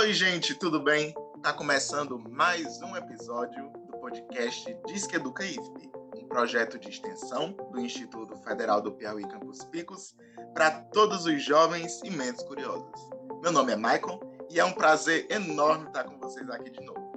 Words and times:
Oi, 0.00 0.14
gente, 0.14 0.54
tudo 0.54 0.80
bem? 0.80 1.14
Tá 1.42 1.52
começando 1.52 2.18
mais 2.18 2.80
um 2.80 2.96
episódio 2.96 3.70
do 3.86 3.98
podcast 3.98 4.74
Disque 4.86 5.16
Educa 5.16 5.44
IFP, 5.44 5.90
um 6.16 6.26
projeto 6.26 6.78
de 6.78 6.88
extensão 6.88 7.54
do 7.70 7.78
Instituto 7.78 8.34
Federal 8.38 8.80
do 8.80 8.92
Piauí 8.92 9.28
Campus 9.28 9.62
Picos 9.64 10.16
para 10.54 10.70
todos 10.70 11.26
os 11.26 11.44
jovens 11.44 12.00
e 12.02 12.08
mentes 12.08 12.42
curiosos. 12.44 12.98
Meu 13.42 13.52
nome 13.52 13.72
é 13.72 13.76
Michael 13.76 14.20
e 14.48 14.58
é 14.58 14.64
um 14.64 14.72
prazer 14.72 15.26
enorme 15.30 15.88
estar 15.88 16.04
com 16.04 16.18
vocês 16.18 16.48
aqui 16.48 16.70
de 16.70 16.82
novo. 16.82 17.12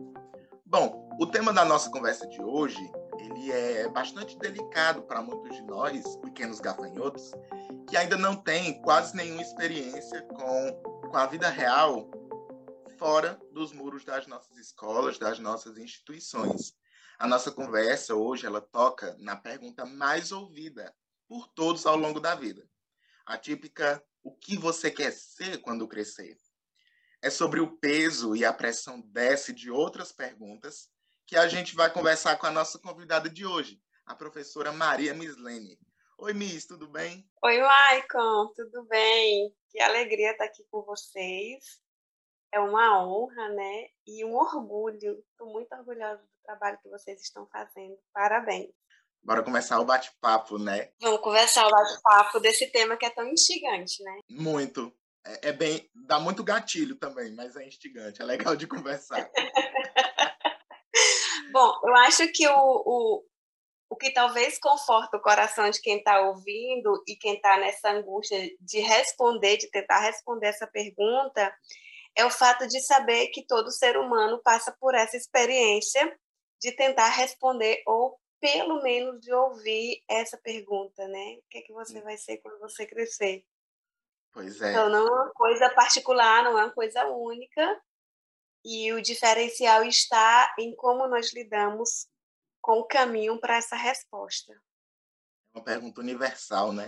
Bom, 0.65 1.09
o 1.21 1.25
tema 1.25 1.53
da 1.53 1.63
nossa 1.63 1.89
conversa 1.89 2.27
de 2.27 2.41
hoje 2.41 2.91
ele 3.17 3.49
é 3.49 3.87
bastante 3.87 4.37
delicado 4.37 5.03
para 5.03 5.21
muitos 5.21 5.55
de 5.55 5.63
nós, 5.63 6.17
pequenos 6.17 6.59
gafanhotos, 6.59 7.31
que 7.87 7.95
ainda 7.95 8.17
não 8.17 8.35
têm 8.35 8.81
quase 8.81 9.15
nenhuma 9.15 9.41
experiência 9.41 10.21
com, 10.23 11.09
com 11.09 11.15
a 11.15 11.25
vida 11.27 11.47
real 11.47 12.11
fora 13.03 13.37
dos 13.51 13.73
muros 13.73 14.05
das 14.05 14.27
nossas 14.27 14.55
escolas, 14.55 15.17
das 15.17 15.37
nossas 15.37 15.77
instituições. 15.77 16.73
A 17.19 17.27
nossa 17.27 17.51
conversa 17.51 18.15
hoje 18.15 18.45
ela 18.45 18.61
toca 18.61 19.13
na 19.19 19.35
pergunta 19.35 19.85
mais 19.85 20.31
ouvida 20.31 20.95
por 21.27 21.49
todos 21.49 21.85
ao 21.85 21.97
longo 21.97 22.21
da 22.21 22.33
vida. 22.33 22.65
A 23.25 23.37
típica 23.37 24.01
o 24.23 24.33
que 24.33 24.57
você 24.57 24.89
quer 24.89 25.11
ser 25.11 25.57
quando 25.57 25.85
crescer? 25.85 26.37
É 27.21 27.29
sobre 27.29 27.59
o 27.59 27.75
peso 27.75 28.37
e 28.37 28.45
a 28.45 28.53
pressão 28.53 29.01
desce 29.01 29.51
de 29.51 29.69
outras 29.69 30.13
perguntas 30.13 30.89
que 31.27 31.35
a 31.35 31.45
gente 31.49 31.75
vai 31.75 31.91
conversar 31.91 32.37
com 32.37 32.45
a 32.45 32.51
nossa 32.51 32.79
convidada 32.79 33.29
de 33.29 33.45
hoje, 33.45 33.81
a 34.05 34.15
professora 34.15 34.71
Maria 34.71 35.13
Mislene. 35.13 35.77
Oi, 36.17 36.31
Miss, 36.31 36.65
tudo 36.65 36.87
bem? 36.87 37.29
Oi, 37.43 37.59
Maicon, 37.59 38.53
tudo 38.55 38.85
bem? 38.85 39.53
Que 39.69 39.81
alegria 39.81 40.31
estar 40.31 40.45
aqui 40.45 40.63
com 40.71 40.83
vocês 40.83 41.82
é 42.53 42.59
uma 42.59 43.03
honra, 43.03 43.49
né? 43.49 43.87
E 44.05 44.23
um 44.23 44.35
orgulho. 44.35 45.23
Estou 45.31 45.51
muito 45.51 45.73
orgulhosa 45.73 46.21
do 46.21 46.43
trabalho 46.45 46.77
que 46.81 46.89
vocês 46.89 47.19
estão 47.19 47.47
fazendo. 47.47 47.97
Parabéns. 48.13 48.69
Bora 49.23 49.41
começar 49.41 49.79
o 49.79 49.85
bate-papo, 49.85 50.59
né? 50.59 50.91
Vamos 51.01 51.21
conversar 51.21 51.65
o 51.65 51.71
bate-papo 51.71 52.39
desse 52.39 52.71
tema 52.71 52.95
que 52.95 53.05
é 53.05 53.09
tão 53.09 53.27
instigante, 53.27 54.03
né? 54.03 54.19
Muito. 54.29 54.93
É, 55.25 55.49
é, 55.49 55.53
bem. 55.53 55.89
dá 55.95 56.19
muito 56.19 56.43
gatilho 56.43 56.95
também, 56.97 57.33
mas 57.33 57.55
é 57.55 57.65
instigante. 57.65 58.21
É 58.21 58.25
legal 58.25 58.55
de 58.55 58.67
conversar. 58.67 59.31
Bom, 61.51 61.73
eu 61.85 61.95
acho 61.97 62.27
que 62.31 62.47
o, 62.47 62.83
o, 62.85 63.23
o 63.89 63.95
que 63.95 64.11
talvez 64.11 64.59
conforta 64.59 65.17
o 65.17 65.21
coração 65.21 65.69
de 65.69 65.81
quem 65.81 65.97
está 65.97 66.21
ouvindo 66.21 67.01
e 67.07 67.15
quem 67.15 67.35
está 67.35 67.57
nessa 67.57 67.91
angústia 67.91 68.37
de 68.59 68.79
responder, 68.79 69.57
de 69.57 69.71
tentar 69.71 70.01
responder 70.01 70.47
essa 70.47 70.67
pergunta, 70.67 71.55
é 72.15 72.25
o 72.25 72.29
fato 72.29 72.67
de 72.67 72.79
saber 72.81 73.27
que 73.27 73.45
todo 73.45 73.71
ser 73.71 73.97
humano 73.97 74.41
passa 74.43 74.75
por 74.79 74.93
essa 74.95 75.17
experiência 75.17 76.17
de 76.61 76.71
tentar 76.71 77.09
responder 77.09 77.81
ou 77.85 78.19
pelo 78.39 78.81
menos 78.81 79.21
de 79.21 79.33
ouvir 79.33 80.03
essa 80.07 80.37
pergunta, 80.37 81.07
né? 81.07 81.37
O 81.37 81.43
que 81.49 81.59
é 81.59 81.61
que 81.61 81.73
você 81.73 82.01
vai 82.01 82.17
ser 82.17 82.37
quando 82.37 82.59
você 82.59 82.85
crescer? 82.85 83.45
Pois 84.33 84.61
é. 84.61 84.71
Então 84.71 84.89
não 84.89 85.07
é 85.07 85.11
uma 85.11 85.31
coisa 85.31 85.69
particular, 85.69 86.43
não 86.43 86.59
é 86.59 86.65
uma 86.65 86.73
coisa 86.73 87.05
única. 87.07 87.81
E 88.65 88.91
o 88.93 89.01
diferencial 89.01 89.83
está 89.83 90.53
em 90.59 90.75
como 90.75 91.07
nós 91.07 91.33
lidamos 91.33 92.07
com 92.61 92.79
o 92.79 92.85
caminho 92.85 93.39
para 93.39 93.57
essa 93.57 93.75
resposta. 93.75 94.53
É 95.53 95.57
uma 95.59 95.63
pergunta 95.63 96.01
universal, 96.01 96.71
né? 96.71 96.87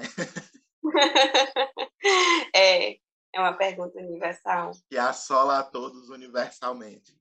é, 2.55 2.97
é 3.35 3.39
uma 3.39 3.53
pergunta 3.53 3.99
universal. 3.99 4.71
Que 4.89 4.97
assola 4.97 5.59
a 5.59 5.63
todos 5.63 6.09
universalmente. 6.09 7.19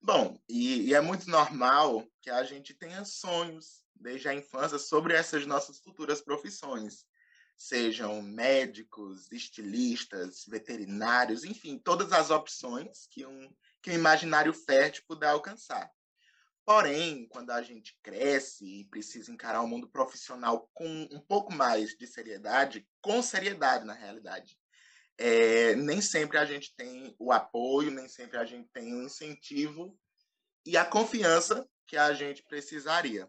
Bom, 0.00 0.40
e, 0.48 0.88
e, 0.88 0.94
é 0.94 1.00
muito 1.00 1.28
normal 1.28 2.02
que 2.22 2.30
a 2.30 2.42
gente 2.44 2.72
tenha 2.72 3.04
sonhos 3.04 3.82
desde 3.94 4.28
a 4.28 4.34
infância 4.34 4.78
sobre 4.78 5.14
essas 5.14 5.46
nossas 5.46 5.78
futuras 5.80 6.22
profissões. 6.22 7.06
Sejam 7.56 8.20
médicos, 8.22 9.30
estilistas, 9.30 10.44
veterinários, 10.48 11.44
enfim, 11.44 11.78
todas 11.78 12.12
as 12.12 12.30
opções 12.30 13.06
que 13.10 13.24
um, 13.24 13.54
que 13.82 13.90
um 13.90 13.94
imaginário 13.94 14.52
fértil 14.52 15.04
puder 15.06 15.28
alcançar. 15.28 15.90
Porém, 16.64 17.28
quando 17.28 17.50
a 17.50 17.62
gente 17.62 17.98
cresce 18.02 18.80
e 18.80 18.84
precisa 18.86 19.30
encarar 19.30 19.60
o 19.60 19.68
mundo 19.68 19.86
profissional 19.86 20.70
com 20.72 20.88
um 21.12 21.20
pouco 21.20 21.52
mais 21.52 21.90
de 21.90 22.06
seriedade, 22.06 22.88
com 23.02 23.22
seriedade 23.22 23.84
na 23.84 23.92
realidade, 23.92 24.58
é, 25.18 25.74
nem 25.76 26.00
sempre 26.00 26.38
a 26.38 26.44
gente 26.44 26.74
tem 26.76 27.14
o 27.18 27.32
apoio, 27.32 27.90
nem 27.90 28.08
sempre 28.08 28.36
a 28.36 28.44
gente 28.44 28.68
tem 28.72 28.94
o 28.94 29.02
incentivo 29.02 29.98
e 30.66 30.76
a 30.76 30.84
confiança 30.84 31.68
que 31.86 31.96
a 31.96 32.12
gente 32.12 32.42
precisaria. 32.42 33.28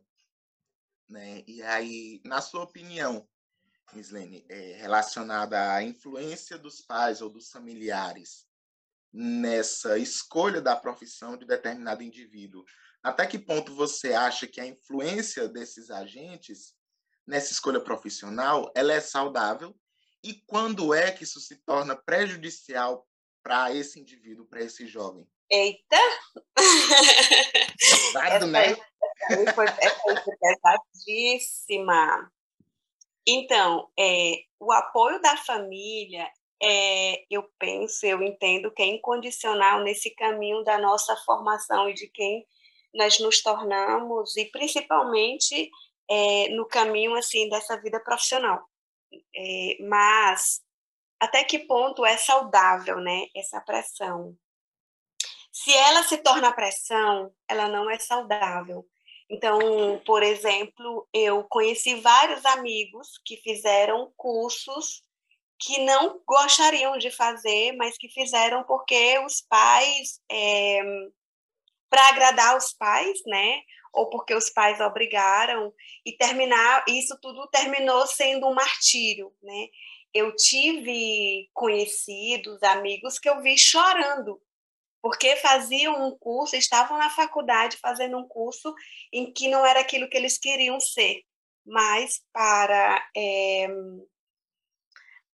Né? 1.08 1.44
E 1.48 1.62
aí, 1.62 2.22
na 2.26 2.42
sua 2.42 2.64
opinião, 2.64 3.28
Mislene, 3.94 4.46
é, 4.50 4.78
relacionada 4.78 5.74
à 5.74 5.84
influência 5.84 6.58
dos 6.58 6.82
pais 6.82 7.22
ou 7.22 7.30
dos 7.30 7.50
familiares 7.50 8.48
nessa 9.14 9.98
escolha 9.98 10.62
da 10.62 10.76
profissão 10.76 11.38
de 11.38 11.46
determinado 11.46 12.04
indivíduo, 12.04 12.66
até 13.02 13.26
que 13.28 13.38
ponto 13.38 13.74
você 13.74 14.14
acha 14.14 14.48
que 14.48 14.60
a 14.60 14.66
influência 14.66 15.48
desses 15.48 15.90
agentes 15.90 16.74
nessa 17.26 17.52
escolha 17.54 17.80
profissional 17.80 18.72
ela 18.76 18.94
é 18.94 19.00
saudável 19.00 19.76
e 20.26 20.34
quando 20.48 20.92
é 20.92 21.12
que 21.12 21.24
isso 21.24 21.40
se 21.40 21.56
torna 21.58 21.96
prejudicial 21.96 23.08
para 23.44 23.72
esse 23.72 24.00
indivíduo, 24.00 24.48
para 24.48 24.64
esse 24.64 24.88
jovem? 24.88 25.28
Eita! 25.52 26.00
Pesado, 27.80 28.48
né? 28.48 28.76
Essa 29.30 29.54
foi, 29.54 29.68
foi 29.68 30.36
pesadíssima. 30.42 32.32
Então, 33.28 33.88
é, 34.00 34.42
o 34.60 34.72
apoio 34.72 35.22
da 35.22 35.38
família, 35.38 36.28
é, 36.62 37.24
eu 37.30 37.44
penso, 37.60 38.08
eu 38.08 38.24
entendo 38.24 38.72
que 38.72 38.82
é 38.82 38.88
incondicional 38.88 39.84
nesse 39.84 40.10
caminho 40.16 40.64
da 40.64 40.80
nossa 40.80 41.16
formação 41.18 41.88
e 41.88 41.94
de 41.94 42.08
quem 42.08 42.48
nós 42.96 43.20
nos 43.20 43.44
tornamos, 43.44 44.36
e 44.38 44.46
principalmente 44.46 45.70
é, 46.10 46.50
no 46.50 46.66
caminho 46.68 47.14
assim 47.16 47.48
dessa 47.48 47.80
vida 47.80 48.00
profissional. 48.00 48.68
É, 49.36 49.78
mas 49.82 50.62
até 51.20 51.44
que 51.44 51.60
ponto 51.60 52.06
é 52.06 52.18
saudável, 52.18 53.00
né, 53.00 53.28
essa 53.36 53.62
pressão? 53.62 54.36
Se 55.52 55.74
ela 55.74 56.04
se 56.04 56.18
torna 56.18 56.54
pressão, 56.54 57.34
ela 57.48 57.68
não 57.68 57.90
é 57.90 57.98
saudável. 57.98 58.86
Então, 59.30 60.02
por 60.06 60.22
exemplo, 60.22 61.08
eu 61.14 61.44
conheci 61.50 61.96
vários 61.96 62.46
amigos 62.46 63.20
que 63.26 63.38
fizeram 63.38 64.14
cursos 64.16 65.04
que 65.58 65.80
não 65.80 66.22
gostariam 66.28 66.98
de 66.98 67.10
fazer, 67.10 67.72
mas 67.74 67.98
que 67.98 68.10
fizeram 68.10 68.64
porque 68.66 69.18
os 69.20 69.42
pais, 69.42 70.22
é, 70.30 70.82
para 71.90 72.10
agradar 72.10 72.58
os 72.58 72.74
pais, 72.74 73.20
né? 73.26 73.62
Ou 73.96 74.10
porque 74.10 74.34
os 74.36 74.50
pais 74.50 74.80
obrigaram, 74.82 75.74
e 76.06 76.12
terminar, 76.14 76.84
isso 76.88 77.18
tudo 77.22 77.48
terminou 77.48 78.06
sendo 78.06 78.48
um 78.48 78.54
martírio, 78.54 79.34
né? 79.42 79.68
Eu 80.14 80.36
tive 80.36 81.50
conhecidos, 81.54 82.62
amigos 82.64 83.18
que 83.18 83.30
eu 83.30 83.42
vi 83.42 83.58
chorando, 83.58 84.42
porque 85.02 85.36
faziam 85.38 86.08
um 86.08 86.18
curso, 86.18 86.56
estavam 86.56 86.98
na 86.98 87.10
faculdade 87.10 87.78
fazendo 87.78 88.18
um 88.18 88.28
curso 88.28 88.74
em 89.12 89.32
que 89.32 89.48
não 89.48 89.66
era 89.66 89.80
aquilo 89.80 90.10
que 90.10 90.18
eles 90.18 90.38
queriam 90.38 90.80
ser, 90.80 91.24
mas 91.66 92.22
para 92.34 93.08
é, 93.16 93.68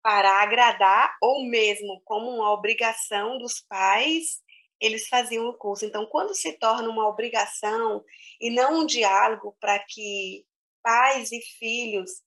para 0.03 0.42
agradar 0.42 1.15
ou 1.21 1.45
mesmo 1.45 2.01
como 2.04 2.30
uma 2.30 2.53
obrigação 2.53 3.39
dos 3.39 3.60
pais, 3.60 4.42
eles 4.80 5.09
faziam 5.09 5.48
o 5.48 5.54
curso. 5.54 5.84
Então, 5.84 6.06
quando 6.06 6.34
se 6.34 6.53
torna 6.54 6.88
uma 6.88 7.06
obrigação 7.06 8.04
e 8.41 8.50
não 8.50 8.80
um 8.80 8.86
diálogo 8.86 9.56
para 9.60 9.78
que 9.78 10.47
pais 10.82 11.30
e 11.30 11.41
filhos 11.41 12.22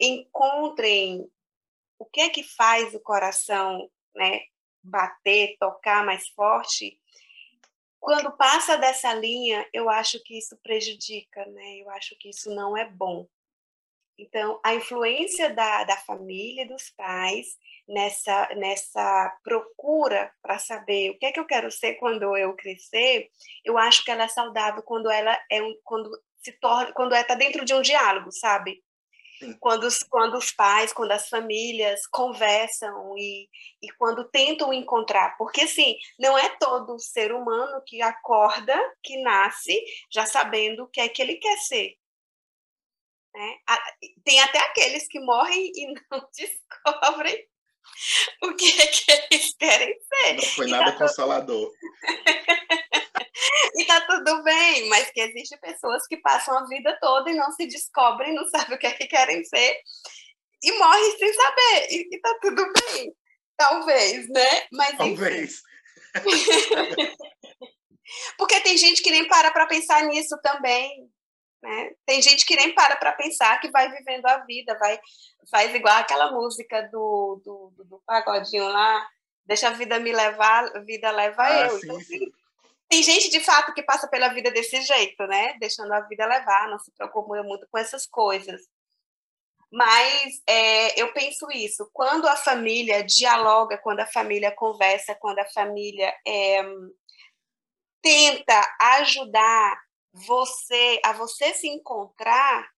encontrem 0.00 1.28
o 1.98 2.04
que 2.04 2.20
é 2.20 2.28
que 2.28 2.42
faz 2.42 2.94
o 2.94 3.00
coração 3.00 3.90
né, 4.14 4.42
bater, 4.82 5.56
tocar 5.58 6.04
mais 6.04 6.28
forte, 6.28 7.00
quando 7.98 8.36
passa 8.36 8.76
dessa 8.76 9.12
linha, 9.14 9.68
eu 9.72 9.90
acho 9.90 10.22
que 10.22 10.38
isso 10.38 10.56
prejudica, 10.62 11.44
né? 11.46 11.78
Eu 11.78 11.90
acho 11.90 12.16
que 12.18 12.28
isso 12.28 12.54
não 12.54 12.76
é 12.76 12.88
bom. 12.88 13.26
Então, 14.18 14.58
a 14.64 14.74
influência 14.74 15.52
da, 15.54 15.84
da 15.84 15.96
família, 15.98 16.66
dos 16.66 16.90
pais, 16.90 17.58
nessa, 17.88 18.48
nessa 18.56 19.38
procura 19.44 20.32
para 20.42 20.58
saber 20.58 21.10
o 21.10 21.18
que 21.18 21.26
é 21.26 21.32
que 21.32 21.40
eu 21.40 21.46
quero 21.46 21.70
ser 21.70 21.94
quando 21.94 22.36
eu 22.36 22.54
crescer, 22.54 23.28
eu 23.64 23.76
acho 23.78 24.04
que 24.04 24.10
ela 24.10 24.24
é 24.24 24.28
saudável 24.28 24.82
quando 24.82 25.10
ela 25.10 25.38
é 25.50 25.62
um, 25.62 25.74
quando 25.84 26.10
se 26.42 26.52
torna, 26.52 26.92
quando 26.92 27.14
está 27.14 27.34
é, 27.34 27.36
dentro 27.36 27.64
de 27.64 27.74
um 27.74 27.82
diálogo, 27.82 28.30
sabe? 28.32 28.82
Quando 29.60 29.84
os, 29.84 30.02
quando 30.02 30.38
os 30.38 30.50
pais, 30.50 30.94
quando 30.94 31.12
as 31.12 31.28
famílias 31.28 32.06
conversam 32.06 33.14
e, 33.18 33.48
e 33.82 33.92
quando 33.98 34.24
tentam 34.30 34.72
encontrar. 34.72 35.36
Porque, 35.36 35.62
assim, 35.62 35.96
não 36.18 36.38
é 36.38 36.56
todo 36.58 36.98
ser 36.98 37.32
humano 37.32 37.82
que 37.86 38.00
acorda, 38.00 38.74
que 39.02 39.20
nasce, 39.22 39.78
já 40.10 40.24
sabendo 40.24 40.84
o 40.84 40.88
que 40.88 41.02
é 41.02 41.08
que 41.08 41.20
ele 41.20 41.36
quer 41.36 41.58
ser. 41.58 41.96
Né? 43.36 43.58
Tem 44.24 44.40
até 44.40 44.58
aqueles 44.60 45.06
que 45.08 45.20
morrem 45.20 45.70
e 45.74 45.94
não 46.10 46.26
descobrem 46.34 47.46
o 48.42 48.54
que 48.54 48.80
é 48.80 48.86
que 48.86 49.12
eles 49.12 49.54
querem 49.58 49.94
ser. 50.00 50.32
Não 50.36 50.42
foi 50.42 50.66
nada 50.68 50.92
tá 50.92 50.98
consolador. 50.98 51.70
e 53.76 53.84
tá 53.84 54.00
tudo 54.06 54.42
bem, 54.42 54.88
mas 54.88 55.10
que 55.10 55.20
existem 55.20 55.58
pessoas 55.60 56.06
que 56.06 56.16
passam 56.16 56.56
a 56.56 56.66
vida 56.66 56.96
toda 56.98 57.30
e 57.30 57.36
não 57.36 57.52
se 57.52 57.66
descobrem, 57.66 58.34
não 58.34 58.48
sabem 58.48 58.74
o 58.74 58.78
que 58.78 58.86
é 58.86 58.92
que 58.92 59.06
querem 59.06 59.44
ser 59.44 59.80
e 60.62 60.72
morrem 60.72 61.18
sem 61.18 61.34
saber. 61.34 61.88
E, 61.90 62.08
e 62.16 62.20
tá 62.20 62.38
tudo 62.40 62.72
bem. 62.72 63.14
Talvez, 63.54 64.28
né? 64.30 64.66
Mas, 64.72 64.96
Talvez. 64.96 65.62
Porque 68.38 68.60
tem 68.60 68.78
gente 68.78 69.02
que 69.02 69.10
nem 69.10 69.28
para 69.28 69.50
para 69.50 69.66
pensar 69.66 70.04
nisso 70.04 70.38
também. 70.42 71.10
Né? 71.66 71.90
Tem 72.06 72.22
gente 72.22 72.46
que 72.46 72.54
nem 72.54 72.72
para 72.72 72.94
para 72.94 73.10
pensar 73.10 73.60
que 73.60 73.68
vai 73.72 73.90
vivendo 73.90 74.24
a 74.24 74.38
vida, 74.44 74.78
vai 74.78 75.00
faz 75.50 75.74
igual 75.74 75.96
aquela 75.96 76.30
música 76.30 76.82
do, 76.92 77.42
do, 77.44 77.72
do, 77.76 77.84
do 77.84 78.02
pagodinho 78.06 78.68
lá, 78.68 79.04
deixa 79.44 79.66
a 79.68 79.72
vida 79.72 79.98
me 79.98 80.12
levar, 80.12 80.64
a 80.76 80.78
vida 80.80 81.10
leva 81.10 81.42
ah, 81.42 81.66
eu. 81.66 81.70
Sim, 81.70 81.80
então, 81.84 82.00
sim. 82.00 82.32
Tem 82.88 83.02
gente 83.02 83.30
de 83.30 83.40
fato 83.40 83.74
que 83.74 83.82
passa 83.82 84.06
pela 84.06 84.28
vida 84.28 84.48
desse 84.52 84.80
jeito, 84.82 85.26
né? 85.26 85.56
Deixando 85.58 85.92
a 85.92 86.02
vida 86.02 86.24
levar, 86.24 86.68
não 86.68 86.78
se 86.78 86.92
preocupa 86.92 87.42
muito 87.42 87.66
com 87.68 87.78
essas 87.78 88.06
coisas. 88.06 88.62
Mas 89.68 90.40
é, 90.46 91.00
eu 91.00 91.12
penso 91.12 91.50
isso, 91.50 91.90
quando 91.92 92.28
a 92.28 92.36
família 92.36 93.02
dialoga, 93.02 93.76
quando 93.76 93.98
a 94.00 94.06
família 94.06 94.52
conversa, 94.52 95.16
quando 95.16 95.40
a 95.40 95.50
família 95.50 96.14
é, 96.24 96.62
tenta 98.00 98.76
ajudar 98.80 99.85
você 100.16 101.00
a 101.04 101.12
você 101.12 101.52
se 101.54 101.68
encontrar, 101.68 102.68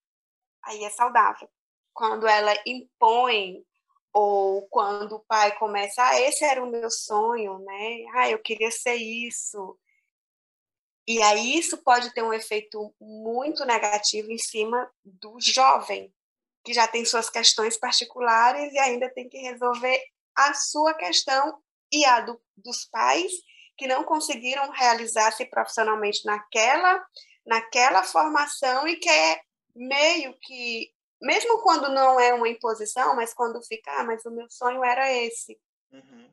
aí 0.64 0.82
é 0.85 0.90
saudável. 0.90 1.49
Quando 1.93 2.26
ela 2.26 2.52
impõe 2.67 3.64
ou 4.12 4.67
quando 4.69 5.17
o 5.17 5.25
pai 5.25 5.56
começa, 5.58 6.02
ah, 6.02 6.20
esse 6.20 6.44
era 6.44 6.62
o 6.62 6.70
meu 6.70 6.90
sonho, 6.90 7.58
né? 7.61 8.05
Ah, 8.14 8.31
eu 8.31 8.38
queria 8.40 8.70
ser 8.70 8.96
isso. 8.96 9.79
E 11.06 11.23
aí 11.23 11.58
isso 11.58 11.79
pode 11.79 12.12
ter 12.12 12.23
um 12.23 12.32
efeito 12.32 12.94
muito 13.00 13.64
negativo 13.64 14.31
em 14.31 14.38
cima 14.38 14.90
do 15.05 15.37
jovem, 15.40 16.12
que 16.64 16.75
já 16.75 16.87
tem 16.87 17.05
suas 17.05 17.31
questões 17.31 17.76
particulares 17.76 18.73
e 18.73 18.79
ainda 18.79 19.08
tem 19.08 19.29
que 19.29 19.38
resolver 19.38 20.02
a 20.37 20.52
sua 20.55 20.94
questão 20.94 21.58
e 21.90 22.05
a 22.05 22.20
do, 22.20 22.40
dos 22.56 22.85
pais 22.85 23.32
que 23.76 23.87
não 23.87 24.05
conseguiram 24.05 24.70
realizar-se 24.70 25.46
profissionalmente 25.46 26.26
naquela 26.26 27.06
naquela 27.49 28.03
formação 28.05 28.87
e 28.87 28.97
que 28.97 29.09
é 29.09 29.41
meio 29.75 30.37
que, 30.43 30.93
mesmo 31.21 31.62
quando 31.62 31.89
não 31.89 32.21
é 32.21 32.35
uma 32.35 32.49
imposição, 32.49 33.17
mas 33.17 33.33
quando 33.33 33.62
fica, 33.62 33.91
ah, 33.93 34.05
mas 34.05 34.25
o 34.27 34.31
meu 34.31 34.49
sonho 34.50 34.85
era 34.85 35.11
esse. 35.11 35.59
Uhum. 35.91 36.31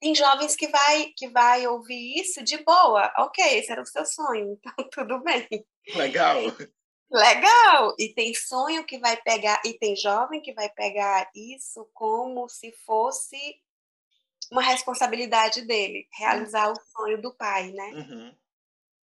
Tem 0.00 0.14
jovens 0.14 0.56
que 0.56 0.66
vai, 0.68 1.12
que 1.16 1.28
vai 1.28 1.66
ouvir 1.66 2.20
isso 2.20 2.42
de 2.42 2.58
boa. 2.64 3.12
Ok, 3.18 3.44
esse 3.58 3.70
era 3.70 3.82
o 3.82 3.86
seu 3.86 4.04
sonho, 4.06 4.52
então 4.58 4.88
tudo 4.90 5.22
bem. 5.22 5.46
Legal. 5.94 6.38
Legal! 7.10 7.94
E 7.98 8.12
tem 8.14 8.34
sonho 8.34 8.84
que 8.84 8.98
vai 8.98 9.16
pegar, 9.18 9.60
e 9.64 9.74
tem 9.74 9.94
jovem 9.94 10.40
que 10.40 10.54
vai 10.54 10.70
pegar 10.70 11.30
isso 11.34 11.88
como 11.92 12.48
se 12.48 12.72
fosse 12.84 13.38
uma 14.50 14.62
responsabilidade 14.62 15.62
dele, 15.62 16.08
realizar 16.12 16.68
uhum. 16.68 16.72
o 16.72 16.82
sonho 16.92 17.22
do 17.22 17.34
pai, 17.34 17.70
né? 17.72 17.90
Uhum. 17.90 18.36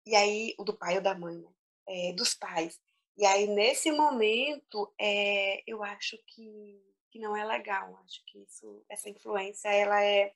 E 0.06 0.14
aí, 0.14 0.54
o 0.56 0.64
do 0.64 0.76
pai 0.76 0.96
ou 0.96 1.02
da 1.02 1.14
mãe, 1.14 1.36
né? 1.36 1.48
É, 1.88 2.12
dos 2.12 2.34
pais. 2.34 2.80
E 3.16 3.26
aí, 3.26 3.46
nesse 3.46 3.90
momento, 3.90 4.92
é, 4.98 5.62
eu 5.66 5.82
acho 5.82 6.16
que, 6.26 6.80
que 7.10 7.18
não 7.18 7.36
é 7.36 7.44
legal. 7.44 7.98
Acho 8.04 8.22
que 8.26 8.38
isso, 8.42 8.84
essa 8.88 9.08
influência 9.08 9.68
ela 9.68 10.02
é 10.02 10.32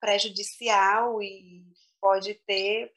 prejudicial 0.00 1.22
e 1.22 1.64
pode 2.00 2.34
ter. 2.46 2.92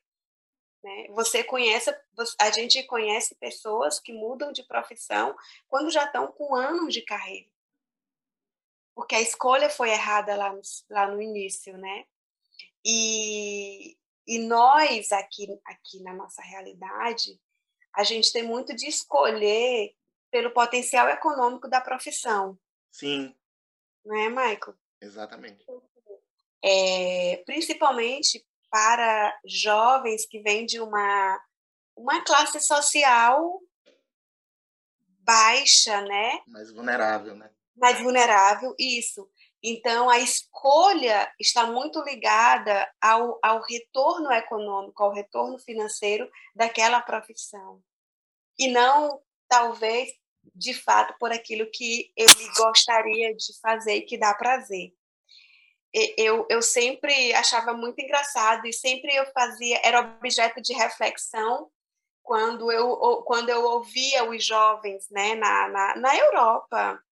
Né? 0.83 1.07
Você 1.09 1.43
conhece, 1.43 1.93
a 2.39 2.51
gente 2.51 2.83
conhece 2.83 3.35
pessoas 3.35 3.99
que 3.99 4.13
mudam 4.13 4.51
de 4.51 4.63
profissão 4.63 5.35
quando 5.67 5.91
já 5.91 6.05
estão 6.05 6.31
com 6.31 6.55
anos 6.55 6.93
de 6.93 7.01
carreira. 7.01 7.49
Porque 8.95 9.15
a 9.15 9.21
escolha 9.21 9.69
foi 9.69 9.91
errada 9.91 10.35
lá 10.35 10.51
no, 10.51 10.61
lá 10.89 11.07
no 11.07 11.21
início, 11.21 11.77
né? 11.77 12.05
E, 12.83 13.97
e 14.29 14.37
nós, 14.37 15.11
aqui, 15.11 15.47
aqui 15.65 16.03
na 16.03 16.13
nossa 16.13 16.39
realidade, 16.43 17.41
a 17.95 18.03
gente 18.03 18.31
tem 18.31 18.43
muito 18.43 18.75
de 18.75 18.87
escolher 18.87 19.95
pelo 20.29 20.51
potencial 20.51 21.09
econômico 21.09 21.67
da 21.67 21.81
profissão. 21.81 22.55
Sim. 22.91 23.35
Não 24.05 24.15
é, 24.15 24.29
Michael? 24.29 24.75
Exatamente. 25.01 25.65
É, 26.63 27.41
principalmente 27.43 28.45
para 28.69 29.35
jovens 29.43 30.27
que 30.27 30.39
vêm 30.41 30.63
de 30.63 30.79
uma, 30.79 31.43
uma 31.95 32.23
classe 32.23 32.61
social 32.61 33.59
baixa, 35.21 36.01
né? 36.01 36.43
Mais 36.45 36.71
vulnerável, 36.71 37.35
né? 37.35 37.49
Mais 37.75 37.99
vulnerável, 37.99 38.75
isso. 38.77 39.27
Então, 39.61 40.09
a 40.09 40.17
escolha 40.19 41.31
está 41.37 41.67
muito 41.67 42.01
ligada 42.03 42.89
ao, 43.01 43.37
ao 43.43 43.61
retorno 43.61 44.31
econômico, 44.31 45.03
ao 45.03 45.11
retorno 45.11 45.59
financeiro 45.59 46.29
daquela 46.55 47.01
profissão. 47.01 47.81
E 48.57 48.69
não, 48.69 49.21
talvez, 49.49 50.11
de 50.55 50.73
fato, 50.73 51.13
por 51.19 51.31
aquilo 51.31 51.69
que 51.71 52.11
ele 52.15 52.53
gostaria 52.55 53.35
de 53.35 53.59
fazer 53.59 53.95
e 53.95 54.05
que 54.05 54.17
dá 54.17 54.33
prazer. 54.33 54.93
Eu, 56.15 56.45
eu 56.49 56.61
sempre 56.61 57.33
achava 57.33 57.73
muito 57.73 57.99
engraçado 57.99 58.65
e 58.67 58.71
sempre 58.71 59.13
eu 59.13 59.25
fazia, 59.31 59.81
era 59.83 60.01
objeto 60.01 60.61
de 60.61 60.71
reflexão 60.71 61.69
quando 62.21 62.71
eu, 62.71 63.23
quando 63.23 63.49
eu 63.49 63.63
ouvia 63.63 64.23
os 64.29 64.45
jovens 64.45 65.09
né, 65.09 65.33
na, 65.33 65.67
na, 65.67 65.95
na 65.95 66.15
Europa, 66.15 67.03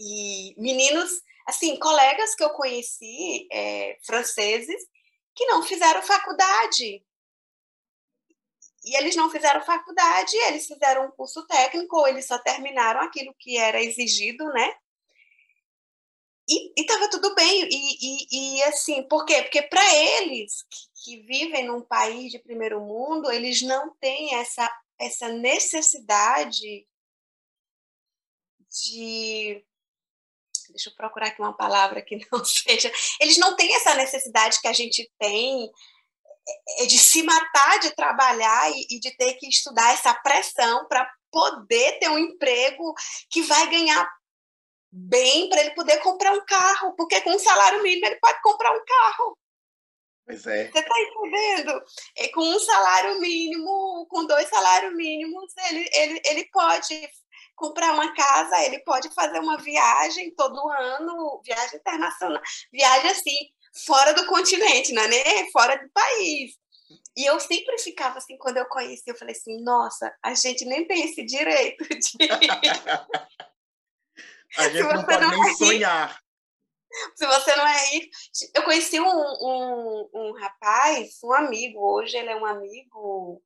e 0.00 0.54
meninos, 0.56 1.22
assim, 1.46 1.78
colegas 1.78 2.34
que 2.34 2.42
eu 2.42 2.50
conheci, 2.50 3.46
é, 3.52 3.98
franceses, 4.02 4.82
que 5.34 5.44
não 5.44 5.62
fizeram 5.62 6.02
faculdade. 6.02 7.04
E 8.82 8.96
eles 8.96 9.14
não 9.14 9.30
fizeram 9.30 9.60
faculdade, 9.60 10.34
eles 10.48 10.66
fizeram 10.66 11.06
um 11.06 11.10
curso 11.10 11.46
técnico, 11.46 11.98
ou 11.98 12.08
eles 12.08 12.26
só 12.26 12.38
terminaram 12.38 13.00
aquilo 13.02 13.34
que 13.38 13.58
era 13.58 13.82
exigido, 13.82 14.46
né? 14.46 14.74
E 16.48 16.72
estava 16.80 17.08
tudo 17.10 17.34
bem. 17.34 17.68
E, 17.70 17.76
e, 18.00 18.56
e, 18.56 18.62
assim, 18.64 19.02
por 19.02 19.26
quê? 19.26 19.42
Porque 19.42 19.62
para 19.62 19.84
eles 19.94 20.62
que, 20.62 20.78
que, 21.04 21.22
vivem 21.22 21.66
num 21.66 21.82
país 21.82 22.32
de 22.32 22.38
primeiro 22.38 22.80
mundo, 22.80 23.30
eles 23.30 23.60
não 23.62 23.94
têm 23.96 24.34
essa, 24.36 24.68
essa 24.98 25.28
necessidade 25.28 26.88
de 28.70 29.64
deixa 30.70 30.90
eu 30.90 30.94
procurar 30.94 31.28
aqui 31.28 31.40
uma 31.40 31.56
palavra 31.56 32.02
que 32.02 32.18
não 32.32 32.44
seja. 32.44 32.92
Eles 33.20 33.36
não 33.38 33.56
têm 33.56 33.74
essa 33.74 33.94
necessidade 33.94 34.60
que 34.60 34.68
a 34.68 34.72
gente 34.72 35.10
tem 35.18 35.70
é, 36.48 36.82
é 36.82 36.86
de 36.86 36.98
se 36.98 37.22
matar 37.22 37.78
de 37.80 37.94
trabalhar 37.94 38.70
e, 38.70 38.98
de 38.98 39.10
ter 39.16 39.34
que 39.34 39.48
estudar 39.48 39.92
essa 39.92 40.14
pressão 40.14 40.86
para 40.86 41.08
poder 41.30 41.98
ter 41.98 42.08
um 42.08 42.18
emprego 42.18 42.94
que 43.30 43.42
vai 43.42 43.68
ganhar 43.70 44.08
bem 44.92 45.48
para 45.48 45.60
ele 45.60 45.74
poder 45.74 45.98
comprar 45.98 46.32
um 46.32 46.44
carro, 46.44 46.94
porque 46.96 47.20
com 47.20 47.30
um 47.30 47.38
salário 47.38 47.82
mínimo 47.82 48.06
ele 48.06 48.16
pode 48.16 48.40
comprar 48.42 48.72
um 48.72 48.84
carro. 48.84 49.38
Pois 50.26 50.46
é. 50.46 50.70
Você 50.70 50.78
está 50.78 50.94
entendendo? 51.00 51.82
E 52.16 52.28
com 52.28 52.40
um 52.40 52.58
salário 52.58 53.20
mínimo, 53.20 54.06
com 54.08 54.26
dois 54.26 54.48
salários 54.48 54.94
mínimos, 54.94 55.52
ele, 55.68 55.88
ele, 55.92 56.22
ele 56.24 56.44
pode 56.52 57.08
comprar 57.60 57.92
uma 57.92 58.12
casa, 58.14 58.64
ele 58.64 58.78
pode 58.80 59.10
fazer 59.10 59.38
uma 59.38 59.58
viagem 59.58 60.34
todo 60.34 60.70
ano, 60.70 61.42
viagem 61.44 61.78
internacional, 61.78 62.40
viagem 62.72 63.10
assim, 63.10 63.36
fora 63.84 64.14
do 64.14 64.24
continente, 64.26 64.94
não 64.94 65.02
é 65.02 65.08
nem 65.08 65.52
fora 65.52 65.76
do 65.76 65.86
país. 65.90 66.58
E 67.14 67.26
eu 67.26 67.38
sempre 67.38 67.76
ficava 67.78 68.16
assim, 68.16 68.38
quando 68.38 68.56
eu 68.56 68.64
conheci, 68.66 69.02
eu 69.06 69.14
falei 69.14 69.36
assim, 69.36 69.62
nossa, 69.62 70.10
a 70.22 70.32
gente 70.34 70.64
nem 70.64 70.86
tem 70.86 71.04
esse 71.04 71.22
direito 71.22 71.86
de... 71.86 72.16
a 74.56 74.68
gente 74.70 74.82
não 74.82 75.04
pode 75.04 75.20
não 75.20 75.30
nem 75.30 75.50
é 75.50 75.54
sonhar. 75.54 76.18
Se 77.14 77.26
você 77.26 77.54
não 77.54 77.68
é 77.68 77.90
rico... 77.90 78.08
Eu 78.54 78.62
conheci 78.64 78.98
um, 78.98 79.06
um, 79.06 80.08
um 80.14 80.32
rapaz, 80.32 81.18
um 81.22 81.34
amigo, 81.34 81.78
hoje 81.78 82.16
ele 82.16 82.30
é 82.30 82.36
um 82.36 82.46
amigo 82.46 83.42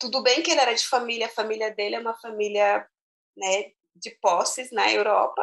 tudo 0.00 0.22
bem 0.22 0.42
que 0.42 0.50
ele 0.50 0.60
era 0.60 0.74
de 0.74 0.86
família, 0.86 1.26
a 1.26 1.30
família 1.30 1.70
dele 1.70 1.96
é 1.96 2.00
uma 2.00 2.16
família 2.18 2.88
né, 3.36 3.72
de 3.94 4.10
posses 4.20 4.72
na 4.72 4.90
Europa, 4.90 5.42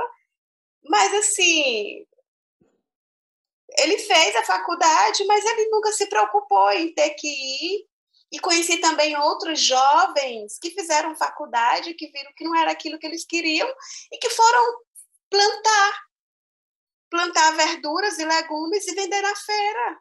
mas 0.84 1.14
assim, 1.14 2.06
ele 3.78 3.98
fez 4.00 4.36
a 4.36 4.44
faculdade, 4.44 5.24
mas 5.26 5.46
ele 5.46 5.70
nunca 5.70 5.92
se 5.92 6.08
preocupou 6.08 6.72
em 6.72 6.94
ter 6.94 7.12
que 7.12 7.28
ir. 7.28 7.88
E 8.30 8.40
conheci 8.40 8.80
também 8.82 9.16
outros 9.16 9.62
jovens 9.62 10.60
que 10.60 10.72
fizeram 10.72 11.16
faculdade, 11.16 11.94
que 11.94 12.08
viram 12.12 12.34
que 12.36 12.44
não 12.44 12.54
era 12.60 12.72
aquilo 12.72 13.00
que 13.00 13.08
eles 13.08 13.26
queriam 13.26 13.70
e 14.12 14.18
que 14.18 14.30
foram 14.30 14.82
plantar 15.30 16.08
plantar 17.10 17.52
verduras 17.52 18.20
e 18.20 18.26
legumes 18.26 18.86
e 18.86 18.94
vender 18.94 19.22
na 19.22 19.34
feira. 19.34 20.00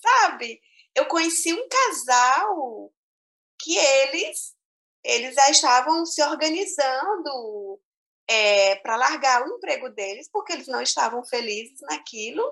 Sabe? 0.00 0.60
Eu 0.94 1.06
conheci 1.06 1.52
um 1.52 1.68
casal 1.68 2.92
que 3.58 3.76
eles 3.76 4.54
eles 5.04 5.34
já 5.34 5.50
estavam 5.50 6.06
se 6.06 6.22
organizando 6.22 7.78
é, 8.26 8.76
para 8.76 8.96
largar 8.96 9.42
o 9.42 9.56
emprego 9.56 9.90
deles, 9.90 10.28
porque 10.32 10.54
eles 10.54 10.66
não 10.66 10.80
estavam 10.80 11.22
felizes 11.22 11.78
naquilo, 11.82 12.42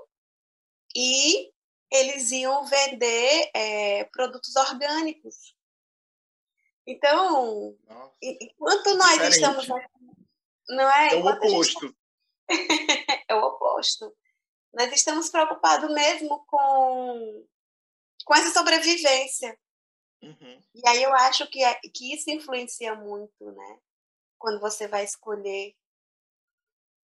e 0.95 1.51
eles 1.91 2.31
iam 2.31 2.65
vender 2.67 3.51
é, 3.55 4.05
produtos 4.05 4.55
orgânicos. 4.55 5.57
Então, 6.87 7.75
Nossa, 7.89 8.13
enquanto 8.21 8.95
nós 8.97 9.13
diferente. 9.13 9.35
estamos 9.35 9.69
não 10.69 10.91
é? 10.91 11.15
É 11.15 11.17
o 11.17 11.27
oposto. 11.27 11.97
é 13.29 13.35
o 13.35 13.45
oposto. 13.45 14.15
Nós 14.75 14.93
estamos 14.93 15.29
preocupados 15.31 15.91
mesmo 15.93 16.45
com, 16.47 17.47
com 18.25 18.35
essa 18.35 18.51
sobrevivência. 18.51 19.59
Uhum. 20.23 20.61
E 20.75 20.89
aí 20.89 21.03
eu 21.03 21.13
acho 21.15 21.49
que, 21.49 21.63
é, 21.63 21.75
que 21.93 22.15
isso 22.15 22.31
influencia 22.31 22.95
muito, 22.95 23.51
né? 23.53 23.79
Quando 24.39 24.61
você 24.61 24.87
vai 24.87 25.05
escolher. 25.05 25.75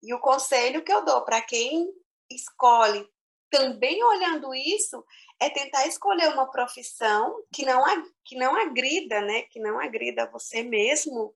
E 0.03 0.13
o 0.13 0.19
conselho 0.19 0.83
que 0.83 0.93
eu 0.93 1.03
dou 1.03 1.23
para 1.25 1.41
quem 1.41 1.91
escolhe, 2.29 3.07
também 3.49 4.03
olhando 4.03 4.53
isso, 4.53 5.03
é 5.39 5.49
tentar 5.49 5.87
escolher 5.87 6.29
uma 6.29 6.51
profissão 6.51 7.43
que 7.53 7.65
não, 7.65 7.83
que 8.23 8.35
não 8.35 8.55
agrida, 8.55 9.21
né? 9.21 9.43
Que 9.43 9.59
não 9.59 9.79
agrida 9.79 10.29
você 10.29 10.63
mesmo 10.63 11.35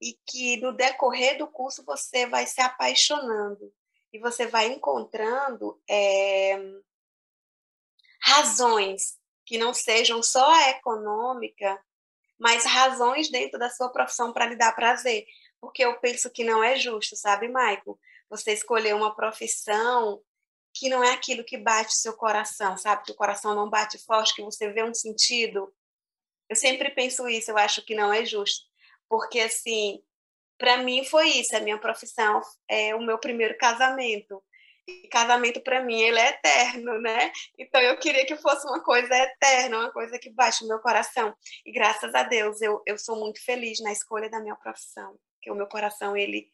e 0.00 0.18
que 0.26 0.56
no 0.58 0.72
decorrer 0.72 1.38
do 1.38 1.46
curso 1.46 1.84
você 1.84 2.26
vai 2.26 2.46
se 2.46 2.60
apaixonando 2.60 3.72
e 4.12 4.18
você 4.18 4.46
vai 4.46 4.66
encontrando 4.66 5.80
é, 5.88 6.58
razões 8.24 9.18
que 9.44 9.58
não 9.58 9.74
sejam 9.74 10.22
só 10.22 10.50
a 10.50 10.70
econômica, 10.70 11.78
mas 12.38 12.64
razões 12.64 13.30
dentro 13.30 13.58
da 13.58 13.68
sua 13.68 13.90
profissão 13.90 14.32
para 14.32 14.46
lhe 14.46 14.56
dar 14.56 14.74
prazer. 14.74 15.26
Porque 15.60 15.84
eu 15.84 15.98
penso 16.00 16.30
que 16.30 16.42
não 16.42 16.64
é 16.64 16.76
justo, 16.76 17.16
sabe, 17.16 17.48
Michael? 17.48 17.98
Você 18.30 18.52
escolher 18.52 18.94
uma 18.94 19.14
profissão 19.14 20.22
que 20.72 20.88
não 20.88 21.04
é 21.04 21.12
aquilo 21.12 21.44
que 21.44 21.58
bate 21.58 21.90
o 21.90 21.96
seu 21.96 22.14
coração, 22.14 22.76
sabe? 22.76 23.04
Que 23.04 23.12
o 23.12 23.16
coração 23.16 23.54
não 23.54 23.68
bate 23.70 23.98
forte, 23.98 24.34
que 24.34 24.42
você 24.42 24.70
vê 24.72 24.82
um 24.82 24.94
sentido. 24.94 25.72
Eu 26.48 26.56
sempre 26.56 26.90
penso 26.90 27.28
isso, 27.28 27.50
eu 27.50 27.58
acho 27.58 27.82
que 27.82 27.94
não 27.94 28.12
é 28.12 28.24
justo. 28.24 28.66
Porque, 29.08 29.38
assim, 29.40 30.02
para 30.58 30.78
mim 30.78 31.04
foi 31.04 31.28
isso, 31.28 31.54
a 31.54 31.60
minha 31.60 31.78
profissão 31.78 32.40
é 32.68 32.94
o 32.94 33.02
meu 33.02 33.18
primeiro 33.18 33.56
casamento. 33.58 34.42
E 34.86 35.08
casamento 35.08 35.62
para 35.62 35.82
mim 35.82 36.00
ele 36.02 36.18
é 36.18 36.30
eterno, 36.30 37.00
né? 37.00 37.32
Então 37.58 37.80
eu 37.80 37.96
queria 37.98 38.26
que 38.26 38.36
fosse 38.36 38.66
uma 38.66 38.82
coisa 38.82 39.14
eterna, 39.14 39.78
uma 39.78 39.92
coisa 39.92 40.18
que 40.18 40.30
bate 40.30 40.62
no 40.62 40.68
meu 40.68 40.78
coração. 40.80 41.34
E 41.64 41.72
graças 41.72 42.14
a 42.14 42.22
Deus 42.22 42.60
eu, 42.60 42.82
eu 42.86 42.98
sou 42.98 43.16
muito 43.16 43.42
feliz 43.42 43.80
na 43.80 43.92
escolha 43.92 44.28
da 44.28 44.40
minha 44.40 44.56
profissão, 44.56 45.18
que 45.40 45.50
o 45.50 45.54
meu 45.54 45.66
coração 45.66 46.16
ele 46.16 46.50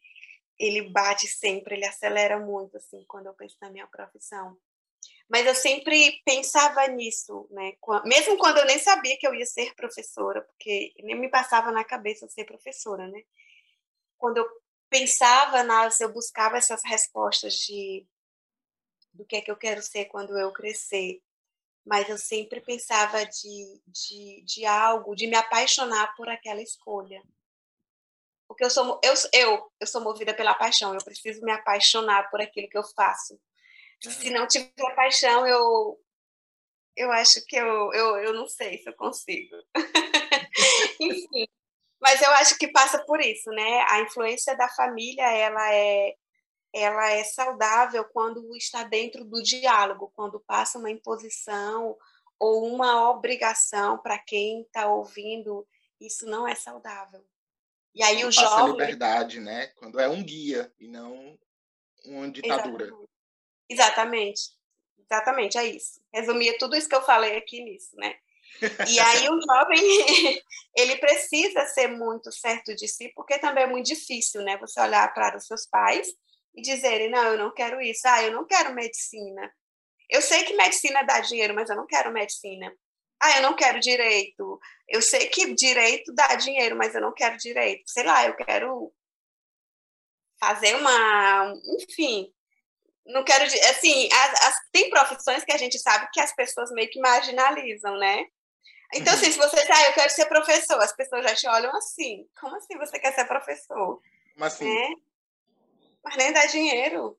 ele 0.57 0.89
bate 0.89 1.27
sempre, 1.27 1.75
ele 1.75 1.85
acelera 1.85 2.39
muito 2.39 2.77
assim 2.77 3.03
quando 3.07 3.25
eu 3.25 3.33
penso 3.33 3.57
na 3.61 3.69
minha 3.69 3.87
profissão. 3.87 4.55
Mas 5.27 5.47
eu 5.47 5.55
sempre 5.55 6.21
pensava 6.25 6.85
nisso, 6.87 7.47
né? 7.51 7.73
Mesmo 8.05 8.37
quando 8.37 8.57
eu 8.57 8.65
nem 8.65 8.77
sabia 8.77 9.17
que 9.17 9.25
eu 9.25 9.33
ia 9.33 9.45
ser 9.45 9.73
professora, 9.75 10.41
porque 10.41 10.93
nem 10.99 11.19
me 11.19 11.29
passava 11.29 11.71
na 11.71 11.83
cabeça 11.83 12.27
ser 12.27 12.45
professora, 12.45 13.07
né? 13.07 13.21
Quando 14.17 14.37
eu 14.37 14.47
pensava 14.89 15.63
nas, 15.63 16.01
eu 16.01 16.11
buscava 16.11 16.57
essas 16.57 16.81
respostas 16.83 17.53
de 17.53 18.05
do 19.13 19.25
que 19.25 19.35
é 19.35 19.41
que 19.41 19.51
eu 19.51 19.57
quero 19.57 19.81
ser 19.81 20.05
quando 20.05 20.37
eu 20.37 20.51
crescer. 20.51 21.21
Mas 21.85 22.07
eu 22.09 22.17
sempre 22.17 22.61
pensava 22.61 23.25
de, 23.25 23.81
de, 23.87 24.43
de 24.43 24.65
algo, 24.65 25.15
de 25.15 25.27
me 25.27 25.35
apaixonar 25.35 26.15
por 26.15 26.29
aquela 26.29 26.61
escolha. 26.61 27.21
Porque 28.47 28.63
eu 28.63 28.69
sou, 28.69 28.99
eu, 29.03 29.13
eu, 29.33 29.71
eu 29.79 29.87
sou 29.87 30.01
movida 30.01 30.33
pela 30.33 30.53
paixão, 30.53 30.93
eu 30.93 31.03
preciso 31.03 31.41
me 31.41 31.51
apaixonar 31.51 32.29
por 32.29 32.41
aquilo 32.41 32.69
que 32.69 32.77
eu 32.77 32.83
faço. 32.83 33.39
Se 33.99 34.29
não 34.29 34.47
tiver 34.47 34.95
paixão, 34.95 35.47
eu, 35.47 35.99
eu 36.95 37.11
acho 37.11 37.45
que 37.45 37.55
eu, 37.55 37.93
eu, 37.93 38.17
eu 38.17 38.33
não 38.33 38.47
sei 38.47 38.77
se 38.79 38.89
eu 38.89 38.93
consigo. 38.93 39.55
Enfim, 40.99 41.47
mas 42.01 42.21
eu 42.21 42.31
acho 42.31 42.57
que 42.57 42.67
passa 42.67 43.03
por 43.05 43.21
isso, 43.21 43.49
né? 43.51 43.85
A 43.89 44.01
influência 44.01 44.57
da 44.57 44.67
família, 44.69 45.23
ela 45.31 45.73
é 45.73 46.15
ela 46.73 47.09
é 47.11 47.23
saudável 47.23 48.03
quando 48.05 48.55
está 48.55 48.83
dentro 48.83 49.25
do 49.25 49.41
diálogo, 49.41 50.11
quando 50.15 50.39
passa 50.39 50.79
uma 50.79 50.89
imposição 50.89 51.97
ou 52.39 52.65
uma 52.65 53.09
obrigação 53.09 53.97
para 53.97 54.17
quem 54.17 54.61
está 54.61 54.87
ouvindo, 54.87 55.67
isso 55.99 56.25
não 56.25 56.47
é 56.47 56.55
saudável. 56.55 57.23
E 57.93 58.01
aí 58.03 58.23
o 58.23 58.31
jovem 58.31 58.71
liberdade, 58.71 59.39
né? 59.39 59.67
Quando 59.75 59.99
é 59.99 60.07
um 60.07 60.23
guia 60.23 60.73
e 60.79 60.87
não 60.87 61.37
uma 62.05 62.31
ditadura. 62.31 62.89
Exatamente. 63.69 64.59
Exatamente, 64.97 65.57
é 65.57 65.65
isso. 65.65 66.01
Resumia 66.13 66.57
tudo 66.57 66.75
isso 66.75 66.87
que 66.87 66.95
eu 66.95 67.01
falei 67.01 67.35
aqui 67.35 67.61
nisso, 67.61 67.95
né? 67.97 68.15
E 68.87 68.97
aí 68.97 69.29
o 69.29 69.39
jovem, 69.43 69.81
ele 70.75 70.95
precisa 70.97 71.65
ser 71.65 71.89
muito 71.89 72.31
certo 72.31 72.73
de 72.73 72.87
si, 72.87 73.11
porque 73.13 73.37
também 73.37 73.65
é 73.65 73.67
muito 73.67 73.87
difícil, 73.87 74.41
né? 74.41 74.57
Você 74.57 74.79
olhar 74.79 75.13
para 75.13 75.37
os 75.37 75.45
seus 75.45 75.65
pais 75.65 76.07
e 76.55 76.61
dizerem, 76.61 77.09
não, 77.09 77.23
eu 77.23 77.37
não 77.37 77.53
quero 77.53 77.81
isso, 77.81 78.07
ah, 78.07 78.23
eu 78.23 78.31
não 78.31 78.45
quero 78.45 78.73
medicina. 78.73 79.51
Eu 80.09 80.21
sei 80.21 80.43
que 80.43 80.55
medicina 80.55 81.03
dá 81.03 81.19
dinheiro, 81.21 81.53
mas 81.55 81.69
eu 81.69 81.75
não 81.75 81.87
quero 81.87 82.11
medicina. 82.11 82.71
Ah, 83.21 83.37
eu 83.37 83.43
não 83.43 83.55
quero 83.55 83.79
direito. 83.79 84.59
Eu 84.89 85.01
sei 85.01 85.27
que 85.27 85.53
direito 85.53 86.13
dá 86.13 86.35
dinheiro, 86.35 86.75
mas 86.75 86.93
eu 86.93 87.01
não 87.01 87.13
quero 87.13 87.37
direito. 87.37 87.83
Sei 87.87 88.03
lá, 88.03 88.25
eu 88.25 88.35
quero 88.35 88.91
fazer 90.39 90.75
uma, 90.75 91.53
enfim, 91.79 92.33
não 93.05 93.23
quero 93.23 93.43
assim, 93.43 94.09
as, 94.11 94.41
as, 94.47 94.55
tem 94.71 94.89
profissões 94.89 95.43
que 95.43 95.51
a 95.51 95.57
gente 95.57 95.77
sabe 95.79 96.09
que 96.11 96.19
as 96.19 96.35
pessoas 96.35 96.71
meio 96.71 96.89
que 96.89 96.99
marginalizam, 96.99 97.95
né? 97.97 98.25
Então, 98.93 99.13
assim, 99.13 99.27
uhum. 99.27 99.31
se 99.31 99.37
você 99.37 99.59
ah, 99.59 99.83
eu 99.89 99.93
quero 99.93 100.09
ser 100.09 100.25
professor, 100.25 100.79
as 100.81 100.93
pessoas 100.93 101.23
já 101.23 101.35
te 101.35 101.47
olham 101.47 101.73
assim. 101.77 102.27
Como 102.39 102.55
assim 102.57 102.77
você 102.77 102.99
quer 102.99 103.13
ser 103.13 103.25
professor? 103.25 104.01
Mas 104.35 104.53
assim, 104.53 104.69
é? 104.69 104.89
Mas 106.03 106.15
nem 106.17 106.33
dá 106.33 106.45
dinheiro, 106.45 107.17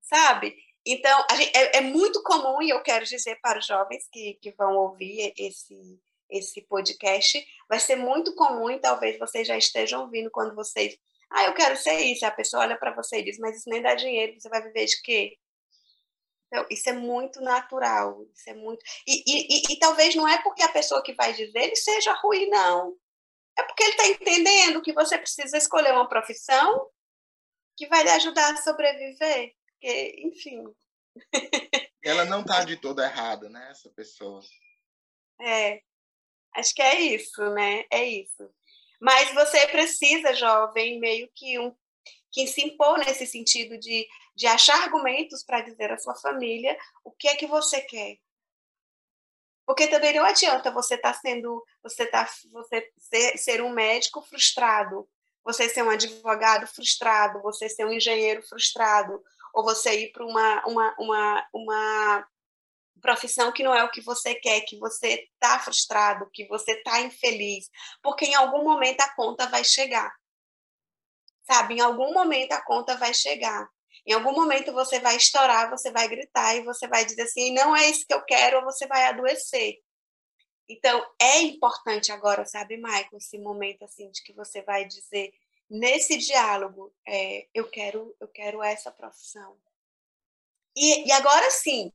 sabe? 0.00 0.56
Então, 0.84 1.24
gente, 1.36 1.56
é, 1.56 1.78
é, 1.78 1.80
muito 1.80 2.22
comum, 2.22 2.60
e 2.60 2.70
eu 2.70 2.82
quero 2.82 3.04
dizer 3.04 3.38
para 3.40 3.58
os 3.58 3.66
jovens 3.66 4.08
que, 4.10 4.34
que 4.42 4.50
vão 4.52 4.76
ouvir 4.76 5.32
esse, 5.36 6.00
esse 6.28 6.62
podcast, 6.62 7.44
vai 7.68 7.78
ser 7.78 7.96
muito 7.96 8.34
comum, 8.34 8.70
e 8.70 8.80
talvez 8.80 9.18
vocês 9.18 9.46
já 9.46 9.56
estejam 9.56 10.02
ouvindo 10.02 10.30
quando 10.30 10.54
vocês. 10.54 10.96
Ah, 11.30 11.44
eu 11.44 11.54
quero 11.54 11.76
ser 11.76 11.98
isso. 12.00 12.26
A 12.26 12.30
pessoa 12.30 12.62
olha 12.62 12.76
para 12.78 12.94
você 12.94 13.18
e 13.18 13.24
diz, 13.24 13.38
mas 13.38 13.56
isso 13.56 13.70
nem 13.70 13.80
dá 13.80 13.94
dinheiro, 13.94 14.38
você 14.38 14.48
vai 14.48 14.62
viver 14.62 14.84
de 14.86 15.00
quê? 15.02 15.38
Então, 16.48 16.66
isso 16.70 16.90
é 16.90 16.92
muito 16.92 17.40
natural, 17.40 18.26
isso 18.34 18.50
é 18.50 18.54
muito. 18.54 18.84
E, 19.06 19.22
e, 19.26 19.46
e, 19.56 19.72
e 19.72 19.78
talvez 19.78 20.14
não 20.14 20.28
é 20.28 20.42
porque 20.42 20.62
a 20.62 20.68
pessoa 20.68 21.02
que 21.02 21.14
vai 21.14 21.32
dizer 21.32 21.60
ele 21.60 21.76
seja 21.76 22.12
ruim, 22.14 22.48
não. 22.50 22.94
É 23.58 23.62
porque 23.62 23.82
ele 23.82 23.92
está 23.92 24.08
entendendo 24.08 24.82
que 24.82 24.92
você 24.92 25.16
precisa 25.16 25.56
escolher 25.56 25.92
uma 25.92 26.08
profissão 26.08 26.88
que 27.82 27.88
vai 27.88 28.04
lhe 28.04 28.10
ajudar 28.10 28.52
a 28.52 28.56
sobreviver. 28.58 29.56
Porque, 29.72 30.14
enfim. 30.18 30.62
Ela 32.00 32.24
não 32.24 32.42
está 32.42 32.64
de 32.64 32.76
toda 32.76 33.04
errada, 33.04 33.48
né, 33.48 33.68
essa 33.72 33.90
pessoa. 33.90 34.40
É, 35.40 35.82
acho 36.54 36.72
que 36.74 36.82
é 36.82 37.00
isso, 37.00 37.42
né? 37.50 37.84
É 37.90 38.04
isso. 38.04 38.48
Mas 39.00 39.34
você 39.34 39.66
precisa, 39.66 40.32
jovem, 40.32 41.00
meio 41.00 41.28
que 41.34 41.58
um 41.58 41.74
que 42.30 42.46
se 42.46 42.62
impor 42.62 42.98
nesse 42.98 43.26
sentido 43.26 43.76
de, 43.76 44.08
de 44.34 44.46
achar 44.46 44.80
argumentos 44.84 45.44
para 45.44 45.60
dizer 45.60 45.92
à 45.92 45.98
sua 45.98 46.14
família 46.14 46.78
o 47.04 47.10
que 47.10 47.28
é 47.28 47.36
que 47.36 47.46
você 47.46 47.82
quer. 47.82 48.16
Porque 49.66 49.86
também 49.88 50.14
não 50.14 50.24
adianta 50.24 50.70
você 50.70 50.94
estar 50.94 51.12
tá 51.12 51.18
sendo, 51.18 51.62
você 51.82 52.06
tá, 52.06 52.26
você 52.50 52.90
ser, 52.96 53.36
ser 53.36 53.62
um 53.62 53.70
médico 53.70 54.22
frustrado 54.22 55.06
você 55.44 55.68
ser 55.68 55.82
um 55.82 55.90
advogado 55.90 56.66
frustrado, 56.66 57.42
você 57.42 57.68
ser 57.68 57.84
um 57.84 57.92
engenheiro 57.92 58.42
frustrado, 58.42 59.22
ou 59.52 59.64
você 59.64 60.04
ir 60.04 60.12
para 60.12 60.24
uma, 60.24 60.66
uma, 60.66 60.94
uma, 60.98 61.48
uma 61.52 62.28
profissão 63.00 63.52
que 63.52 63.62
não 63.62 63.74
é 63.74 63.84
o 63.84 63.90
que 63.90 64.00
você 64.00 64.34
quer, 64.34 64.62
que 64.62 64.78
você 64.78 65.28
está 65.34 65.58
frustrado, 65.58 66.30
que 66.32 66.46
você 66.46 66.72
está 66.72 67.00
infeliz, 67.00 67.68
porque 68.02 68.26
em 68.26 68.34
algum 68.34 68.64
momento 68.64 69.00
a 69.00 69.14
conta 69.14 69.46
vai 69.48 69.64
chegar. 69.64 70.12
Sabe, 71.44 71.74
em 71.74 71.80
algum 71.80 72.14
momento 72.14 72.52
a 72.52 72.62
conta 72.62 72.96
vai 72.96 73.12
chegar. 73.12 73.68
Em 74.06 74.12
algum 74.12 74.32
momento 74.32 74.72
você 74.72 75.00
vai 75.00 75.16
estourar, 75.16 75.70
você 75.70 75.90
vai 75.90 76.08
gritar 76.08 76.56
e 76.56 76.64
você 76.64 76.88
vai 76.88 77.04
dizer 77.04 77.22
assim: 77.22 77.52
não 77.52 77.74
é 77.76 77.88
isso 77.88 78.06
que 78.06 78.14
eu 78.14 78.22
quero, 78.22 78.58
ou 78.58 78.64
você 78.64 78.86
vai 78.86 79.04
adoecer. 79.04 79.76
Então, 80.68 81.04
é 81.20 81.40
importante 81.40 82.12
agora, 82.12 82.44
sabe, 82.44 82.76
Michael, 82.76 83.16
esse 83.16 83.38
momento 83.38 83.84
assim 83.84 84.10
de 84.10 84.22
que 84.22 84.32
você 84.32 84.62
vai 84.62 84.84
dizer 84.86 85.32
nesse 85.68 86.18
diálogo, 86.18 86.94
é, 87.06 87.48
eu 87.54 87.68
quero, 87.70 88.14
eu 88.20 88.28
quero 88.28 88.62
essa 88.62 88.90
profissão. 88.90 89.58
E, 90.76 91.08
e 91.08 91.12
agora 91.12 91.50
sim, 91.50 91.92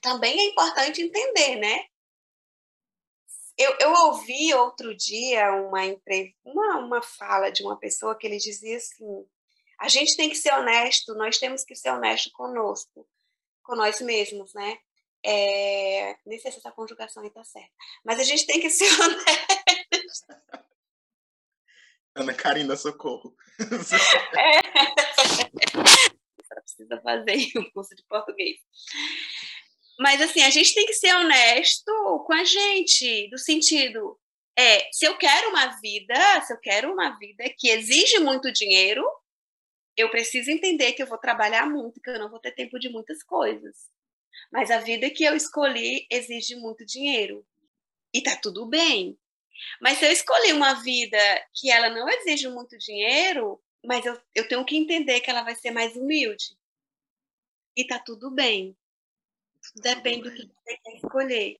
também 0.00 0.38
é 0.38 0.50
importante 0.50 1.02
entender, 1.02 1.56
né? 1.56 1.86
Eu, 3.56 3.76
eu 3.80 3.92
ouvi 4.06 4.54
outro 4.54 4.96
dia 4.96 5.52
uma, 5.52 5.80
uma, 6.44 6.78
uma 6.78 7.02
fala 7.02 7.50
de 7.50 7.62
uma 7.62 7.78
pessoa 7.78 8.16
que 8.16 8.26
ele 8.26 8.38
dizia 8.38 8.76
assim: 8.76 9.26
a 9.78 9.88
gente 9.88 10.16
tem 10.16 10.28
que 10.28 10.36
ser 10.36 10.52
honesto, 10.54 11.14
nós 11.14 11.38
temos 11.38 11.64
que 11.64 11.74
ser 11.74 11.90
honesto 11.90 12.30
conosco, 12.32 13.06
com 13.62 13.76
nós 13.76 14.00
mesmos, 14.00 14.54
né? 14.54 14.78
É, 15.24 16.16
nem 16.26 16.38
sei 16.38 16.50
se 16.50 16.58
essa 16.58 16.72
conjugação 16.72 17.24
está 17.24 17.44
certa, 17.44 17.70
mas 18.04 18.18
a 18.18 18.24
gente 18.24 18.46
tem 18.46 18.60
que 18.60 18.70
ser 18.70 18.88
honesto. 19.00 20.26
Ana 22.14 22.34
Karina, 22.34 22.76
socorro. 22.76 23.34
É. 24.38 24.60
Ela 26.50 26.60
precisa 26.60 27.00
fazer 27.00 27.58
um 27.58 27.70
curso 27.70 27.94
de 27.94 28.04
português. 28.04 28.58
Mas 29.98 30.20
assim, 30.20 30.42
a 30.42 30.50
gente 30.50 30.74
tem 30.74 30.84
que 30.84 30.94
ser 30.94 31.14
honesto 31.14 32.24
com 32.26 32.34
a 32.34 32.44
gente, 32.44 33.28
do 33.30 33.38
sentido, 33.38 34.18
é, 34.58 34.90
se 34.92 35.06
eu 35.06 35.16
quero 35.16 35.50
uma 35.50 35.66
vida, 35.80 36.14
se 36.42 36.52
eu 36.52 36.58
quero 36.60 36.92
uma 36.92 37.16
vida 37.18 37.44
que 37.56 37.70
exige 37.70 38.18
muito 38.18 38.52
dinheiro, 38.52 39.02
eu 39.96 40.10
preciso 40.10 40.50
entender 40.50 40.92
que 40.92 41.02
eu 41.02 41.06
vou 41.06 41.18
trabalhar 41.18 41.68
muito, 41.68 42.00
que 42.00 42.10
eu 42.10 42.18
não 42.18 42.30
vou 42.30 42.38
ter 42.38 42.52
tempo 42.52 42.78
de 42.78 42.88
muitas 42.90 43.22
coisas. 43.22 43.88
Mas 44.52 44.70
a 44.70 44.78
vida 44.78 45.10
que 45.10 45.24
eu 45.24 45.34
escolhi 45.36 46.06
exige 46.10 46.56
muito 46.56 46.84
dinheiro. 46.84 47.46
E 48.14 48.22
tá 48.22 48.36
tudo 48.36 48.66
bem. 48.66 49.18
Mas 49.80 49.98
se 49.98 50.06
eu 50.06 50.12
escolhi 50.12 50.52
uma 50.52 50.74
vida 50.82 51.18
que 51.54 51.70
ela 51.70 51.88
não 51.90 52.08
exige 52.08 52.48
muito 52.48 52.76
dinheiro, 52.78 53.62
mas 53.84 54.04
eu, 54.04 54.20
eu 54.34 54.48
tenho 54.48 54.64
que 54.64 54.76
entender 54.76 55.20
que 55.20 55.30
ela 55.30 55.42
vai 55.42 55.54
ser 55.54 55.70
mais 55.70 55.96
humilde. 55.96 56.56
E 57.76 57.86
tá 57.86 57.98
tudo 57.98 58.30
bem. 58.30 58.76
Depende 59.76 60.22
do 60.22 60.34
que 60.34 60.46
você 60.46 60.76
quer 60.76 60.96
escolher. 60.96 61.56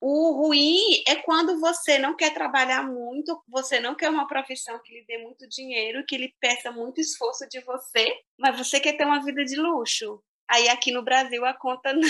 O 0.00 0.32
ruim 0.32 1.02
é 1.06 1.16
quando 1.16 1.60
você 1.60 1.98
não 1.98 2.16
quer 2.16 2.32
trabalhar 2.32 2.82
muito, 2.82 3.42
você 3.48 3.80
não 3.80 3.94
quer 3.94 4.08
uma 4.10 4.26
profissão 4.26 4.80
que 4.82 4.92
lhe 4.92 5.04
dê 5.06 5.18
muito 5.18 5.48
dinheiro, 5.48 6.04
que 6.06 6.16
lhe 6.16 6.34
peça 6.40 6.70
muito 6.70 7.00
esforço 7.00 7.48
de 7.48 7.60
você, 7.60 8.06
mas 8.38 8.56
você 8.56 8.80
quer 8.80 8.96
ter 8.96 9.04
uma 9.04 9.22
vida 9.22 9.44
de 9.44 9.56
luxo. 9.56 10.22
Aí 10.50 10.68
aqui 10.68 10.90
no 10.90 11.02
Brasil 11.02 11.44
a 11.44 11.54
conta 11.54 11.92
não. 11.94 12.08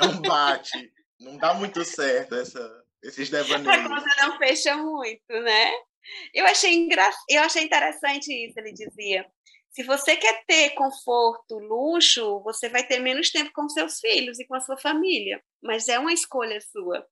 Não 0.00 0.22
bate. 0.22 0.92
Não 1.20 1.36
dá 1.36 1.54
muito 1.54 1.84
certo 1.84 2.34
essa, 2.34 2.84
esses 3.02 3.30
devaneios. 3.30 3.86
A 3.86 3.88
conta 3.88 4.26
não 4.26 4.38
fecha 4.38 4.76
muito, 4.76 5.32
né? 5.42 5.72
Eu 6.34 6.44
achei, 6.46 6.74
engra... 6.74 7.08
eu 7.28 7.42
achei 7.42 7.62
interessante 7.62 8.28
isso, 8.32 8.58
ele 8.58 8.72
dizia. 8.72 9.24
Se 9.70 9.82
você 9.84 10.16
quer 10.16 10.44
ter 10.46 10.70
conforto, 10.70 11.58
luxo, 11.58 12.40
você 12.42 12.68
vai 12.68 12.86
ter 12.86 12.98
menos 12.98 13.30
tempo 13.30 13.50
com 13.54 13.68
seus 13.68 14.00
filhos 14.00 14.38
e 14.38 14.46
com 14.46 14.54
a 14.54 14.60
sua 14.60 14.76
família, 14.76 15.42
mas 15.62 15.88
é 15.88 15.98
uma 15.98 16.12
escolha 16.12 16.60
sua. 16.60 17.06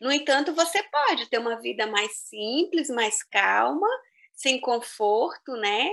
No 0.00 0.10
entanto, 0.10 0.54
você 0.54 0.82
pode 0.82 1.28
ter 1.30 1.38
uma 1.38 1.60
vida 1.60 1.86
mais 1.86 2.16
simples, 2.16 2.88
mais 2.88 3.22
calma, 3.22 3.86
sem 4.34 4.60
conforto, 4.60 5.52
né? 5.52 5.90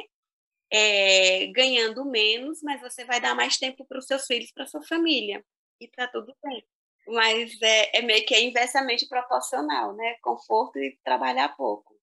É, 0.73 1.47
ganhando 1.53 2.03
menos, 2.03 2.61
mas 2.63 2.81
você 2.81 3.05
vai 3.05 3.21
dar 3.21 3.35
mais 3.35 3.57
tempo 3.57 3.85
para 3.85 3.99
os 3.99 4.05
seus 4.05 4.25
filhos, 4.25 4.51
para 4.51 4.65
sua 4.65 4.81
família. 4.83 5.43
E 5.79 5.87
tá 5.87 6.07
tudo 6.07 6.35
bem. 6.43 6.65
Mas 7.07 7.61
é, 7.61 7.99
é 7.99 8.01
meio 8.01 8.25
que 8.25 8.33
é 8.33 8.41
inversamente 8.41 9.07
proporcional, 9.07 9.95
né? 9.95 10.15
Conforto 10.21 10.79
e 10.79 10.97
trabalhar 11.03 11.55
pouco. 11.55 11.93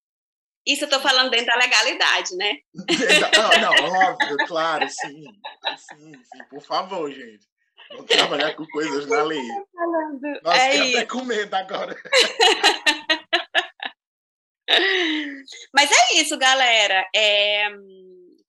Isso 0.66 0.84
eu 0.84 0.86
estou 0.86 1.00
falando 1.00 1.30
dentro 1.30 1.46
da 1.46 1.56
legalidade, 1.56 2.36
né? 2.36 2.58
não, 3.34 3.50
não, 3.60 3.72
óbvio, 4.12 4.36
claro, 4.46 4.86
sim. 4.88 5.24
Sim, 5.78 6.12
sim, 6.12 6.44
por 6.50 6.62
favor, 6.62 7.10
gente. 7.10 7.48
Vamos 7.90 8.06
trabalhar 8.06 8.54
com 8.54 8.66
coisas 8.66 9.06
na 9.06 9.22
lei. 9.22 9.42
Nossa, 10.42 10.58
é 10.58 10.72
fiquei 10.72 10.96
até 10.96 11.06
com 11.06 11.24
medo 11.24 11.54
agora. 11.54 11.96
Mas 15.74 15.90
é 15.90 16.20
isso, 16.20 16.38
galera. 16.38 17.08
É, 17.14 17.68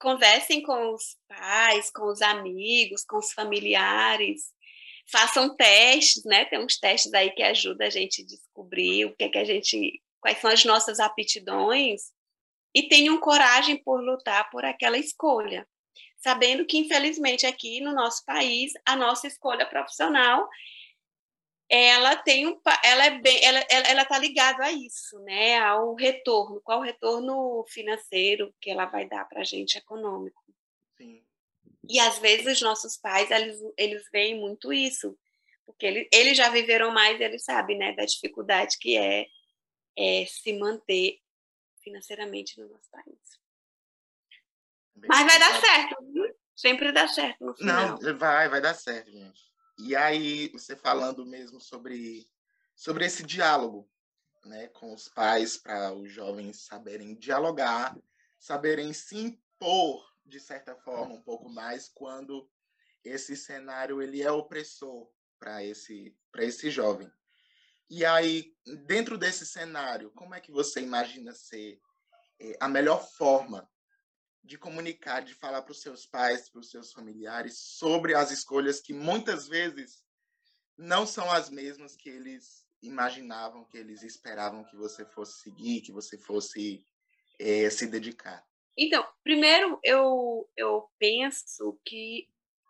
conversem 0.02 0.64
com 0.64 0.94
os 0.94 1.16
pais, 1.28 1.92
com 1.92 2.08
os 2.08 2.22
amigos, 2.22 3.06
com 3.06 3.18
os 3.18 3.32
familiares. 3.32 4.52
Façam 5.10 5.56
testes, 5.56 6.26
né? 6.26 6.46
Tem 6.46 6.60
uns 6.60 6.78
testes 6.78 7.14
aí 7.14 7.32
que 7.32 7.44
ajudam 7.44 7.86
a 7.86 7.90
gente 7.90 8.22
a 8.22 8.26
descobrir 8.26 9.06
o 9.06 9.16
que 9.16 9.26
é 9.26 9.30
que 9.30 9.38
a 9.38 9.46
gente 9.46 10.02
quais 10.20 10.40
são 10.40 10.52
as 10.52 10.64
nossas 10.66 11.00
aptidões 11.00 12.12
e 12.76 12.88
tenham 12.88 13.20
coragem 13.20 13.82
por 13.84 14.02
lutar 14.02 14.50
por 14.52 14.64
aquela 14.64 14.98
escolha, 14.98 15.68
sabendo 16.18 16.66
que 16.66 16.78
infelizmente 16.78 17.46
aqui 17.46 17.82
no 17.82 17.94
nosso 17.94 18.24
país 18.24 18.72
a 18.86 18.96
nossa 18.96 19.28
escolha 19.28 19.66
profissional 19.66 20.48
ela 21.74 22.18
tem 22.18 22.48
um 22.48 22.60
ela 22.84 23.06
é 23.06 23.20
bem 23.22 23.44
ela 23.46 23.60
ela 23.70 24.02
está 24.02 24.20
ligada 24.20 24.66
a 24.66 24.72
isso 24.72 25.18
né 25.20 25.58
ao 25.60 25.96
retorno 25.96 26.60
qual 26.62 26.80
o 26.80 26.84
retorno 26.84 27.66
financeiro 27.70 28.54
que 28.60 28.70
ela 28.70 28.86
vai 28.86 29.08
dar 29.08 29.26
para 29.26 29.42
a 29.42 29.46
gente 29.46 29.78
econômico 29.78 30.44
Sim. 30.98 31.24
e 31.90 32.00
às 32.00 32.20
vezes 32.20 32.54
os 32.54 32.62
nossos 32.62 32.98
pais 32.98 33.32
eles 33.32 33.58
eles 33.78 34.04
veem 34.12 34.40
muito 34.40 34.74
isso 34.74 35.18
porque 35.66 35.86
eles, 35.86 36.08
eles 36.12 36.38
já 36.38 36.50
viveram 36.50 36.92
mais 36.92 37.22
eles 37.22 37.44
sabem 37.44 37.78
né 37.78 37.94
da 37.94 38.04
dificuldade 38.04 38.78
que 38.78 38.98
é 38.98 39.26
é, 39.98 40.26
se 40.26 40.58
manter 40.58 41.20
financeiramente 41.82 42.60
no 42.60 42.70
nosso 42.70 42.90
país. 42.90 43.40
Bem 44.96 45.08
Mas 45.10 45.26
vai 45.26 45.40
dar 45.40 45.60
certo, 45.60 45.96
viu? 46.12 46.36
Sempre 46.56 46.92
dá 46.92 47.08
certo 47.08 47.44
no 47.44 47.56
final. 47.56 48.00
Não, 48.02 48.18
vai, 48.18 48.48
vai 48.50 48.62
dar 48.62 48.74
certo, 48.74 49.12
gente. 49.12 49.51
E 49.84 49.96
aí, 49.96 50.48
você 50.50 50.76
falando 50.76 51.26
mesmo 51.26 51.60
sobre, 51.60 52.28
sobre 52.76 53.04
esse 53.04 53.24
diálogo 53.24 53.90
né, 54.46 54.68
com 54.68 54.94
os 54.94 55.08
pais, 55.08 55.58
para 55.58 55.92
os 55.92 56.12
jovens 56.12 56.62
saberem 56.66 57.16
dialogar, 57.16 57.98
saberem 58.40 58.94
se 58.94 59.18
impor, 59.18 60.06
de 60.24 60.40
certa 60.40 60.76
forma, 60.76 61.16
um 61.16 61.22
pouco 61.22 61.50
mais, 61.50 61.90
quando 61.90 62.48
esse 63.04 63.36
cenário 63.36 64.02
ele 64.04 64.22
é 64.22 64.32
opressor 64.32 65.10
para 65.40 65.64
esse, 65.64 66.16
esse 66.38 66.70
jovem. 66.70 67.12
E 67.90 68.06
aí, 68.06 68.56
dentro 68.86 69.18
desse 69.18 69.48
cenário, 69.48 70.12
como 70.12 70.36
é 70.36 70.40
que 70.40 70.52
você 70.52 70.80
imagina 70.80 71.34
ser 71.34 71.82
é, 72.40 72.56
a 72.60 72.68
melhor 72.68 73.04
forma 73.18 73.68
de 74.44 74.58
comunicar, 74.58 75.22
de 75.22 75.34
falar 75.36 75.62
para 75.62 75.72
os 75.72 75.82
seus 75.82 76.06
pais, 76.06 76.50
para 76.50 76.60
os 76.60 76.70
seus 76.70 76.92
familiares 76.92 77.58
sobre 77.58 78.16
as 78.16 78.32
escolhas 78.32 78.82
que 78.82 78.94
muitas 78.94 79.48
vezes 79.48 80.04
não 80.78 81.06
são 81.06 81.32
as 81.32 81.50
mesmas 81.50 81.96
que 81.96 82.10
eles 82.10 82.66
imaginavam, 82.82 83.66
que 83.66 83.78
eles 83.78 84.02
esperavam 84.02 84.64
que 84.64 84.76
você 84.76 85.06
fosse 85.06 85.42
seguir, 85.42 85.82
que 85.82 85.92
você 85.92 86.18
fosse 86.18 86.86
é, 87.40 87.70
se 87.70 87.88
dedicar? 87.88 88.44
Então, 88.78 89.08
primeiro 89.24 89.80
eu, 89.84 90.50
eu 90.58 90.90
penso 90.98 91.80
que, 91.86 92.28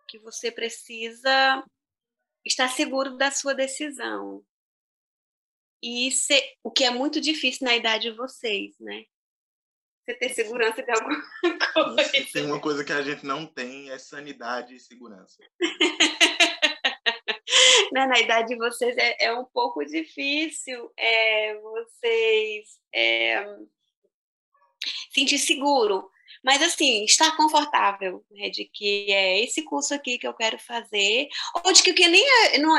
que 0.08 0.20
você 0.20 0.52
precisa 0.52 1.64
estar 2.46 2.68
seguro 2.68 3.16
da 3.16 3.32
sua 3.32 3.54
decisão. 3.54 4.44
E 5.82 6.10
é, 6.10 6.56
o 6.64 6.70
que 6.70 6.84
é 6.84 6.92
muito 6.92 7.20
difícil 7.22 7.66
na 7.66 7.76
idade 7.76 8.10
de 8.10 8.16
vocês, 8.16 8.78
né? 8.80 9.06
Você 10.04 10.16
ter 10.16 10.30
segurança 10.30 10.82
de 10.82 10.92
alguma 10.92 11.22
coisa. 11.74 12.18
Isso, 12.18 12.34
tem 12.34 12.46
uma 12.46 12.60
coisa 12.60 12.84
que 12.84 12.92
a 12.92 13.02
gente 13.02 13.26
não 13.26 13.46
tem, 13.46 13.92
é 13.92 14.00
sanidade 14.00 14.76
e 14.76 14.80
segurança. 14.80 15.38
na, 17.92 18.08
na 18.08 18.20
idade 18.20 18.50
de 18.50 18.58
vocês 18.58 18.96
é, 18.98 19.26
é 19.26 19.34
um 19.34 19.46
pouco 19.46 19.86
difícil 19.86 20.92
é, 20.98 21.56
vocês 21.56 22.80
é, 22.94 23.46
sentir 25.14 25.38
seguro. 25.38 26.10
Mas, 26.44 26.62
assim, 26.64 27.04
estar 27.04 27.38
confortável, 27.38 28.26
né, 28.32 28.50
de 28.50 28.66
que 28.66 29.12
é 29.12 29.44
esse 29.44 29.64
curso 29.64 29.94
aqui 29.94 30.18
que 30.18 30.26
eu 30.26 30.34
quero 30.34 30.58
fazer, 30.58 31.28
ou 31.64 31.72
de 31.72 31.84
que 31.84 31.92
eu 31.92 32.10
nem, 32.10 32.26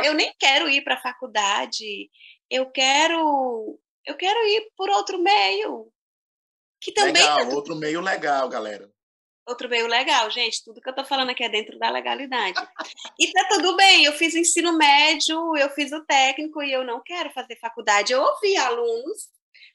eu 0.05 0.15
nem 0.15 0.35
quero 0.37 0.69
ir 0.69 0.83
para 0.83 0.95
a 0.95 1.03
faculdade, 1.03 2.11
eu 2.51 2.69
quero 2.71 3.79
eu 4.05 4.17
quero 4.17 4.47
ir 4.49 4.69
por 4.77 4.91
outro 4.91 5.19
meio. 5.19 5.92
Que 6.83 6.93
também 6.93 7.13
legal, 7.13 7.49
tá 7.49 7.55
outro 7.55 7.77
meio 7.77 8.01
legal, 8.01 8.49
galera. 8.49 8.91
outro 9.47 9.69
meio 9.69 9.87
legal, 9.87 10.29
gente. 10.33 10.65
Tudo 10.65 10.81
que 10.81 10.89
eu 10.89 10.95
tô 10.95 11.05
falando 11.05 11.31
aqui 11.31 11.45
é 11.45 11.49
dentro 11.49 11.79
da 11.79 11.89
legalidade. 11.91 12.61
E 13.19 13.31
tá 13.31 13.47
tudo 13.49 13.77
bem, 13.77 14.05
eu 14.05 14.13
fiz 14.15 14.35
o 14.35 14.39
ensino 14.39 14.77
médio, 14.77 15.57
eu 15.57 15.71
fiz 15.71 15.93
o 15.93 16.05
técnico 16.05 16.61
e 16.61 16.73
eu 16.73 16.85
não 16.85 17.01
quero 17.01 17.31
fazer 17.31 17.57
faculdade. 17.61 18.13
Eu 18.13 18.21
ouvi 18.21 18.57
alunos 18.57 19.31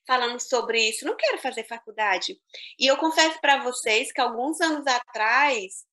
falando 0.06 0.40
sobre 0.42 0.90
isso, 0.90 1.06
não 1.06 1.16
quero 1.16 1.38
fazer 1.38 1.66
faculdade. 1.66 2.38
E 2.78 2.86
eu 2.86 2.98
confesso 2.98 3.40
para 3.40 3.64
vocês 3.64 4.12
que 4.12 4.20
alguns 4.20 4.60
anos 4.60 4.86
atrás 4.86 5.86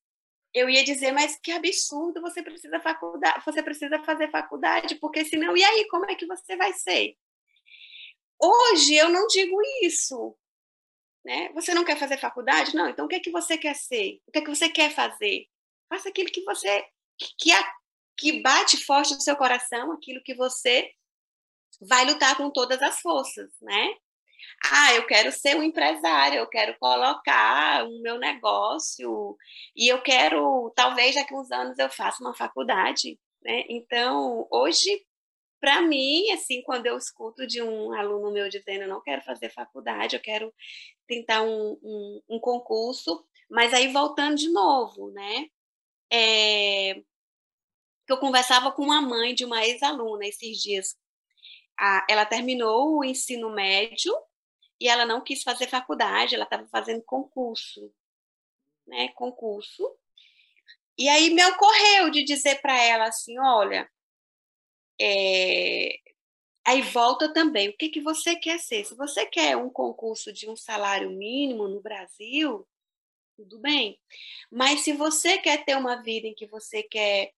eu 0.53 0.69
ia 0.69 0.85
dizer, 0.85 1.13
mas 1.13 1.39
que 1.41 1.51
absurdo, 1.51 2.21
você 2.21 2.43
precisa 2.43 2.81
faculdade, 2.81 3.43
você 3.45 3.63
precisa 3.63 3.99
fazer 4.05 4.31
faculdade, 4.31 4.95
porque 4.97 5.25
senão, 5.25 5.57
e 5.57 5.65
aí, 5.65 5.87
como 5.89 6.09
é 6.09 6.15
que 6.15 6.27
você 6.27 6.57
vai 6.57 6.73
ser? 6.73 7.17
Hoje 8.41 8.95
eu 8.95 9.09
não 9.09 9.27
digo 9.27 9.57
isso. 9.83 10.37
Né? 11.25 11.51
Você 11.55 11.73
não 11.73 11.85
quer 11.85 11.99
fazer 11.99 12.19
faculdade? 12.19 12.75
Não, 12.77 12.89
então 12.89 13.07
o 13.07 13.09
que 13.09 13.17
é 13.17 13.21
que 13.21 13.31
você 13.31 13.57
quer 13.57 13.75
ser? 13.75 14.21
O 14.27 14.33
que 14.33 14.39
é 14.41 14.43
que 14.43 14.55
você 14.55 14.69
quer 14.69 14.91
fazer? 14.91 15.47
Faça 15.89 16.09
aquilo 16.09 16.31
que 16.31 16.45
você 16.45 16.85
que, 17.39 17.51
que 18.19 18.43
bate 18.43 18.77
forte 18.85 19.15
no 19.15 19.21
seu 19.21 19.37
coração, 19.37 19.93
aquilo 19.93 20.23
que 20.23 20.35
você 20.35 20.91
vai 21.81 22.05
lutar 22.05 22.37
com 22.37 22.51
todas 22.51 22.81
as 22.83 23.01
forças, 23.01 23.51
né? 23.61 23.95
Ah, 24.67 24.95
eu 24.95 25.07
quero 25.07 25.33
ser 25.33 25.57
um 25.57 25.63
empresário, 25.63 26.39
eu 26.39 26.47
quero 26.49 26.77
colocar 26.79 27.85
o 27.87 28.01
meu 28.03 28.19
negócio 28.19 29.37
e 29.77 29.89
eu 29.89 30.01
quero, 30.03 30.73
talvez 30.77 31.15
daqui 31.15 31.35
a 31.35 31.39
uns 31.39 31.51
anos 31.51 31.79
eu 31.79 31.91
faça 31.91 32.23
uma 32.23 32.35
faculdade, 32.35 33.19
né? 33.43 33.65
Então, 33.69 34.47
hoje, 34.51 34.89
para 35.65 35.81
mim, 35.81 36.31
assim, 36.31 36.61
quando 36.61 36.85
eu 36.85 36.99
escuto 36.99 37.47
de 37.47 37.63
um 37.63 37.95
aluno 37.95 38.31
meu 38.31 38.51
dizendo 38.51 38.83
eu 38.83 38.89
não 38.89 39.01
quero 39.01 39.23
fazer 39.23 39.49
faculdade, 39.49 40.15
eu 40.15 40.21
quero 40.21 40.53
tentar 41.07 41.41
um, 41.43 41.79
um, 41.83 42.23
um 42.29 42.39
concurso, 42.39 43.27
mas 43.49 43.73
aí 43.73 43.89
voltando 43.89 44.37
de 44.37 44.51
novo, 44.51 45.11
né? 45.13 45.49
É, 46.13 47.03
eu 48.07 48.19
conversava 48.19 48.73
com 48.73 48.83
uma 48.83 49.01
mãe 49.01 49.35
de 49.35 49.47
uma 49.47 49.65
ex-aluna 49.65 50.27
esses 50.27 50.59
dias. 50.61 50.99
ela 52.11 52.27
terminou 52.27 52.99
o 52.99 53.05
ensino 53.05 53.49
médio 53.49 54.15
e 54.79 54.87
ela 54.87 55.07
não 55.07 55.23
quis 55.25 55.43
fazer 55.43 55.67
faculdade, 55.67 56.35
ela 56.35 56.45
estava 56.45 56.67
fazendo 56.67 57.03
concurso, 57.05 57.91
né? 58.87 59.09
Concurso. 59.15 59.83
E 60.99 61.09
aí 61.09 61.31
me 61.31 61.43
ocorreu 61.47 62.11
de 62.11 62.23
dizer 62.23 62.61
para 62.61 62.79
ela 62.79 63.07
assim, 63.09 63.39
olha, 63.39 63.91
é... 65.01 65.99
aí 66.67 66.83
volta 66.83 67.33
também, 67.33 67.69
o 67.69 67.77
que 67.77 67.89
que 67.89 68.01
você 68.01 68.37
quer 68.37 68.59
ser? 68.59 68.85
Se 68.85 68.95
você 68.95 69.27
quer 69.27 69.57
um 69.57 69.71
concurso 69.71 70.33
de 70.33 70.49
um 70.49 70.57
salário 70.57 71.11
mínimo 71.11 71.69
no 71.69 71.81
Brasil, 71.81 72.67
tudo 73.37 73.59
bem. 73.59 73.99
Mas 74.51 74.81
se 74.81 74.93
você 74.93 75.39
quer 75.39 75.65
ter 75.65 75.77
uma 75.77 76.03
vida 76.03 76.27
em 76.27 76.35
que 76.35 76.47
você 76.47 76.83
quer 76.83 77.33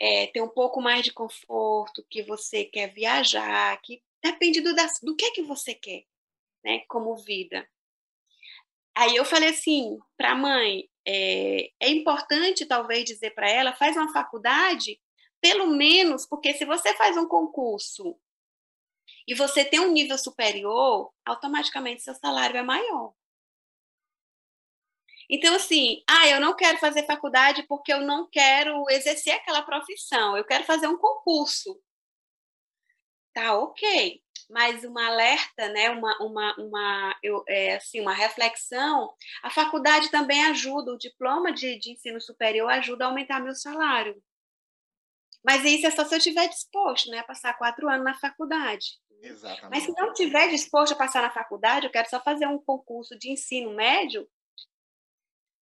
é, 0.00 0.26
ter 0.28 0.40
um 0.42 0.48
pouco 0.48 0.80
mais 0.80 1.04
de 1.04 1.12
conforto, 1.12 2.04
que 2.10 2.22
você 2.22 2.64
quer 2.64 2.92
viajar, 2.92 3.80
que 3.82 4.02
depende 4.22 4.60
do, 4.60 4.74
do 5.02 5.16
que 5.16 5.30
que 5.32 5.42
você 5.42 5.74
quer 5.74 6.04
né, 6.64 6.80
como 6.88 7.16
vida. 7.16 7.68
Aí 8.94 9.16
eu 9.16 9.24
falei 9.24 9.50
assim 9.50 9.98
para 10.16 10.32
a 10.32 10.36
mãe, 10.36 10.88
é, 11.06 11.70
é 11.80 11.88
importante 11.90 12.64
talvez 12.64 13.04
dizer 13.04 13.34
para 13.34 13.50
ela, 13.50 13.74
faz 13.74 13.96
uma 13.96 14.12
faculdade, 14.12 15.00
pelo 15.44 15.66
menos, 15.66 16.24
porque 16.24 16.54
se 16.54 16.64
você 16.64 16.94
faz 16.94 17.18
um 17.18 17.28
concurso 17.28 18.18
e 19.28 19.34
você 19.34 19.62
tem 19.62 19.78
um 19.78 19.92
nível 19.92 20.16
superior, 20.16 21.12
automaticamente 21.22 22.00
seu 22.00 22.14
salário 22.14 22.56
é 22.56 22.62
maior. 22.62 23.12
Então, 25.28 25.54
assim, 25.54 26.02
ah, 26.08 26.28
eu 26.28 26.40
não 26.40 26.56
quero 26.56 26.78
fazer 26.78 27.04
faculdade 27.04 27.62
porque 27.64 27.92
eu 27.92 28.00
não 28.00 28.26
quero 28.26 28.88
exercer 28.88 29.34
aquela 29.34 29.60
profissão, 29.60 30.34
eu 30.34 30.46
quero 30.46 30.64
fazer 30.64 30.88
um 30.88 30.96
concurso. 30.96 31.78
Tá, 33.34 33.58
ok 33.58 34.22
mas 34.50 34.84
uma 34.84 35.06
alerta, 35.06 35.68
né, 35.70 35.90
uma, 35.90 36.16
uma, 36.22 36.54
uma, 36.58 37.18
eu, 37.22 37.42
é, 37.48 37.76
assim, 37.76 38.00
uma 38.00 38.12
reflexão, 38.12 39.12
a 39.42 39.48
faculdade 39.48 40.10
também 40.10 40.44
ajuda, 40.44 40.92
o 40.92 40.98
diploma 40.98 41.50
de, 41.50 41.78
de 41.78 41.92
ensino 41.92 42.20
superior 42.20 42.70
ajuda 42.70 43.04
a 43.04 43.08
aumentar 43.08 43.40
meu 43.40 43.54
salário. 43.54 44.22
Mas 45.44 45.64
isso 45.64 45.86
é 45.86 45.90
só 45.90 46.04
se 46.04 46.14
eu 46.14 46.18
estiver 46.18 46.48
disposto 46.48 47.10
né, 47.10 47.18
a 47.18 47.24
passar 47.24 47.52
quatro 47.58 47.88
anos 47.88 48.04
na 48.04 48.14
faculdade. 48.14 48.98
Exatamente. 49.20 49.70
Mas 49.70 49.82
se 49.84 49.92
não 49.92 50.10
estiver 50.10 50.48
disposto 50.48 50.92
a 50.92 50.96
passar 50.96 51.22
na 51.22 51.30
faculdade, 51.30 51.86
eu 51.86 51.92
quero 51.92 52.08
só 52.08 52.20
fazer 52.20 52.46
um 52.46 52.58
concurso 52.58 53.18
de 53.18 53.30
ensino 53.30 53.74
médio, 53.74 54.28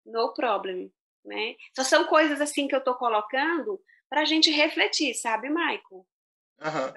no 0.05 0.33
problem. 0.33 0.91
Né? 1.23 1.55
Só 1.75 1.83
são 1.83 2.05
coisas 2.05 2.41
assim 2.41 2.67
que 2.67 2.75
eu 2.75 2.79
estou 2.79 2.95
colocando 2.95 3.81
para 4.09 4.21
a 4.21 4.25
gente 4.25 4.49
refletir, 4.49 5.13
sabe, 5.13 5.49
Michael? 5.49 5.81
Uhum. 5.91 6.93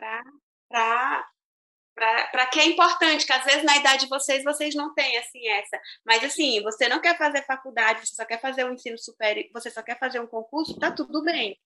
Para 0.68 2.46
que 2.50 2.58
é 2.58 2.66
importante, 2.66 3.26
que 3.26 3.32
às 3.32 3.44
vezes 3.44 3.64
na 3.64 3.76
idade 3.76 4.04
de 4.04 4.08
vocês, 4.08 4.42
vocês 4.42 4.74
não 4.74 4.94
têm 4.94 5.18
assim 5.18 5.46
essa. 5.48 5.78
Mas 6.04 6.24
assim, 6.24 6.62
você 6.62 6.88
não 6.88 7.00
quer 7.00 7.18
fazer 7.18 7.44
faculdade, 7.44 8.06
você 8.06 8.14
só 8.14 8.24
quer 8.24 8.40
fazer 8.40 8.64
um 8.64 8.72
ensino 8.72 8.98
superior, 8.98 9.48
você 9.52 9.70
só 9.70 9.82
quer 9.82 9.98
fazer 9.98 10.20
um 10.20 10.26
concurso, 10.26 10.78
tá 10.78 10.90
tudo 10.90 11.22
bem. 11.22 11.60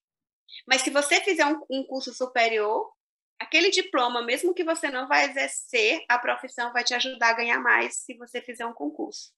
Mas 0.67 0.83
se 0.83 0.91
você 0.91 1.21
fizer 1.21 1.47
um, 1.47 1.61
um 1.71 1.85
curso 1.85 2.13
superior, 2.15 2.93
aquele 3.39 3.71
diploma, 3.71 4.23
mesmo 4.23 4.55
que 4.55 4.65
você 4.65 4.91
não 4.91 5.07
vai 5.09 5.27
exercer, 5.27 6.05
a 6.09 6.19
profissão 6.19 6.73
vai 6.73 6.85
te 6.85 6.95
ajudar 6.95 7.31
a 7.31 7.37
ganhar 7.37 7.61
mais 7.61 7.99
se 7.99 8.15
você 8.15 8.41
fizer 8.41 8.67
um 8.67 8.73
concurso. 8.73 9.33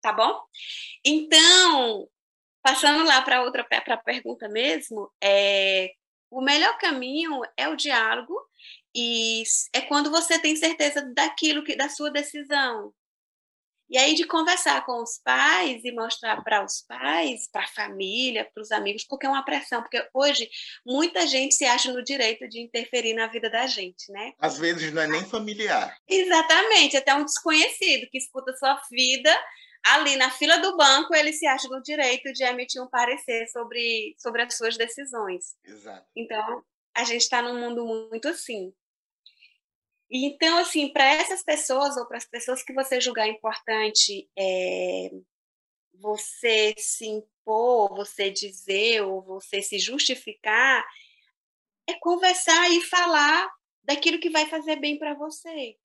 Tá 0.00 0.12
bom? 0.12 0.40
Então, 1.04 2.08
passando 2.62 3.04
lá 3.04 3.20
para 3.22 3.42
outra 3.42 3.64
para 3.64 3.94
a 3.94 3.96
pergunta 3.96 4.48
mesmo, 4.48 5.10
é, 5.22 5.92
o 6.30 6.40
melhor 6.40 6.78
caminho 6.78 7.40
é 7.56 7.68
o 7.68 7.76
diálogo 7.76 8.34
e 8.94 9.42
é 9.72 9.80
quando 9.80 10.10
você 10.10 10.38
tem 10.38 10.54
certeza 10.56 11.02
daquilo 11.14 11.64
que 11.64 11.76
da 11.76 11.88
sua 11.88 12.10
decisão. 12.10 12.92
E 13.90 13.96
aí 13.96 14.14
de 14.14 14.24
conversar 14.24 14.84
com 14.84 15.02
os 15.02 15.18
pais 15.18 15.82
e 15.84 15.92
mostrar 15.92 16.42
para 16.42 16.64
os 16.64 16.82
pais, 16.82 17.48
para 17.50 17.64
a 17.64 17.68
família, 17.68 18.48
para 18.52 18.62
os 18.62 18.70
amigos, 18.70 19.04
porque 19.04 19.26
é 19.26 19.28
uma 19.28 19.44
pressão, 19.44 19.80
porque 19.82 20.06
hoje 20.12 20.48
muita 20.84 21.26
gente 21.26 21.54
se 21.54 21.64
acha 21.64 21.92
no 21.92 22.04
direito 22.04 22.48
de 22.48 22.60
interferir 22.60 23.14
na 23.14 23.26
vida 23.26 23.48
da 23.48 23.66
gente, 23.66 24.10
né? 24.12 24.32
Às 24.38 24.58
vezes 24.58 24.92
não 24.92 25.02
é 25.02 25.06
nem 25.06 25.24
familiar. 25.24 25.96
Exatamente, 26.06 26.96
até 26.96 27.14
um 27.14 27.24
desconhecido 27.24 28.08
que 28.10 28.18
escuta 28.18 28.54
sua 28.56 28.80
vida 28.90 29.34
ali 29.84 30.16
na 30.16 30.30
fila 30.30 30.58
do 30.58 30.76
banco, 30.76 31.14
ele 31.14 31.32
se 31.32 31.46
acha 31.46 31.68
no 31.68 31.82
direito 31.82 32.32
de 32.32 32.44
emitir 32.44 32.82
um 32.82 32.88
parecer 32.88 33.46
sobre, 33.48 34.14
sobre 34.18 34.42
as 34.42 34.56
suas 34.56 34.76
decisões. 34.76 35.54
Exato. 35.64 36.06
Então, 36.16 36.62
a 36.94 37.04
gente 37.04 37.22
está 37.22 37.40
num 37.40 37.58
mundo 37.58 37.86
muito 38.10 38.28
assim. 38.28 38.72
Então, 40.10 40.58
assim, 40.58 40.92
para 40.92 41.04
essas 41.04 41.42
pessoas 41.42 41.96
ou 41.96 42.06
para 42.06 42.16
as 42.16 42.24
pessoas 42.24 42.62
que 42.62 42.72
você 42.72 43.00
julgar 43.00 43.28
importante 43.28 44.28
é, 44.36 45.10
você 45.94 46.74
se 46.78 47.06
impor, 47.06 47.94
você 47.94 48.30
dizer 48.30 49.02
ou 49.02 49.22
você 49.22 49.60
se 49.60 49.78
justificar, 49.78 50.84
é 51.86 51.94
conversar 51.94 52.70
e 52.70 52.80
falar 52.82 53.50
daquilo 53.82 54.20
que 54.20 54.30
vai 54.30 54.46
fazer 54.46 54.76
bem 54.76 54.98
para 54.98 55.14
você. 55.14 55.76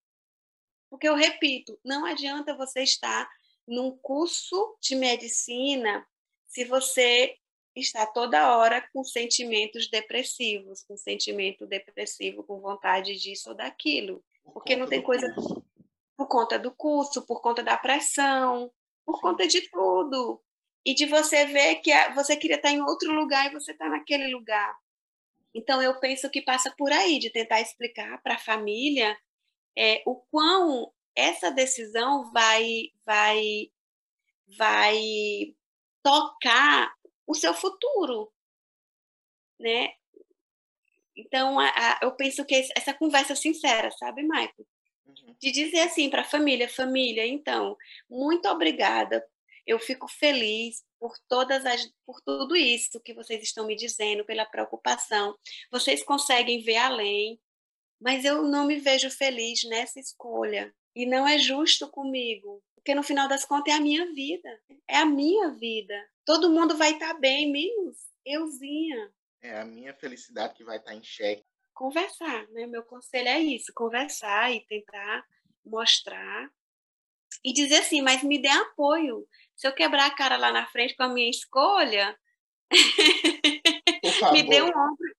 Porque 0.90 1.08
eu 1.08 1.16
repito, 1.16 1.80
não 1.84 2.06
adianta 2.06 2.56
você 2.56 2.84
estar 2.84 3.30
num 3.68 3.98
curso 3.98 4.78
de 4.82 4.96
medicina 4.96 6.06
se 6.46 6.66
você 6.66 7.36
está 7.76 8.06
toda 8.06 8.56
hora 8.58 8.88
com 8.94 9.04
sentimentos 9.04 9.90
depressivos, 9.90 10.84
com 10.84 10.96
sentimento 10.96 11.66
depressivo, 11.66 12.44
com 12.44 12.60
vontade 12.60 13.16
disso 13.16 13.50
ou 13.50 13.56
daquilo, 13.56 14.24
por 14.44 14.54
porque 14.54 14.76
não 14.76 14.88
tem 14.88 15.02
coisa 15.02 15.28
por 16.16 16.28
conta 16.28 16.60
do 16.60 16.72
curso, 16.72 17.26
por 17.26 17.42
conta 17.42 17.64
da 17.64 17.78
pressão, 17.78 18.72
por 19.06 19.20
conta 19.20 19.48
de 19.48 19.62
tudo. 19.70 20.42
E 20.86 20.94
de 20.94 21.06
você 21.06 21.46
ver 21.46 21.76
que 21.78 21.92
você 22.10 22.36
queria 22.36 22.58
estar 22.58 22.70
em 22.70 22.82
outro 22.82 23.14
lugar 23.14 23.48
e 23.48 23.54
você 23.54 23.72
está 23.72 23.88
naquele 23.90 24.28
lugar. 24.28 24.78
Então 25.56 25.82
eu 25.82 26.00
penso 26.00 26.30
que 26.30 26.42
passa 26.42 26.74
por 26.78 26.92
aí 26.92 27.20
de 27.20 27.32
tentar 27.32 27.62
explicar 27.62 28.22
para 28.22 28.36
a 28.36 28.40
família 28.40 29.18
é, 29.78 30.04
o 30.06 30.16
quão 30.30 30.92
essa 31.16 31.52
decisão 31.52 32.32
vai 32.32 32.90
vai 33.06 33.72
vai 34.58 35.56
tocar 36.04 36.94
o 37.28 37.34
seu 37.34 37.54
futuro, 37.54 38.32
né? 39.60 39.94
Então, 41.16 41.60
a, 41.60 41.68
a, 41.68 42.00
eu 42.02 42.12
penso 42.16 42.44
que 42.46 42.56
essa 42.76 42.94
conversa 42.94 43.36
sincera, 43.36 43.92
sabe, 43.92 44.24
Michael? 44.24 44.68
Uhum. 45.06 45.36
De 45.40 45.52
dizer 45.52 45.82
assim 45.82 46.10
para 46.10 46.22
a 46.22 46.26
família, 46.26 46.68
família, 46.68 47.26
então, 47.26 47.78
muito 48.10 48.48
obrigada. 48.50 49.26
Eu 49.66 49.80
fico 49.80 50.08
feliz 50.08 50.84
por 51.00 51.14
todas 51.28 51.66
as, 51.66 51.90
por 52.06 52.20
tudo 52.22 52.56
isso 52.56 53.00
que 53.00 53.14
vocês 53.14 53.44
estão 53.44 53.66
me 53.66 53.76
dizendo, 53.76 54.26
pela 54.26 54.46
preocupação. 54.46 55.38
Vocês 55.72 56.04
conseguem 56.04 56.62
ver 56.62 56.78
além, 56.78 57.40
mas 58.00 58.26
eu 58.26 58.44
não 58.44 58.66
me 58.66 58.80
vejo 58.80 59.10
feliz 59.10 59.64
nessa 59.64 60.00
escolha. 60.00 60.74
E 60.96 61.06
não 61.06 61.28
é 61.28 61.38
justo 61.38 61.90
comigo, 61.90 62.64
porque 62.76 62.94
no 62.94 63.04
final 63.04 63.28
das 63.28 63.46
contas 63.46 63.74
é 63.74 63.78
a 63.78 63.82
minha 63.82 64.06
vida, 64.14 64.62
é 64.88 64.98
a 64.98 65.06
minha 65.06 65.50
vida. 65.52 65.96
Todo 66.26 66.50
mundo 66.50 66.78
vai 66.78 66.92
estar 66.92 67.14
tá 67.14 67.20
bem, 67.20 67.52
menos 67.52 67.98
euzinha. 68.26 69.12
É 69.42 69.60
a 69.60 69.66
minha 69.66 69.94
felicidade 69.94 70.54
que 70.54 70.64
vai 70.64 70.78
estar 70.78 70.92
tá 70.92 70.98
em 70.98 71.04
xeque. 71.04 71.46
Conversar, 71.74 72.48
né? 72.50 72.68
Meu 72.68 72.84
conselho 72.84 73.28
é 73.28 73.40
isso, 73.40 73.74
conversar 73.74 74.54
e 74.54 74.66
tentar 74.68 75.26
mostrar 75.66 76.50
e 77.44 77.52
dizer 77.52 77.78
assim, 77.78 78.02
mas 78.02 78.22
me 78.22 78.38
dê 78.40 78.50
apoio. 78.50 79.28
Se 79.56 79.68
eu 79.68 79.74
quebrar 79.74 80.06
a 80.06 80.16
cara 80.16 80.38
lá 80.38 80.52
na 80.52 80.66
frente 80.68 80.96
com 80.96 81.04
a 81.04 81.10
minha 81.10 81.30
escolha, 81.30 82.18
me 84.32 84.44
dê 84.44 84.62
um 84.62 84.68
ombro. 84.68 85.16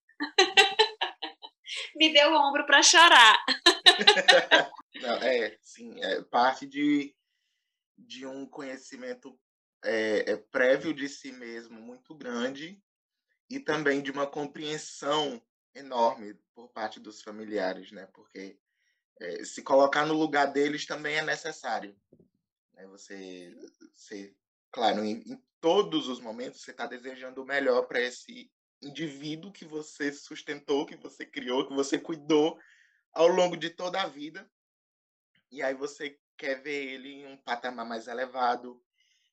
me 1.97 2.13
dê 2.13 2.25
o 2.27 2.31
um 2.31 2.37
ombro 2.37 2.67
para 2.67 2.83
chorar. 2.83 3.45
Não, 5.01 5.15
é, 5.17 5.59
sim, 5.61 6.01
é 6.03 6.23
parte 6.23 6.67
de, 6.67 7.15
de 7.99 8.27
um 8.27 8.47
conhecimento 8.47 9.39
é, 9.85 10.33
é, 10.33 10.37
prévio 10.37 10.95
de 10.95 11.09
si 11.09 11.33
mesmo 11.33 11.81
muito 11.81 12.15
grande 12.15 12.83
e 13.51 13.61
também 13.61 14.03
de 14.03 14.11
uma 14.11 14.27
compreensão 14.27 15.43
enorme 15.75 16.35
por 16.55 16.69
parte 16.69 17.01
dos 17.01 17.21
familiares, 17.21 17.91
né? 17.91 18.07
Porque 18.15 18.59
é, 19.21 19.45
se 19.45 19.63
colocar 19.63 20.07
no 20.07 20.15
lugar 20.15 20.47
deles 20.53 20.87
também 20.87 21.17
é 21.17 21.23
necessário. 21.23 21.97
Né? 22.73 22.87
Você, 22.87 23.55
você, 23.93 24.35
claro, 24.71 25.05
em, 25.05 25.23
em 25.27 25.43
todos 25.61 26.09
os 26.09 26.21
momentos 26.21 26.63
você 26.63 26.71
está 26.71 26.87
desejando 26.87 27.43
o 27.43 27.47
melhor 27.47 27.87
para 27.87 28.01
esse 28.01 28.51
indivíduo 28.83 29.53
que 29.53 29.65
você 29.65 30.13
sustentou, 30.13 30.87
que 30.87 30.97
você 30.97 31.25
criou, 31.25 31.67
que 31.67 31.75
você 31.75 31.99
cuidou 31.99 32.59
ao 33.13 33.29
longo 33.29 33.57
de 33.57 33.71
toda 33.71 34.03
a 34.03 34.07
vida. 34.07 34.49
E 35.51 35.63
aí 35.63 35.75
você 35.75 36.19
quer 36.37 36.63
ver 36.63 36.95
ele 36.95 37.09
em 37.09 37.27
um 37.27 37.37
patamar 37.37 37.87
mais 37.87 38.07
elevado, 38.07 38.83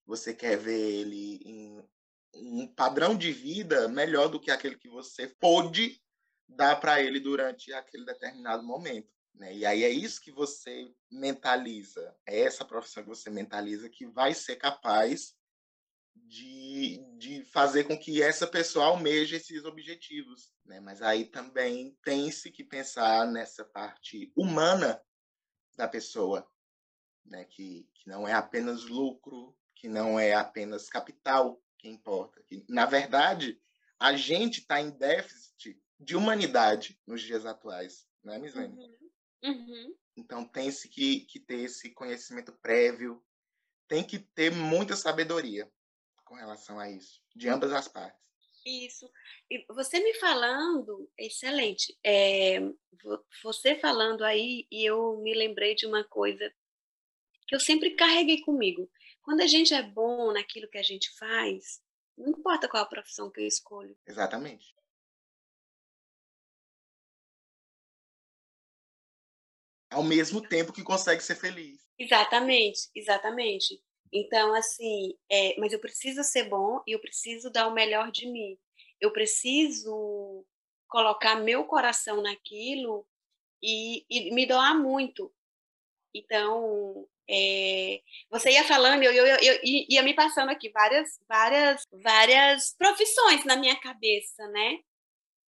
você 0.05 0.33
quer 0.33 0.57
ver 0.57 0.79
ele 0.79 1.39
em 1.45 1.83
um 2.33 2.67
padrão 2.67 3.17
de 3.17 3.31
vida 3.31 3.87
melhor 3.87 4.29
do 4.29 4.39
que 4.39 4.51
aquele 4.51 4.77
que 4.77 4.89
você 4.89 5.27
pôde 5.27 6.01
dar 6.47 6.79
para 6.79 7.01
ele 7.01 7.19
durante 7.19 7.73
aquele 7.73 8.05
determinado 8.05 8.63
momento. 8.63 9.11
Né? 9.33 9.55
E 9.55 9.65
aí 9.65 9.83
é 9.83 9.89
isso 9.89 10.21
que 10.21 10.31
você 10.31 10.93
mentaliza, 11.09 12.15
é 12.25 12.41
essa 12.41 12.65
profissão 12.65 13.03
que 13.03 13.09
você 13.09 13.29
mentaliza 13.29 13.89
que 13.89 14.05
vai 14.05 14.33
ser 14.33 14.57
capaz 14.57 15.33
de, 16.13 17.03
de 17.17 17.43
fazer 17.45 17.85
com 17.85 17.97
que 17.97 18.21
essa 18.21 18.45
pessoa 18.45 18.85
almeje 18.85 19.35
esses 19.35 19.63
objetivos. 19.65 20.53
Né? 20.65 20.79
Mas 20.79 21.01
aí 21.01 21.25
também 21.25 21.97
tem-se 22.03 22.51
que 22.51 22.63
pensar 22.63 23.25
nessa 23.27 23.63
parte 23.65 24.31
humana 24.35 25.01
da 25.75 25.87
pessoa, 25.87 26.47
né? 27.25 27.45
que, 27.45 27.89
que 27.93 28.07
não 28.07 28.27
é 28.27 28.33
apenas 28.33 28.83
lucro, 28.85 29.55
que 29.75 29.87
não 29.87 30.19
é 30.19 30.33
apenas 30.33 30.89
capital 30.89 31.61
que 31.77 31.87
importa. 31.87 32.41
Que, 32.43 32.63
na 32.69 32.85
verdade, 32.85 33.61
a 33.99 34.15
gente 34.15 34.59
está 34.59 34.79
em 34.79 34.91
déficit 34.91 35.81
de 35.99 36.15
humanidade 36.15 36.99
nos 37.05 37.21
dias 37.21 37.45
atuais, 37.45 38.07
não 38.23 38.33
é, 38.33 38.39
Mislene? 38.39 38.75
Uhum. 38.75 39.01
Uhum. 39.43 39.95
Então 40.15 40.45
tem-se 40.45 40.87
que, 40.87 41.21
que 41.21 41.39
ter 41.39 41.61
esse 41.61 41.91
conhecimento 41.91 42.51
prévio, 42.53 43.23
tem 43.87 44.03
que 44.03 44.19
ter 44.19 44.51
muita 44.51 44.95
sabedoria 44.95 45.71
com 46.25 46.35
relação 46.35 46.79
a 46.79 46.89
isso, 46.89 47.21
de 47.35 47.49
ambas 47.49 47.71
as 47.73 47.87
partes. 47.87 48.21
Isso. 48.65 49.09
E 49.49 49.65
você 49.73 49.99
me 49.99 50.13
falando, 50.15 51.09
excelente. 51.17 51.97
É, 52.03 52.59
você 53.43 53.75
falando 53.79 54.23
aí, 54.23 54.67
e 54.71 54.85
eu 54.85 55.17
me 55.17 55.33
lembrei 55.33 55.75
de 55.75 55.85
uma 55.85 56.03
coisa 56.03 56.53
que 57.47 57.55
eu 57.55 57.59
sempre 57.59 57.95
carreguei 57.95 58.41
comigo. 58.41 58.89
Quando 59.21 59.41
a 59.41 59.47
gente 59.47 59.73
é 59.73 59.81
bom 59.81 60.31
naquilo 60.31 60.69
que 60.69 60.77
a 60.77 60.83
gente 60.83 61.09
faz, 61.17 61.81
não 62.17 62.29
importa 62.29 62.67
qual 62.67 62.83
a 62.83 62.87
profissão 62.87 63.31
que 63.31 63.41
eu 63.41 63.47
escolho. 63.47 63.97
Exatamente. 64.07 64.73
ao 69.91 70.01
mesmo 70.01 70.41
tempo 70.41 70.71
que 70.71 70.81
consegue 70.81 71.21
ser 71.21 71.35
feliz. 71.35 71.81
Exatamente, 71.99 72.89
exatamente. 72.95 73.79
Então, 74.13 74.53
assim, 74.53 75.17
é, 75.31 75.55
mas 75.59 75.71
eu 75.71 75.79
preciso 75.79 76.23
ser 76.23 76.43
bom 76.49 76.81
e 76.85 76.91
eu 76.91 76.99
preciso 76.99 77.49
dar 77.49 77.67
o 77.67 77.73
melhor 77.73 78.11
de 78.11 78.27
mim. 78.27 78.57
Eu 78.99 79.11
preciso 79.11 80.45
colocar 80.87 81.35
meu 81.37 81.63
coração 81.65 82.21
naquilo 82.21 83.07
e, 83.63 84.05
e 84.09 84.33
me 84.33 84.45
doar 84.45 84.77
muito. 84.77 85.33
Então, 86.13 87.07
é, 87.29 88.01
você 88.29 88.51
ia 88.51 88.65
falando, 88.65 89.03
eu, 89.03 89.13
eu, 89.13 89.25
eu, 89.25 89.37
eu, 89.37 89.59
ia 89.63 90.03
me 90.03 90.13
passando 90.13 90.49
aqui 90.49 90.69
várias, 90.69 91.17
várias, 91.27 91.83
várias 91.91 92.75
profissões 92.77 93.45
na 93.45 93.55
minha 93.55 93.79
cabeça, 93.79 94.45
né? 94.49 94.79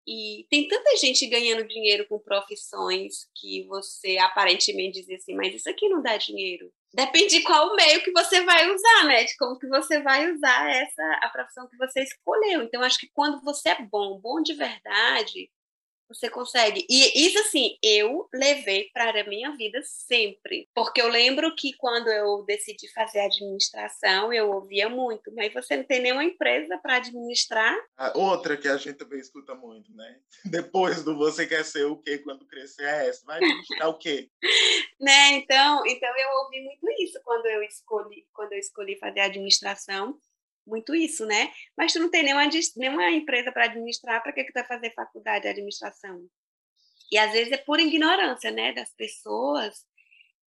E 0.06 0.46
tem 0.50 0.68
tanta 0.68 0.96
gente 0.96 1.26
ganhando 1.26 1.66
dinheiro 1.66 2.06
com 2.08 2.18
profissões 2.18 3.28
que 3.34 3.64
você 3.64 4.18
aparentemente 4.18 5.00
diz 5.00 5.10
assim, 5.10 5.34
mas 5.34 5.54
isso 5.54 5.68
aqui 5.68 5.88
não 5.88 6.02
dá 6.02 6.16
dinheiro. 6.16 6.72
Depende 6.94 7.38
de 7.38 7.42
qual 7.42 7.74
meio 7.74 8.02
que 8.02 8.12
você 8.12 8.42
vai 8.44 8.70
usar, 8.72 9.04
né? 9.06 9.24
De 9.24 9.36
como 9.36 9.58
que 9.58 9.66
você 9.66 10.00
vai 10.00 10.30
usar 10.32 10.70
essa 10.70 11.02
a 11.22 11.28
profissão 11.28 11.68
que 11.68 11.76
você 11.76 12.02
escolheu. 12.02 12.62
Então 12.62 12.82
acho 12.82 12.98
que 12.98 13.10
quando 13.12 13.42
você 13.42 13.70
é 13.70 13.82
bom, 13.82 14.20
bom 14.20 14.40
de 14.40 14.54
verdade, 14.54 15.50
você 16.08 16.28
consegue. 16.30 16.86
E 16.88 17.26
isso, 17.26 17.38
assim, 17.40 17.76
eu 17.82 18.28
levei 18.32 18.90
para 18.92 19.20
a 19.20 19.24
minha 19.24 19.50
vida 19.56 19.80
sempre. 19.82 20.68
Porque 20.74 21.00
eu 21.00 21.08
lembro 21.08 21.54
que 21.56 21.72
quando 21.76 22.08
eu 22.08 22.44
decidi 22.44 22.92
fazer 22.92 23.20
administração, 23.20 24.32
eu 24.32 24.50
ouvia 24.50 24.88
muito, 24.88 25.32
mas 25.34 25.52
você 25.52 25.76
não 25.76 25.84
tem 25.84 26.00
nenhuma 26.00 26.24
empresa 26.24 26.78
para 26.78 26.96
administrar. 26.96 27.76
outra 28.14 28.56
que 28.56 28.68
a 28.68 28.76
gente 28.76 28.96
também 28.96 29.18
escuta 29.18 29.54
muito, 29.54 29.94
né? 29.94 30.18
Depois 30.44 31.02
do 31.02 31.16
você 31.16 31.46
quer 31.46 31.64
ser 31.64 31.84
o 31.86 31.96
quê 31.96 32.18
quando 32.18 32.46
crescer 32.46 32.84
é 32.84 33.08
essa. 33.08 33.24
Vai 33.24 33.38
administrar 33.38 33.88
o 33.88 33.98
quê? 33.98 34.28
né? 35.00 35.32
Então, 35.34 35.84
então 35.86 36.16
eu 36.16 36.28
ouvi 36.44 36.60
muito 36.62 36.86
isso 37.02 37.20
quando 37.24 37.46
eu 37.46 37.62
escolhi, 37.62 38.26
quando 38.32 38.52
eu 38.52 38.58
escolhi 38.58 38.96
fazer 38.98 39.20
administração 39.20 40.18
muito 40.66 40.94
isso, 40.94 41.26
né? 41.26 41.52
Mas 41.76 41.92
tu 41.92 41.98
não 41.98 42.10
tem 42.10 42.22
nenhuma, 42.22 42.48
nenhuma 42.76 43.10
empresa 43.10 43.52
para 43.52 43.64
administrar, 43.64 44.22
para 44.22 44.32
que, 44.32 44.44
que 44.44 44.52
tu 44.52 44.54
vai 44.54 44.66
fazer 44.66 44.94
faculdade 44.94 45.42
de 45.42 45.48
administração? 45.48 46.26
E 47.12 47.18
às 47.18 47.32
vezes 47.32 47.52
é 47.52 47.58
por 47.58 47.78
ignorância, 47.78 48.50
né, 48.50 48.72
das 48.72 48.90
pessoas 48.94 49.84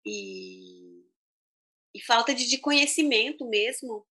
e, 0.06 1.04
e 1.94 2.02
falta 2.02 2.34
de, 2.34 2.48
de 2.48 2.58
conhecimento 2.58 3.46
mesmo 3.46 4.06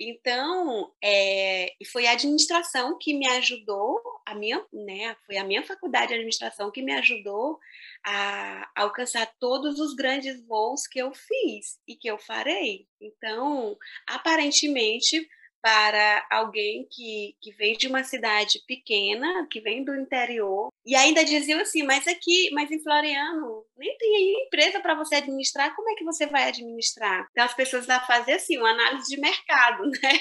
então, 0.00 0.92
é, 1.02 1.72
foi 1.90 2.06
a 2.06 2.12
administração 2.12 2.96
que 2.98 3.14
me 3.14 3.26
ajudou, 3.26 4.00
a 4.28 4.34
minha, 4.34 4.62
né, 4.70 5.16
foi 5.24 5.38
a 5.38 5.44
minha 5.44 5.62
faculdade 5.62 6.08
de 6.08 6.14
administração 6.14 6.70
que 6.70 6.82
me 6.82 6.92
ajudou 6.92 7.58
a, 8.04 8.70
alcançar 8.76 9.26
todos 9.40 9.80
os 9.80 9.94
grandes 9.94 10.44
voos 10.46 10.86
que 10.86 10.98
eu 10.98 11.12
fiz 11.14 11.78
e 11.88 11.96
que 11.96 12.08
eu 12.08 12.18
farei. 12.18 12.86
Então, 13.00 13.74
aparentemente, 14.06 15.26
para 15.62 16.26
alguém 16.30 16.86
que, 16.90 17.34
que 17.40 17.52
vem 17.52 17.76
de 17.76 17.88
uma 17.88 18.04
cidade 18.04 18.62
pequena, 18.66 19.46
que 19.50 19.60
vem 19.60 19.82
do 19.82 19.94
interior, 19.94 20.68
e 20.84 20.94
ainda 20.94 21.24
diziam 21.24 21.60
assim, 21.60 21.82
mas 21.82 22.06
aqui, 22.06 22.50
mas 22.52 22.70
em 22.70 22.82
Floriano, 22.82 23.64
nem 23.78 23.96
tem 23.96 24.44
empresa 24.44 24.78
para 24.80 24.94
você 24.94 25.16
administrar, 25.16 25.74
como 25.74 25.90
é 25.90 25.94
que 25.94 26.04
você 26.04 26.26
vai 26.26 26.48
administrar? 26.48 27.26
Então 27.30 27.44
as 27.44 27.54
pessoas 27.54 27.86
vão 27.86 28.00
fazer 28.00 28.34
assim, 28.34 28.58
uma 28.58 28.70
análise 28.70 29.08
de 29.08 29.20
mercado, 29.20 29.84
né? 30.02 30.12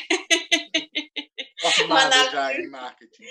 análise, 1.89 2.31
já 2.31 2.53
em 2.53 2.69
marketing. 2.69 3.23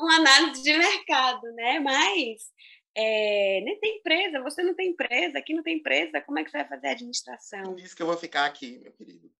Uma 0.00 0.16
análise 0.16 0.62
de 0.62 0.76
mercado, 0.76 1.42
né? 1.52 1.78
Mas 1.78 2.50
é, 2.94 3.60
nem 3.62 3.78
tem 3.78 3.98
empresa, 3.98 4.42
você 4.42 4.62
não 4.62 4.74
tem 4.74 4.90
empresa, 4.90 5.38
aqui 5.38 5.54
não 5.54 5.62
tem 5.62 5.76
empresa, 5.76 6.20
como 6.20 6.38
é 6.38 6.44
que 6.44 6.50
você 6.50 6.58
vai 6.58 6.68
fazer 6.68 6.88
a 6.88 6.92
administração? 6.92 7.74
Diz 7.74 7.94
que 7.94 8.02
eu 8.02 8.06
vou 8.06 8.16
ficar 8.16 8.46
aqui, 8.46 8.78
meu 8.78 8.92
querido. 8.92 9.30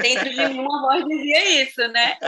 Dentro 0.00 0.30
de 0.30 0.48
mim, 0.48 0.60
uma 0.60 0.82
voz 0.82 1.04
dizia 1.04 1.62
isso, 1.62 1.88
né? 1.88 2.18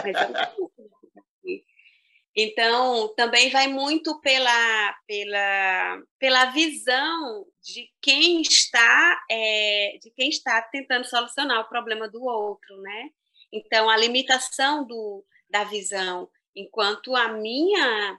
então, 2.35 3.15
também 3.15 3.51
vai 3.51 3.69
muito 3.69 4.21
pela, 4.21 4.97
pela, 5.07 6.03
pela 6.19 6.45
visão 6.47 7.47
de 7.63 7.89
quem 8.01 8.41
está 8.41 9.23
é, 9.31 9.99
de 10.03 10.11
quem 10.13 10.29
está 10.29 10.63
tentando 10.63 11.05
solucionar 11.05 11.61
o 11.61 11.69
problema 11.69 12.09
do 12.09 12.23
outro, 12.23 12.81
né? 12.81 13.11
Então, 13.53 13.91
a 13.91 13.97
limitação 13.97 14.87
do, 14.87 15.25
da 15.51 15.65
visão, 15.65 16.29
enquanto 16.55 17.15
a 17.15 17.29
minha, 17.29 18.19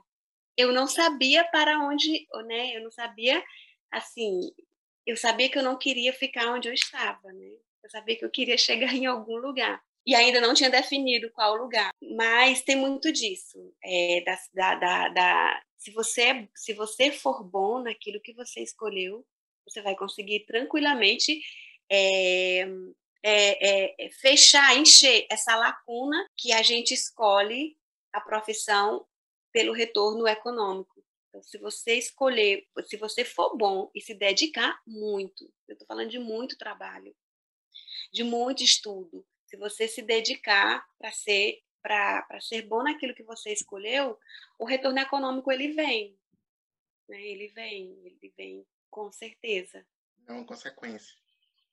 eu 0.56 0.72
não 0.72 0.86
sabia 0.86 1.44
para 1.44 1.78
onde, 1.80 2.26
né? 2.46 2.76
Eu 2.76 2.82
não 2.82 2.90
sabia, 2.90 3.42
assim, 3.90 4.52
eu 5.06 5.16
sabia 5.16 5.48
que 5.48 5.58
eu 5.58 5.62
não 5.62 5.78
queria 5.78 6.12
ficar 6.12 6.52
onde 6.52 6.68
eu 6.68 6.74
estava, 6.74 7.32
né? 7.32 7.52
Eu 7.82 7.90
sabia 7.90 8.16
que 8.16 8.24
eu 8.24 8.30
queria 8.30 8.56
chegar 8.56 8.92
em 8.94 9.06
algum 9.06 9.36
lugar. 9.36 9.82
E 10.04 10.14
ainda 10.14 10.40
não 10.40 10.52
tinha 10.52 10.70
definido 10.70 11.30
qual 11.30 11.56
lugar. 11.56 11.90
Mas 12.16 12.62
tem 12.62 12.76
muito 12.76 13.12
disso. 13.12 13.58
É, 13.84 14.24
da, 14.52 14.74
da, 14.74 15.08
da, 15.08 15.62
se, 15.78 15.92
você, 15.92 16.48
se 16.54 16.72
você 16.72 17.12
for 17.12 17.44
bom 17.44 17.80
naquilo 17.80 18.20
que 18.20 18.32
você 18.32 18.60
escolheu, 18.60 19.24
você 19.64 19.80
vai 19.80 19.94
conseguir 19.94 20.40
tranquilamente 20.40 21.40
é, 21.88 22.66
é, 23.22 24.06
é, 24.06 24.10
fechar, 24.10 24.76
encher 24.76 25.26
essa 25.30 25.54
lacuna 25.54 26.16
que 26.36 26.52
a 26.52 26.62
gente 26.62 26.92
escolhe 26.92 27.76
a 28.12 28.20
profissão 28.20 29.06
pelo 29.52 29.72
retorno 29.72 30.26
econômico. 30.26 31.04
Então, 31.28 31.42
se 31.42 31.58
você 31.58 31.94
escolher, 31.94 32.66
se 32.84 32.96
você 32.96 33.24
for 33.24 33.56
bom 33.56 33.90
e 33.94 34.00
se 34.00 34.14
dedicar 34.14 34.80
muito, 34.86 35.44
eu 35.66 35.72
estou 35.72 35.86
falando 35.86 36.10
de 36.10 36.18
muito 36.18 36.58
trabalho, 36.58 37.14
de 38.12 38.22
muito 38.22 38.62
estudo, 38.62 39.26
se 39.46 39.56
você 39.56 39.88
se 39.88 40.02
dedicar 40.02 40.86
para 40.98 41.10
ser 41.10 41.62
para 41.82 42.40
ser 42.40 42.62
bom 42.62 42.84
naquilo 42.84 43.12
que 43.12 43.24
você 43.24 43.52
escolheu, 43.52 44.16
o 44.56 44.64
retorno 44.64 45.00
econômico 45.00 45.50
ele 45.50 45.72
vem, 45.72 46.16
né? 47.08 47.20
Ele 47.20 47.48
vem, 47.48 47.98
ele 48.04 48.32
vem 48.36 48.66
com 48.88 49.10
certeza. 49.10 49.84
É 50.28 50.32
uma 50.32 50.46
consequência. 50.46 51.16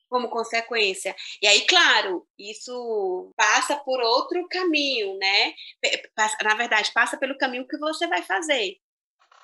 Como 0.10 0.30
consequência. 0.30 1.16
E 1.42 1.48
aí, 1.48 1.66
claro, 1.68 2.28
isso 2.38 3.32
passa 3.38 3.78
por 3.78 4.02
outro 4.02 4.48
caminho, 4.50 5.18
né? 5.18 5.54
Na 6.44 6.56
verdade, 6.56 6.92
passa 6.94 7.18
pelo 7.18 7.38
caminho 7.38 7.68
que 7.68 7.78
você 7.78 8.08
vai 8.08 8.24
fazer, 8.24 8.78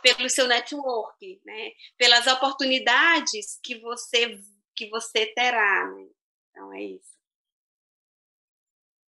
pelo 0.01 0.29
seu 0.29 0.47
network, 0.47 1.41
né? 1.45 1.71
Pelas 1.97 2.27
oportunidades 2.27 3.59
que 3.63 3.79
você 3.79 4.39
que 4.75 4.89
você 4.89 5.27
terá, 5.27 5.85
né? 5.91 6.07
Então 6.51 6.73
é 6.73 6.83
isso 6.83 7.15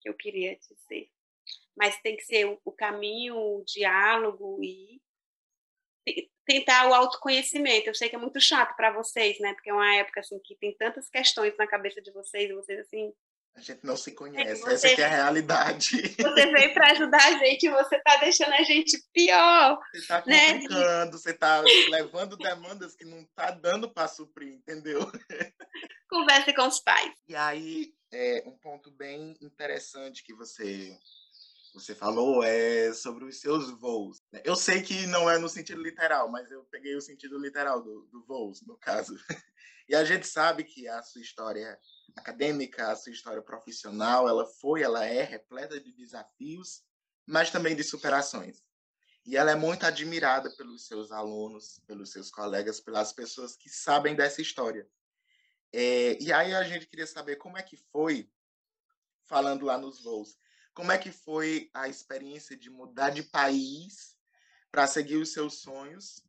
que 0.02 0.10
eu 0.10 0.13
queria 0.15 0.56
dizer. 0.58 1.12
Mas 1.76 2.00
tem 2.02 2.15
que 2.15 2.24
ser 2.24 2.46
o 2.65 2.72
caminho, 2.72 3.36
o 3.38 3.63
diálogo 3.65 4.63
e 4.63 5.02
tentar 6.48 6.88
o 6.88 6.94
autoconhecimento. 6.94 7.90
Eu 7.90 7.94
sei 7.94 8.08
que 8.10 8.16
é 8.16 8.20
muito 8.20 8.40
chato 8.40 8.76
para 8.76 8.92
vocês, 8.92 9.38
né? 9.40 9.54
Porque 9.54 9.70
é 9.70 9.74
uma 9.74 9.96
época 9.96 10.22
assim 10.22 10.40
que 10.40 10.56
tem 10.56 10.74
tantas 10.76 11.10
questões 11.10 11.54
na 11.58 11.68
cabeça 11.68 12.02
de 12.02 12.10
vocês, 12.12 12.50
e 12.50 12.54
vocês 12.54 12.80
assim. 12.80 13.14
A 13.54 13.60
gente 13.60 13.84
não 13.84 13.98
se 13.98 14.12
conhece, 14.12 14.62
você, 14.62 14.92
essa 14.92 15.02
é 15.02 15.06
a 15.06 15.10
realidade. 15.10 16.16
Você 16.16 16.46
veio 16.46 16.74
para 16.76 16.92
ajudar 16.92 17.24
a 17.26 17.40
gente 17.40 17.66
e 17.66 17.70
você 17.72 17.96
está 17.96 18.16
deixando 18.18 18.54
a 18.54 18.62
gente 18.62 19.04
pior. 19.12 19.80
Você 19.92 19.98
está 19.98 20.24
né? 20.28 20.54
complicando, 20.54 21.06
né? 21.06 21.12
você 21.12 21.32
está 21.32 21.64
levando 21.90 22.38
demandas 22.38 22.96
que 22.96 23.04
não 23.04 23.22
está 23.22 23.50
dando 23.50 23.90
para 23.90 24.08
suprir, 24.08 24.54
entendeu? 24.54 25.00
Converse 26.08 26.54
com 26.54 26.68
os 26.68 26.80
pais. 26.80 27.12
E 27.28 27.36
aí, 27.36 27.92
é, 28.12 28.44
um 28.46 28.56
ponto 28.58 28.92
bem 28.92 29.36
interessante 29.42 30.24
que 30.24 30.36
você 30.36 30.96
você 31.73 31.93
falou 31.93 32.43
é 32.43 32.93
sobre 32.93 33.25
os 33.25 33.39
seus 33.39 33.69
voos. 33.71 34.21
Né? 34.32 34.41
Eu 34.43 34.56
sei 34.56 34.82
que 34.82 35.06
não 35.08 35.30
é 35.30 35.38
no 35.38 35.49
sentido 35.49 35.82
literal, 35.82 36.30
mas 36.30 36.51
eu 36.51 36.63
peguei 36.65 36.95
o 36.95 37.01
sentido 37.01 37.38
literal 37.38 37.82
do, 37.82 38.08
do 38.12 38.23
voos, 38.25 38.62
no 38.62 38.77
caso. 38.77 39.15
E 39.89 39.95
a 39.95 40.03
gente 40.03 40.27
sabe 40.27 40.65
que 40.65 40.86
a 40.86 41.01
sua 41.01 41.21
história 41.21 41.80
acadêmica, 42.13 42.91
a 42.91 42.95
sua 42.97 43.13
história 43.13 43.41
profissional, 43.41 44.27
ela 44.27 44.45
foi, 44.45 44.82
ela 44.82 45.06
é 45.06 45.23
repleta 45.23 45.80
de 45.80 45.93
desafios, 45.93 46.84
mas 47.25 47.51
também 47.51 47.73
de 47.73 47.86
superações. 47.86 48.62
E 49.25 49.38
ela 49.38 49.51
é 49.51 49.56
muito 49.56 49.86
admirada 49.86 50.49
pelos 50.58 50.88
seus 50.88 51.12
alunos, 51.12 51.80
pelos 51.88 52.12
seus 52.12 52.30
colegas, 52.30 52.82
pelas 52.82 53.13
pessoas 53.13 53.56
que 53.56 53.69
sabem 53.69 54.13
dessa 54.13 54.41
história. 54.41 54.86
É, 55.71 56.21
e 56.21 56.34
aí 56.34 56.53
a 56.53 56.63
gente 56.63 56.88
queria 56.88 57.08
saber 57.08 57.38
como 57.38 57.58
é 57.58 57.63
que 57.63 57.77
foi, 57.77 58.30
falando 59.25 59.65
lá 59.65 59.77
nos 59.77 60.01
voos, 60.03 60.38
como 60.78 60.92
é 60.92 60.98
que 61.00 61.12
foi 61.12 61.72
a 61.74 61.90
experiência 61.90 62.56
de 62.56 62.70
mudar 62.70 63.10
de 63.10 63.24
país 63.24 64.16
para 64.70 64.86
seguir 64.86 65.16
os 65.16 65.34
seus 65.34 65.56
sonhos, 65.56 66.24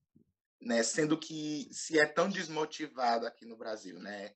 né? 0.58 0.82
Sendo 0.82 1.18
que 1.18 1.68
se 1.70 2.00
é 2.00 2.06
tão 2.06 2.30
desmotivado 2.30 3.26
aqui 3.26 3.44
no 3.44 3.58
Brasil, 3.58 3.98
né? 3.98 4.34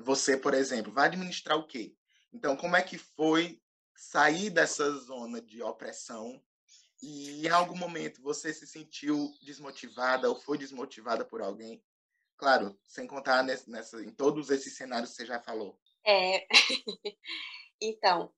Você, 0.00 0.36
por 0.36 0.52
exemplo, 0.52 0.92
vai 0.92 1.06
administrar 1.06 1.56
o 1.56 1.66
quê? 1.66 1.96
Então, 2.34 2.54
como 2.54 2.76
é 2.76 2.82
que 2.82 2.98
foi 2.98 3.58
sair 3.96 4.50
dessa 4.50 4.90
zona 4.90 5.40
de 5.40 5.62
opressão 5.62 6.38
e 7.00 7.46
em 7.46 7.48
algum 7.48 7.78
momento 7.78 8.20
você 8.20 8.52
se 8.52 8.66
sentiu 8.66 9.32
desmotivada 9.40 10.28
ou 10.28 10.38
foi 10.38 10.58
desmotivada 10.58 11.24
por 11.24 11.40
alguém? 11.40 11.82
Claro, 12.36 12.78
sem 12.86 13.06
contar 13.06 13.42
nessa, 13.42 14.02
em 14.02 14.10
todos 14.10 14.50
esses 14.50 14.76
cenários 14.76 15.12
que 15.12 15.16
você 15.16 15.24
já 15.24 15.40
falou. 15.40 15.80
É. 16.04 16.46
então, 17.80 18.30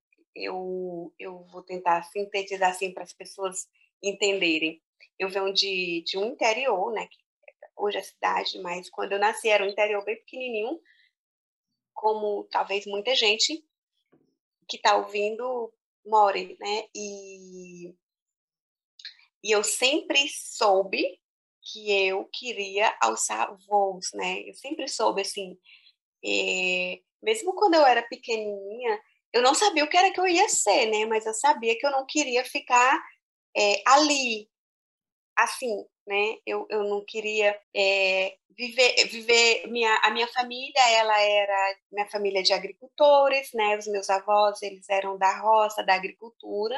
eu, 0.42 1.12
eu 1.18 1.44
vou 1.44 1.62
tentar 1.62 2.02
sintetizar 2.04 2.70
assim 2.70 2.92
para 2.92 3.02
as 3.02 3.12
pessoas 3.12 3.68
entenderem. 4.02 4.82
Eu 5.18 5.28
venho 5.28 5.52
de, 5.52 6.02
de 6.06 6.18
um 6.18 6.26
interior, 6.26 6.92
né? 6.92 7.08
Hoje 7.76 7.98
é 7.98 8.02
cidade, 8.02 8.60
mas 8.60 8.90
quando 8.90 9.12
eu 9.12 9.18
nasci 9.18 9.48
era 9.48 9.64
um 9.64 9.68
interior 9.68 10.04
bem 10.04 10.16
pequenininho, 10.16 10.80
como 11.94 12.44
talvez 12.50 12.86
muita 12.86 13.14
gente 13.14 13.64
que 14.68 14.76
está 14.76 14.96
ouvindo 14.96 15.72
more, 16.04 16.56
né? 16.60 16.88
E, 16.94 17.94
e 19.42 19.50
eu 19.50 19.64
sempre 19.64 20.28
soube 20.28 21.20
que 21.62 21.90
eu 21.90 22.24
queria 22.32 22.96
alçar 23.00 23.56
voos, 23.66 24.10
né? 24.14 24.40
Eu 24.48 24.54
sempre 24.54 24.88
soube 24.88 25.22
assim, 25.22 25.58
é, 26.24 27.00
mesmo 27.22 27.54
quando 27.54 27.74
eu 27.74 27.84
era 27.84 28.02
pequenininha, 28.02 29.00
eu 29.32 29.42
não 29.42 29.54
sabia 29.54 29.84
o 29.84 29.88
que 29.88 29.96
era 29.96 30.12
que 30.12 30.20
eu 30.20 30.26
ia 30.26 30.48
ser, 30.48 30.86
né? 30.86 31.04
Mas 31.06 31.26
eu 31.26 31.34
sabia 31.34 31.76
que 31.78 31.86
eu 31.86 31.90
não 31.90 32.06
queria 32.06 32.44
ficar 32.44 33.00
é, 33.56 33.82
ali, 33.86 34.48
assim, 35.36 35.86
né? 36.06 36.36
Eu, 36.46 36.66
eu 36.70 36.84
não 36.84 37.04
queria 37.06 37.58
é, 37.74 38.36
viver, 38.56 39.06
viver 39.08 39.66
minha, 39.68 39.94
a 40.04 40.10
minha 40.10 40.28
família, 40.28 40.80
ela 40.90 41.20
era 41.20 41.76
minha 41.92 42.08
família 42.08 42.42
de 42.42 42.52
agricultores, 42.52 43.50
né? 43.54 43.76
Os 43.78 43.86
meus 43.86 44.10
avós, 44.10 44.62
eles 44.62 44.88
eram 44.88 45.18
da 45.18 45.38
roça, 45.38 45.82
da 45.82 45.94
agricultura. 45.94 46.76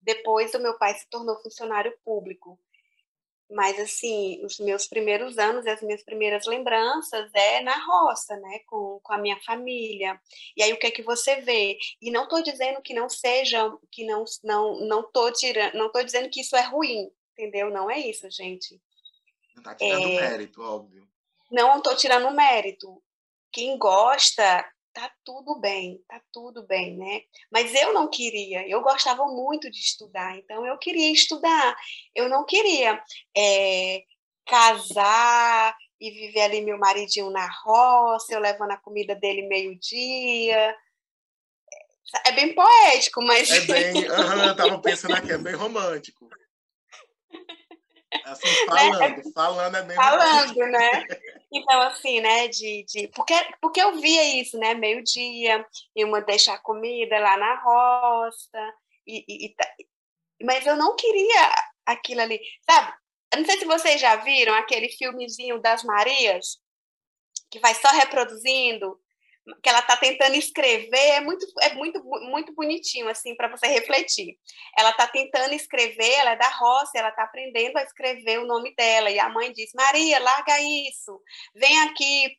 Depois, 0.00 0.54
o 0.54 0.60
meu 0.60 0.78
pai 0.78 0.94
se 0.94 1.08
tornou 1.10 1.40
funcionário 1.42 1.96
público. 2.04 2.58
Mas, 3.48 3.78
assim, 3.78 4.44
os 4.44 4.58
meus 4.58 4.88
primeiros 4.88 5.38
anos 5.38 5.64
e 5.64 5.70
as 5.70 5.80
minhas 5.80 6.02
primeiras 6.02 6.46
lembranças 6.46 7.30
é 7.32 7.60
na 7.60 7.76
roça, 7.84 8.36
né? 8.36 8.58
Com, 8.66 8.98
com 9.02 9.12
a 9.12 9.18
minha 9.18 9.40
família. 9.42 10.20
E 10.56 10.62
aí, 10.62 10.72
o 10.72 10.78
que 10.78 10.88
é 10.88 10.90
que 10.90 11.02
você 11.02 11.40
vê? 11.42 11.78
E 12.02 12.10
não 12.10 12.24
estou 12.24 12.42
dizendo 12.42 12.82
que 12.82 12.92
não 12.92 13.08
seja, 13.08 13.70
que 13.92 14.04
não 14.04 14.24
não 14.42 14.80
não 14.86 15.12
tô 15.12 15.30
tirando, 15.30 15.74
não 15.74 15.86
estou 15.86 16.02
dizendo 16.02 16.28
que 16.28 16.40
isso 16.40 16.56
é 16.56 16.62
ruim, 16.62 17.08
entendeu? 17.32 17.70
Não 17.70 17.88
é 17.88 18.00
isso, 18.00 18.28
gente. 18.30 18.80
Não 19.54 19.60
está 19.60 19.74
tirando 19.76 20.08
é, 20.08 20.20
mérito, 20.20 20.62
óbvio. 20.62 21.08
Não 21.50 21.78
estou 21.78 21.96
tirando 21.96 22.34
mérito. 22.34 23.00
Quem 23.52 23.78
gosta 23.78 24.68
tá 24.96 25.12
tudo 25.22 25.60
bem, 25.60 26.02
tá 26.08 26.18
tudo 26.32 26.66
bem, 26.66 26.96
né? 26.96 27.20
Mas 27.52 27.74
eu 27.74 27.92
não 27.92 28.08
queria, 28.08 28.66
eu 28.66 28.80
gostava 28.80 29.26
muito 29.26 29.70
de 29.70 29.78
estudar, 29.78 30.38
então 30.38 30.66
eu 30.66 30.78
queria 30.78 31.12
estudar, 31.12 31.76
eu 32.14 32.30
não 32.30 32.46
queria 32.46 32.98
é, 33.36 34.02
casar 34.46 35.76
e 36.00 36.10
viver 36.10 36.40
ali 36.40 36.62
meu 36.62 36.78
maridinho 36.78 37.28
na 37.28 37.46
roça, 37.62 38.32
eu 38.32 38.40
levando 38.40 38.70
a 38.70 38.78
comida 38.78 39.14
dele 39.14 39.46
meio-dia. 39.46 40.74
É 42.24 42.32
bem 42.32 42.54
poético, 42.54 43.22
mas. 43.22 43.50
É 43.50 43.60
bem. 43.60 43.92
Uhum, 43.96 44.44
eu 44.46 44.56
tava 44.56 44.80
pensando 44.80 45.14
aqui, 45.14 45.30
é 45.30 45.36
bem 45.36 45.54
romântico. 45.54 46.26
Assim, 48.24 48.46
falando, 48.66 48.98
né? 48.98 49.22
falando 49.34 49.76
é 49.76 49.82
bem 49.82 49.96
Falando, 49.96 50.56
né? 50.56 51.04
Então, 51.52 51.80
assim, 51.82 52.20
né, 52.20 52.48
de, 52.48 52.84
de 52.84 53.08
porque, 53.08 53.34
porque 53.60 53.80
eu 53.80 54.00
via 54.00 54.40
isso, 54.40 54.58
né, 54.58 54.74
meio-dia, 54.74 55.64
uma 55.96 56.20
deixar 56.20 56.58
comida 56.58 57.18
lá 57.18 57.36
na 57.36 57.54
roça, 57.60 58.74
e, 59.06 59.24
e, 59.28 59.46
e, 59.46 60.44
mas 60.44 60.66
eu 60.66 60.76
não 60.76 60.96
queria 60.96 61.52
aquilo 61.86 62.20
ali, 62.20 62.40
sabe? 62.68 62.92
Eu 63.32 63.38
não 63.40 63.46
sei 63.46 63.58
se 63.58 63.64
vocês 63.64 64.00
já 64.00 64.16
viram 64.16 64.54
aquele 64.54 64.88
filmezinho 64.88 65.60
das 65.60 65.82
Marias, 65.84 66.58
que 67.50 67.58
vai 67.60 67.74
só 67.74 67.88
reproduzindo, 67.88 69.00
que 69.62 69.68
ela 69.68 69.78
está 69.78 69.96
tentando 69.96 70.34
escrever, 70.34 71.10
é 71.10 71.20
muito, 71.20 71.46
é 71.62 71.74
muito, 71.74 72.02
muito 72.04 72.52
bonitinho, 72.52 73.08
assim, 73.08 73.34
para 73.36 73.48
você 73.48 73.66
refletir. 73.68 74.36
Ela 74.76 74.90
está 74.90 75.06
tentando 75.06 75.54
escrever, 75.54 76.12
ela 76.14 76.32
é 76.32 76.36
da 76.36 76.48
roça, 76.48 76.92
ela 76.96 77.10
está 77.10 77.22
aprendendo 77.22 77.76
a 77.76 77.82
escrever 77.82 78.40
o 78.40 78.46
nome 78.46 78.74
dela, 78.74 79.10
e 79.10 79.18
a 79.18 79.28
mãe 79.28 79.52
diz, 79.52 79.70
Maria, 79.74 80.18
larga 80.18 80.60
isso, 80.60 81.20
vem 81.54 81.80
aqui, 81.82 82.36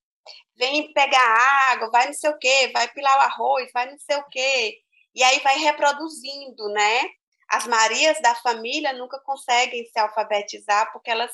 vem 0.55 0.91
pegar 0.93 1.71
água, 1.71 1.89
vai 1.91 2.07
não 2.07 2.13
sei 2.13 2.29
o 2.29 2.37
quê, 2.37 2.71
vai 2.73 2.87
pilar 2.89 3.17
o 3.17 3.21
arroz, 3.21 3.71
vai 3.73 3.89
não 3.89 3.97
sei 3.97 4.17
o 4.17 4.25
quê, 4.29 4.77
e 5.15 5.23
aí 5.23 5.39
vai 5.39 5.57
reproduzindo, 5.59 6.67
né? 6.69 7.09
As 7.49 7.65
Marias 7.65 8.21
da 8.21 8.35
família 8.35 8.91
nunca 8.91 9.19
conseguem 9.21 9.85
se 9.85 9.97
alfabetizar 9.97 10.91
porque 10.91 11.09
elas 11.09 11.31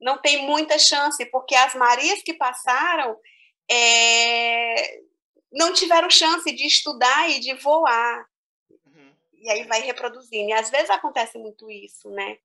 não 0.00 0.20
têm 0.20 0.42
muita 0.46 0.78
chance, 0.78 1.24
porque 1.26 1.54
as 1.54 1.74
Marias 1.74 2.22
que 2.22 2.34
passaram 2.34 3.16
é, 3.70 5.00
não 5.52 5.72
tiveram 5.72 6.10
chance 6.10 6.50
de 6.52 6.66
estudar 6.66 7.30
e 7.30 7.40
de 7.40 7.54
voar. 7.54 8.26
Uhum. 8.86 9.12
E 9.34 9.50
aí 9.50 9.64
vai 9.64 9.80
reproduzindo. 9.80 10.50
E 10.50 10.52
às 10.52 10.70
vezes 10.70 10.90
acontece 10.90 11.38
muito 11.38 11.70
isso, 11.70 12.10
né? 12.10 12.38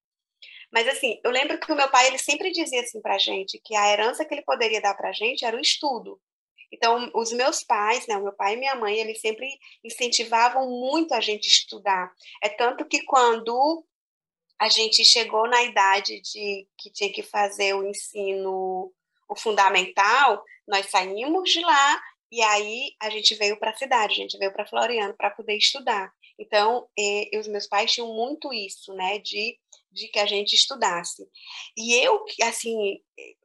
Mas 0.72 0.88
assim, 0.88 1.20
eu 1.24 1.32
lembro 1.32 1.60
que 1.60 1.72
o 1.72 1.76
meu 1.76 1.90
pai 1.90 2.08
ele 2.08 2.20
sempre 2.20 2.52
dizia 2.52 2.82
assim 2.82 3.02
para 3.02 3.18
gente 3.18 3.60
que 3.64 3.76
a 3.76 3.92
herança 3.92 4.24
que 4.24 4.34
ele 4.34 4.44
poderia 4.44 4.80
dar 4.80 4.94
para 4.94 5.12
gente 5.12 5.44
era 5.44 5.58
o 5.58 5.62
estudo. 5.62 6.22
Então, 6.72 7.10
os 7.16 7.32
meus 7.32 7.64
pais, 7.64 8.06
né, 8.06 8.16
o 8.16 8.24
meu 8.24 8.34
pai 8.34 8.54
e 8.54 8.58
minha 8.58 8.76
mãe, 8.76 9.00
eles 9.00 9.20
sempre 9.20 9.48
incentivavam 9.84 10.70
muito 10.70 11.16
a 11.16 11.20
gente 11.20 11.48
estudar. 11.48 12.14
É 12.44 12.50
tanto 12.50 12.86
que 12.86 13.04
quando 13.06 13.84
a 14.60 14.70
gente 14.70 15.04
chegou 15.04 15.48
na 15.48 15.64
idade 15.64 16.22
de 16.22 16.68
que 16.78 16.92
tinha 16.92 17.12
que 17.12 17.24
fazer 17.24 17.74
o 17.74 17.88
ensino 17.88 18.94
o 19.28 19.36
fundamental, 19.36 20.44
nós 20.70 20.90
saímos 20.90 21.50
de 21.50 21.62
lá 21.62 22.02
e 22.32 22.42
aí 22.44 22.96
a 23.02 23.10
gente 23.10 23.34
veio 23.36 23.60
para 23.60 23.72
a 23.72 23.76
cidade, 23.76 24.14
a 24.14 24.18
gente 24.18 24.38
veio 24.38 24.54
para 24.54 24.68
Floriano 24.68 25.16
para 25.16 25.32
poder 25.32 25.58
estudar. 25.58 26.14
Então, 26.38 26.88
e, 26.98 27.38
os 27.38 27.48
meus 27.48 27.68
pais 27.68 27.92
tinham 27.92 28.14
muito 28.14 28.54
isso, 28.54 28.94
né, 28.94 29.18
de, 29.20 29.58
de 29.92 30.08
que 30.08 30.20
a 30.20 30.26
gente 30.26 30.54
estudasse. 30.54 31.28
E 31.76 31.96
eu, 31.96 32.24
assim, 32.44 33.00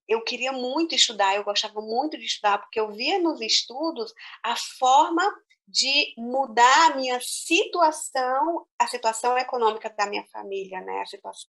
eu 0.06 0.22
queria 0.22 0.52
muito 0.52 0.94
estudar, 0.94 1.34
eu 1.34 1.44
gostava 1.44 1.80
muito 1.80 2.18
de 2.18 2.24
estudar, 2.24 2.58
porque 2.58 2.78
eu 2.78 2.92
via 2.92 3.18
nos 3.18 3.40
estudos 3.40 4.12
a 4.42 4.54
forma 4.54 5.24
de 5.66 6.12
mudar 6.18 6.92
a 6.92 6.96
minha 6.96 7.18
situação, 7.22 8.66
a 8.78 8.86
situação 8.86 9.36
econômica 9.38 9.88
da 9.96 10.06
minha 10.06 10.24
família, 10.26 10.80
né, 10.82 11.00
a 11.00 11.06
situação. 11.06 11.50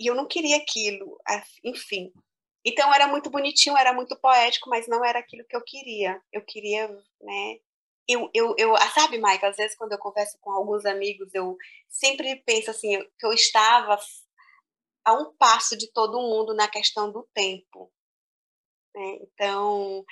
E 0.00 0.06
eu 0.06 0.14
não 0.14 0.26
queria 0.26 0.56
aquilo, 0.56 1.18
enfim. 1.64 2.12
Então 2.66 2.92
era 2.92 3.06
muito 3.06 3.30
bonitinho, 3.30 3.76
era 3.76 3.92
muito 3.92 4.16
poético, 4.16 4.68
mas 4.68 4.88
não 4.88 5.04
era 5.04 5.20
aquilo 5.20 5.46
que 5.46 5.54
eu 5.54 5.62
queria. 5.62 6.20
Eu 6.32 6.42
queria, 6.42 6.88
né? 7.20 7.60
Eu, 8.08 8.28
eu, 8.34 8.54
eu 8.58 8.74
ah, 8.74 8.90
sabe, 8.90 9.18
Mike, 9.18 9.46
às 9.46 9.56
vezes 9.56 9.76
quando 9.76 9.92
eu 9.92 9.98
converso 9.98 10.36
com 10.40 10.50
alguns 10.50 10.84
amigos, 10.84 11.32
eu 11.32 11.56
sempre 11.88 12.36
penso 12.44 12.70
assim, 12.70 12.98
que 13.18 13.26
eu 13.26 13.32
estava 13.32 13.98
a 15.04 15.12
um 15.12 15.32
passo 15.36 15.76
de 15.76 15.92
todo 15.92 16.20
mundo 16.20 16.54
na 16.54 16.68
questão 16.68 17.10
do 17.12 17.28
tempo. 17.32 17.92
Né? 18.94 19.18
Então, 19.22 20.04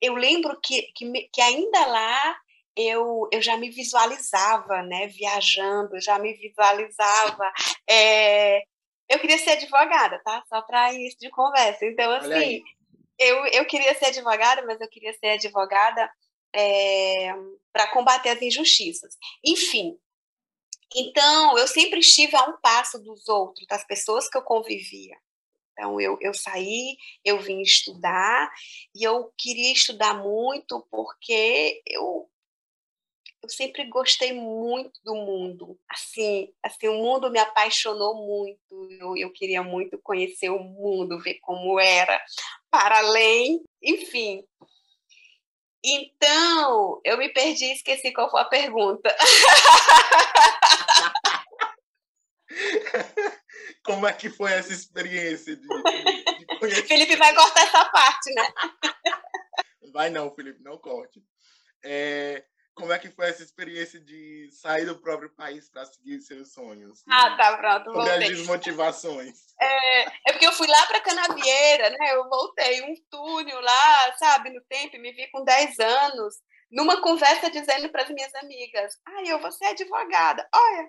eu 0.00 0.14
lembro 0.14 0.60
que, 0.60 0.82
que, 0.94 1.28
que 1.32 1.40
ainda 1.40 1.86
lá 1.86 2.40
eu, 2.76 3.28
eu 3.32 3.42
já 3.42 3.56
me 3.56 3.70
visualizava, 3.70 4.82
né, 4.82 5.08
viajando, 5.08 6.00
já 6.00 6.18
me 6.18 6.34
visualizava 6.34 7.52
é, 7.88 8.62
eu 9.10 9.18
queria 9.18 9.38
ser 9.38 9.50
advogada, 9.50 10.20
tá? 10.24 10.42
Só 10.48 10.62
para 10.62 10.94
início 10.94 11.18
de 11.18 11.28
conversa. 11.30 11.84
Então, 11.84 12.12
assim, 12.12 12.62
eu, 13.18 13.44
eu 13.46 13.66
queria 13.66 13.92
ser 13.96 14.06
advogada, 14.06 14.64
mas 14.64 14.80
eu 14.80 14.88
queria 14.88 15.12
ser 15.14 15.30
advogada 15.30 16.08
é, 16.54 17.34
para 17.72 17.88
combater 17.88 18.30
as 18.30 18.40
injustiças. 18.40 19.16
Enfim, 19.44 19.98
então 20.94 21.58
eu 21.58 21.66
sempre 21.66 21.98
estive 21.98 22.36
a 22.36 22.44
um 22.44 22.56
passo 22.60 23.00
dos 23.00 23.28
outros, 23.28 23.66
das 23.66 23.84
pessoas 23.84 24.28
que 24.28 24.38
eu 24.38 24.42
convivia. 24.42 25.16
Então, 25.72 26.00
eu, 26.00 26.16
eu 26.20 26.32
saí, 26.32 26.96
eu 27.24 27.40
vim 27.40 27.62
estudar, 27.62 28.48
e 28.94 29.02
eu 29.02 29.32
queria 29.36 29.72
estudar 29.72 30.14
muito 30.14 30.86
porque 30.90 31.82
eu 31.86 32.29
eu 33.42 33.48
sempre 33.48 33.88
gostei 33.88 34.32
muito 34.32 35.00
do 35.02 35.14
mundo. 35.14 35.78
Assim, 35.88 36.52
assim, 36.62 36.88
o 36.88 36.94
mundo 36.94 37.30
me 37.30 37.38
apaixonou 37.38 38.14
muito. 38.14 38.92
Eu, 38.92 39.16
eu 39.16 39.32
queria 39.32 39.62
muito 39.62 39.98
conhecer 40.02 40.50
o 40.50 40.58
mundo, 40.58 41.20
ver 41.20 41.38
como 41.40 41.80
era, 41.80 42.20
para 42.70 42.98
além, 42.98 43.62
enfim. 43.82 44.44
Então, 45.82 47.00
eu 47.04 47.16
me 47.16 47.30
perdi 47.30 47.64
e 47.64 47.72
esqueci 47.72 48.12
qual 48.12 48.30
foi 48.30 48.42
a 48.42 48.44
pergunta. 48.44 49.14
Como 53.82 54.06
é 54.06 54.12
que 54.12 54.28
foi 54.28 54.52
essa 54.52 54.72
experiência 54.72 55.56
de, 55.56 55.66
de 55.66 56.58
conhecer? 56.58 56.86
Felipe 56.86 57.16
vai 57.16 57.34
cortar 57.34 57.62
essa 57.62 57.84
parte, 57.86 58.32
né? 58.34 58.52
Vai 59.92 60.10
não, 60.10 60.34
Felipe, 60.34 60.62
não 60.62 60.78
corte. 60.78 61.22
É, 61.82 62.44
como 62.80 62.92
é 62.92 62.98
que 62.98 63.10
foi 63.10 63.28
essa 63.28 63.42
experiência 63.42 64.00
de 64.00 64.48
sair 64.52 64.86
do 64.86 64.96
próprio 64.96 65.30
país 65.30 65.68
para 65.68 65.84
seguir 65.84 66.20
seus 66.20 66.52
sonhos? 66.52 67.04
Ah, 67.08 67.36
tá, 67.36 67.56
pronto. 67.56 67.84
Sobre 67.84 68.10
voltei. 68.10 68.28
as 68.28 68.38
desmotivações. 68.38 69.54
É, 69.60 70.00
é 70.02 70.32
porque 70.32 70.46
eu 70.46 70.52
fui 70.52 70.66
lá 70.66 70.86
para 70.86 71.02
Canavieira, 71.02 71.90
né? 71.90 72.14
Eu 72.14 72.28
voltei 72.28 72.82
um 72.82 72.94
túnel 73.10 73.60
lá, 73.60 74.16
sabe, 74.18 74.50
no 74.50 74.60
tempo, 74.62 74.98
me 74.98 75.12
vi 75.12 75.30
com 75.30 75.44
10 75.44 75.78
anos, 75.78 76.34
numa 76.70 77.00
conversa 77.02 77.50
dizendo 77.50 77.90
para 77.90 78.02
as 78.02 78.10
minhas 78.10 78.34
amigas: 78.36 78.98
ai, 79.06 79.24
eu 79.28 79.38
vou 79.38 79.52
ser 79.52 79.66
advogada. 79.66 80.48
Olha? 80.54 80.88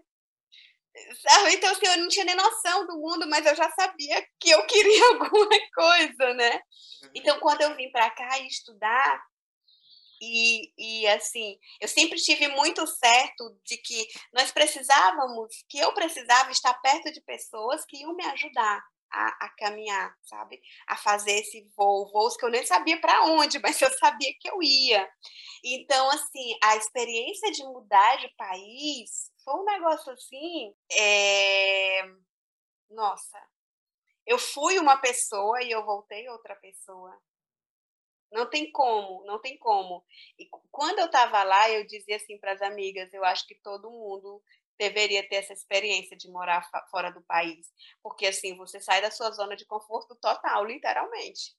Então, 1.53 1.71
assim, 1.71 1.85
eu 1.85 1.97
não 1.97 2.07
tinha 2.09 2.25
nem 2.25 2.35
noção 2.35 2.85
do 2.85 2.99
mundo, 2.99 3.27
mas 3.29 3.45
eu 3.45 3.55
já 3.55 3.69
sabia 3.71 4.25
que 4.39 4.49
eu 4.49 4.65
queria 4.65 5.07
alguma 5.13 5.57
coisa, 5.73 6.33
né? 6.33 6.53
Uhum. 7.03 7.09
Então, 7.15 7.39
quando 7.39 7.61
eu 7.61 7.75
vim 7.75 7.89
para 7.91 8.09
cá 8.09 8.39
estudar, 8.39 9.23
e, 10.21 10.71
e 10.77 11.07
assim, 11.07 11.57
eu 11.79 11.87
sempre 11.87 12.19
tive 12.19 12.47
muito 12.49 12.85
certo 12.85 13.57
de 13.65 13.77
que 13.77 14.07
nós 14.31 14.51
precisávamos, 14.51 15.65
que 15.67 15.79
eu 15.79 15.93
precisava 15.93 16.51
estar 16.51 16.73
perto 16.75 17.11
de 17.11 17.21
pessoas 17.21 17.83
que 17.85 17.97
iam 17.97 18.15
me 18.15 18.23
ajudar 18.25 18.83
a, 19.11 19.45
a 19.45 19.49
caminhar, 19.57 20.15
sabe? 20.23 20.61
A 20.87 20.95
fazer 20.95 21.39
esse 21.39 21.67
voo, 21.75 22.09
voos 22.11 22.37
que 22.37 22.45
eu 22.45 22.49
nem 22.49 22.65
sabia 22.65 22.99
para 23.01 23.25
onde, 23.25 23.59
mas 23.59 23.81
eu 23.81 23.91
sabia 23.97 24.31
que 24.39 24.49
eu 24.49 24.61
ia. 24.61 25.09
Então, 25.63 26.09
assim, 26.11 26.55
a 26.63 26.75
experiência 26.75 27.51
de 27.51 27.63
mudar 27.63 28.17
de 28.17 28.29
país 28.35 29.31
foi 29.43 29.55
um 29.55 29.65
negócio 29.65 30.11
assim. 30.13 30.73
É... 30.91 32.03
Nossa, 32.89 33.41
eu 34.25 34.37
fui 34.37 34.77
uma 34.79 34.97
pessoa 34.97 35.61
e 35.63 35.71
eu 35.71 35.83
voltei 35.83 36.27
outra 36.29 36.55
pessoa. 36.55 37.17
Não 38.31 38.49
tem 38.49 38.71
como, 38.71 39.25
não 39.25 39.39
tem 39.39 39.57
como. 39.57 40.03
E 40.39 40.47
quando 40.71 40.99
eu 40.99 41.07
estava 41.07 41.43
lá, 41.43 41.69
eu 41.69 41.85
dizia 41.85 42.15
assim 42.15 42.37
para 42.37 42.53
as 42.53 42.61
amigas: 42.61 43.13
eu 43.13 43.23
acho 43.25 43.45
que 43.45 43.55
todo 43.55 43.91
mundo 43.91 44.41
deveria 44.77 45.27
ter 45.27 45.35
essa 45.35 45.53
experiência 45.53 46.15
de 46.17 46.29
morar 46.29 46.67
fora 46.89 47.11
do 47.11 47.21
país, 47.21 47.71
porque 48.01 48.25
assim 48.25 48.55
você 48.55 48.79
sai 48.79 49.01
da 49.01 49.11
sua 49.11 49.29
zona 49.31 49.55
de 49.55 49.65
conforto 49.65 50.15
total, 50.15 50.65
literalmente. 50.65 51.55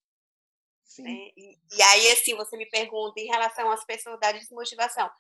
Sim. 0.85 1.03
Né? 1.05 1.31
E, 1.37 1.59
e, 1.73 1.83
aí 1.83 2.11
assim 2.11 2.35
você 2.35 2.57
me 2.57 2.67
pergunta 2.67 3.21
em 3.21 3.27
relação 3.27 3.71
às 3.71 3.85
pessoas 3.85 4.19
da 4.19 4.33
desmotivação. 4.33 5.11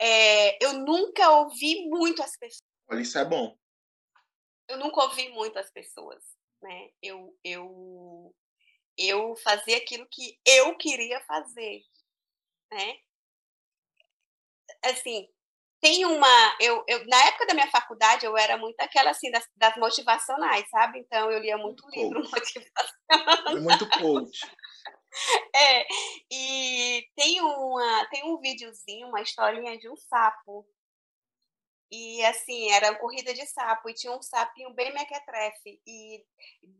É, 0.00 0.64
eu 0.64 0.72
nunca 0.72 1.30
ouvi 1.30 1.86
muito 1.88 2.22
as 2.22 2.36
pessoas. 2.36 2.62
Olha, 2.88 3.00
isso 3.00 3.18
é 3.18 3.24
bom. 3.24 3.56
Eu 4.68 4.78
nunca 4.78 5.02
ouvi 5.04 5.28
muito 5.28 5.58
as 5.58 5.70
pessoas, 5.70 6.24
né? 6.60 6.90
Eu, 7.00 7.38
eu 7.44 8.34
eu 8.98 9.36
fazia 9.36 9.76
aquilo 9.76 10.06
que 10.10 10.38
eu 10.44 10.76
queria 10.76 11.20
fazer, 11.22 11.82
né? 12.72 12.98
Assim, 14.84 15.28
tem 15.80 16.04
uma. 16.06 16.56
Eu, 16.60 16.82
eu, 16.88 17.06
na 17.06 17.24
época 17.26 17.46
da 17.46 17.54
minha 17.54 17.70
faculdade, 17.70 18.24
eu 18.24 18.36
era 18.36 18.56
muito 18.56 18.80
aquela 18.80 19.10
assim, 19.10 19.30
das, 19.30 19.46
das 19.56 19.76
motivacionais, 19.76 20.68
sabe? 20.70 20.98
Então 20.98 21.30
eu 21.30 21.38
lia 21.38 21.58
muito, 21.58 21.82
muito 21.84 21.96
livro 21.96 22.30
coach. 22.30 22.54
motivacional. 22.54 23.62
Muito 23.62 23.88
coach. 23.90 24.40
É, 25.54 25.86
e 26.28 27.06
tem, 27.14 27.40
uma, 27.40 28.04
tem 28.06 28.24
um 28.24 28.40
videozinho, 28.40 29.06
uma 29.06 29.22
historinha 29.22 29.78
de 29.78 29.88
um 29.88 29.96
sapo 29.96 30.66
e 31.90 32.24
assim, 32.24 32.70
era 32.72 32.94
corrida 32.96 33.32
de 33.34 33.46
sapo, 33.46 33.88
e 33.88 33.94
tinha 33.94 34.12
um 34.12 34.22
sapinho 34.22 34.72
bem 34.74 34.92
mequetrefe. 34.92 35.80
E 35.86 36.24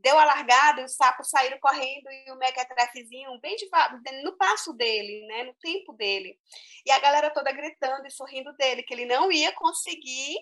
deu 0.02 0.18
a 0.18 0.24
largada, 0.24 0.80
e 0.80 0.84
os 0.84 0.96
sapos 0.96 1.28
saíram 1.30 1.58
correndo, 1.60 2.10
e 2.10 2.30
o 2.32 2.36
mequetrefezinho 2.36 3.38
bem 3.40 3.56
devagar, 3.56 4.00
no 4.22 4.36
passo 4.36 4.72
dele, 4.72 5.26
né, 5.26 5.44
no 5.44 5.54
tempo 5.54 5.92
dele. 5.92 6.38
E 6.84 6.90
a 6.90 6.98
galera 6.98 7.30
toda 7.30 7.52
gritando 7.52 8.06
e 8.06 8.10
sorrindo 8.10 8.52
dele, 8.56 8.82
que 8.82 8.94
ele 8.94 9.06
não 9.06 9.30
ia 9.30 9.52
conseguir 9.52 10.36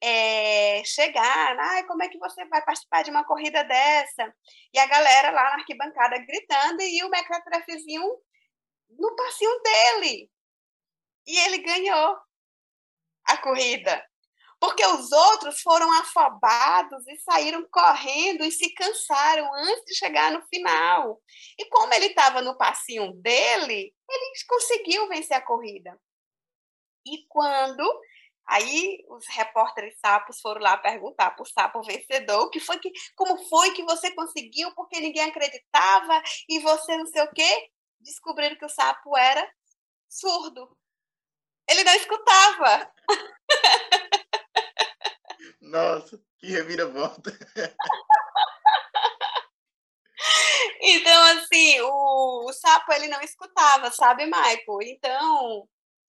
é, 0.00 0.82
chegar. 0.84 1.58
Ai, 1.58 1.84
como 1.86 2.02
é 2.02 2.08
que 2.08 2.18
você 2.18 2.44
vai 2.46 2.64
participar 2.64 3.02
de 3.02 3.10
uma 3.10 3.24
corrida 3.24 3.64
dessa? 3.64 4.34
E 4.74 4.78
a 4.78 4.86
galera 4.86 5.30
lá 5.30 5.44
na 5.44 5.56
arquibancada 5.56 6.18
gritando, 6.18 6.82
e 6.82 7.02
o 7.04 7.10
mequetrefezinho 7.10 8.04
no 8.90 9.16
passinho 9.16 9.60
dele. 9.62 10.30
E 11.26 11.38
ele 11.40 11.58
ganhou 11.58 12.16
a 13.28 13.36
corrida 13.36 14.02
porque 14.60 14.84
os 14.84 15.12
outros 15.12 15.60
foram 15.60 15.90
afobados 16.00 17.06
e 17.06 17.16
saíram 17.18 17.66
correndo 17.70 18.44
e 18.44 18.50
se 18.50 18.70
cansaram 18.74 19.52
antes 19.54 19.84
de 19.84 19.94
chegar 19.94 20.32
no 20.32 20.42
final. 20.48 21.20
E 21.56 21.64
como 21.66 21.94
ele 21.94 22.06
estava 22.06 22.42
no 22.42 22.56
passinho 22.56 23.12
dele, 23.14 23.94
ele 24.10 24.32
conseguiu 24.48 25.08
vencer 25.08 25.36
a 25.36 25.44
corrida. 25.44 25.98
E 27.06 27.24
quando 27.28 27.84
Aí 28.50 29.04
os 29.10 29.26
repórteres 29.28 29.98
sapos 30.00 30.40
foram 30.40 30.62
lá 30.62 30.78
perguntar 30.78 31.32
para 31.32 31.42
o 31.42 31.46
sapo 31.46 31.82
vencedor 31.82 32.48
que 32.48 32.58
foi 32.58 32.78
que, 32.78 32.90
como 33.14 33.36
foi 33.46 33.74
que 33.74 33.82
você 33.82 34.10
conseguiu, 34.14 34.74
porque 34.74 34.98
ninguém 35.00 35.24
acreditava 35.24 36.22
e 36.48 36.58
você 36.60 36.96
não 36.96 37.04
sei 37.04 37.24
o 37.24 37.30
quê. 37.30 37.70
Descobriram 38.00 38.56
que 38.56 38.64
o 38.64 38.70
sapo 38.70 39.14
era 39.18 39.46
surdo. 40.08 40.77
Ele 41.68 41.84
não 41.84 41.94
escutava. 41.94 42.92
Nossa, 45.60 46.18
que 46.38 46.46
reviravolta. 46.48 47.30
então, 50.80 51.24
assim, 51.38 51.80
o, 51.80 52.46
o 52.48 52.52
sapo 52.52 52.92
ele 52.92 53.08
não 53.08 53.20
escutava, 53.20 53.90
sabe, 53.90 54.24
Michael? 54.24 54.82
Então, 54.82 55.68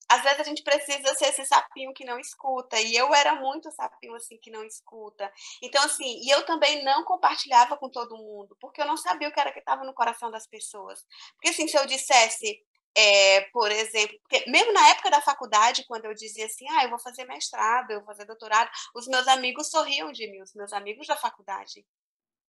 às 0.10 0.24
vezes 0.24 0.40
a 0.40 0.44
gente 0.44 0.64
precisa 0.64 1.14
ser 1.14 1.28
esse 1.28 1.46
sapinho 1.46 1.94
que 1.94 2.04
não 2.04 2.20
escuta. 2.20 2.80
E 2.82 2.96
eu 2.96 3.14
era 3.14 3.36
muito 3.36 3.72
sapinho 3.72 4.16
assim 4.16 4.38
que 4.38 4.50
não 4.50 4.64
escuta. 4.64 5.32
Então, 5.62 5.84
assim, 5.84 6.20
e 6.24 6.30
eu 6.30 6.44
também 6.46 6.84
não 6.84 7.04
compartilhava 7.04 7.78
com 7.78 7.90
todo 7.90 8.18
mundo, 8.18 8.58
porque 8.60 8.82
eu 8.82 8.88
não 8.88 8.98
sabia 8.98 9.30
o 9.30 9.32
que 9.32 9.40
era 9.40 9.52
que 9.52 9.60
estava 9.60 9.84
no 9.84 9.94
coração 9.94 10.32
das 10.32 10.48
pessoas. 10.48 11.06
Porque, 11.36 11.50
assim, 11.50 11.68
se 11.68 11.78
eu 11.78 11.86
dissesse, 11.86 12.60
é, 12.96 13.42
por 13.52 13.72
exemplo, 13.72 14.18
mesmo 14.48 14.74
na 14.74 14.90
época 14.90 15.10
da 15.10 15.22
faculdade, 15.22 15.86
quando 15.88 16.06
eu 16.06 16.14
dizia 16.14 16.46
assim, 16.46 16.66
ah, 16.72 16.84
eu 16.84 16.90
vou 16.90 17.00
fazer 17.00 17.26
mestrado, 17.26 17.92
eu 17.92 18.00
vou 18.00 18.08
fazer 18.08 18.26
doutorado, 18.26 18.70
os 18.96 19.08
meus 19.08 19.28
amigos 19.28 19.70
sorriam 19.70 20.12
de 20.12 20.30
mim, 20.30 20.42
os 20.42 20.54
meus 20.54 20.74
amigos 20.74 21.08
da 21.08 21.16
faculdade. 21.16 21.86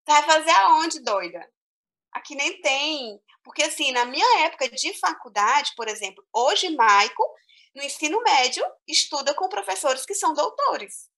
Vai 0.07 0.23
fazer 0.25 0.51
aonde, 0.51 1.01
doida? 1.03 1.47
Aqui 2.13 2.35
nem 2.35 2.61
tem. 2.61 3.21
Porque, 3.45 3.63
assim, 3.63 3.93
na 3.93 4.05
minha 4.05 4.47
época 4.47 4.69
de 4.69 4.93
faculdade, 4.99 5.73
por 5.77 5.89
exemplo, 5.89 6.25
hoje, 6.35 6.69
Maico, 6.75 7.25
no 7.75 7.83
ensino 7.83 8.21
médio, 8.23 8.65
estuda 8.87 9.35
com 9.35 9.49
professores 9.49 10.05
que 10.05 10.15
são 10.15 10.35
doutores. 10.35 11.09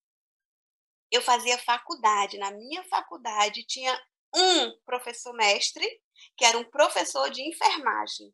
Eu 1.11 1.23
fazia 1.23 1.59
faculdade, 1.59 2.39
na 2.39 2.51
minha 2.51 2.83
faculdade 2.85 3.65
tinha 3.67 3.99
um 4.35 4.79
professor 4.85 5.35
mestre, 5.35 5.87
que 6.37 6.45
era 6.45 6.59
um 6.59 6.65
professor 6.65 7.31
de 7.31 7.43
enfermagem. 7.43 8.33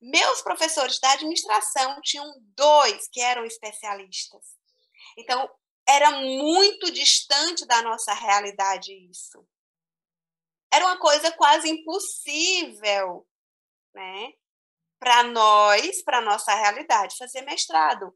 Meus 0.00 0.42
professores 0.42 0.98
da 1.00 1.12
administração 1.12 2.00
tinham 2.02 2.32
dois 2.54 3.08
que 3.08 3.20
eram 3.20 3.44
especialistas. 3.44 4.56
Então, 5.16 5.48
era 5.88 6.10
muito 6.10 6.90
distante 6.90 7.66
da 7.66 7.82
nossa 7.82 8.12
realidade 8.12 8.92
isso. 9.10 9.46
Era 10.72 10.84
uma 10.84 10.98
coisa 10.98 11.32
quase 11.32 11.68
impossível, 11.70 13.26
né? 13.94 14.32
para 14.98 15.22
nós, 15.24 16.02
para 16.02 16.20
nossa 16.20 16.54
realidade, 16.54 17.16
fazer 17.16 17.42
mestrado. 17.42 18.12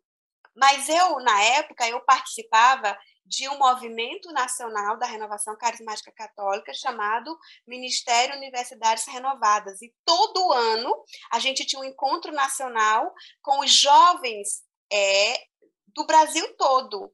Mas 0.55 0.89
eu, 0.89 1.17
na 1.21 1.43
época, 1.43 1.89
eu 1.89 2.01
participava 2.05 2.99
de 3.25 3.49
um 3.49 3.59
movimento 3.59 4.33
nacional 4.33 4.99
da 4.99 5.07
renovação 5.07 5.57
carismática 5.57 6.11
católica 6.13 6.75
chamado 6.75 7.39
Ministério 7.67 8.37
Universidades 8.37 9.07
Renovadas. 9.07 9.81
E 9.83 9.95
todo 10.05 10.53
ano 10.53 10.93
a 11.31 11.39
gente 11.39 11.65
tinha 11.65 11.81
um 11.81 11.85
encontro 11.85 12.33
nacional 12.33 13.13
com 13.41 13.61
os 13.61 13.71
jovens 13.73 14.63
é, 14.93 15.37
do 15.89 16.05
Brasil 16.07 16.57
todo. 16.57 17.13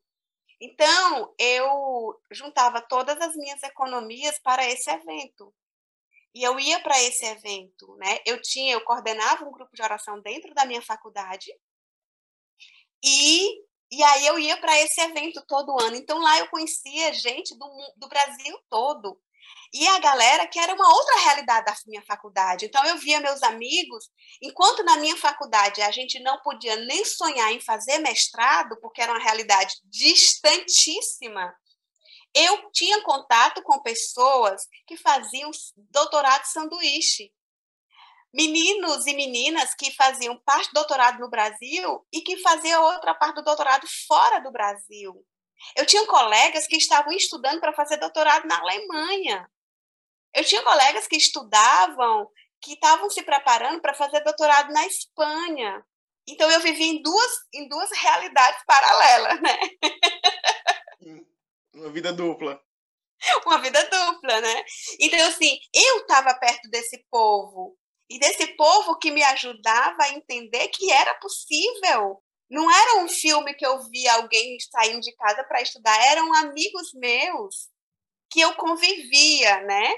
Então, 0.61 1.35
eu 1.39 2.19
juntava 2.33 2.81
todas 2.81 3.21
as 3.21 3.37
minhas 3.37 3.63
economias 3.63 4.39
para 4.39 4.67
esse 4.67 4.91
evento. 4.91 5.55
E 6.35 6.43
eu 6.43 6.59
ia 6.59 6.81
para 6.81 7.01
esse 7.03 7.25
evento, 7.25 7.95
né? 7.97 8.19
Eu 8.27 8.41
tinha, 8.41 8.75
eu 8.75 8.85
coordenava 8.85 9.45
um 9.45 9.51
grupo 9.51 9.75
de 9.75 9.83
oração 9.83 10.21
dentro 10.21 10.55
da 10.55 10.65
minha 10.65 10.83
faculdade. 10.83 11.51
E 13.03 13.63
e 13.91 14.03
aí 14.03 14.27
eu 14.27 14.39
ia 14.39 14.57
para 14.57 14.81
esse 14.81 15.01
evento 15.01 15.45
todo 15.47 15.81
ano. 15.81 15.97
Então 15.97 16.19
lá 16.19 16.39
eu 16.39 16.49
conhecia 16.49 17.13
gente 17.13 17.57
do, 17.57 17.69
do 17.97 18.09
Brasil 18.09 18.59
todo. 18.69 19.19
E 19.73 19.87
a 19.87 19.99
galera 19.99 20.47
que 20.47 20.59
era 20.59 20.75
uma 20.75 20.89
outra 20.89 21.21
realidade 21.21 21.67
da 21.67 21.75
minha 21.87 22.03
faculdade. 22.03 22.67
Então 22.67 22.85
eu 22.85 22.97
via 22.99 23.21
meus 23.21 23.43
amigos, 23.43 24.09
enquanto 24.43 24.83
na 24.85 24.97
minha 24.97 25.17
faculdade 25.17 25.83
a 25.83 25.91
gente 25.91 26.19
não 26.21 26.41
podia 26.43 26.77
nem 26.77 27.05
sonhar 27.05 27.53
em 27.53 27.61
fazer 27.61 27.99
mestrado, 27.99 28.77
porque 28.81 29.03
era 29.03 29.13
uma 29.13 29.23
realidade 29.23 29.75
distantíssima, 29.85 31.55
eu 32.35 32.71
tinha 32.71 33.03
contato 33.03 33.63
com 33.63 33.83
pessoas 33.83 34.67
que 34.87 34.97
faziam 34.97 35.51
doutorado 35.91 36.45
sanduíche. 36.45 37.33
Meninos 38.35 39.07
e 39.07 39.15
meninas 39.15 39.75
que 39.75 39.95
faziam 39.95 40.37
parte 40.45 40.69
do 40.69 40.75
doutorado 40.75 41.19
no 41.19 41.31
Brasil 41.31 42.07
e 42.13 42.21
que 42.21 42.37
faziam 42.39 42.83
outra 42.83 43.15
parte 43.15 43.37
do 43.37 43.45
doutorado 43.45 43.87
fora 44.07 44.41
do 44.41 44.53
Brasil. 44.53 45.15
Eu 45.77 45.87
tinha 45.87 46.07
colegas 46.07 46.67
que 46.67 46.77
estavam 46.77 47.13
estudando 47.13 47.61
para 47.61 47.73
fazer 47.73 47.97
doutorado 47.97 48.47
na 48.47 48.59
Alemanha. 48.59 49.49
Eu 50.35 50.45
tinha 50.45 50.63
colegas 50.63 51.07
que 51.07 51.17
estudavam, 51.17 52.31
que 52.61 52.75
estavam 52.75 53.09
se 53.09 53.23
preparando 53.23 53.81
para 53.81 53.95
fazer 53.95 54.21
doutorado 54.21 54.73
na 54.73 54.87
Espanha. 54.87 55.83
Então 56.29 56.51
eu 56.51 56.61
vivi 56.61 56.85
em 56.85 57.03
duas, 57.03 57.33
em 57.55 57.69
duas 57.69 57.91
realidades 57.93 58.63
paralelas, 58.67 59.41
né? 59.41 59.59
Uma 61.73 61.91
vida 61.91 62.13
dupla. 62.13 62.61
Uma 63.45 63.59
vida 63.61 63.83
dupla, 63.85 64.41
né? 64.41 64.65
Então, 65.01 65.27
assim, 65.29 65.59
eu 65.73 65.99
estava 65.99 66.35
perto 66.35 66.69
desse 66.71 67.05
povo. 67.11 67.77
E 68.09 68.19
desse 68.19 68.47
povo 68.57 68.99
que 68.99 69.11
me 69.11 69.23
ajudava 69.23 70.03
a 70.03 70.11
entender 70.11 70.69
que 70.69 70.91
era 70.91 71.15
possível. 71.15 72.23
Não 72.49 72.71
era 72.71 73.03
um 73.03 73.09
filme 73.09 73.55
que 73.55 73.67
eu 73.67 73.83
via 73.91 74.15
alguém 74.15 74.57
saindo 74.61 75.01
de 75.01 75.13
casa 75.17 75.43
para 75.45 75.63
estudar, 75.63 76.01
eram 76.07 76.33
amigos 76.37 76.93
meus 76.95 77.69
que 78.31 78.41
eu 78.41 78.55
convivia, 78.55 79.63
né? 79.63 79.95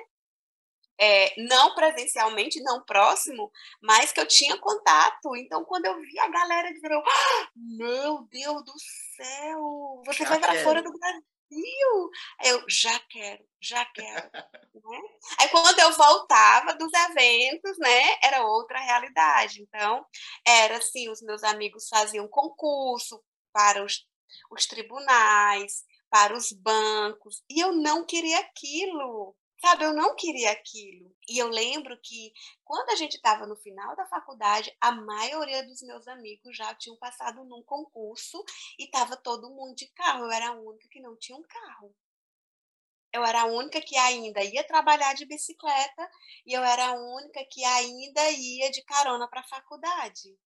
É, 1.01 1.35
não 1.43 1.75
presencialmente, 1.75 2.61
não 2.63 2.85
próximo, 2.85 3.53
mas 3.81 4.13
que 4.13 4.21
eu 4.21 4.27
tinha 4.27 4.57
contato. 4.59 5.37
Então, 5.37 5.65
quando 5.65 5.85
eu 5.87 6.01
vi 6.01 6.19
a 6.19 6.29
galera 6.29 6.73
dizendo, 6.73 6.95
ah, 7.07 7.49
meu 7.55 8.27
Deus 8.31 8.65
do 8.65 8.75
céu, 9.17 10.03
você 10.05 10.25
Já 10.25 10.31
vai 10.31 10.41
para 10.41 10.65
fora 10.65 10.83
do 10.83 10.91
Brasil. 10.91 11.23
Brasil. 11.51 12.11
Eu 12.45 12.65
já 12.69 12.99
quero, 13.11 13.45
já 13.61 13.85
quero. 13.87 14.31
né? 14.75 15.01
Aí 15.41 15.49
quando 15.49 15.79
eu 15.79 15.93
voltava 15.93 16.75
dos 16.75 16.93
eventos, 16.93 17.79
né, 17.79 18.19
era 18.23 18.45
outra 18.45 18.79
realidade. 18.79 19.63
Então, 19.63 20.05
era 20.47 20.77
assim, 20.77 21.09
os 21.11 21.23
meus 21.23 21.43
amigos 21.43 21.89
faziam 21.89 22.29
concurso 22.29 23.23
para 23.53 23.85
os, 23.85 24.07
os 24.51 24.67
tribunais, 24.67 25.85
para 26.11 26.35
os 26.35 26.53
bancos, 26.53 27.43
e 27.51 27.61
eu 27.61 27.73
não 27.73 28.05
queria 28.05 28.39
aquilo. 28.41 29.35
Sabe, 29.61 29.85
eu 29.85 29.93
não 29.93 30.15
queria 30.15 30.53
aquilo. 30.53 31.15
E 31.29 31.37
eu 31.39 31.49
lembro 31.49 31.99
que 32.01 32.33
quando 32.65 32.91
a 32.91 32.95
gente 32.95 33.17
estava 33.17 33.45
no 33.47 33.57
final 33.57 33.97
da 33.97 34.07
faculdade, 34.07 34.75
a 34.81 34.93
maioria 34.93 35.67
dos 35.67 35.83
meus 35.83 36.07
amigos 36.07 36.57
já 36.57 36.75
tinham 36.77 36.97
passado 36.97 37.45
num 37.45 37.63
concurso 37.65 38.43
e 38.79 38.85
estava 38.85 39.17
todo 39.17 39.51
mundo 39.51 39.75
de 39.75 39.89
carro. 39.89 40.25
Eu 40.27 40.31
era 40.31 40.49
a 40.51 40.53
única 40.53 40.89
que 40.89 41.01
não 41.01 41.17
tinha 41.17 41.37
um 41.37 41.43
carro. 41.43 41.95
Eu 43.13 43.25
era 43.25 43.43
a 43.43 43.47
única 43.47 43.81
que 43.81 43.97
ainda 43.97 44.45
ia 44.45 44.65
trabalhar 44.65 45.15
de 45.15 45.27
bicicleta 45.27 46.09
e 46.47 46.53
eu 46.53 46.63
era 46.63 46.89
a 46.89 46.93
única 46.93 47.45
que 47.51 47.65
ainda 47.65 48.31
ia 48.31 48.71
de 48.71 48.83
carona 48.85 49.27
para 49.27 49.41
a 49.41 49.49
faculdade. 49.49 50.39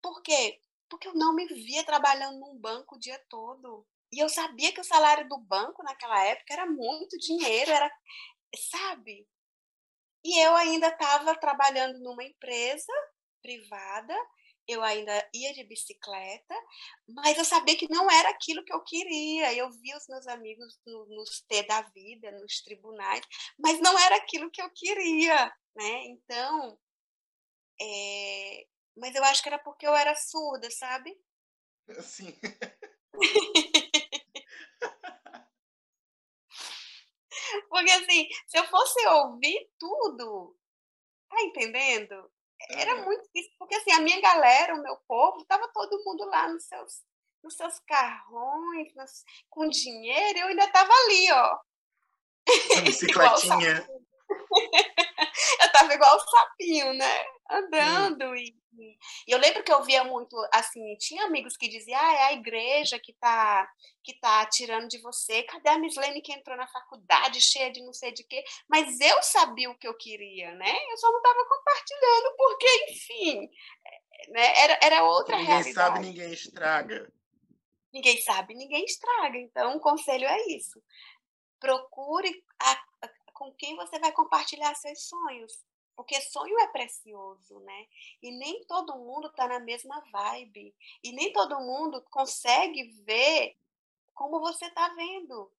Por 0.00 0.22
quê? 0.22 0.58
Porque 0.88 1.08
eu 1.08 1.14
não 1.14 1.34
me 1.34 1.46
via 1.46 1.84
trabalhando 1.84 2.38
num 2.38 2.56
banco 2.56 2.96
o 2.96 2.98
dia 2.98 3.18
todo. 3.28 3.86
E 4.12 4.18
eu 4.18 4.28
sabia 4.28 4.72
que 4.72 4.80
o 4.80 4.84
salário 4.84 5.26
do 5.28 5.38
banco 5.38 5.82
naquela 5.82 6.22
época 6.24 6.52
era 6.52 6.66
muito 6.66 7.16
dinheiro, 7.18 7.70
era, 7.70 7.90
sabe? 8.70 9.26
E 10.24 10.38
eu 10.44 10.54
ainda 10.54 10.88
estava 10.88 11.34
trabalhando 11.34 11.98
numa 12.00 12.22
empresa 12.22 12.92
privada, 13.42 14.14
eu 14.68 14.82
ainda 14.82 15.28
ia 15.34 15.52
de 15.52 15.64
bicicleta, 15.64 16.54
mas 17.08 17.36
eu 17.36 17.44
sabia 17.44 17.76
que 17.76 17.90
não 17.90 18.08
era 18.10 18.30
aquilo 18.30 18.64
que 18.64 18.72
eu 18.72 18.80
queria. 18.84 19.52
Eu 19.54 19.70
via 19.70 19.96
os 19.96 20.06
meus 20.06 20.26
amigos 20.28 20.78
no, 20.86 21.06
nos 21.06 21.40
T 21.48 21.62
da 21.64 21.82
vida, 21.82 22.30
nos 22.32 22.62
tribunais, 22.62 23.22
mas 23.58 23.80
não 23.80 23.98
era 23.98 24.16
aquilo 24.16 24.50
que 24.50 24.62
eu 24.62 24.70
queria, 24.70 25.46
né? 25.74 26.04
Então, 26.06 26.78
é... 27.80 28.66
mas 28.96 29.14
eu 29.14 29.24
acho 29.24 29.42
que 29.42 29.48
era 29.48 29.58
porque 29.58 29.86
eu 29.86 29.94
era 29.94 30.14
surda, 30.14 30.70
sabe? 30.70 31.16
Sim. 32.00 32.38
Porque 37.68 37.90
assim, 37.90 38.28
se 38.46 38.58
eu 38.58 38.64
fosse 38.64 39.06
ouvir 39.06 39.70
tudo, 39.78 40.56
tá 41.28 41.42
entendendo? 41.42 42.30
Era 42.70 42.96
uhum. 42.96 43.04
muito 43.06 43.22
difícil, 43.24 43.52
porque 43.58 43.74
assim, 43.74 43.92
a 43.92 44.00
minha 44.00 44.20
galera, 44.20 44.74
o 44.74 44.82
meu 44.82 44.96
povo, 45.08 45.44
tava 45.46 45.68
todo 45.72 46.02
mundo 46.04 46.24
lá 46.26 46.48
nos 46.48 46.64
seus, 46.64 47.02
nos 47.42 47.56
seus 47.56 47.78
carrões, 47.80 48.94
nos, 48.94 49.24
com 49.50 49.68
dinheiro, 49.68 50.38
eu 50.38 50.46
ainda 50.48 50.70
tava 50.70 50.92
ali, 50.92 51.32
ó. 51.32 51.58
Bicicletinha. 52.84 53.86
Eu 54.72 55.72
tava 55.72 55.94
igual 55.94 56.16
o 56.16 56.30
sapinho, 56.30 56.94
né? 56.94 57.24
Andando 57.50 58.26
hum. 58.30 58.36
e 58.36 58.62
e 58.78 59.30
eu 59.30 59.38
lembro 59.38 59.62
que 59.62 59.72
eu 59.72 59.82
via 59.84 60.02
muito, 60.04 60.36
assim, 60.52 60.96
tinha 60.96 61.24
amigos 61.24 61.56
que 61.56 61.68
diziam, 61.68 62.00
ah, 62.00 62.12
é 62.12 62.22
a 62.24 62.32
igreja 62.32 62.98
que 62.98 63.12
tá, 63.12 63.70
que 64.02 64.18
tá 64.18 64.46
tirando 64.46 64.88
de 64.88 64.98
você, 65.00 65.42
cadê 65.42 65.68
a 65.68 65.78
Mislene 65.78 66.22
que 66.22 66.32
entrou 66.32 66.56
na 66.56 66.66
faculdade 66.66 67.40
cheia 67.40 67.70
de 67.70 67.82
não 67.84 67.92
sei 67.92 68.12
de 68.12 68.24
quê? 68.24 68.42
Mas 68.68 68.98
eu 69.00 69.22
sabia 69.22 69.70
o 69.70 69.76
que 69.76 69.86
eu 69.86 69.94
queria, 69.94 70.54
né? 70.54 70.74
Eu 70.90 70.96
só 70.96 71.10
não 71.10 71.18
estava 71.18 71.44
compartilhando, 71.48 72.36
porque, 72.36 72.86
enfim, 72.90 73.50
né? 74.28 74.58
era, 74.58 74.78
era 74.82 75.04
outra 75.04 75.36
ninguém 75.36 75.52
realidade. 75.52 76.00
Ninguém 76.00 76.02
sabe, 76.02 76.06
ninguém 76.06 76.32
estraga. 76.32 77.12
Ninguém 77.92 78.20
sabe, 78.22 78.54
ninguém 78.54 78.84
estraga. 78.84 79.36
Então, 79.36 79.76
o 79.76 79.80
conselho 79.80 80.26
é 80.26 80.46
isso. 80.46 80.82
Procure 81.60 82.42
a, 82.58 82.82
com 83.42 83.52
quem 83.54 83.74
você 83.74 83.98
vai 83.98 84.12
compartilhar 84.12 84.72
seus 84.76 85.08
sonhos. 85.08 85.64
Porque 85.96 86.20
sonho 86.20 86.58
é 86.60 86.68
precioso, 86.68 87.58
né? 87.60 87.86
E 88.22 88.30
nem 88.30 88.64
todo 88.66 88.96
mundo 88.96 89.26
está 89.26 89.48
na 89.48 89.58
mesma 89.58 90.00
vibe. 90.12 90.72
E 91.02 91.12
nem 91.12 91.32
todo 91.32 91.60
mundo 91.60 92.00
consegue 92.08 92.84
ver 93.04 93.56
como 94.14 94.38
você 94.38 94.66
está 94.66 94.88
vendo. 94.94 95.52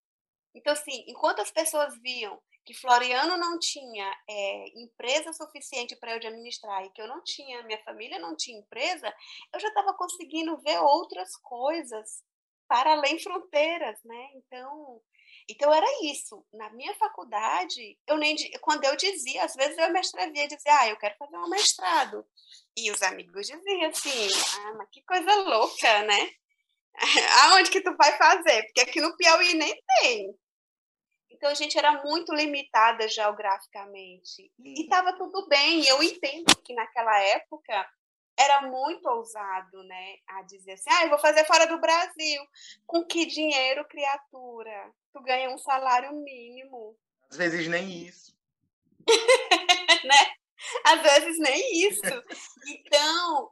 Então, 0.56 0.72
assim, 0.72 1.04
enquanto 1.08 1.42
as 1.42 1.52
pessoas 1.52 1.96
viam 2.02 2.42
que 2.66 2.74
Floriano 2.74 3.36
não 3.36 3.60
tinha 3.60 4.10
é, 4.30 4.80
empresa 4.80 5.34
suficiente 5.34 5.98
para 5.98 6.12
eu 6.12 6.16
administrar 6.16 6.86
e 6.86 6.90
que 6.92 7.02
eu 7.02 7.08
não 7.08 7.22
tinha, 7.22 7.62
minha 7.64 7.84
família 7.84 8.18
não 8.18 8.38
tinha 8.38 8.58
empresa, 8.58 9.14
eu 9.54 9.60
já 9.60 9.68
estava 9.68 9.94
conseguindo 9.94 10.58
ver 10.60 10.80
outras 10.80 11.36
coisas 11.36 12.24
para 12.66 12.94
além 12.94 13.20
fronteiras, 13.20 14.02
né? 14.04 14.30
Então, 14.36 15.02
então 15.50 15.74
era 15.74 15.86
isso. 16.04 16.46
Na 16.54 16.70
minha 16.72 16.94
faculdade, 16.96 17.98
eu 18.08 18.18
nem 18.18 18.36
quando 18.62 18.84
eu 18.86 18.96
dizia, 18.96 19.44
às 19.44 19.54
vezes 19.56 19.78
eu 19.78 19.92
me 19.92 20.00
escrevia 20.00 20.44
e 20.44 20.48
dizia, 20.48 20.80
ah, 20.80 20.90
eu 20.90 20.98
quero 20.98 21.16
fazer 21.18 21.38
um 21.38 21.50
mestrado. 21.50 22.26
E 22.76 22.92
os 22.92 23.02
amigos 23.02 23.48
diziam 23.48 23.90
assim, 23.90 24.28
ah, 24.62 24.74
mas 24.78 24.90
que 24.92 25.02
coisa 25.04 25.36
louca, 25.44 26.04
né? 26.04 26.32
Aonde 27.44 27.70
que 27.70 27.82
tu 27.82 27.96
vai 27.96 28.18
fazer? 28.18 28.64
Porque 28.64 28.82
aqui 28.82 29.02
no 29.02 29.16
Piauí 29.18 29.54
nem 29.54 29.76
tem. 30.00 30.36
Então 31.30 31.50
a 31.50 31.56
gente 31.56 31.78
era 31.78 32.04
muito 32.04 32.34
limitada 32.34 33.08
geograficamente. 33.08 34.52
E 34.60 34.84
estava 34.84 35.12
uhum. 35.12 35.18
tudo 35.18 35.48
bem. 35.48 35.86
Eu 35.86 36.02
entendo 36.02 36.56
que 36.64 36.74
naquela 36.74 37.20
época 37.20 37.86
era 38.38 38.62
muito 38.62 39.08
ousado, 39.10 39.84
né? 39.84 40.16
A 40.28 40.42
dizer 40.44 40.74
assim, 40.74 40.90
ah, 40.90 41.04
eu 41.04 41.10
vou 41.10 41.20
fazer 41.20 41.46
fora 41.46 41.66
do 41.68 41.80
Brasil. 41.80 42.42
Com 42.86 43.04
que 43.06 43.26
dinheiro, 43.26 43.86
criatura? 43.88 44.94
Tu 45.14 45.22
ganha 45.22 45.50
um 45.50 45.58
salário 45.58 46.12
mínimo. 46.14 46.98
Às 47.30 47.38
vezes 47.38 47.68
nem 47.68 48.08
isso. 48.08 48.36
né? 50.06 50.36
Às 50.86 51.02
vezes 51.02 51.40
nem 51.40 51.88
isso. 51.88 52.02
Então, 52.68 53.52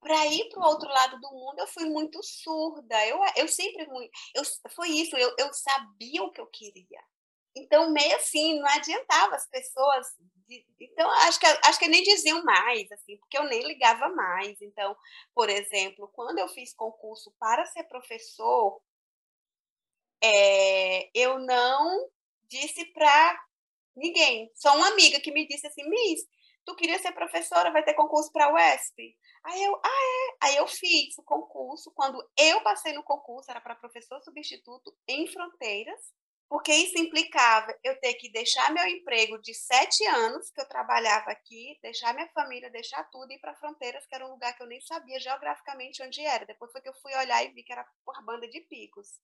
para 0.00 0.26
ir 0.26 0.48
para 0.48 0.60
o 0.60 0.66
outro 0.66 0.88
lado 0.88 1.20
do 1.20 1.30
mundo, 1.30 1.58
eu 1.58 1.66
fui 1.66 1.84
muito 1.84 2.22
surda. 2.22 3.06
Eu, 3.06 3.20
eu 3.36 3.48
sempre 3.48 3.86
muito. 3.86 4.10
Eu, 4.34 4.42
foi 4.74 4.88
isso, 4.88 5.16
eu, 5.16 5.34
eu 5.38 5.52
sabia 5.52 6.22
o 6.22 6.32
que 6.32 6.40
eu 6.40 6.46
queria. 6.46 7.00
Então, 7.56 7.90
meio 7.90 8.16
assim, 8.16 8.58
não 8.58 8.68
adiantava 8.68 9.34
as 9.34 9.48
pessoas. 9.48 10.06
Então, 10.80 11.10
acho 11.10 11.38
que, 11.40 11.46
acho 11.46 11.78
que 11.78 11.88
nem 11.88 12.02
diziam 12.02 12.42
mais, 12.44 12.90
assim, 12.92 13.16
porque 13.18 13.36
eu 13.36 13.44
nem 13.44 13.62
ligava 13.66 14.08
mais. 14.08 14.60
Então, 14.62 14.96
por 15.34 15.50
exemplo, 15.50 16.08
quando 16.14 16.38
eu 16.38 16.48
fiz 16.48 16.72
concurso 16.74 17.34
para 17.38 17.64
ser 17.66 17.84
professor, 17.84 18.80
é, 20.22 21.10
eu 21.14 21.38
não 21.38 22.08
disse 22.48 22.84
para 22.92 23.40
ninguém. 23.96 24.50
Só 24.54 24.76
uma 24.76 24.88
amiga 24.88 25.20
que 25.20 25.32
me 25.32 25.46
disse 25.46 25.66
assim, 25.66 25.88
Miss, 25.88 26.20
tu 26.64 26.74
queria 26.76 26.98
ser 26.98 27.12
professora, 27.12 27.72
vai 27.72 27.84
ter 27.84 27.94
concurso 27.94 28.30
para 28.32 28.46
a 28.46 28.52
UESP. 28.52 29.16
Aí 29.44 29.62
eu, 29.62 29.80
ah, 29.82 29.88
é? 29.88 30.46
Aí 30.46 30.56
eu 30.56 30.66
fiz 30.66 31.16
o 31.18 31.22
concurso. 31.22 31.90
Quando 31.94 32.22
eu 32.38 32.62
passei 32.62 32.92
no 32.92 33.02
concurso, 33.02 33.50
era 33.50 33.60
para 33.60 33.74
professor 33.74 34.20
substituto 34.22 34.94
em 35.06 35.26
fronteiras, 35.26 36.12
porque 36.48 36.72
isso 36.72 36.98
implicava 36.98 37.74
eu 37.84 37.98
ter 38.00 38.14
que 38.14 38.30
deixar 38.30 38.72
meu 38.72 38.86
emprego 38.86 39.38
de 39.40 39.52
sete 39.54 40.04
anos, 40.06 40.50
que 40.50 40.60
eu 40.60 40.68
trabalhava 40.68 41.30
aqui, 41.30 41.78
deixar 41.82 42.14
minha 42.14 42.28
família, 42.28 42.70
deixar 42.70 43.04
tudo 43.10 43.30
e 43.30 43.36
ir 43.36 43.38
para 43.38 43.54
fronteiras, 43.56 44.06
que 44.06 44.14
era 44.14 44.26
um 44.26 44.30
lugar 44.30 44.56
que 44.56 44.62
eu 44.62 44.66
nem 44.66 44.80
sabia 44.80 45.20
geograficamente 45.20 46.02
onde 46.02 46.20
era. 46.22 46.46
Depois 46.46 46.72
foi 46.72 46.80
que 46.80 46.88
eu 46.88 46.94
fui 47.02 47.14
olhar 47.14 47.44
e 47.44 47.52
vi 47.52 47.62
que 47.62 47.72
era 47.72 47.86
por 48.04 48.22
banda 48.24 48.48
de 48.48 48.60
picos. 48.62 49.20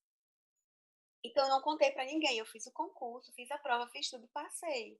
Então, 1.24 1.44
eu 1.44 1.50
não 1.50 1.62
contei 1.62 1.90
para 1.90 2.04
ninguém. 2.04 2.38
Eu 2.38 2.46
fiz 2.46 2.66
o 2.66 2.72
concurso, 2.72 3.32
fiz 3.32 3.50
a 3.50 3.58
prova, 3.58 3.88
fiz 3.90 4.10
tudo, 4.10 4.28
passei. 4.28 4.98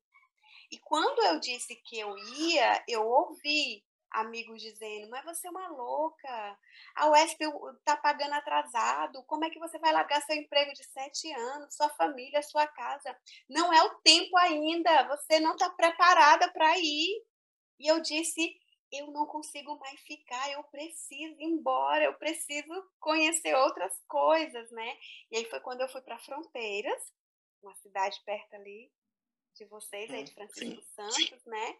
E 0.70 0.78
quando 0.78 1.22
eu 1.24 1.38
disse 1.38 1.76
que 1.76 1.98
eu 1.98 2.16
ia, 2.16 2.82
eu 2.88 3.06
ouvi 3.06 3.84
amigos 4.14 4.62
dizendo: 4.62 5.10
Mas 5.10 5.24
você 5.24 5.46
é 5.46 5.50
uma 5.50 5.68
louca, 5.68 6.58
a 6.94 7.10
UESP 7.10 7.44
está 7.78 7.96
pagando 7.96 8.34
atrasado, 8.34 9.22
como 9.24 9.44
é 9.44 9.50
que 9.50 9.58
você 9.58 9.78
vai 9.78 9.92
largar 9.92 10.22
seu 10.22 10.36
emprego 10.36 10.72
de 10.72 10.84
sete 10.84 11.30
anos, 11.32 11.74
sua 11.74 11.88
família, 11.90 12.42
sua 12.42 12.66
casa? 12.66 13.16
Não 13.48 13.72
é 13.72 13.82
o 13.82 13.94
tempo 13.96 14.36
ainda, 14.38 15.08
você 15.08 15.40
não 15.40 15.52
está 15.52 15.68
preparada 15.70 16.50
para 16.50 16.78
ir. 16.78 17.22
E 17.78 17.90
eu 17.90 18.00
disse: 18.00 18.56
Eu 18.92 19.08
não 19.08 19.26
consigo 19.26 19.76
mais 19.78 20.00
ficar, 20.00 20.52
eu 20.52 20.62
preciso 20.64 21.40
ir 21.40 21.44
embora, 21.44 22.04
eu 22.04 22.14
preciso 22.14 22.90
conhecer 23.00 23.54
outras 23.54 23.98
coisas, 24.06 24.70
né? 24.70 24.98
E 25.30 25.36
aí 25.36 25.44
foi 25.46 25.60
quando 25.60 25.80
eu 25.80 25.88
fui 25.88 26.00
para 26.00 26.18
Fronteiras, 26.18 27.12
uma 27.62 27.74
cidade 27.76 28.20
perto 28.24 28.54
ali 28.54 28.92
de 29.56 29.64
vocês, 29.66 30.10
aí 30.10 30.24
de 30.24 30.32
hum, 30.32 30.34
Francisco 30.34 30.82
Sim. 30.82 30.88
Santos, 30.94 31.44
né? 31.44 31.78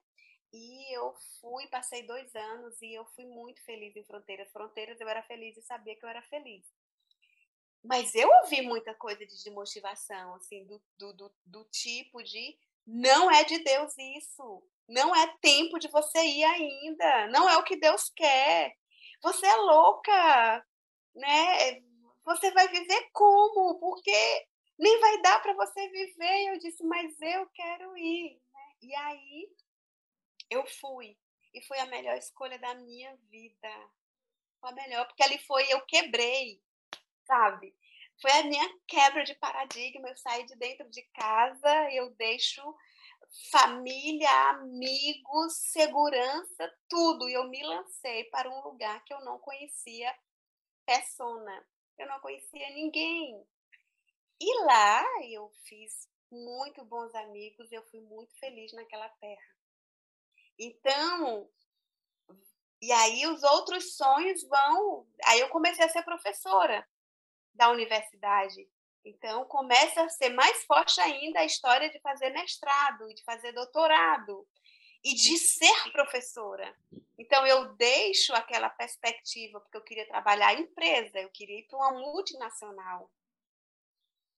E 0.53 0.97
eu 0.97 1.13
fui, 1.41 1.67
passei 1.67 2.07
dois 2.07 2.33
anos 2.35 2.81
e 2.81 2.95
eu 2.95 3.05
fui 3.07 3.27
muito 3.27 3.61
feliz 3.65 3.95
em 3.97 4.05
Fronteiras. 4.05 4.53
Fronteiras 4.53 5.01
eu 5.01 5.09
era 5.09 5.23
feliz 5.25 5.57
e 5.57 5.63
sabia 5.63 5.97
que 5.97 6.05
eu 6.05 6.09
era 6.09 6.23
feliz. 6.23 6.65
Mas 7.83 8.15
eu 8.15 8.29
ouvi 8.43 8.63
muita 8.63 8.95
coisa 8.95 9.27
de 9.27 9.51
motivação, 9.51 10.35
assim, 10.35 10.65
do, 10.65 10.81
do, 10.97 11.13
do, 11.13 11.35
do 11.45 11.65
tipo 11.67 12.23
de 12.23 12.57
não 12.87 13.31
é 13.31 13.45
de 13.45 13.59
Deus 13.59 13.97
isso. 13.99 14.63
Não 14.89 15.15
é 15.15 15.27
tempo 15.41 15.79
de 15.79 15.89
você 15.89 16.21
ir 16.23 16.45
ainda. 16.45 17.29
Não 17.29 17.49
é 17.49 17.57
o 17.57 17.65
que 17.65 17.77
Deus 17.77 18.11
quer. 18.15 18.77
Você 19.23 19.47
é 19.47 19.57
louca, 19.57 20.67
né? 21.15 21.83
Você 22.25 22.51
vai 22.53 22.69
viver 22.69 23.09
como? 23.13 23.79
Porque 23.79 24.47
nem 24.79 25.01
vai 25.01 25.23
dar 25.23 25.41
para 25.41 25.55
você 25.55 25.89
viver. 25.89 26.49
Eu 26.49 26.59
disse, 26.59 26.85
mas 26.85 27.15
eu 27.21 27.47
quero 27.55 27.97
ir. 27.97 28.41
Né? 28.53 28.61
E 28.83 28.95
aí 28.95 29.49
eu 30.51 30.67
fui. 30.67 31.17
E 31.53 31.63
foi 31.63 31.79
a 31.79 31.87
melhor 31.87 32.17
escolha 32.17 32.59
da 32.59 32.75
minha 32.75 33.17
vida. 33.31 33.71
Foi 34.61 34.71
a 34.71 34.75
melhor, 34.75 35.07
porque 35.07 35.23
ali 35.23 35.39
foi, 35.39 35.73
eu 35.73 35.81
quebrei, 35.83 36.61
sabe? 37.27 37.75
Foi 38.21 38.31
a 38.33 38.45
minha 38.45 38.69
quebra 38.87 39.25
de 39.25 39.35
paradigma. 39.35 40.09
Eu 40.09 40.17
saí 40.17 40.45
de 40.47 40.57
dentro 40.57 40.89
de 40.91 41.03
casa, 41.15 41.93
eu 41.93 42.11
deixo 42.11 42.63
família, 43.51 44.31
amigos, 44.51 45.57
segurança, 45.57 46.73
tudo. 46.89 47.29
E 47.29 47.35
eu 47.35 47.49
me 47.49 47.63
lancei 47.63 48.25
para 48.25 48.51
um 48.51 48.63
lugar 48.63 49.03
que 49.05 49.13
eu 49.13 49.21
não 49.21 49.39
conhecia 49.39 50.15
persona. 50.87 51.67
Eu 51.99 52.07
não 52.07 52.21
conhecia 52.21 52.71
ninguém. 52.71 53.45
E 54.41 54.65
lá 54.65 55.05
eu 55.25 55.51
fiz 55.65 56.09
muito 56.31 56.85
bons 56.85 57.15
amigos, 57.15 57.71
eu 57.71 57.83
fui 57.85 58.01
muito 58.01 58.35
feliz 58.39 58.73
naquela 58.73 59.09
terra. 59.09 59.55
Então, 60.59 61.49
e 62.81 62.93
aí 62.93 63.27
os 63.27 63.43
outros 63.43 63.97
sonhos 63.97 64.43
vão. 64.43 65.07
Aí 65.27 65.41
eu 65.41 65.49
comecei 65.49 65.85
a 65.85 65.89
ser 65.89 66.03
professora 66.03 66.87
da 67.55 67.71
universidade. 67.71 68.69
Então 69.05 69.45
começa 69.45 70.03
a 70.03 70.09
ser 70.09 70.31
mais 70.31 70.65
forte 70.65 71.01
ainda 71.01 71.41
a 71.41 71.45
história 71.45 71.91
de 71.91 72.01
fazer 72.01 72.31
mestrado, 72.31 73.13
de 73.15 73.23
fazer 73.23 73.53
doutorado 73.53 74.47
e 75.05 75.15
de 75.15 75.37
ser 75.37 75.93
professora. 75.93 76.75
Então 77.19 77.47
eu 77.47 77.75
deixo 77.75 78.35
aquela 78.35 78.71
perspectiva 78.71 79.61
porque 79.61 79.77
eu 79.77 79.85
queria 79.85 80.09
trabalhar 80.09 80.55
em 80.55 80.63
empresa, 80.63 81.21
eu 81.21 81.31
queria 81.31 81.61
ir 81.61 81.65
para 81.65 81.79
uma 81.79 81.93
multinacional. 81.93 83.11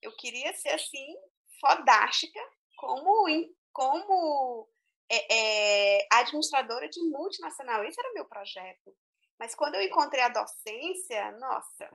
Eu 0.02 0.14
queria 0.16 0.52
ser 0.54 0.70
assim 0.70 1.16
fodástica 1.60 2.40
como 2.76 3.26
como 3.72 4.68
é, 5.08 5.98
é, 6.00 6.08
administradora 6.10 6.88
de 6.88 7.00
multinacional. 7.02 7.84
Esse 7.84 8.00
era 8.00 8.10
o 8.10 8.14
meu 8.14 8.24
projeto. 8.24 8.94
Mas 9.38 9.54
quando 9.54 9.74
eu 9.74 9.82
encontrei 9.82 10.22
a 10.22 10.30
docência, 10.30 11.32
nossa, 11.32 11.90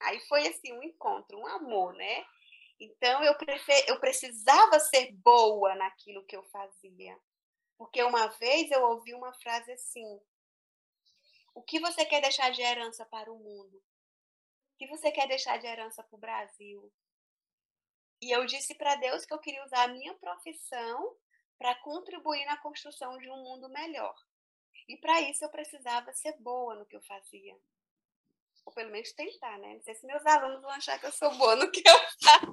aí 0.00 0.20
foi 0.28 0.46
assim 0.46 0.72
um 0.72 0.82
encontro, 0.82 1.38
um 1.38 1.46
amor, 1.46 1.94
né? 1.94 2.24
Então 2.80 3.22
eu, 3.24 3.34
prefer, 3.36 3.84
eu 3.88 3.98
precisava 3.98 4.78
ser 4.78 5.12
boa 5.12 5.74
naquilo 5.74 6.24
que 6.24 6.36
eu 6.36 6.44
fazia. 6.44 7.18
Porque 7.76 8.02
uma 8.02 8.26
vez 8.38 8.70
eu 8.70 8.82
ouvi 8.82 9.14
uma 9.14 9.32
frase 9.34 9.72
assim: 9.72 10.20
O 11.54 11.62
que 11.62 11.80
você 11.80 12.04
quer 12.04 12.20
deixar 12.20 12.50
de 12.50 12.62
herança 12.62 13.04
para 13.06 13.32
o 13.32 13.38
mundo? 13.38 13.76
O 13.76 14.78
que 14.78 14.86
você 14.86 15.10
quer 15.10 15.26
deixar 15.26 15.58
de 15.58 15.66
herança 15.66 16.02
para 16.02 16.16
o 16.16 16.20
Brasil? 16.20 16.92
E 18.20 18.30
eu 18.34 18.46
disse 18.46 18.74
para 18.74 18.96
Deus 18.96 19.24
que 19.24 19.32
eu 19.32 19.38
queria 19.38 19.64
usar 19.64 19.84
a 19.84 19.88
minha 19.88 20.14
profissão 20.14 21.16
para 21.56 21.74
contribuir 21.76 22.44
na 22.46 22.56
construção 22.56 23.16
de 23.18 23.28
um 23.30 23.36
mundo 23.36 23.68
melhor. 23.68 24.14
E 24.88 24.96
para 24.96 25.20
isso 25.22 25.44
eu 25.44 25.50
precisava 25.50 26.12
ser 26.12 26.36
boa 26.40 26.74
no 26.76 26.86
que 26.86 26.96
eu 26.96 27.02
fazia. 27.02 27.56
Ou 28.68 28.72
pelo 28.72 28.90
menos 28.90 29.10
tentar, 29.12 29.56
né? 29.56 29.76
Não 29.76 29.80
sei 29.80 29.94
se 29.94 30.06
meus 30.06 30.26
alunos 30.26 30.60
vão 30.60 30.70
achar 30.70 30.98
que 30.98 31.06
eu 31.06 31.12
sou 31.12 31.34
boa 31.38 31.56
no 31.56 31.70
que 31.70 31.82
eu 31.82 31.98
faço. 32.22 32.52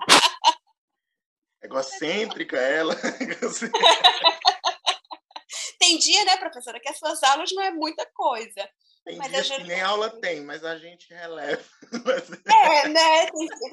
Egocêntrica 1.62 2.56
ela. 2.56 2.96
Tem 5.78 5.98
dia, 5.98 6.24
né, 6.24 6.38
professora, 6.38 6.80
que 6.80 6.88
as 6.88 6.98
suas 6.98 7.22
aulas 7.22 7.52
não 7.52 7.64
é 7.64 7.72
muita 7.72 8.10
coisa. 8.14 8.72
Tem 9.04 9.18
mas 9.18 9.30
dias 9.30 9.50
que 9.50 9.64
nem 9.64 9.82
aula 9.82 10.10
tem, 10.22 10.40
mas 10.42 10.64
a 10.64 10.78
gente 10.78 11.14
releva. 11.14 11.62
É, 12.48 12.88
né? 12.88 13.26
É 13.26 13.30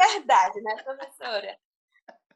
verdade, 0.08 0.60
né, 0.62 0.82
professora? 0.82 1.56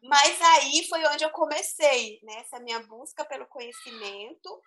Mas 0.00 0.40
aí 0.40 0.86
foi 0.88 1.04
onde 1.06 1.24
eu 1.24 1.30
comecei, 1.30 2.20
né? 2.22 2.42
Essa 2.42 2.60
minha 2.60 2.78
busca 2.86 3.24
pelo 3.24 3.48
conhecimento. 3.48 4.62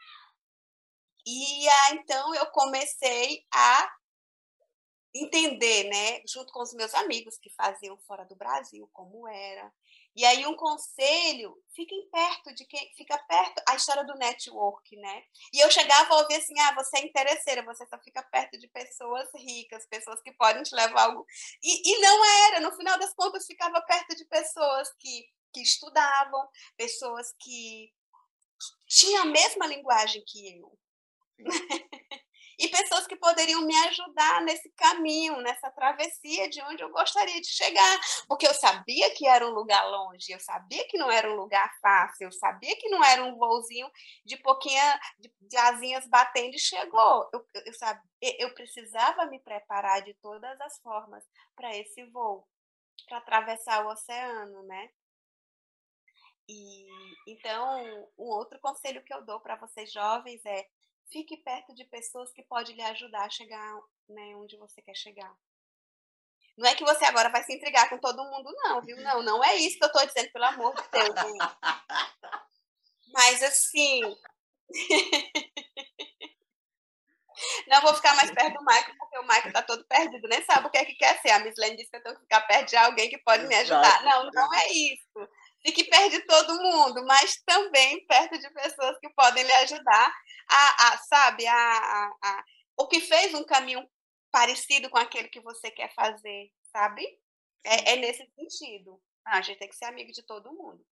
E 1.26 1.70
aí, 1.70 1.96
então 1.96 2.36
eu 2.36 2.48
comecei 2.48 3.46
a 3.54 3.90
entender, 5.14 5.86
né, 5.86 6.22
junto 6.28 6.54
com 6.54 6.62
os 6.62 6.74
meus 6.74 6.94
amigos 6.94 7.38
que 7.38 7.50
faziam 7.50 7.98
fora 8.00 8.26
do 8.26 8.36
Brasil, 8.36 8.90
como 8.94 9.28
era. 9.28 9.72
E 10.16 10.26
aí 10.26 10.46
um 10.46 10.56
conselho, 10.56 11.56
fiquem 11.74 12.10
perto 12.10 12.54
de 12.54 12.66
quem 12.66 12.92
fica 12.96 13.18
perto, 13.18 13.62
a 13.68 13.76
história 13.76 14.04
do 14.04 14.16
network, 14.16 14.96
né? 14.98 15.24
E 15.54 15.60
eu 15.60 15.70
chegava 15.72 16.14
a 16.14 16.18
ouvir 16.18 16.36
assim, 16.36 16.60
ah, 16.60 16.76
você 16.76 16.98
é 16.98 17.06
interesseira, 17.06 17.64
você 17.64 17.86
só 17.88 17.98
fica 18.00 18.22
perto 18.24 18.58
de 18.58 18.68
pessoas 18.68 19.30
ricas, 19.36 19.88
pessoas 19.88 20.22
que 20.22 20.32
podem 20.34 20.64
te 20.64 20.76
levar 20.76 21.04
algo. 21.04 21.26
E, 21.64 21.92
e 21.92 22.02
não 22.02 22.26
era, 22.48 22.60
no 22.60 22.76
final 22.76 22.98
das 23.00 23.14
contas, 23.14 23.46
ficava 23.46 23.82
perto 23.82 24.16
de 24.16 24.26
pessoas 24.26 24.92
que, 25.00 25.26
que 25.54 25.62
estudavam, 25.62 26.48
pessoas 26.76 27.34
que 27.40 27.94
tinham 28.88 29.24
a 29.24 29.26
mesma 29.26 29.68
linguagem 29.68 30.24
que 30.26 30.60
eu. 30.60 30.78
e 32.60 32.68
pessoas 32.68 33.08
que 33.08 33.16
poderiam 33.16 33.66
me 33.66 33.74
ajudar 33.88 34.42
nesse 34.42 34.70
caminho, 34.72 35.38
nessa 35.38 35.72
travessia 35.72 36.50
de 36.50 36.62
onde 36.64 36.84
eu 36.84 36.90
gostaria 36.92 37.40
de 37.40 37.48
chegar, 37.48 38.00
porque 38.28 38.46
eu 38.46 38.54
sabia 38.54 39.10
que 39.16 39.26
era 39.26 39.48
um 39.48 39.52
lugar 39.52 39.82
longe, 39.90 40.34
eu 40.34 40.40
sabia 40.42 40.86
que 40.90 40.98
não 40.98 41.10
era 41.10 41.32
um 41.32 41.36
lugar 41.36 41.74
fácil, 41.82 42.26
eu 42.26 42.32
sabia 42.34 42.76
que 42.76 42.90
não 42.90 43.02
era 43.02 43.24
um 43.24 43.38
voozinho 43.38 43.90
de 44.26 44.36
pouquinha 44.38 45.00
de, 45.18 45.32
de 45.42 45.58
asinhas 45.58 46.06
batendo 46.08 46.56
e 46.56 46.60
chegou. 46.60 47.30
Eu, 47.34 47.46
eu, 47.66 47.74
sabia, 47.74 48.04
eu 48.22 48.54
precisava 48.54 49.26
me 49.28 49.40
preparar 49.40 50.02
de 50.02 50.14
todas 50.16 50.60
as 50.60 50.78
formas 50.82 51.24
para 51.56 51.74
esse 51.78 52.04
voo, 52.08 52.46
para 53.08 53.20
atravessar 53.20 53.86
o 53.86 53.90
oceano, 53.90 54.64
né? 54.64 54.90
E 56.50 56.88
então, 57.28 58.10
um 58.18 58.26
outro 58.26 58.60
conselho 58.60 59.04
que 59.04 59.14
eu 59.14 59.24
dou 59.24 59.40
para 59.40 59.56
vocês 59.56 59.92
jovens 59.92 60.44
é 60.46 60.68
Fique 61.12 61.38
perto 61.38 61.74
de 61.74 61.86
pessoas 61.86 62.32
que 62.32 62.44
podem 62.44 62.76
lhe 62.76 62.84
ajudar 62.84 63.26
a 63.26 63.30
chegar 63.30 63.80
né, 64.08 64.36
onde 64.36 64.58
você 64.58 64.80
quer 64.82 64.96
chegar. 64.96 65.36
Não 66.58 66.70
é 66.70 66.76
que 66.76 66.84
você 66.84 67.06
agora 67.06 67.30
vai 67.30 67.42
se 67.44 67.54
intrigar 67.54 67.90
com 67.90 67.98
todo 67.98 68.26
mundo, 68.26 68.52
não, 68.64 68.82
viu? 68.82 68.98
Não, 68.98 69.24
não 69.24 69.42
é 69.44 69.56
isso 69.56 69.78
que 69.78 69.86
eu 69.86 69.88
estou 69.88 70.06
dizendo, 70.06 70.32
pelo 70.32 70.46
amor 70.46 70.76
de 70.76 70.88
Deus. 70.90 71.16
Mas 73.14 73.42
assim. 73.42 74.02
não 77.68 77.82
vou 77.82 77.96
ficar 77.96 78.16
mais 78.16 78.30
perto 78.32 78.56
do 78.56 78.66
Michael, 78.66 78.96
porque 78.98 79.18
o 79.18 79.24
Michael 79.24 79.48
está 79.48 79.64
todo 79.64 79.86
perdido, 79.86 80.28
nem 80.28 80.44
sabe 80.44 80.68
o 80.68 80.70
que 80.70 80.78
é 80.78 80.86
que 80.86 80.96
quer 80.96 81.20
ser. 81.22 81.32
A 81.32 81.40
Miss 81.40 81.56
Lane 81.58 81.78
disse 81.78 81.90
que 81.90 81.98
eu 81.98 82.04
tenho 82.04 82.16
que 82.16 82.22
ficar 82.22 82.42
perto 82.42 82.70
de 82.70 82.76
alguém 82.76 83.10
que 83.10 83.18
pode 83.20 83.48
me 83.48 83.56
ajudar. 83.56 84.04
Não, 84.04 84.30
não 84.32 84.54
é 84.54 84.72
isso 84.72 85.28
fique 85.66 85.84
perto 85.86 86.12
de 86.12 86.22
todo 86.22 86.62
mundo, 86.62 87.06
mas 87.06 87.42
também 87.46 88.06
perto 88.06 88.40
de 88.40 88.50
pessoas 88.52 88.98
que 89.00 89.10
podem 89.10 89.44
lhe 89.44 89.52
ajudar 89.54 90.14
a, 90.50 90.88
a 90.88 90.98
sabe, 90.98 91.46
a, 91.46 91.56
a, 91.56 92.16
a, 92.24 92.44
o 92.78 92.88
que 92.88 93.02
fez 93.02 93.34
um 93.34 93.44
caminho 93.44 93.88
parecido 94.32 94.90
com 94.90 94.98
aquele 94.98 95.28
que 95.28 95.42
você 95.42 95.70
quer 95.72 95.94
fazer, 95.94 96.52
sabe? 96.72 97.06
É, 97.64 97.94
é 97.94 97.96
nesse 97.98 98.26
sentido. 98.36 99.02
Ah, 99.26 99.38
a 99.38 99.42
gente 99.42 99.60
tem 99.60 99.70
que 99.70 99.76
ser 99.76 99.86
amigo 99.86 100.12
de 100.12 100.24
todo 100.24 100.54
mundo. 100.54 100.84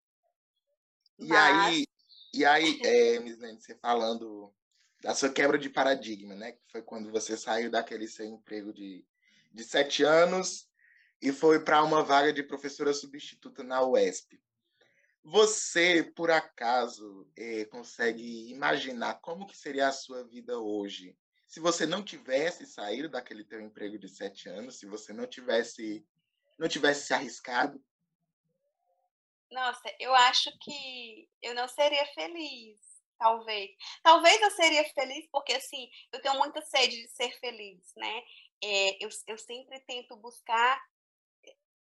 E 1.18 1.28
mas... 1.28 1.66
aí, 1.66 1.88
e 2.34 2.46
aí, 2.46 2.80
é, 2.86 3.20
você 3.20 3.76
falando 3.80 4.54
da 5.02 5.14
sua 5.14 5.32
quebra 5.32 5.58
de 5.58 5.70
paradigma, 5.70 6.36
né? 6.36 6.52
Que 6.52 6.72
foi 6.72 6.82
quando 6.82 7.12
você 7.12 7.38
saiu 7.38 7.72
daquele 7.72 8.08
seu 8.08 8.26
emprego 8.26 8.74
de, 8.74 9.06
de 9.54 9.64
sete 9.64 10.04
anos 10.04 10.68
e 11.22 11.32
foi 11.32 11.64
para 11.64 11.84
uma 11.84 12.04
vaga 12.04 12.34
de 12.34 12.44
professora 12.44 12.94
substituta 12.94 13.64
na 13.64 13.84
UESP. 13.84 14.40
Você, 15.30 16.04
por 16.16 16.32
acaso, 16.32 17.30
é, 17.36 17.66
consegue 17.66 18.50
imaginar 18.50 19.16
como 19.16 19.46
que 19.46 19.58
seria 19.58 19.90
a 19.90 19.92
sua 19.92 20.24
vida 20.24 20.58
hoje 20.58 21.18
se 21.46 21.60
você 21.60 21.86
não 21.86 22.02
tivesse 22.02 22.66
saído 22.66 23.10
daquele 23.10 23.44
teu 23.44 23.60
emprego 23.60 24.00
de 24.00 24.08
sete 24.08 24.48
anos, 24.48 24.80
se 24.80 24.86
você 24.86 25.12
não 25.12 25.28
tivesse 25.28 26.06
não 26.58 26.70
tivesse 26.70 27.08
se 27.08 27.14
arriscado? 27.14 27.84
Nossa, 29.52 29.94
eu 30.00 30.16
acho 30.16 30.50
que 30.62 31.30
eu 31.42 31.54
não 31.54 31.68
seria 31.68 32.06
feliz, 32.14 32.80
talvez. 33.20 33.72
Talvez 34.02 34.42
eu 34.42 34.52
seria 34.52 34.86
feliz 34.94 35.28
porque, 35.30 35.52
assim, 35.52 35.90
eu 36.14 36.22
tenho 36.22 36.38
muita 36.38 36.62
sede 36.62 37.02
de 37.02 37.10
ser 37.10 37.38
feliz, 37.42 37.94
né? 37.98 38.24
É, 38.64 39.04
eu, 39.04 39.10
eu 39.28 39.38
sempre 39.38 39.78
tento 39.82 40.16
buscar 40.16 40.82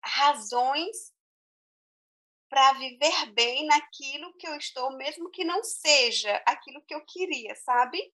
razões 0.01 1.14
para 2.55 2.71
viver 2.71 3.33
bem 3.33 3.65
naquilo 3.65 4.33
que 4.35 4.47
eu 4.47 4.55
estou, 4.55 4.95
mesmo 4.95 5.29
que 5.29 5.43
não 5.43 5.61
seja 5.61 6.41
aquilo 6.45 6.81
que 6.83 6.95
eu 6.95 7.03
queria, 7.03 7.53
sabe? 7.53 8.13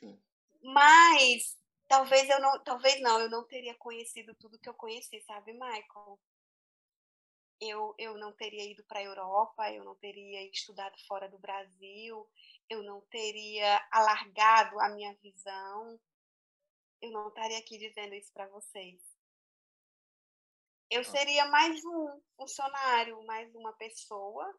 Sim. 0.00 0.18
Mas 0.62 1.54
talvez 1.86 2.30
eu 2.30 2.40
não, 2.40 2.64
talvez 2.64 2.98
não, 3.02 3.20
eu 3.20 3.28
não 3.28 3.46
teria 3.46 3.74
conhecido 3.74 4.34
tudo 4.36 4.58
que 4.58 4.66
eu 4.66 4.72
conheci, 4.72 5.20
sabe, 5.20 5.52
Michael? 5.52 6.18
Eu, 7.60 7.94
eu 7.98 8.16
não 8.16 8.32
teria 8.32 8.64
ido 8.64 8.82
para 8.84 9.00
a 9.00 9.04
Europa, 9.04 9.70
eu 9.70 9.84
não 9.84 9.94
teria 9.96 10.42
estudado 10.50 10.96
fora 11.06 11.28
do 11.28 11.38
Brasil, 11.38 12.26
eu 12.70 12.82
não 12.82 13.02
teria 13.10 13.86
alargado 13.92 14.80
a 14.80 14.88
minha 14.88 15.14
visão, 15.16 16.00
eu 17.02 17.10
não 17.10 17.28
estaria 17.28 17.58
aqui 17.58 17.76
dizendo 17.76 18.14
isso 18.14 18.32
para 18.32 18.48
vocês 18.48 19.15
eu 20.90 21.04
seria 21.04 21.46
mais 21.46 21.84
um 21.84 22.20
funcionário, 22.36 23.24
mais 23.24 23.54
uma 23.54 23.72
pessoa 23.74 24.54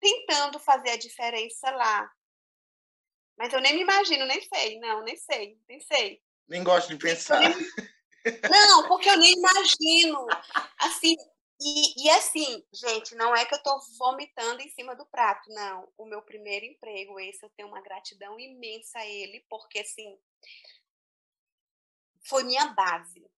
tentando 0.00 0.58
fazer 0.58 0.90
a 0.90 0.96
diferença 0.96 1.70
lá. 1.70 2.10
Mas 3.36 3.52
eu 3.52 3.60
nem 3.60 3.74
me 3.74 3.82
imagino, 3.82 4.26
nem 4.26 4.40
sei, 4.42 4.78
não, 4.80 5.02
nem 5.02 5.16
sei, 5.16 5.58
nem 5.68 5.80
sei. 5.80 6.22
Nem 6.48 6.64
gosto 6.64 6.88
de 6.88 6.96
pensar. 6.96 7.40
Nem... 7.40 7.54
Não, 8.50 8.86
porque 8.86 9.08
eu 9.08 9.16
nem 9.16 9.32
imagino. 9.32 10.26
Assim, 10.78 11.16
e, 11.58 12.04
e, 12.04 12.10
assim, 12.10 12.62
gente, 12.70 13.14
não 13.14 13.34
é 13.34 13.46
que 13.46 13.54
eu 13.54 13.58
estou 13.58 13.78
vomitando 13.98 14.60
em 14.60 14.68
cima 14.68 14.94
do 14.94 15.06
prato, 15.06 15.48
não. 15.48 15.90
O 15.96 16.04
meu 16.04 16.20
primeiro 16.20 16.66
emprego, 16.66 17.18
esse, 17.18 17.42
eu 17.42 17.48
tenho 17.56 17.68
uma 17.68 17.80
gratidão 17.80 18.38
imensa 18.38 18.98
a 18.98 19.06
ele, 19.06 19.44
porque 19.48 19.78
assim, 19.78 20.18
foi 22.28 22.44
minha 22.44 22.66
base 22.74 23.30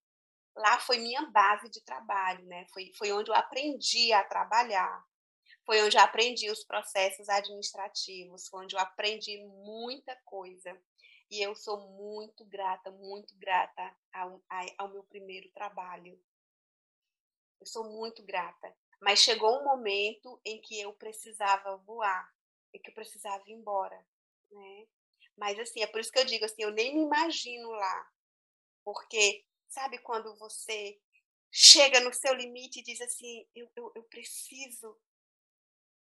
lá 0.57 0.79
foi 0.81 0.99
minha 0.99 1.23
base 1.31 1.69
de 1.69 1.81
trabalho, 1.83 2.45
né? 2.47 2.67
Foi, 2.73 2.93
foi 2.97 3.13
onde 3.13 3.31
eu 3.31 3.35
aprendi 3.35 4.13
a 4.13 4.25
trabalhar, 4.25 5.05
foi 5.65 5.83
onde 5.83 5.97
eu 5.97 6.03
aprendi 6.03 6.51
os 6.51 6.65
processos 6.65 7.29
administrativos, 7.29 8.49
foi 8.49 8.65
onde 8.65 8.75
eu 8.75 8.81
aprendi 8.81 9.39
muita 9.45 10.15
coisa. 10.25 10.81
E 11.31 11.41
eu 11.41 11.55
sou 11.55 11.89
muito 11.93 12.45
grata, 12.45 12.91
muito 12.91 13.35
grata 13.39 13.97
ao, 14.13 14.43
ao 14.77 14.89
meu 14.89 15.03
primeiro 15.05 15.49
trabalho. 15.51 16.21
Eu 17.61 17.67
sou 17.67 17.85
muito 17.91 18.23
grata. 18.23 18.75
Mas 19.01 19.21
chegou 19.21 19.59
um 19.59 19.65
momento 19.65 20.41
em 20.45 20.61
que 20.61 20.81
eu 20.81 20.93
precisava 20.93 21.77
voar, 21.79 22.31
em 22.73 22.79
que 22.79 22.91
eu 22.91 22.95
precisava 22.95 23.43
ir 23.47 23.53
embora, 23.55 24.07
né? 24.51 24.87
Mas 25.37 25.59
assim, 25.59 25.81
é 25.81 25.87
por 25.87 26.01
isso 26.01 26.13
que 26.13 26.19
eu 26.19 26.25
digo 26.25 26.45
assim, 26.45 26.63
eu 26.63 26.71
nem 26.71 26.95
me 26.95 27.03
imagino 27.03 27.71
lá, 27.71 28.11
porque 28.85 29.45
Sabe 29.73 29.97
quando 30.01 30.37
você 30.37 31.01
chega 31.51 31.99
no 32.01 32.13
seu 32.13 32.35
limite 32.35 32.81
e 32.81 32.83
diz 32.83 33.01
assim: 33.01 33.47
eu, 33.57 33.67
eu, 33.75 33.91
eu 33.97 34.03
preciso, 34.03 35.01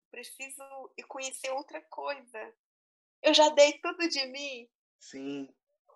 preciso 0.09 0.63
e 0.97 1.03
conhecer 1.03 1.51
outra 1.51 1.79
coisa. 1.83 2.55
Eu 3.21 3.35
já 3.35 3.49
dei 3.49 3.73
tudo 3.73 4.09
de 4.09 4.25
mim. 4.25 4.67
Sim. 4.99 5.47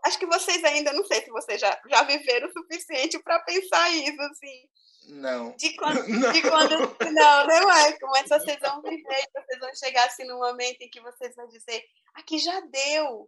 Acho 0.03 0.19
que 0.19 0.27
vocês 0.27 0.63
ainda, 0.63 0.93
não 0.93 1.03
sei 1.05 1.23
se 1.23 1.31
vocês 1.31 1.59
já, 1.59 1.81
já 1.87 2.03
viveram 2.03 2.47
o 2.47 2.53
suficiente 2.53 3.17
para 3.23 3.41
pensar 3.41 3.89
isso, 3.89 4.21
assim. 4.21 4.69
Não. 5.07 5.55
De 5.55 5.75
quando, 5.75 6.05
não. 6.07 6.31
De 6.31 6.41
quando, 6.43 6.77
não, 7.13 7.47
não 7.47 7.71
é. 7.71 7.97
Mas 7.99 8.29
vocês 8.29 8.59
vão 8.59 8.79
viver, 8.83 9.27
vocês 9.33 9.59
vão 9.59 9.73
chegar 9.73 10.05
assim 10.05 10.23
no 10.25 10.37
momento 10.37 10.83
em 10.83 10.89
que 10.91 11.01
vocês 11.01 11.35
vão 11.35 11.47
dizer: 11.47 11.83
aqui 12.13 12.37
já 12.37 12.59
deu 12.59 13.27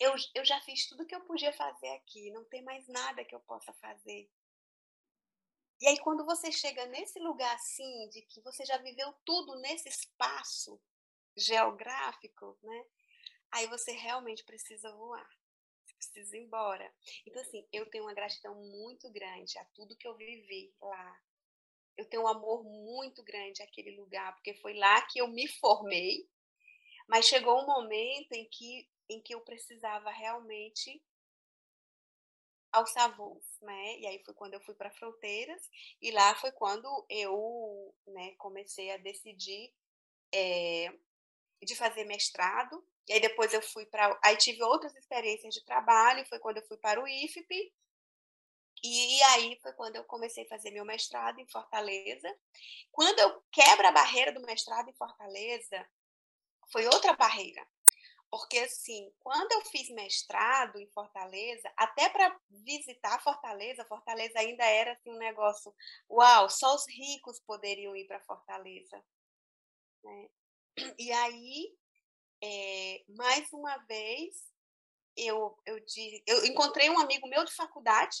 eu, 0.00 0.14
eu 0.34 0.44
já 0.44 0.58
fiz 0.62 0.88
tudo 0.88 1.06
que 1.06 1.14
eu 1.14 1.20
podia 1.20 1.52
fazer 1.52 1.88
aqui, 1.90 2.30
não 2.32 2.42
tem 2.44 2.62
mais 2.62 2.88
nada 2.88 3.24
que 3.24 3.34
eu 3.34 3.40
possa 3.40 3.72
fazer. 3.74 4.28
E 5.78 5.86
aí, 5.86 5.98
quando 5.98 6.24
você 6.24 6.50
chega 6.50 6.86
nesse 6.86 7.18
lugar 7.18 7.54
assim, 7.54 8.08
de 8.08 8.22
que 8.22 8.40
você 8.40 8.64
já 8.64 8.78
viveu 8.78 9.12
tudo 9.24 9.58
nesse 9.60 9.88
espaço 9.88 10.80
geográfico, 11.36 12.58
né? 12.62 12.84
Aí 13.52 13.66
você 13.66 13.92
realmente 13.92 14.44
precisa 14.44 14.90
voar. 14.92 15.28
Você 15.84 15.94
precisa 15.94 16.36
ir 16.36 16.42
embora. 16.44 16.92
Então, 17.26 17.42
assim, 17.42 17.66
eu 17.72 17.88
tenho 17.90 18.04
uma 18.04 18.14
gratidão 18.14 18.54
muito 18.54 19.10
grande 19.10 19.58
a 19.58 19.64
tudo 19.74 19.96
que 19.96 20.06
eu 20.06 20.16
vivi 20.16 20.74
lá. 20.80 21.20
Eu 21.96 22.06
tenho 22.06 22.22
um 22.22 22.28
amor 22.28 22.62
muito 22.64 23.22
grande 23.22 23.62
àquele 23.62 23.96
lugar, 23.96 24.34
porque 24.34 24.54
foi 24.54 24.74
lá 24.74 25.02
que 25.02 25.18
eu 25.18 25.28
me 25.28 25.46
formei. 25.48 26.28
Mas 27.08 27.26
chegou 27.26 27.62
um 27.62 27.66
momento 27.66 28.32
em 28.32 28.48
que 28.48 28.88
em 29.10 29.20
que 29.20 29.34
eu 29.34 29.40
precisava 29.40 30.10
realmente 30.10 31.02
alçar 32.72 33.14
voos, 33.16 33.44
né? 33.60 33.98
E 33.98 34.06
aí 34.06 34.22
foi 34.24 34.32
quando 34.34 34.54
eu 34.54 34.60
fui 34.60 34.74
para 34.74 34.90
Fronteiras 34.92 35.68
e 36.00 36.10
lá 36.10 36.34
foi 36.36 36.52
quando 36.52 37.04
eu, 37.08 37.94
né, 38.06 38.34
comecei 38.38 38.92
a 38.92 38.96
decidir 38.96 39.72
é, 40.32 40.92
de 41.62 41.74
fazer 41.74 42.04
mestrado. 42.04 42.84
E 43.08 43.14
aí 43.14 43.20
depois 43.20 43.52
eu 43.52 43.60
fui 43.60 43.84
para, 43.86 44.18
aí 44.22 44.36
tive 44.36 44.62
outras 44.62 44.94
experiências 44.94 45.52
de 45.54 45.64
trabalho. 45.64 46.26
Foi 46.26 46.38
quando 46.38 46.58
eu 46.58 46.66
fui 46.66 46.76
para 46.76 47.02
o 47.02 47.08
IFP 47.08 47.72
e 48.82 49.22
aí 49.24 49.58
foi 49.60 49.72
quando 49.74 49.96
eu 49.96 50.04
comecei 50.04 50.44
a 50.44 50.48
fazer 50.48 50.70
meu 50.70 50.84
mestrado 50.84 51.38
em 51.38 51.46
Fortaleza. 51.48 52.34
Quando 52.90 53.18
eu 53.18 53.42
quebro 53.52 53.86
a 53.86 53.92
barreira 53.92 54.32
do 54.32 54.40
mestrado 54.40 54.88
em 54.88 54.94
Fortaleza, 54.94 55.86
foi 56.72 56.86
outra 56.86 57.12
barreira. 57.12 57.66
Porque, 58.30 58.58
assim, 58.60 59.12
quando 59.18 59.50
eu 59.52 59.60
fiz 59.62 59.90
mestrado 59.90 60.78
em 60.78 60.86
Fortaleza, 60.88 61.70
até 61.76 62.08
para 62.08 62.38
visitar 62.48 63.20
Fortaleza, 63.22 63.84
Fortaleza 63.84 64.38
ainda 64.38 64.64
era 64.64 64.92
assim, 64.92 65.10
um 65.10 65.18
negócio, 65.18 65.74
uau, 66.08 66.48
só 66.48 66.74
os 66.74 66.86
ricos 66.88 67.40
poderiam 67.40 67.96
ir 67.96 68.06
para 68.06 68.20
Fortaleza. 68.20 69.04
Né? 70.04 70.28
E 70.96 71.10
aí, 71.10 71.74
é, 72.40 73.04
mais 73.08 73.52
uma 73.52 73.76
vez, 73.78 74.50
eu, 75.16 75.58
eu, 75.66 75.84
eu 76.26 76.46
encontrei 76.46 76.88
um 76.88 77.00
amigo 77.00 77.26
meu 77.26 77.44
de 77.44 77.52
faculdade 77.52 78.16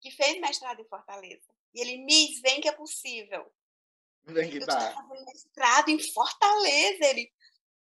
que 0.00 0.10
fez 0.10 0.40
mestrado 0.40 0.80
em 0.80 0.88
Fortaleza. 0.88 1.52
E 1.74 1.80
ele, 1.80 1.98
Miss, 1.98 2.40
vem 2.40 2.60
que 2.60 2.68
é 2.68 2.72
possível. 2.72 3.52
Vem 4.24 4.50
que 4.50 4.58
dá. 4.60 4.88
Eu 4.88 4.94
fazendo 4.94 5.24
mestrado 5.26 5.88
em 5.90 5.98
Fortaleza. 5.98 7.04
Ele, 7.04 7.32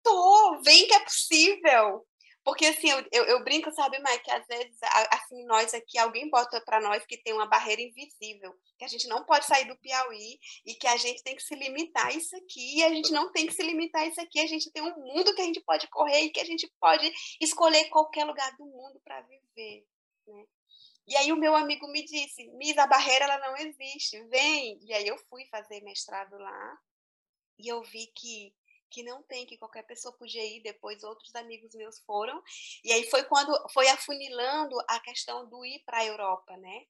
tô, 0.06 0.62
vem 0.64 0.88
que 0.88 0.94
é 0.94 1.00
possível. 1.00 2.06
Porque, 2.46 2.68
assim, 2.68 2.92
eu, 2.92 3.04
eu, 3.12 3.24
eu 3.24 3.44
brinco, 3.44 3.72
sabe, 3.72 3.98
Mike, 3.98 4.24
que 4.24 4.32
às 4.32 4.46
vezes, 4.46 4.78
assim, 5.12 5.44
nós 5.48 5.74
aqui, 5.74 5.98
alguém 5.98 6.30
bota 6.30 6.62
para 6.62 6.80
nós 6.80 7.04
que 7.04 7.18
tem 7.18 7.34
uma 7.34 7.48
barreira 7.48 7.82
invisível, 7.82 8.54
que 8.78 8.86
a 8.86 8.88
gente 8.88 9.08
não 9.08 9.26
pode 9.26 9.48
sair 9.48 9.66
do 9.66 9.76
Piauí 9.80 10.40
e 10.64 10.76
que 10.76 10.86
a 10.86 10.96
gente 10.96 11.24
tem 11.24 11.36
que 11.36 11.42
se 11.42 11.56
limitar 11.56 12.06
a 12.06 12.14
isso 12.14 12.36
aqui, 12.38 12.78
e 12.78 12.84
a 12.84 12.90
gente 12.90 13.12
não 13.12 13.32
tem 13.32 13.48
que 13.48 13.54
se 13.54 13.64
limitar 13.64 14.04
a 14.04 14.06
isso 14.06 14.22
aqui, 14.22 14.40
a 14.40 14.46
gente 14.46 14.72
tem 14.72 14.84
um 14.84 14.96
mundo 14.96 15.34
que 15.34 15.42
a 15.42 15.46
gente 15.46 15.60
pode 15.62 15.88
correr 15.88 16.22
e 16.22 16.30
que 16.30 16.40
a 16.40 16.46
gente 16.46 16.72
pode 16.80 17.12
escolher 17.42 17.90
qualquer 17.90 18.26
lugar 18.26 18.56
do 18.58 18.66
mundo 18.66 19.02
para 19.04 19.22
viver, 19.22 19.84
né? 20.28 20.46
E 21.08 21.16
aí 21.18 21.32
o 21.32 21.38
meu 21.38 21.56
amigo 21.56 21.88
me 21.88 22.04
disse, 22.04 22.48
Miss, 22.58 22.78
a 22.78 22.88
barreira 22.88 23.26
ela 23.26 23.40
não 23.40 23.58
existe, 23.58 24.24
vem. 24.26 24.80
E 24.84 24.94
aí 24.94 25.08
eu 25.08 25.18
fui 25.30 25.46
fazer 25.46 25.82
mestrado 25.82 26.36
lá 26.38 26.78
e 27.60 27.68
eu 27.68 27.82
vi 27.84 28.08
que 28.08 28.54
que 28.96 29.04
não 29.04 29.22
tem, 29.24 29.46
que 29.46 29.58
qualquer 29.58 29.84
pessoa 29.84 30.16
podia 30.16 30.42
ir, 30.42 30.62
depois 30.62 31.04
outros 31.04 31.36
amigos 31.36 31.76
meus 31.76 32.00
foram. 32.00 32.42
E 32.82 32.94
aí 32.94 33.10
foi 33.10 33.26
quando 33.26 33.52
foi 33.74 33.90
afunilando 33.90 34.74
a 34.88 35.02
questão 35.02 35.50
do 35.50 35.66
ir 35.66 35.84
para 35.86 35.98
a 35.98 36.06
Europa, 36.06 36.56
né? 36.56 36.86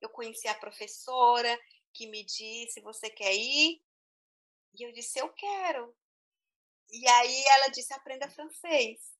Eu 0.00 0.08
conheci 0.08 0.48
a 0.48 0.54
professora 0.54 1.60
que 1.92 2.06
me 2.06 2.24
disse, 2.24 2.80
você 2.80 3.10
quer 3.10 3.34
ir? 3.34 3.82
E 4.74 4.82
eu 4.82 4.92
disse, 4.92 5.20
eu 5.20 5.28
quero. 5.34 5.94
E 6.90 7.06
aí 7.06 7.44
ela 7.56 7.68
disse, 7.68 7.92
aprenda 7.92 8.30
francês 8.30 9.12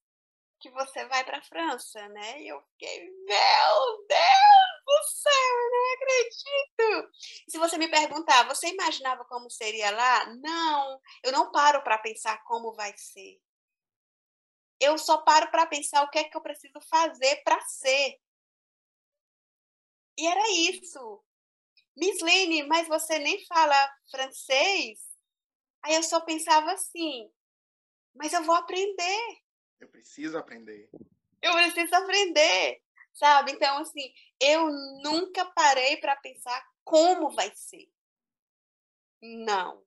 que 0.58 0.70
você 0.70 1.04
vai 1.04 1.24
para 1.24 1.38
a 1.38 1.42
França, 1.42 2.08
né? 2.08 2.40
E 2.40 2.48
eu 2.48 2.62
fiquei, 2.62 3.10
meu 3.10 4.06
Deus 4.08 4.53
céu, 5.06 5.32
eu 5.32 5.70
não 5.70 5.94
acredito. 5.94 7.12
Se 7.48 7.58
você 7.58 7.78
me 7.78 7.88
perguntar, 7.88 8.46
você 8.46 8.68
imaginava 8.68 9.24
como 9.24 9.50
seria 9.50 9.90
lá? 9.90 10.26
Não, 10.36 11.00
eu 11.22 11.32
não 11.32 11.50
paro 11.52 11.82
para 11.82 11.98
pensar 11.98 12.42
como 12.44 12.74
vai 12.74 12.92
ser. 12.96 13.40
Eu 14.80 14.98
só 14.98 15.18
paro 15.18 15.50
para 15.50 15.66
pensar 15.66 16.02
o 16.02 16.10
que 16.10 16.18
é 16.18 16.24
que 16.24 16.36
eu 16.36 16.42
preciso 16.42 16.80
fazer 16.80 17.42
para 17.44 17.60
ser. 17.62 18.20
E 20.16 20.26
era 20.26 20.50
isso. 20.50 21.24
Miss 21.96 22.20
Lene, 22.20 22.64
mas 22.64 22.88
você 22.88 23.18
nem 23.18 23.44
fala 23.46 23.96
francês? 24.10 25.00
Aí 25.82 25.94
eu 25.94 26.02
só 26.02 26.20
pensava 26.20 26.72
assim, 26.72 27.30
mas 28.14 28.32
eu 28.32 28.42
vou 28.42 28.54
aprender. 28.54 29.38
Eu 29.80 29.88
preciso 29.88 30.38
aprender. 30.38 30.88
Eu 31.42 31.52
preciso 31.52 31.94
aprender, 31.94 32.80
sabe? 33.14 33.52
Então, 33.52 33.78
assim, 33.78 34.12
eu 34.40 34.70
nunca 35.02 35.44
parei 35.46 35.96
para 35.98 36.16
pensar 36.16 36.62
como 36.84 37.30
vai 37.30 37.50
ser. 37.54 37.88
Não. 39.22 39.84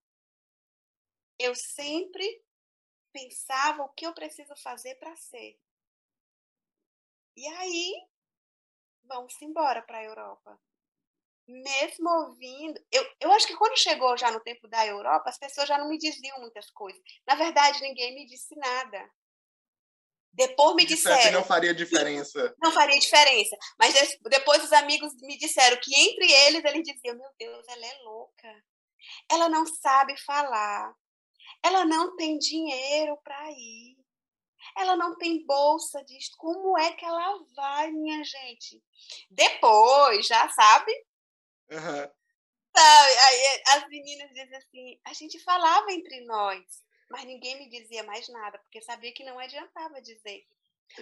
Eu 1.40 1.54
sempre 1.56 2.44
pensava 3.14 3.84
o 3.84 3.90
que 3.90 4.06
eu 4.06 4.14
preciso 4.14 4.56
fazer 4.58 4.96
para 4.96 5.16
ser. 5.16 5.60
E 7.36 7.48
aí, 7.48 7.94
vamos 9.04 9.40
embora 9.42 9.82
para 9.82 10.00
a 10.00 10.04
Europa. 10.04 10.60
Mesmo 11.48 12.10
ouvindo, 12.10 12.80
eu, 12.92 13.06
eu 13.22 13.32
acho 13.32 13.48
que 13.48 13.56
quando 13.56 13.78
chegou 13.78 14.18
já 14.18 14.32
no 14.32 14.42
tempo 14.42 14.68
da 14.68 14.86
Europa, 14.86 15.30
as 15.30 15.38
pessoas 15.38 15.68
já 15.68 15.78
não 15.78 15.90
me 15.90 15.98
diziam 15.98 16.40
muitas 16.40 16.70
coisas. 16.72 17.02
Na 17.26 17.36
verdade, 17.36 17.82
ninguém 17.82 18.16
me 18.16 18.26
disse 18.26 18.56
nada. 18.56 19.10
Depois 20.38 20.76
me 20.76 20.86
disseram. 20.86 21.32
não 21.32 21.44
faria 21.44 21.74
diferença. 21.74 22.56
Não 22.62 22.72
faria 22.72 23.00
diferença. 23.00 23.58
Mas 23.80 23.96
depois 24.30 24.64
os 24.64 24.72
amigos 24.72 25.12
me 25.22 25.36
disseram 25.36 25.78
que 25.82 25.94
entre 26.00 26.32
eles 26.32 26.64
eles 26.64 26.84
diziam: 26.84 27.18
Meu 27.18 27.30
Deus, 27.40 27.66
ela 27.68 27.86
é 27.86 27.98
louca. 28.04 28.64
Ela 29.32 29.50
não 29.50 29.66
sabe 29.66 30.16
falar. 30.22 30.94
Ela 31.64 31.86
não 31.86 32.16
tem 32.16 32.38
dinheiro 32.38 33.18
para 33.24 33.52
ir. 33.52 33.98
Ela 34.78 34.96
não 34.96 35.18
tem 35.18 35.44
bolsa 35.46 36.04
disso. 36.06 36.32
Como 36.38 36.78
é 36.78 36.92
que 36.92 37.04
ela 37.04 37.40
vai, 37.56 37.92
minha 37.92 38.24
gente? 38.24 38.84
Depois, 39.32 40.28
já 40.28 40.48
sabe? 40.50 40.92
Uhum. 41.72 42.12
Aí 42.80 43.64
as 43.70 43.88
meninas 43.88 44.30
dizem 44.30 44.56
assim: 44.56 45.00
a 45.04 45.14
gente 45.14 45.40
falava 45.44 45.92
entre 45.92 46.24
nós 46.26 46.64
mas 47.10 47.26
ninguém 47.26 47.58
me 47.58 47.70
dizia 47.70 48.04
mais 48.04 48.28
nada, 48.30 48.58
porque 48.60 48.82
sabia 48.82 49.14
que 49.14 49.24
não 49.24 49.40
adiantava 49.40 50.02
dizer. 50.02 50.44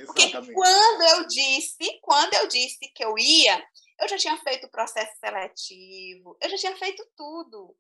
Porque 0.06 0.32
quando 0.32 1.02
eu 1.04 1.28
disse, 1.28 2.00
quando 2.02 2.34
eu 2.34 2.48
disse 2.48 2.88
que 2.94 3.04
eu 3.04 3.18
ia, 3.18 3.64
eu 4.00 4.08
já 4.08 4.18
tinha 4.18 4.38
feito 4.38 4.66
o 4.66 4.72
processo 4.72 5.18
seletivo, 5.20 6.38
eu 6.42 6.50
já 6.50 6.58
tinha 6.58 6.76
feito 6.76 7.08
tudo. 7.16 7.78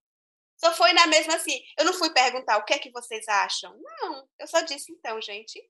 Só 0.57 0.73
foi 0.73 0.93
na 0.93 1.07
mesma 1.07 1.36
assim, 1.36 1.59
eu 1.78 1.86
não 1.86 1.93
fui 1.93 2.13
perguntar 2.13 2.57
o 2.57 2.63
que 2.63 2.73
é 2.73 2.80
que 2.80 2.91
vocês 2.91 3.28
acham. 3.28 3.76
Não, 3.82 4.28
eu 4.39 4.47
só 4.47 4.61
disse 4.61 4.91
então, 4.91 5.19
gente. 5.21 5.61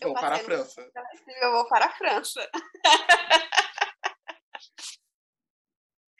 Vou 0.00 0.14
para 0.14 0.36
a 0.36 0.38
França. 0.38 0.90
Eu 1.40 1.52
vou 1.52 1.68
para 1.68 1.84
a 1.86 1.92
França. 1.92 2.50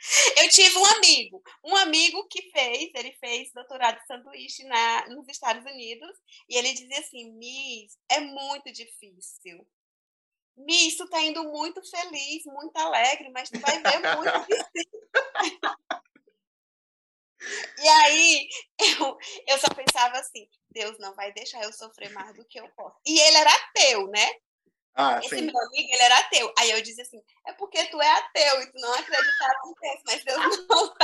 Eu 0.37 0.49
tive 0.51 0.77
um 0.77 0.85
amigo, 0.85 1.43
um 1.65 1.77
amigo 1.77 2.27
que 2.29 2.51
fez, 2.51 2.91
ele 2.95 3.13
fez 3.13 3.53
doutorado 3.53 4.01
de 4.01 4.07
sanduíche 4.07 4.65
na, 4.65 5.09
nos 5.09 5.29
Estados 5.29 5.65
Unidos, 5.65 6.19
e 6.49 6.57
ele 6.57 6.73
dizia 6.73 6.99
assim, 6.99 7.33
Miss, 7.33 7.97
é 8.11 8.21
muito 8.21 8.73
difícil. 8.73 9.67
Miss, 10.57 10.97
tu 10.97 11.09
tá 11.09 11.21
indo 11.23 11.45
muito 11.45 11.81
feliz, 11.89 12.45
muito 12.47 12.77
alegre, 12.77 13.31
mas 13.31 13.49
tu 13.49 13.59
vai 13.61 13.81
ver 13.81 14.17
muito 14.17 14.47
difícil. 14.47 15.03
E 17.79 17.89
aí, 17.89 18.49
eu, 18.79 19.19
eu 19.49 19.59
só 19.59 19.67
pensava 19.75 20.17
assim, 20.19 20.49
Deus 20.71 20.97
não 20.99 21.13
vai 21.15 21.33
deixar 21.33 21.63
eu 21.65 21.73
sofrer 21.73 22.11
mais 22.13 22.35
do 22.37 22.45
que 22.45 22.61
eu 22.61 22.69
posso. 22.71 22.97
E 23.05 23.19
ele 23.19 23.37
era 23.37 23.51
ateu, 23.51 24.07
né? 24.09 24.27
Ah, 24.95 25.19
Esse 25.21 25.37
sim. 25.37 25.43
meu 25.43 25.59
amigo, 25.59 25.89
ele 25.93 26.03
era 26.03 26.19
ateu. 26.19 26.53
Aí 26.59 26.71
eu 26.71 26.83
disse 26.83 27.01
assim, 27.01 27.23
é 27.47 27.53
porque 27.55 27.85
tu 27.87 28.01
é 28.01 28.11
ateu 28.11 28.63
e 28.63 28.73
tu 28.73 28.79
não 28.79 28.93
acreditava 28.95 29.55
em 29.67 29.75
Deus, 29.81 30.03
mas 30.07 30.25
Deus 30.25 30.67
não 30.69 30.95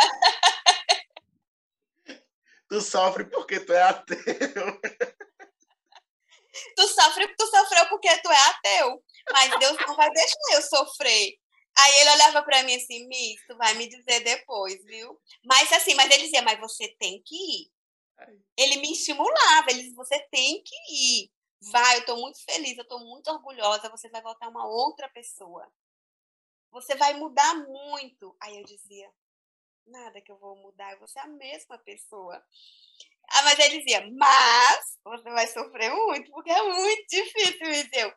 Tu 2.69 2.81
sofre 2.83 3.25
porque 3.25 3.61
tu 3.61 3.73
é 3.73 3.83
ateu. 3.83 4.19
tu 6.77 6.89
sofre, 6.89 7.35
tu 7.35 7.47
sofreu 7.47 7.89
porque 7.89 8.15
tu 8.19 8.31
é 8.31 8.49
ateu, 8.51 9.03
mas 9.33 9.59
Deus 9.59 9.79
não 9.87 9.97
vai 9.97 10.11
deixar 10.11 10.37
eu 10.53 10.63
sofrer. 10.63 11.39
Aí 11.79 12.01
ele 12.01 12.11
olhava 12.11 12.43
para 12.43 12.63
mim 12.65 12.75
assim, 12.75 13.07
Miss, 13.07 13.41
tu 13.47 13.57
vai 13.57 13.73
me 13.75 13.89
dizer 13.89 14.21
depois, 14.21 14.85
viu? 14.85 15.19
Mas 15.45 15.73
assim, 15.73 15.95
mas 15.95 16.11
ele 16.11 16.25
dizia, 16.25 16.43
mas 16.43 16.59
você 16.61 16.89
tem 16.99 17.23
que 17.23 17.35
ir. 17.35 17.71
Ele 18.57 18.77
me 18.77 18.93
estimulava, 18.93 19.71
ele 19.71 19.83
disse, 19.85 19.95
você 19.95 20.19
tem 20.31 20.63
que 20.63 20.75
ir. 20.93 21.31
Vai, 21.61 21.97
eu 21.97 22.01
estou 22.01 22.21
muito 22.21 22.45
feliz, 22.45 22.77
eu 22.77 22.83
estou 22.83 23.01
muito 23.01 23.29
orgulhosa, 23.31 23.89
você 23.89 24.09
vai 24.09 24.23
voltar 24.23 24.49
uma 24.49 24.67
outra 24.67 25.09
pessoa. 25.09 25.71
Você 26.71 26.95
vai 26.95 27.15
mudar 27.15 27.55
muito. 27.55 28.37
Aí 28.41 28.59
eu 28.59 28.65
dizia, 28.65 29.11
nada 29.87 30.21
que 30.21 30.31
eu 30.31 30.39
vou 30.39 30.57
mudar, 30.57 30.93
eu 30.93 30.99
vou 30.99 31.09
ser 31.09 31.21
a 31.21 31.27
mesma 31.27 31.79
pessoa. 31.79 32.43
Ah, 33.31 33.43
mas 33.43 33.59
ele 33.59 33.79
dizia, 33.79 34.09
mas 34.17 34.99
você 35.05 35.31
vai 35.31 35.47
sofrer 35.49 35.93
muito, 35.93 36.31
porque 36.31 36.51
é 36.51 36.63
muito 36.63 37.07
difícil. 37.09 37.71
E 37.71 37.91
eu, 37.93 38.13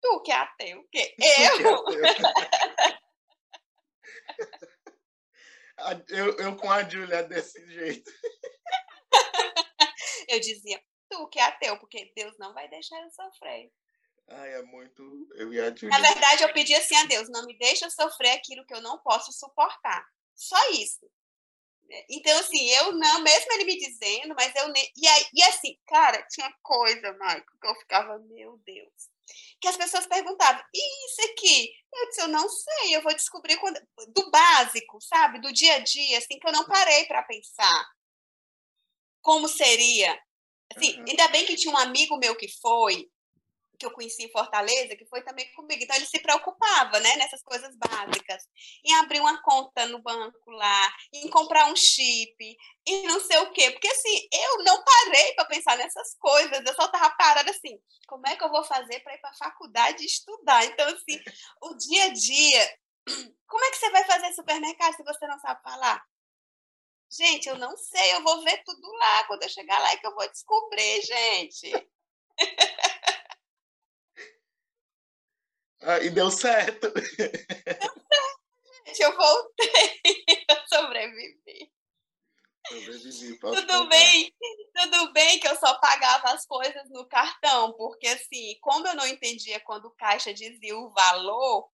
tu 0.00 0.22
que 0.22 0.32
é 0.32 0.36
ateu, 0.36 0.80
o 0.80 0.88
quê? 0.92 1.14
Eu? 1.18 1.84
eu, 6.08 6.36
eu 6.38 6.56
com 6.56 6.70
a 6.70 6.88
Júlia 6.88 7.22
desse 7.24 7.64
jeito. 7.70 8.10
eu 10.28 10.40
dizia, 10.40 10.82
tu 11.08 11.28
que 11.28 11.38
é 11.38 11.42
ateu, 11.42 11.78
porque 11.78 12.12
Deus 12.14 12.36
não 12.38 12.52
vai 12.54 12.68
deixar 12.68 13.00
eu 13.02 13.10
sofrer. 13.10 13.70
Ai, 14.28 14.54
é 14.54 14.62
muito. 14.62 15.02
Eu 15.34 15.52
ia 15.52 15.74
Na 15.82 16.00
verdade, 16.00 16.42
eu 16.42 16.52
pedi 16.52 16.74
assim 16.74 16.96
a 16.96 17.04
Deus: 17.04 17.28
não 17.28 17.46
me 17.46 17.56
deixa 17.56 17.88
sofrer 17.90 18.32
aquilo 18.32 18.66
que 18.66 18.74
eu 18.74 18.80
não 18.80 18.98
posso 18.98 19.32
suportar. 19.32 20.06
Só 20.34 20.70
isso. 20.72 21.10
Então, 22.08 22.38
assim, 22.38 22.68
eu 22.70 22.92
não, 22.92 23.20
mesmo 23.22 23.52
ele 23.52 23.64
me 23.64 23.78
dizendo, 23.78 24.34
mas 24.34 24.54
eu 24.54 24.68
nem. 24.68 24.92
E, 24.94 25.08
aí, 25.08 25.26
e 25.32 25.42
assim, 25.44 25.78
cara, 25.86 26.22
tinha 26.30 26.52
coisa, 26.62 27.14
Marco, 27.14 27.50
que 27.58 27.66
eu 27.66 27.74
ficava, 27.76 28.18
meu 28.18 28.58
Deus. 28.58 28.92
Que 29.60 29.68
as 29.68 29.76
pessoas 29.76 30.06
perguntavam, 30.06 30.62
e 30.72 31.06
isso 31.06 31.32
aqui? 31.32 31.72
Eu 31.94 32.08
disse, 32.08 32.20
eu 32.20 32.28
não 32.28 32.48
sei, 32.48 32.96
eu 32.96 33.02
vou 33.02 33.14
descobrir 33.14 33.56
quando... 33.58 33.80
do 34.08 34.30
básico, 34.30 35.00
sabe? 35.00 35.40
Do 35.40 35.52
dia 35.52 35.74
a 35.74 35.78
dia, 35.78 36.18
assim, 36.18 36.38
que 36.38 36.46
eu 36.46 36.52
não 36.52 36.66
parei 36.66 37.06
para 37.06 37.22
pensar 37.22 37.86
como 39.22 39.48
seria. 39.48 40.18
Assim, 40.76 40.98
uhum. 40.98 41.04
Ainda 41.08 41.28
bem 41.28 41.46
que 41.46 41.56
tinha 41.56 41.72
um 41.72 41.78
amigo 41.78 42.18
meu 42.18 42.36
que 42.36 42.48
foi, 42.60 43.08
que 43.78 43.86
eu 43.86 43.92
conheci 43.92 44.24
em 44.24 44.30
Fortaleza, 44.30 44.96
que 44.96 45.06
foi 45.06 45.22
também 45.22 45.50
comigo. 45.54 45.82
Então, 45.82 45.96
ele 45.96 46.06
se 46.06 46.18
preocupava, 46.18 46.98
né, 47.00 47.16
nessas 47.16 47.42
coisas 47.42 47.74
básicas, 47.76 48.42
em 48.84 48.92
abrir 48.96 49.20
uma 49.20 49.40
conta 49.42 49.86
no 49.86 50.02
banco 50.02 50.50
lá, 50.50 50.92
em 51.14 51.30
comprar 51.30 51.66
um 51.66 51.76
chip, 51.76 52.56
e 52.86 53.02
não 53.06 53.20
sei 53.20 53.38
o 53.38 53.52
quê. 53.52 53.70
Porque, 53.70 53.88
assim, 53.88 54.28
eu 54.32 54.64
não 54.64 54.82
parei 54.82 55.32
para 55.34 55.44
pensar 55.46 55.76
nessas 55.76 56.16
coisas, 56.18 56.64
eu 56.66 56.74
só 56.74 56.86
estava 56.86 57.10
parada 57.10 57.50
assim, 57.50 57.78
como 58.06 58.26
é 58.26 58.36
que 58.36 58.44
eu 58.44 58.50
vou 58.50 58.64
fazer 58.64 59.00
para 59.00 59.14
ir 59.14 59.18
para 59.18 59.30
a 59.30 59.38
faculdade 59.38 60.04
estudar? 60.04 60.64
Então, 60.64 60.88
assim, 60.88 61.20
o 61.62 61.74
dia 61.76 62.04
a 62.04 62.08
dia, 62.12 62.76
como 63.46 63.64
é 63.64 63.70
que 63.70 63.76
você 63.76 63.90
vai 63.90 64.04
fazer 64.04 64.32
supermercado 64.32 64.96
se 64.96 65.04
você 65.04 65.26
não 65.26 65.38
sabe 65.38 65.62
falar? 65.62 66.02
Gente, 67.10 67.48
eu 67.48 67.56
não 67.56 67.76
sei, 67.76 68.14
eu 68.14 68.22
vou 68.22 68.42
ver 68.42 68.62
tudo 68.64 68.86
lá. 68.92 69.24
Quando 69.24 69.42
eu 69.42 69.48
chegar 69.48 69.78
lá 69.80 69.92
é 69.92 69.96
que 69.96 70.06
eu 70.06 70.14
vou 70.14 70.28
descobrir, 70.30 71.02
gente. 71.02 71.72
Ah, 75.80 76.00
e 76.00 76.10
deu 76.10 76.30
certo. 76.30 76.90
Deu 76.90 77.04
certo, 77.04 77.58
gente. 78.86 79.02
Eu 79.02 79.16
voltei. 79.16 80.02
Eu 80.50 80.56
sobrevivi. 80.66 81.72
Sobrevivi, 82.66 83.38
tudo 83.38 83.66
contar. 83.66 83.84
bem, 83.86 84.34
tudo 84.74 85.12
bem 85.12 85.40
que 85.40 85.48
eu 85.48 85.56
só 85.56 85.78
pagava 85.78 86.32
as 86.32 86.44
coisas 86.44 86.88
no 86.90 87.06
cartão, 87.06 87.72
porque 87.72 88.06
assim, 88.08 88.58
como 88.60 88.86
eu 88.86 88.94
não 88.94 89.06
entendia 89.06 89.58
quando 89.60 89.86
o 89.86 89.94
caixa 89.94 90.34
dizia 90.34 90.76
o 90.76 90.90
valor, 90.90 91.70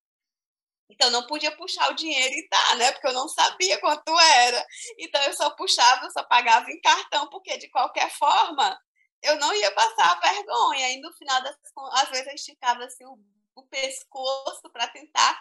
então 0.95 1.11
não 1.11 1.26
podia 1.26 1.55
puxar 1.57 1.90
o 1.90 1.95
dinheiro 1.95 2.34
e 2.34 2.49
dar, 2.49 2.76
né? 2.76 2.92
Porque 2.92 3.07
eu 3.09 3.12
não 3.12 3.28
sabia 3.28 3.78
quanto 3.80 4.18
era. 4.18 4.66
Então 4.99 5.22
eu 5.22 5.34
só 5.34 5.51
puxava, 5.51 6.07
eu 6.07 6.11
só 6.11 6.22
pagava 6.24 6.70
em 6.70 6.80
cartão, 6.80 7.28
porque 7.28 7.59
de 7.59 7.68
qualquer 7.68 8.11
forma 8.11 8.78
eu 9.22 9.36
não 9.36 9.55
ia 9.55 9.72
passar 9.72 10.20
vergonha. 10.20 10.90
E 10.90 11.01
no 11.01 11.12
final 11.14 11.42
das 11.42 11.57
às 11.92 12.09
vezes 12.11 12.26
eu 12.26 12.34
esticava 12.34 12.84
assim 12.84 13.05
o 13.05 13.18
o 13.57 13.62
pescoço 13.62 14.68
para 14.72 14.88
tentar 14.88 15.40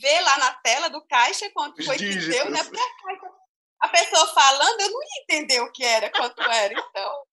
ver 0.00 0.20
lá 0.20 0.38
na 0.38 0.54
tela 0.54 0.88
do 0.88 1.04
caixa 1.06 1.50
quanto 1.50 1.84
foi 1.84 1.96
que 1.96 2.14
deu, 2.14 2.50
né? 2.50 2.62
Porque 2.62 2.78
a, 2.78 3.02
caixa, 3.02 3.34
a 3.80 3.88
pessoa 3.88 4.26
falando, 4.28 4.80
eu 4.80 4.90
não 4.90 5.02
ia 5.02 5.22
entender 5.22 5.60
o 5.60 5.72
que 5.72 5.84
era, 5.84 6.10
quanto 6.10 6.40
era, 6.40 6.72
então. 6.72 7.27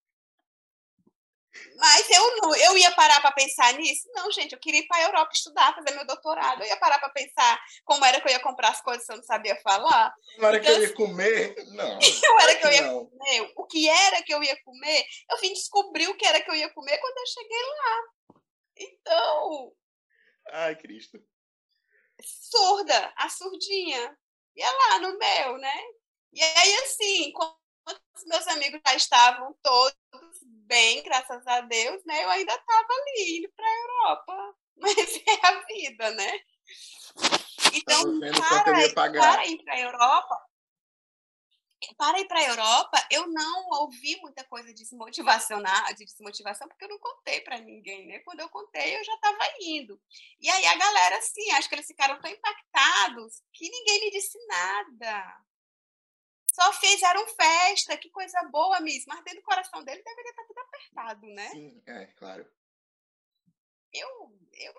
Mas 1.78 2.10
eu 2.10 2.38
não, 2.38 2.56
eu 2.56 2.78
ia 2.78 2.92
parar 2.92 3.22
para 3.22 3.32
pensar 3.32 3.74
nisso? 3.74 4.10
Não, 4.14 4.32
gente, 4.32 4.54
eu 4.54 4.60
queria 4.60 4.82
ir 4.82 4.88
para 4.88 4.98
a 4.98 5.04
Europa 5.04 5.32
estudar, 5.34 5.76
fazer 5.76 5.96
meu 5.96 6.06
doutorado. 6.06 6.62
Eu 6.62 6.68
ia 6.68 6.78
parar 6.78 7.00
para 7.00 7.10
pensar 7.10 7.62
como 7.84 8.04
era 8.06 8.20
que 8.22 8.28
eu 8.28 8.32
ia 8.32 8.40
comprar 8.40 8.70
as 8.70 8.82
coisas 8.82 9.06
se 9.06 9.12
eu 9.12 9.18
não 9.18 9.24
sabia 9.24 9.56
falar. 9.62 10.14
Como 10.36 10.48
era 10.48 10.58
então, 10.58 10.74
que 10.74 10.80
eu 10.80 10.82
ia 10.84 10.94
comer? 10.94 11.56
Não. 11.68 12.00
Como 12.26 12.42
era 12.42 12.56
que 12.56 12.66
eu 12.66 12.72
ia 12.72 12.82
não. 12.82 13.06
comer? 13.06 13.54
O 13.56 13.66
que 13.66 13.90
era 13.90 14.22
que 14.24 14.34
eu 14.34 14.44
ia 14.44 14.62
comer? 14.64 15.06
Eu 15.30 15.38
vim 15.40 15.54
descobrir 15.54 16.08
o 16.08 16.16
que 16.16 16.26
era 16.26 16.42
que 16.42 16.50
eu 16.50 16.56
ia 16.56 16.70
comer 16.70 16.98
quando 16.98 17.18
eu 17.18 17.28
cheguei 17.28 17.64
lá. 17.64 18.02
Então, 18.78 19.74
Ai, 20.52 20.76
Cristo. 20.76 21.20
Surda, 22.22 23.14
a 23.18 23.30
surdinha. 23.30 24.18
Ia 24.56 24.72
lá 24.72 25.00
no 25.00 25.18
meu, 25.18 25.58
né? 25.58 25.84
E 26.32 26.42
aí, 26.42 26.76
assim, 26.78 27.32
quando 27.34 27.56
os 28.16 28.26
meus 28.26 28.48
amigos 28.48 28.82
já 28.86 28.96
estavam 28.96 29.54
todos 29.62 29.96
bem, 30.66 31.04
graças 31.04 31.46
a 31.48 31.62
Deus, 31.62 32.04
né? 32.06 32.24
Eu 32.24 32.30
ainda 32.30 32.54
estava 32.54 32.88
ali, 32.90 33.38
indo 33.38 33.52
para 33.56 33.66
a 33.66 33.76
Europa. 33.76 34.56
Mas 34.78 34.98
é 34.98 35.48
a 35.48 35.66
vida, 35.66 36.12
né? 36.12 36.40
Então, 37.74 38.20
para, 38.20 38.64
para 38.64 38.84
ir 39.48 39.64
para 39.64 39.74
a 39.74 39.80
Europa, 39.80 40.46
para 41.98 42.20
ir 42.20 42.28
para 42.28 42.40
a 42.40 42.44
Europa, 42.46 43.08
eu 43.12 43.28
não 43.28 43.68
ouvi 43.82 44.18
muita 44.22 44.44
coisa 44.46 44.68
de 44.74 44.82
desmotivacionar, 44.82 45.94
de 45.94 46.06
desmotivação, 46.06 46.68
porque 46.68 46.86
eu 46.86 46.90
não 46.90 47.00
contei 47.00 47.42
para 47.42 47.60
ninguém, 47.60 48.08
né? 48.08 48.20
Quando 48.20 48.40
eu 48.40 48.50
contei, 48.50 48.98
eu 48.98 49.04
já 49.04 49.14
estava 49.14 49.44
indo. 49.62 50.00
E 50.40 50.50
aí 50.50 50.66
a 50.66 50.76
galera, 50.76 51.18
assim, 51.18 51.52
acho 51.52 51.70
que 51.70 51.76
eles 51.76 51.88
ficaram 51.88 52.20
tão 52.20 52.32
impactados 52.32 53.42
que 53.54 53.70
ninguém 53.70 54.02
me 54.02 54.12
disse 54.12 54.38
nada. 54.48 55.38
Só 56.56 56.74
fizeram 56.74 57.28
festa, 57.28 57.98
que 57.98 58.10
coisa 58.10 58.42
boa, 58.50 58.80
Miss. 58.80 59.06
Mas 59.06 59.24
dentro 59.24 59.42
do 59.42 59.46
coração 59.46 59.84
dele 59.84 60.02
deveria 60.02 60.32
estar 60.32 60.46
tudo 60.46 60.60
apertado, 60.60 61.28
né? 61.28 61.50
Sim, 61.50 61.84
é, 61.86 62.06
claro. 62.08 62.50
Eu, 63.92 64.40
eu 64.54 64.74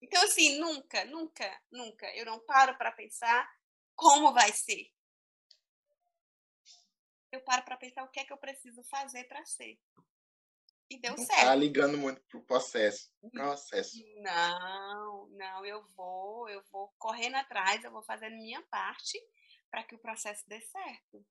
Então, 0.00 0.22
assim, 0.24 0.58
nunca, 0.58 1.04
nunca, 1.04 1.62
nunca, 1.70 2.16
eu 2.16 2.24
não 2.26 2.40
paro 2.40 2.76
para 2.76 2.90
pensar 2.90 3.48
como 3.94 4.32
vai 4.32 4.52
ser 4.52 4.90
eu 7.32 7.40
paro 7.40 7.64
para 7.64 7.78
pensar 7.78 8.04
o 8.04 8.08
que 8.08 8.20
é 8.20 8.24
que 8.24 8.32
eu 8.32 8.36
preciso 8.36 8.82
fazer 8.84 9.24
para 9.24 9.44
ser. 9.46 9.80
E 10.90 11.00
deu 11.00 11.12
não 11.12 11.16
tá 11.16 11.34
certo. 11.34 11.46
Tá 11.46 11.54
ligando 11.54 11.96
muito 11.96 12.20
pro 12.28 12.44
processo. 12.44 13.10
Processo. 13.32 13.96
Não, 14.16 15.28
não, 15.30 15.64
eu 15.64 15.82
vou, 15.96 16.48
eu 16.50 16.62
vou 16.70 16.92
correndo 16.98 17.36
atrás, 17.36 17.82
eu 17.82 17.90
vou 17.90 18.02
fazendo 18.02 18.36
minha 18.36 18.60
parte 18.70 19.18
para 19.72 19.82
que 19.84 19.94
o 19.94 19.98
processo 19.98 20.44
dê 20.46 20.60
certo. 20.60 21.26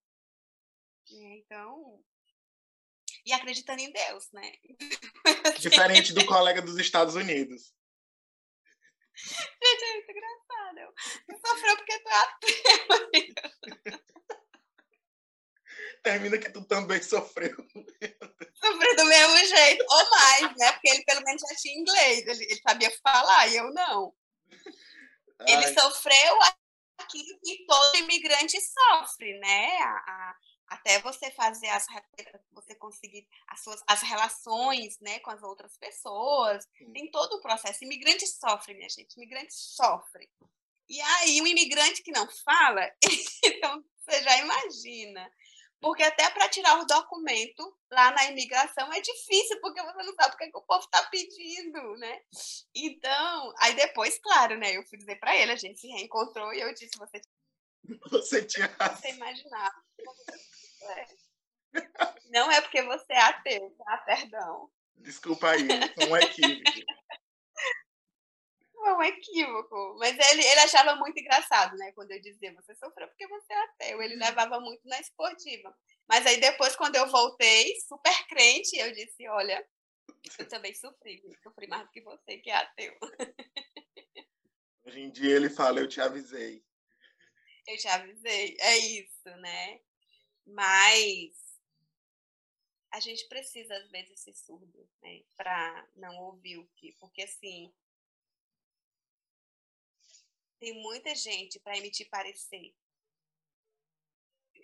Então, 1.11 2.03
e 3.23 3.31
acreditando 3.33 3.81
em 3.81 3.91
Deus, 3.91 4.31
né? 4.31 4.51
Diferente 5.61 6.11
do 6.11 6.25
colega 6.25 6.59
dos 6.61 6.79
Estados 6.79 7.13
Unidos. 7.13 7.71
Gente, 9.15 9.83
é 9.83 9.93
muito 9.93 10.11
engraçado. 10.11 10.93
Tu 11.27 11.47
sofreu 11.47 11.77
porque 11.77 11.99
tu 11.99 12.09
é 12.09 12.15
ateu 12.15 12.41
termina 16.01 16.39
que 16.39 16.49
tu 16.49 16.65
também 16.65 16.99
sofreu. 17.03 17.55
Sofri 17.55 18.95
do 18.95 19.05
mesmo 19.05 19.37
jeito, 19.45 19.85
ou 19.87 20.09
mais, 20.09 20.57
né? 20.57 20.71
Porque 20.71 20.89
ele 20.89 21.03
pelo 21.03 21.21
menos 21.23 21.43
já 21.47 21.55
tinha 21.57 21.79
inglês, 21.79 22.25
ele, 22.25 22.43
ele 22.45 22.61
sabia 22.61 22.91
falar 23.03 23.47
e 23.49 23.57
eu 23.57 23.71
não. 23.71 24.15
Ai. 25.41 25.53
Ele 25.53 25.79
sofreu 25.79 26.39
aquilo 27.02 27.39
que 27.43 27.66
todo 27.66 27.97
imigrante 27.97 28.58
sofre, 28.62 29.38
né? 29.39 29.78
A, 29.78 29.89
a, 29.89 30.36
até 30.68 30.99
você 31.02 31.30
fazer 31.32 31.68
as 31.68 31.86
você 32.52 32.74
conseguir 32.76 33.28
as 33.47 33.62
suas 33.62 33.82
as 33.86 34.02
relações, 34.02 34.97
né, 34.99 35.20
com 35.20 35.30
as 35.30 35.43
outras 35.43 35.78
pessoas, 35.78 36.66
Sim. 36.78 36.91
tem 36.93 37.12
todo 37.12 37.34
o 37.34 37.41
processo. 37.41 37.84
Imigrante 37.84 38.26
sofre, 38.26 38.74
minha 38.74 38.89
gente, 38.89 39.16
imigrante 39.16 39.54
sofre. 39.54 40.30
E 40.88 40.99
aí, 40.99 41.41
um 41.41 41.47
imigrante 41.47 42.04
que 42.04 42.12
não 42.12 42.28
fala, 42.43 42.89
então 43.45 43.84
você 43.97 44.24
já 44.24 44.38
imagina 44.39 45.32
porque 45.82 46.03
até 46.03 46.29
para 46.29 46.47
tirar 46.47 46.79
o 46.79 46.86
documento 46.86 47.75
lá 47.91 48.11
na 48.11 48.25
imigração 48.25 48.93
é 48.93 49.01
difícil, 49.01 49.59
porque 49.59 49.82
você 49.82 50.03
não 50.03 50.13
sabe 50.13 50.36
o 50.36 50.38
que, 50.38 50.43
é 50.43 50.51
que 50.51 50.57
o 50.57 50.61
povo 50.61 50.86
está 50.86 51.03
pedindo, 51.09 51.97
né? 51.97 52.21
Então, 52.73 53.53
aí 53.57 53.73
depois, 53.73 54.19
claro, 54.19 54.57
né? 54.57 54.77
Eu 54.77 54.84
fui 54.84 54.99
dizer 54.99 55.15
para 55.19 55.36
ele, 55.36 55.51
a 55.51 55.55
gente 55.55 55.79
se 55.79 55.88
reencontrou 55.88 56.53
e 56.53 56.61
eu 56.61 56.71
disse, 56.75 56.97
você, 56.97 57.19
você 58.11 58.45
tinha 58.45 58.67
Você 58.95 59.09
imaginava. 59.09 59.84
É. 60.84 61.05
Não 62.29 62.51
é 62.51 62.61
porque 62.61 62.82
você 62.84 63.13
é 63.13 63.21
ateu, 63.21 63.75
tá? 63.77 63.97
Perdão. 64.05 64.69
Desculpa 64.95 65.49
aí, 65.49 65.67
um 66.07 66.15
equívoco 66.15 66.61
foi 68.82 68.93
um 68.93 69.03
equívoco. 69.03 69.95
Mas 69.99 70.17
ele, 70.32 70.43
ele 70.43 70.59
achava 70.59 70.95
muito 70.95 71.17
engraçado, 71.19 71.77
né? 71.77 71.91
Quando 71.93 72.11
eu 72.11 72.21
dizia, 72.21 72.53
você 72.53 72.75
sofreu 72.75 73.07
porque 73.07 73.27
você 73.27 73.53
é 73.53 73.63
ateu. 73.63 74.01
Ele 74.01 74.15
uhum. 74.15 74.19
levava 74.19 74.59
muito 74.59 74.86
na 74.88 74.99
esportiva. 74.99 75.73
Mas 76.07 76.25
aí 76.25 76.39
depois, 76.39 76.75
quando 76.75 76.95
eu 76.95 77.07
voltei, 77.07 77.79
super 77.82 78.27
crente, 78.27 78.75
eu 78.77 78.91
disse, 78.91 79.27
olha, 79.29 79.65
eu 80.39 80.47
também 80.49 80.73
sofri. 80.73 81.21
Sofri 81.41 81.67
mais 81.67 81.84
do 81.84 81.91
que 81.91 82.01
você, 82.01 82.38
que 82.38 82.49
é 82.49 82.55
ateu. 82.55 82.97
Hoje 84.84 84.99
em 84.99 85.11
dia 85.11 85.36
ele 85.36 85.49
fala, 85.49 85.79
eu 85.79 85.88
te 85.88 86.01
avisei. 86.01 86.65
Eu 87.67 87.77
te 87.77 87.88
avisei. 87.88 88.57
É 88.59 88.77
isso, 88.77 89.29
né? 89.38 89.79
Mas 90.45 91.51
a 92.91 92.99
gente 92.99 93.27
precisa, 93.29 93.73
às 93.77 93.89
vezes, 93.89 94.19
ser 94.19 94.34
surdo, 94.34 94.89
né? 95.01 95.21
Para 95.38 95.88
não 95.95 96.17
ouvir 96.17 96.57
o 96.57 96.67
que. 96.75 96.91
Porque, 96.99 97.21
assim, 97.21 97.73
tem 100.62 100.80
muita 100.80 101.16
gente 101.16 101.59
para 101.59 101.76
emitir 101.76 102.07
parecer. 102.07 102.74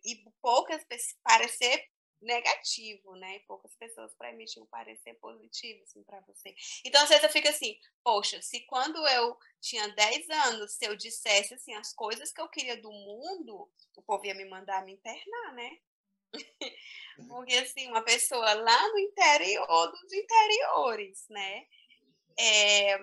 E 0.05 0.23
poucas 0.39 0.85
parecer 1.23 1.89
negativo, 2.21 3.15
né? 3.15 3.39
Poucas 3.47 3.75
pessoas 3.75 4.13
para 4.15 4.31
emitir 4.31 4.61
um 4.61 4.67
parecer 4.67 5.15
positivo 5.15 5.83
assim, 5.83 6.03
para 6.03 6.21
você. 6.21 6.55
Então, 6.85 7.01
às 7.01 7.09
vezes 7.09 7.23
eu 7.23 7.29
fico 7.29 7.47
assim, 7.47 7.77
poxa, 8.03 8.41
se 8.41 8.61
quando 8.61 9.05
eu 9.07 9.37
tinha 9.59 9.87
10 9.89 10.29
anos, 10.29 10.73
se 10.73 10.85
eu 10.85 10.95
dissesse 10.95 11.55
assim, 11.55 11.73
as 11.73 11.93
coisas 11.93 12.31
que 12.31 12.39
eu 12.39 12.47
queria 12.47 12.79
do 12.79 12.91
mundo, 12.91 13.69
o 13.95 14.01
povo 14.03 14.25
ia 14.25 14.35
me 14.35 14.45
mandar 14.45 14.85
me 14.85 14.93
internar, 14.93 15.53
né? 15.53 15.79
Porque 17.27 17.55
assim, 17.55 17.87
uma 17.87 18.03
pessoa 18.03 18.53
lá 18.53 18.87
no 18.89 18.99
interior 18.99 19.91
dos 19.91 20.13
interiores, 20.13 21.25
né? 21.29 21.65
É, 22.39 22.99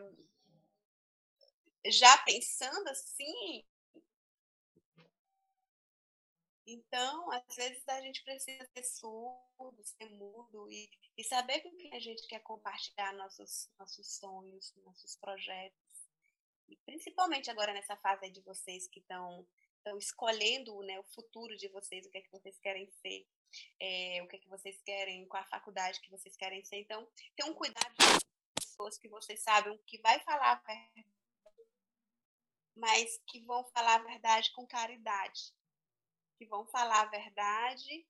já 1.87 2.17
pensando 2.19 2.89
assim, 2.89 3.65
então, 6.67 7.31
às 7.31 7.55
vezes 7.55 7.87
a 7.89 8.01
gente 8.01 8.23
precisa 8.25 8.67
ser 8.75 8.85
surdo, 8.85 9.85
ser 9.85 10.09
mudo 10.11 10.71
e, 10.71 10.89
e 11.17 11.23
saber 11.23 11.61
com 11.61 11.77
quem 11.77 11.95
a 11.95 12.01
gente 12.01 12.27
quer 12.27 12.41
compartilhar 12.41 13.13
nossos, 13.15 13.69
nossos 13.79 14.17
sonhos, 14.17 14.73
nossos 14.85 15.15
projetos. 15.17 16.09
E 16.69 16.77
principalmente 16.87 17.51
agora 17.51 17.75
nessa 17.75 17.97
fase 17.97 18.31
de 18.31 18.41
vocês 18.41 18.89
que 18.89 19.01
estão 19.01 19.47
escolhendo 19.99 20.83
né, 20.83 20.99
o 20.99 21.05
futuro 21.05 21.55
de 21.59 21.69
vocês, 21.69 22.07
o 22.07 22.11
que 22.11 22.17
é 22.17 22.23
que 22.23 22.33
vocês 22.33 22.59
querem 22.59 22.91
ser, 23.03 23.27
é, 23.79 24.23
o 24.23 24.29
que 24.29 24.37
é 24.37 24.39
que 24.39 24.49
vocês 24.49 24.81
querem, 24.81 25.29
qual 25.29 25.43
a 25.43 25.47
faculdade 25.47 26.01
que 26.01 26.11
vocês 26.11 26.35
querem 26.35 26.65
ser. 26.65 26.79
Então, 26.79 27.07
tenham 27.37 27.53
um 27.53 27.55
cuidado 27.55 27.95
com 27.95 28.05
as 28.05 28.25
pessoas 28.59 28.97
que 28.97 29.09
vocês 29.09 29.43
sabem 29.43 29.79
que 29.87 30.01
vai 30.01 30.19
falar 30.21 30.53
a 30.53 30.57
mas 32.77 33.21
que 33.27 33.45
vão 33.45 33.65
falar 33.67 33.97
a 33.97 34.05
verdade 34.05 34.53
com 34.53 34.67
caridade 34.67 35.55
que 36.37 36.47
vão 36.47 36.67
falar 36.67 37.03
a 37.03 37.11
verdade 37.11 38.07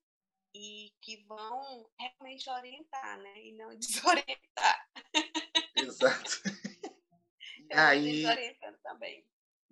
e 0.54 0.92
que 1.00 1.24
vão 1.24 1.90
realmente 1.98 2.48
orientar, 2.48 3.18
né? 3.18 3.44
E 3.44 3.52
não 3.52 3.74
desorientar. 3.78 4.88
Exato. 5.76 6.42
então, 7.60 7.78
aí 7.78 8.22
desorientando 8.22 8.78
também. 8.82 9.26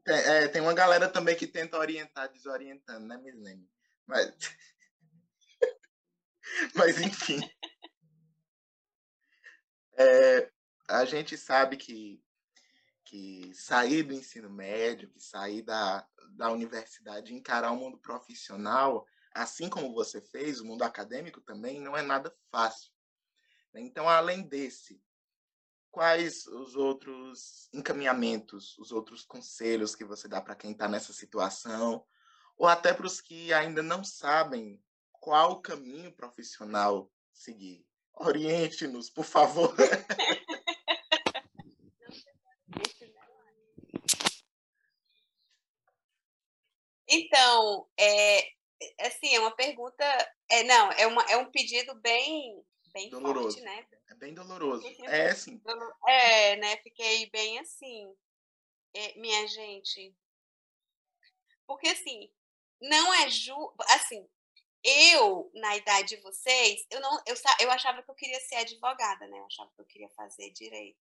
Tem, 0.05 0.15
é, 0.15 0.49
tem 0.49 0.61
uma 0.61 0.75
galera 0.75 1.09
também 1.09 1.37
que 1.37 1.47
tenta 1.47 1.79
orientar 1.79 2.31
desorientando, 2.31 3.07
né, 3.07 3.17
Mislene? 3.19 3.69
Mas, 4.07 4.35
mas 6.75 7.01
enfim. 7.01 7.41
É, 9.97 10.51
a 10.89 11.05
gente 11.05 11.37
sabe 11.37 11.77
que, 11.77 12.21
que 13.13 13.53
sair 13.55 14.03
do 14.05 14.15
ensino 14.15 14.49
médio, 14.49 15.11
que 15.11 15.21
sair 15.21 15.61
da, 15.61 16.09
da 16.31 16.51
universidade 16.51 17.35
encarar 17.35 17.71
o 17.71 17.77
mundo 17.77 17.99
profissional, 17.99 19.07
assim 19.35 19.69
como 19.69 19.93
você 19.93 20.19
fez, 20.19 20.61
o 20.61 20.65
mundo 20.65 20.83
acadêmico 20.83 21.39
também, 21.43 21.79
não 21.79 21.95
é 21.95 22.01
nada 22.01 22.35
fácil. 22.51 22.91
Né? 23.71 23.83
Então, 23.83 24.09
além 24.09 24.41
desse, 24.49 24.99
quais 25.91 26.47
os 26.47 26.75
outros 26.75 27.69
encaminhamentos, 27.71 28.79
os 28.79 28.93
outros 28.93 29.27
conselhos 29.27 29.95
que 29.95 30.07
você 30.07 30.27
dá 30.27 30.41
para 30.41 30.57
quem 30.57 30.73
está 30.73 30.89
nessa 30.89 31.13
situação, 31.13 32.07
ou 32.57 32.67
até 32.67 32.95
para 32.95 33.07
os 33.07 33.21
que 33.21 33.53
ainda 33.53 33.83
não 33.83 34.03
sabem 34.03 34.83
qual 35.13 35.61
caminho 35.61 36.11
profissional 36.17 37.13
seguir? 37.31 37.87
Oriente-nos, 38.15 39.11
por 39.11 39.25
favor. 39.27 39.75
Então, 47.13 47.87
é, 47.99 48.41
é, 48.41 49.07
assim, 49.07 49.35
é 49.35 49.39
uma 49.39 49.55
pergunta. 49.55 50.03
É, 50.51 50.63
não, 50.63 50.91
é, 50.93 51.07
uma, 51.07 51.23
é 51.31 51.37
um 51.37 51.51
pedido 51.51 51.95
bem, 51.97 52.65
bem 52.95 53.11
doloroso. 53.11 53.59
forte, 53.59 53.61
né? 53.61 53.87
É 54.09 54.15
bem 54.15 54.33
doloroso. 54.33 54.87
É, 55.05 55.35
sim. 55.35 55.61
É, 56.09 56.57
né? 56.57 56.79
Fiquei 56.79 57.29
bem 57.31 57.59
assim. 57.59 58.17
É, 58.95 59.19
minha 59.19 59.47
gente. 59.47 60.17
Porque, 61.67 61.89
assim, 61.89 62.33
não 62.81 63.13
é 63.13 63.29
ju. 63.29 63.75
Assim, 63.91 64.27
eu, 64.83 65.51
na 65.55 65.77
idade 65.77 66.17
de 66.17 66.23
vocês, 66.23 66.87
eu 66.91 67.01
não 67.01 67.23
eu, 67.27 67.37
eu 67.61 67.71
achava 67.71 68.03
que 68.03 68.11
eu 68.11 68.15
queria 68.15 68.41
ser 68.41 68.57
advogada, 68.57 69.27
né? 69.27 69.39
Eu 69.39 69.47
achava 69.47 69.71
que 69.75 69.83
eu 69.83 69.87
queria 69.87 70.09
fazer 70.11 70.51
direito. 70.51 70.99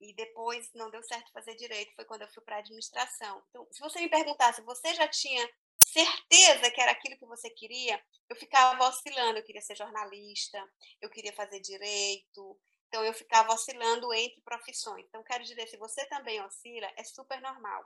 E 0.00 0.14
depois 0.14 0.70
não 0.74 0.90
deu 0.90 1.02
certo 1.02 1.32
fazer 1.32 1.54
direito, 1.54 1.94
foi 1.94 2.04
quando 2.04 2.22
eu 2.22 2.28
fui 2.28 2.42
para 2.42 2.58
administração. 2.58 3.42
Então, 3.48 3.66
se 3.72 3.80
você 3.80 4.00
me 4.00 4.08
perguntasse, 4.08 4.60
você 4.62 4.94
já 4.94 5.08
tinha 5.08 5.48
certeza 5.82 6.70
que 6.70 6.80
era 6.80 6.92
aquilo 6.92 7.16
que 7.16 7.26
você 7.26 7.48
queria? 7.50 8.02
Eu 8.28 8.36
ficava 8.36 8.86
oscilando, 8.88 9.38
eu 9.38 9.44
queria 9.44 9.62
ser 9.62 9.76
jornalista, 9.76 10.62
eu 11.00 11.08
queria 11.08 11.32
fazer 11.32 11.60
direito. 11.60 12.58
Então 12.88 13.04
eu 13.04 13.14
ficava 13.14 13.52
oscilando 13.52 14.12
entre 14.12 14.40
profissões. 14.42 15.06
Então 15.08 15.22
quero 15.22 15.44
dizer, 15.44 15.66
se 15.68 15.76
você 15.76 16.04
também 16.06 16.40
oscila, 16.42 16.90
é 16.96 17.04
super 17.04 17.40
normal. 17.40 17.84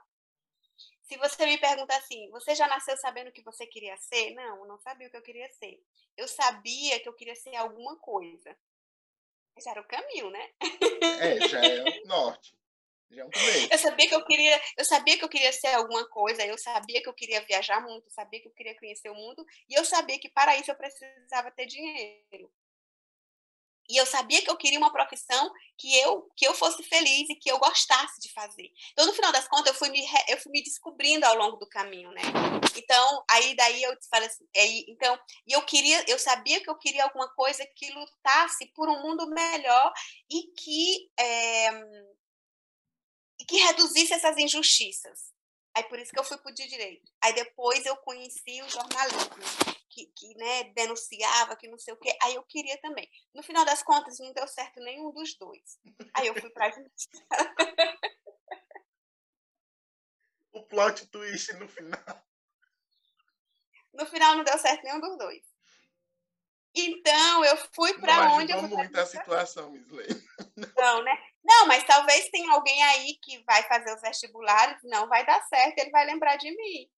Se 1.03 1.17
você 1.17 1.45
me 1.45 1.57
pergunta 1.57 1.95
assim, 1.95 2.29
você 2.31 2.55
já 2.55 2.67
nasceu 2.67 2.95
sabendo 2.97 3.29
o 3.29 3.31
que 3.31 3.43
você 3.43 3.67
queria 3.67 3.95
ser? 3.97 4.33
Não, 4.33 4.57
eu 4.57 4.65
não 4.65 4.79
sabia 4.79 5.07
o 5.07 5.11
que 5.11 5.17
eu 5.17 5.21
queria 5.21 5.49
ser. 5.53 5.83
Eu 6.15 6.27
sabia 6.27 6.99
que 6.99 7.09
eu 7.09 7.13
queria 7.13 7.35
ser 7.35 7.55
alguma 7.55 7.97
coisa 7.97 8.57
já 9.63 9.71
era 9.71 9.81
o 9.81 9.87
caminho, 9.87 10.29
né? 10.29 10.49
É, 11.19 11.47
já 11.47 11.59
é 11.63 11.83
o 11.83 11.85
norte. 12.07 12.55
Já 13.09 13.23
é 13.23 13.25
um 13.25 13.29
Eu 13.71 13.77
sabia 13.77 14.07
que 14.07 14.15
eu 14.15 14.25
queria, 14.25 14.61
eu 14.77 14.85
sabia 14.85 15.17
que 15.17 15.25
eu 15.25 15.29
queria 15.29 15.51
ser 15.51 15.67
alguma 15.67 16.07
coisa, 16.07 16.45
eu 16.45 16.57
sabia 16.57 17.01
que 17.01 17.09
eu 17.09 17.13
queria 17.13 17.41
viajar 17.41 17.81
muito, 17.81 18.07
eu 18.07 18.11
sabia 18.11 18.39
que 18.41 18.47
eu 18.47 18.53
queria 18.53 18.77
conhecer 18.77 19.09
o 19.09 19.15
mundo, 19.15 19.45
e 19.69 19.73
eu 19.73 19.83
sabia 19.83 20.19
que 20.19 20.29
para 20.29 20.55
isso 20.57 20.71
eu 20.71 20.75
precisava 20.75 21.51
ter 21.51 21.65
dinheiro. 21.65 22.51
E 23.91 23.97
eu 23.97 24.05
sabia 24.05 24.41
que 24.41 24.49
eu 24.49 24.55
queria 24.55 24.79
uma 24.79 24.91
profissão 24.91 25.51
que 25.77 25.93
eu 25.97 26.29
que 26.37 26.47
eu 26.47 26.53
fosse 26.53 26.81
feliz 26.83 27.29
e 27.29 27.35
que 27.35 27.51
eu 27.51 27.59
gostasse 27.59 28.21
de 28.21 28.31
fazer. 28.31 28.71
Então, 28.93 29.05
no 29.05 29.13
final 29.13 29.33
das 29.33 29.49
contas, 29.49 29.67
eu 29.67 29.73
fui 29.73 29.89
me, 29.89 30.01
eu 30.29 30.37
fui 30.37 30.49
me 30.49 30.63
descobrindo 30.63 31.25
ao 31.25 31.35
longo 31.35 31.57
do 31.57 31.67
caminho, 31.67 32.09
né? 32.11 32.21
Então, 32.77 33.23
aí 33.29 33.53
daí 33.53 33.83
eu 33.83 33.93
falei 34.09 34.29
assim, 34.29 34.47
aí, 34.55 34.85
então, 34.87 35.19
e 35.45 35.51
eu 35.51 35.61
queria, 35.63 36.05
eu 36.07 36.17
sabia 36.17 36.61
que 36.61 36.69
eu 36.69 36.77
queria 36.77 37.03
alguma 37.03 37.27
coisa 37.33 37.67
que 37.75 37.91
lutasse 37.91 38.65
por 38.67 38.87
um 38.87 39.01
mundo 39.01 39.27
melhor 39.27 39.91
e 40.29 40.43
que 40.57 41.11
é, 41.19 41.69
e 43.41 43.45
que 43.45 43.57
reduzisse 43.57 44.13
essas 44.13 44.37
injustiças. 44.37 45.31
Aí 45.75 45.83
por 45.83 45.97
isso 45.99 46.11
que 46.11 46.19
eu 46.19 46.23
fui 46.23 46.37
para 46.37 46.51
o 46.51 46.53
direito. 46.53 47.11
Aí 47.21 47.33
depois 47.33 47.85
eu 47.85 47.95
conheci 47.97 48.61
o 48.61 48.69
jornalismo 48.69 49.29
que, 49.89 50.05
que 50.07 50.35
né, 50.35 50.65
denunciava, 50.73 51.55
que 51.55 51.67
não 51.67 51.77
sei 51.77 51.93
o 51.93 51.97
quê. 51.97 52.17
Aí 52.23 52.35
eu 52.35 52.43
queria 52.43 52.77
também. 52.79 53.09
No 53.33 53.43
final 53.43 53.63
das 53.65 53.83
contas, 53.83 54.19
não 54.19 54.33
deu 54.33 54.47
certo 54.47 54.79
nenhum 54.79 55.11
dos 55.11 55.35
dois. 55.35 55.79
Aí 56.13 56.27
eu 56.27 56.35
fui 56.35 56.49
para 56.49 56.67
a 56.67 56.71
O 60.53 60.63
plot 60.63 61.07
twist 61.07 61.53
no 61.53 61.67
final. 61.67 61.97
No 63.93 64.05
final 64.05 64.35
não 64.35 64.43
deu 64.43 64.57
certo 64.57 64.83
nenhum 64.83 64.99
dos 64.99 65.17
dois. 65.17 65.50
Então, 66.73 67.43
eu 67.45 67.57
fui 67.73 67.93
para 67.99 68.33
onde 68.33 68.51
eu 68.51 68.59
fui. 68.59 68.69
muito 68.69 68.99
a 68.99 69.05
situação, 69.05 69.71
Miss 69.71 69.89
Lei. 69.89 70.07
Não, 70.77 71.03
né? 71.03 71.17
Não, 71.43 71.67
mas 71.67 71.83
talvez 71.83 72.29
tenha 72.29 72.51
alguém 72.53 72.81
aí 72.83 73.17
que 73.21 73.43
vai 73.43 73.63
fazer 73.63 73.93
os 73.93 74.01
vestibulares, 74.01 74.77
não 74.83 75.07
vai 75.07 75.25
dar 75.25 75.41
certo, 75.47 75.79
ele 75.79 75.91
vai 75.91 76.05
lembrar 76.05 76.37
de 76.37 76.55
mim. 76.55 76.89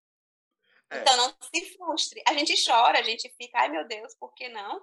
É. 0.90 1.00
Então 1.00 1.18
não 1.18 1.36
se 1.54 1.78
frustre. 1.78 2.22
A 2.28 2.34
gente 2.34 2.54
chora, 2.64 3.00
a 3.00 3.04
gente 3.04 3.34
fica, 3.38 3.60
ai 3.60 3.70
meu 3.70 3.88
Deus, 3.88 4.14
por 4.16 4.34
que 4.34 4.48
não? 4.50 4.82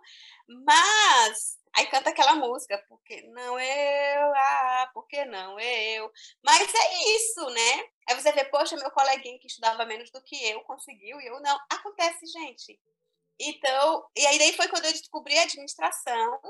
Mas 0.49 1.59
aí 1.77 1.87
canta 1.87 2.11
aquela 2.11 2.35
música, 2.35 2.79
por 2.89 3.01
que 3.03 3.23
não 3.29 3.61
eu? 3.61 4.35
Ah, 4.35 4.91
por 4.93 5.07
que 5.07 5.25
não 5.25 5.59
eu? 5.61 6.11
Mas 6.43 6.75
é 6.75 6.95
isso, 7.17 7.49
né? 7.51 7.85
Aí 8.09 8.21
você 8.21 8.33
vê, 8.33 8.45
poxa, 8.45 8.77
meu 8.77 8.91
coleguinha 8.91 9.39
que 9.39 9.47
estudava 9.47 9.85
menos 9.85 10.11
do 10.11 10.23
que 10.23 10.37
eu 10.49 10.61
conseguiu 10.63 11.21
e 11.21 11.27
eu 11.27 11.41
não. 11.41 11.59
Acontece, 11.71 12.27
gente. 12.27 12.81
Então, 13.41 14.07
e 14.17 14.27
aí 14.27 14.39
daí 14.39 14.53
foi 14.53 14.69
quando 14.69 14.85
eu 14.85 14.93
descobri 14.93 15.39
a 15.39 15.43
administração 15.43 16.41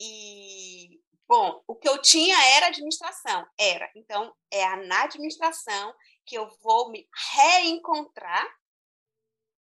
e 0.00 1.00
Bom, 1.28 1.62
o 1.66 1.76
que 1.76 1.86
eu 1.86 2.00
tinha 2.00 2.34
era 2.56 2.68
administração, 2.68 3.46
era. 3.58 3.90
Então, 3.94 4.34
é 4.50 4.64
na 4.86 5.02
administração 5.02 5.94
que 6.24 6.38
eu 6.38 6.48
vou 6.62 6.90
me 6.90 7.06
reencontrar 7.34 8.48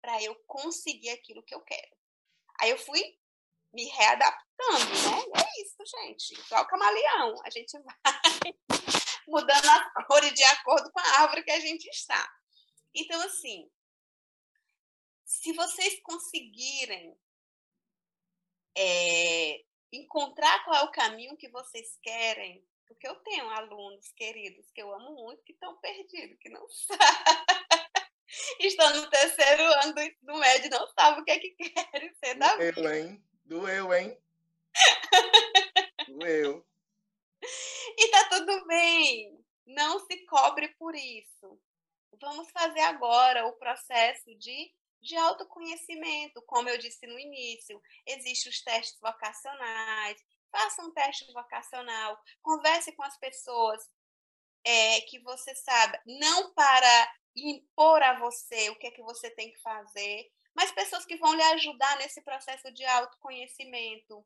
para 0.02 0.22
eu 0.22 0.36
conseguir 0.46 1.12
aquilo 1.12 1.42
que 1.44 1.56
eu 1.56 1.62
quero. 1.62 1.96
Aí 2.60 2.72
eu 2.72 2.78
fui 2.78 3.02
me 3.74 3.86
readaptando, 3.86 4.86
né? 4.86 5.44
é 5.44 5.62
isso, 5.62 5.78
gente. 5.98 6.34
Igual 6.42 6.68
camaleão. 6.68 7.36
A 7.46 7.50
gente 7.50 7.72
vai 7.80 7.96
mudando 9.26 9.70
a 9.70 10.04
cor 10.04 10.22
de 10.30 10.44
acordo 10.44 10.92
com 10.92 11.00
a 11.00 11.22
árvore 11.22 11.44
que 11.44 11.52
a 11.52 11.60
gente 11.62 11.86
está. 11.86 12.30
Então, 12.94 13.22
assim, 13.22 13.70
se 15.26 15.52
vocês 15.54 16.00
conseguirem 16.02 17.18
é, 18.78 19.64
encontrar 19.92 20.64
qual 20.64 20.76
é 20.76 20.84
o 20.84 20.92
caminho 20.92 21.36
que 21.36 21.50
vocês 21.50 21.98
querem, 22.02 22.66
porque 22.88 23.08
eu 23.08 23.16
tenho 23.18 23.50
alunos 23.50 24.12
queridos 24.14 24.70
que 24.72 24.82
eu 24.82 24.94
amo 24.94 25.16
muito 25.16 25.44
que 25.44 25.54
estão 25.54 25.76
perdidos, 25.78 26.38
que 26.40 26.50
não 26.50 26.68
sabem 26.70 27.66
Estou 28.60 28.94
no 28.94 29.10
terceiro 29.10 29.64
ano 29.84 29.94
do 30.22 30.36
médio, 30.38 30.70
não 30.70 30.88
sabe 30.88 31.22
o 31.22 31.24
que 31.24 31.32
é 31.32 31.40
que 31.40 31.52
quer 31.52 32.14
ser 32.24 32.36
da 32.36 32.56
vida. 32.58 32.74
Doeu, 32.74 32.94
hein? 32.94 33.24
Doeu, 33.46 33.94
hein? 33.94 34.18
Doeu. 36.08 36.66
E 37.98 38.08
tá 38.10 38.28
tudo 38.30 38.66
bem. 38.66 39.40
Não 39.68 40.00
se 40.00 40.26
cobre 40.26 40.68
por 40.80 40.96
isso. 40.96 41.62
Vamos 42.20 42.50
fazer 42.52 42.82
agora 42.82 43.46
o 43.46 43.54
processo 43.54 44.34
de, 44.36 44.74
de 45.02 45.16
autoconhecimento. 45.16 46.42
Como 46.44 46.70
eu 46.70 46.78
disse 46.78 47.06
no 47.08 47.20
início, 47.20 47.82
existem 48.06 48.52
os 48.52 48.62
testes 48.62 49.00
vocacionais. 49.00 50.22
Faça 50.52 50.82
um 50.84 50.94
teste 50.94 51.32
vocacional, 51.34 52.18
converse 52.42 52.92
com 52.94 53.04
as 53.04 53.18
pessoas 53.18 53.84
é, 54.66 55.02
que 55.02 55.20
você 55.20 55.54
sabe, 55.56 56.00
não 56.06 56.54
para 56.54 57.14
impor 57.36 58.02
a 58.02 58.18
você 58.18 58.70
o 58.70 58.76
que 58.78 58.88
é 58.88 58.92
que 58.92 59.04
você 59.04 59.30
tem 59.32 59.52
que 59.52 59.60
fazer, 59.62 60.32
mas 60.56 60.72
pessoas 60.72 61.06
que 61.06 61.18
vão 61.18 61.34
lhe 61.34 61.44
ajudar 61.44 61.98
nesse 61.98 62.22
processo 62.22 62.72
de 62.74 62.86
autoconhecimento. 62.86 64.26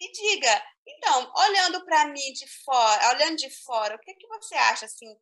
E 0.00 0.10
diga, 0.10 0.64
então, 0.84 1.32
olhando 1.36 1.84
para 1.84 2.06
mim 2.06 2.32
de 2.32 2.46
fora, 2.64 3.10
olhando 3.14 3.36
de 3.36 3.48
fora, 3.62 3.94
o 3.94 3.98
que 4.00 4.10
é 4.10 4.14
que 4.14 4.26
você 4.26 4.54
acha 4.56 4.86
assim? 4.86 5.16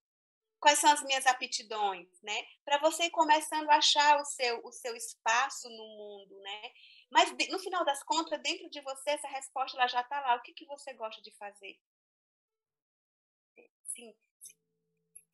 Quais 0.61 0.78
são 0.78 0.91
as 0.91 1.03
minhas 1.03 1.27
aptidões, 1.27 2.09
né? 2.23 2.47
Para 2.65 2.78
você 2.78 3.05
ir 3.05 3.11
começando 3.11 3.69
a 3.70 3.77
achar 3.77 4.20
o 4.20 4.24
seu 4.24 4.61
o 4.65 4.70
seu 4.73 4.95
espaço 4.95 5.69
no 5.70 5.87
mundo, 5.97 6.39
né? 6.41 6.73
Mas 7.11 7.32
no 7.49 7.59
final 7.59 7.85
das 7.85 8.03
contas, 8.03 8.41
dentro 8.43 8.69
de 8.70 8.81
você 8.82 9.11
essa 9.11 9.28
resposta 9.28 9.77
ela 9.77 9.89
já 9.89 10.01
está 10.03 10.20
lá. 10.20 10.37
O 10.37 10.43
que 10.43 10.53
que 10.53 10.66
você 10.66 10.93
gosta 10.95 11.20
de 11.23 11.32
fazer? 11.37 11.78
Sim, 13.85 14.15
sim. 14.41 14.57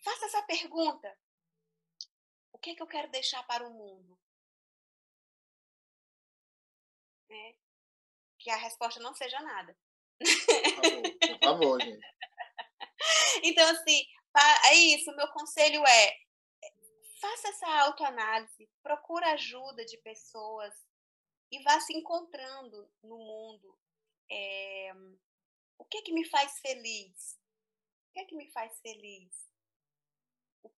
Faça 0.02 0.26
essa 0.26 0.42
pergunta. 0.42 1.18
O 2.52 2.58
que 2.58 2.70
é 2.70 2.74
que 2.74 2.82
eu 2.82 2.86
quero 2.86 3.10
deixar 3.10 3.42
para 3.46 3.66
o 3.66 3.72
mundo? 3.72 4.18
Né? 7.28 7.54
Que 8.38 8.50
a 8.50 8.56
resposta 8.56 9.00
não 9.00 9.14
seja 9.14 9.40
nada. 9.40 9.76
Por 10.18 10.84
favor, 10.84 11.18
por 11.18 11.38
favor 11.40 11.80
gente. 11.82 12.06
Então, 13.42 13.68
assim, 13.68 14.06
é 14.70 14.74
isso. 14.74 15.14
Meu 15.16 15.28
conselho 15.28 15.84
é 15.86 16.26
faça 17.20 17.48
essa 17.48 17.66
autoanálise, 17.80 18.68
procura 18.82 19.32
ajuda 19.32 19.84
de 19.84 19.96
pessoas 19.98 20.74
e 21.50 21.62
vá 21.62 21.80
se 21.80 21.94
encontrando 21.94 22.90
no 23.02 23.18
mundo. 23.18 23.78
É, 24.30 24.92
o 25.78 25.84
que 25.84 25.98
é 25.98 26.02
que 26.02 26.12
me 26.12 26.24
faz 26.28 26.58
feliz? 26.60 27.38
O 28.10 28.12
que 28.12 28.20
é 28.20 28.24
que 28.24 28.36
me 28.36 28.50
faz 28.50 28.78
feliz? 28.80 29.46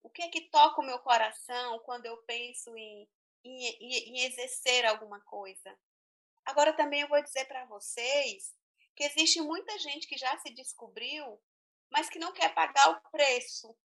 o 0.03 0.11
que 0.11 0.23
é 0.23 0.29
que 0.29 0.43
toca 0.43 0.81
o 0.81 0.85
meu 0.85 0.99
coração 1.01 1.79
quando 1.81 2.07
eu 2.07 2.17
penso 2.19 2.77
em, 2.77 3.09
em, 3.45 3.67
em 3.81 4.21
exercer 4.27 4.85
alguma 4.85 5.21
coisa. 5.21 5.79
Agora 6.45 6.73
também 6.73 7.03
eu 7.03 7.09
vou 7.09 7.23
dizer 7.23 7.45
para 7.47 7.65
vocês 7.67 8.55
que 8.97 9.05
existe 9.05 9.41
muita 9.41 9.79
gente 9.79 10.07
que 10.09 10.17
já 10.17 10.37
se 10.39 10.51
descobriu, 10.51 11.41
mas 11.91 12.09
que 12.09 12.19
não 12.19 12.33
quer 12.33 12.55
pagar 12.55 12.91
o 12.91 13.11
preço. 13.11 13.77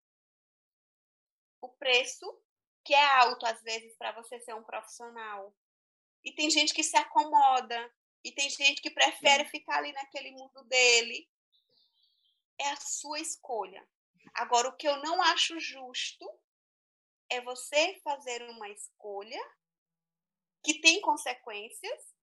O 1.61 1.69
preço 1.69 2.43
que 2.85 2.95
é 2.95 3.05
alto 3.17 3.47
às 3.47 3.63
vezes 3.63 3.97
para 3.97 4.13
você 4.13 4.41
ser 4.41 4.55
um 4.55 4.65
profissional. 4.65 5.55
E 6.25 6.33
tem 6.33 6.51
gente 6.51 6.75
que 6.75 6.83
se 6.83 6.97
acomoda, 6.97 7.93
e 8.25 8.31
tem 8.31 8.49
gente 8.49 8.81
que 8.81 8.91
prefere 8.91 9.45
ficar 9.47 9.79
ali 9.79 9.93
naquele 9.93 10.31
mundo 10.31 10.63
dele. 10.65 11.29
É 12.59 12.71
a 12.71 12.77
sua 12.77 13.19
escolha. 13.19 13.87
Agora, 14.35 14.69
o 14.69 14.77
que 14.77 14.87
eu 14.87 14.97
não 14.99 15.21
acho 15.23 15.59
justo 15.59 16.29
é 17.29 17.41
você 17.41 18.01
fazer 18.05 18.43
uma 18.51 18.69
escolha 18.69 19.41
que 20.63 20.81
tem 20.81 21.01
consequências 21.01 22.15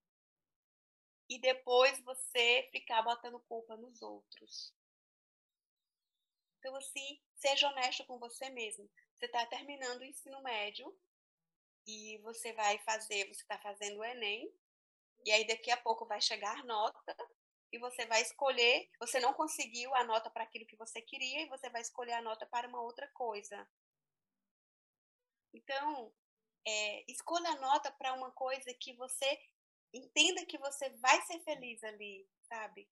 e 1.28 1.38
depois 1.40 2.00
você 2.04 2.70
ficar 2.72 3.02
botando 3.02 3.40
culpa 3.42 3.76
nos 3.76 4.02
outros. 4.02 4.74
Então, 6.60 6.76
assim, 6.76 7.20
seja 7.36 7.70
honesto 7.70 8.06
com 8.06 8.20
você 8.20 8.50
mesmo. 8.50 8.90
Você 9.16 9.26
está 9.26 9.46
terminando 9.46 10.02
o 10.02 10.06
ensino 10.06 10.42
médio 10.42 10.94
e 11.88 12.18
você 12.20 12.54
vai 12.54 12.78
fazer, 12.80 13.26
você 13.28 13.42
está 13.42 13.58
fazendo 13.58 14.00
o 14.00 14.04
Enem, 14.04 14.54
e 15.26 15.32
aí 15.32 15.48
daqui 15.48 15.72
a 15.72 15.78
pouco 15.78 16.06
vai 16.06 16.22
chegar 16.22 16.64
nota, 16.64 17.16
e 17.72 17.78
você 17.78 18.06
vai 18.06 18.22
escolher, 18.22 18.90
você 19.00 19.20
não 19.20 19.34
conseguiu 19.34 19.94
a 19.96 20.04
nota 20.04 20.30
para 20.30 20.44
aquilo 20.44 20.66
que 20.66 20.76
você 20.76 21.02
queria 21.02 21.42
e 21.42 21.50
você 21.50 21.70
vai 21.70 21.82
escolher 21.82 22.14
a 22.14 22.22
nota 22.22 22.46
para 22.46 22.68
uma 22.68 22.82
outra 22.82 23.08
coisa. 23.10 23.68
Então, 25.54 26.14
é, 26.66 27.12
escolha 27.12 27.50
a 27.50 27.56
nota 27.56 27.92
para 27.92 28.14
uma 28.14 28.32
coisa 28.32 28.74
que 28.74 28.94
você 28.94 29.40
entenda 29.94 30.46
que 30.46 30.58
você 30.58 30.90
vai 30.98 31.22
ser 31.24 31.40
feliz 31.42 31.84
ali, 31.84 32.28
sabe? 32.44 32.88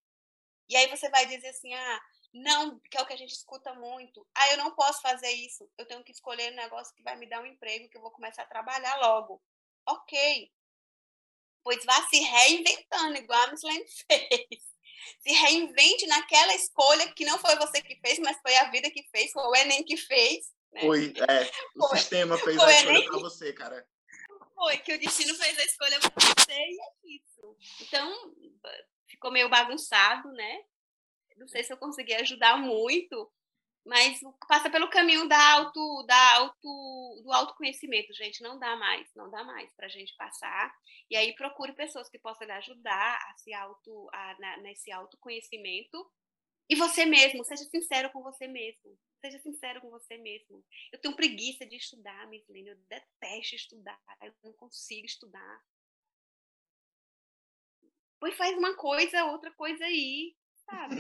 E 0.70 0.76
aí 0.76 0.88
você 0.88 1.10
vai 1.10 1.26
dizer 1.26 1.50
assim, 1.50 1.74
ah, 1.74 2.06
não, 2.34 2.80
que 2.80 2.98
é 2.98 3.02
o 3.02 3.06
que 3.06 3.14
a 3.14 3.18
gente 3.18 3.34
escuta 3.34 3.74
muito. 3.74 4.28
Ah, 4.36 4.52
eu 4.52 4.58
não 4.58 4.76
posso 4.76 5.02
fazer 5.02 5.32
isso. 5.32 5.70
Eu 5.78 5.86
tenho 5.86 6.04
que 6.04 6.12
escolher 6.12 6.52
um 6.52 6.56
negócio 6.56 6.94
que 6.96 7.04
vai 7.04 7.16
me 7.16 7.28
dar 7.28 7.42
um 7.42 7.46
emprego, 7.46 7.90
que 7.90 7.98
eu 7.98 8.02
vou 8.02 8.12
começar 8.12 8.44
a 8.44 8.48
trabalhar 8.48 8.96
logo. 8.98 9.42
Ok 9.88 10.52
pois 11.68 11.84
vá 11.84 12.02
se 12.08 12.18
reinventando, 12.18 13.18
igual 13.18 13.44
a 13.44 13.52
Miss 13.52 13.62
Lane 13.62 13.86
fez. 14.10 14.64
Se 15.20 15.34
reinvente 15.34 16.08
naquela 16.08 16.56
escolha 16.56 17.12
que 17.12 17.26
não 17.26 17.38
foi 17.38 17.58
você 17.58 17.82
que 17.82 18.00
fez, 18.00 18.20
mas 18.20 18.38
foi 18.42 18.56
a 18.56 18.72
vida 18.72 18.90
que 18.90 19.04
fez, 19.12 19.34
foi 19.34 19.44
o 19.44 19.54
Enem 19.54 19.84
que 19.84 19.98
fez. 19.98 20.50
Né? 20.72 20.80
Foi, 20.80 21.14
é, 21.28 21.52
o 21.76 21.90
foi, 21.90 21.98
sistema 21.98 22.38
fez 22.38 22.58
a 22.58 22.72
escolha 22.72 23.04
para 23.04 23.20
você, 23.20 23.52
cara. 23.52 23.86
Foi, 24.56 24.78
que 24.78 24.94
o 24.94 25.00
destino 25.00 25.36
fez 25.36 25.60
a 25.60 25.66
escolha 25.66 26.00
para 26.00 26.12
você 26.16 26.54
e 26.54 26.80
é 26.82 27.16
isso. 27.16 27.58
Então, 27.82 28.34
ficou 29.06 29.30
meio 29.30 29.50
bagunçado, 29.50 30.32
né? 30.32 30.64
Não 31.38 31.48
sei 31.48 31.64
se 31.64 31.72
eu 31.72 31.78
consegui 31.78 32.14
ajudar 32.16 32.58
muito, 32.58 33.32
mas 33.86 34.20
passa 34.48 34.70
pelo 34.70 34.90
caminho 34.90 35.28
da 35.30 35.54
auto, 35.54 36.04
da 36.06 36.36
auto, 36.36 37.22
do 37.24 37.32
autoconhecimento, 37.32 38.14
gente. 38.14 38.44
Não 38.44 38.60
dá 38.60 38.76
mais, 38.76 39.10
não 39.16 39.30
dá 39.32 39.44
mais 39.44 39.74
para 39.76 39.86
a 39.86 39.90
gente 39.90 40.14
passar. 40.18 40.76
E 41.10 41.16
aí 41.16 41.34
procure 41.36 41.74
pessoas 41.74 42.10
que 42.10 42.20
possam 42.20 42.46
lhe 42.46 42.54
ajudar 42.54 43.16
a 43.16 43.34
se 43.38 43.54
auto, 43.54 44.10
a, 44.12 44.36
na, 44.40 44.58
nesse 44.58 44.92
autoconhecimento. 44.92 46.06
E 46.70 46.76
você 46.76 47.06
mesmo, 47.06 47.46
seja 47.46 47.64
sincero 47.64 48.12
com 48.12 48.22
você 48.22 48.46
mesmo. 48.46 49.00
Seja 49.22 49.40
sincero 49.40 49.80
com 49.80 49.90
você 49.90 50.18
mesmo. 50.18 50.64
Eu 50.92 51.00
tenho 51.00 51.16
preguiça 51.16 51.66
de 51.66 51.78
estudar, 51.78 52.28
Mislene. 52.28 52.70
Eu 52.70 52.78
detesto 52.90 53.56
estudar. 53.56 54.00
Eu 54.22 54.34
não 54.44 54.54
consigo 54.54 55.06
estudar. 55.06 55.62
Pois 58.20 58.36
faz 58.36 58.58
uma 58.58 58.76
coisa, 58.76 59.26
outra 59.26 59.52
coisa 59.52 59.86
aí, 59.86 60.36
sabe? 60.70 60.96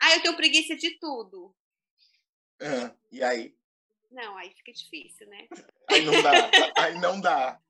Ah, 0.00 0.14
eu 0.16 0.22
tenho 0.22 0.36
preguiça 0.36 0.74
de 0.74 0.98
tudo. 0.98 1.54
Ah, 2.60 2.94
e 3.10 3.22
aí? 3.22 3.56
Não, 4.10 4.36
aí 4.36 4.50
fica 4.54 4.72
difícil, 4.72 5.26
né? 5.28 5.46
Aí 5.88 6.04
não 6.04 6.22
dá. 6.22 6.50
Aí 6.76 6.98
não 6.98 7.20
dá. 7.20 7.62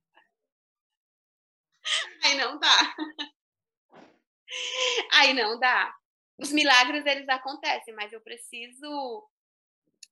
Aí 2.25 2.35
não 2.37 2.59
dá. 2.59 2.97
Aí 5.13 5.35
não 5.35 5.59
dá. 5.59 5.95
Os 6.39 6.51
milagres, 6.53 7.05
eles 7.07 7.29
acontecem, 7.29 7.95
mas 7.95 8.13
eu 8.13 8.21
preciso... 8.21 9.29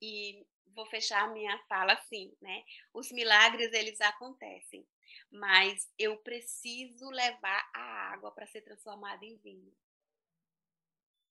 E 0.00 0.46
vou 0.74 0.86
fechar 0.86 1.24
a 1.24 1.32
minha 1.32 1.58
fala 1.68 1.94
assim, 1.94 2.34
né? 2.40 2.62
Os 2.94 3.10
milagres, 3.10 3.72
eles 3.72 4.00
acontecem, 4.00 4.86
mas 5.30 5.90
eu 5.98 6.16
preciso 6.18 7.10
levar 7.10 7.68
a 7.74 8.12
água 8.12 8.30
para 8.32 8.46
ser 8.46 8.62
transformada 8.62 9.24
em 9.24 9.36
vinho 9.38 9.72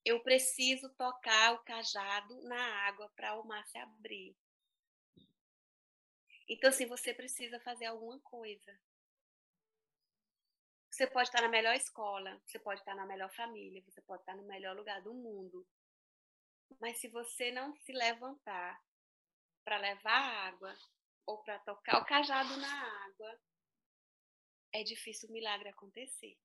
eu 0.06 0.22
preciso 0.22 0.90
tocar 0.96 1.54
o 1.54 1.64
cajado 1.64 2.42
na 2.44 2.88
água 2.88 3.10
para 3.16 3.40
o 3.40 3.46
mar 3.46 3.66
se 3.68 3.78
abrir. 3.78 4.36
Então, 6.48 6.70
assim, 6.70 6.88
você 6.88 7.14
precisa 7.14 7.60
fazer 7.60 7.86
alguma 7.86 8.20
coisa. 8.22 8.80
Você 10.90 11.06
pode 11.06 11.30
estar 11.30 11.42
na 11.42 11.48
melhor 11.48 11.76
escola, 11.76 12.42
você 12.46 12.58
pode 12.58 12.82
estar 12.82 12.96
na 12.96 13.06
melhor 13.06 13.32
família, 13.34 13.84
você 13.84 14.02
pode 14.02 14.22
estar 14.22 14.36
no 14.36 14.44
melhor 14.44 14.76
lugar 14.76 15.02
do 15.02 15.14
mundo. 15.14 15.66
Mas 16.80 16.98
se 16.98 17.08
você 17.08 17.52
não 17.52 17.76
se 17.76 17.92
levantar 17.92 18.82
para 19.64 19.78
levar 19.78 20.48
água 20.48 20.76
ou 21.26 21.38
para 21.44 21.60
tocar 21.60 22.02
o 22.02 22.06
cajado 22.06 22.58
na 22.58 23.06
água, 23.06 23.40
é 24.74 24.84
difícil 24.84 25.30
o 25.30 25.32
milagre 25.32 25.70
acontecer. 25.70 26.38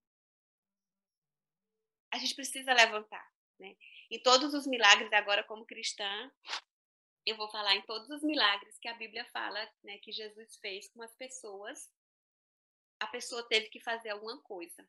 A 2.12 2.18
gente 2.18 2.35
precisa 2.35 2.72
levantar. 2.72 3.34
Né? 3.59 3.76
E 4.10 4.18
todos 4.18 4.52
os 4.55 4.66
milagres, 4.66 5.12
agora 5.12 5.44
como 5.44 5.66
cristã, 5.66 6.31
eu 7.26 7.36
vou 7.36 7.48
falar 7.48 7.74
em 7.74 7.82
todos 7.82 8.09
os 8.10 8.22
milagres 8.22 8.78
que 8.78 8.89
a 8.89 8.94
Bíblia 8.94 9.24
fala 9.32 9.59
né, 9.82 9.98
que 9.98 10.12
Jesus 10.12 10.56
fez 10.56 10.89
com 10.90 11.02
as 11.02 11.14
pessoas. 11.14 11.90
A 13.01 13.06
pessoa 13.06 13.47
teve 13.48 13.68
que 13.68 13.81
fazer 13.81 14.10
alguma 14.10 14.40
coisa. 14.43 14.86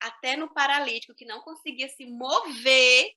Até 0.00 0.36
no 0.36 0.52
paralítico 0.52 1.14
que 1.14 1.24
não 1.24 1.40
conseguia 1.40 1.88
se 1.88 2.06
mover, 2.06 3.16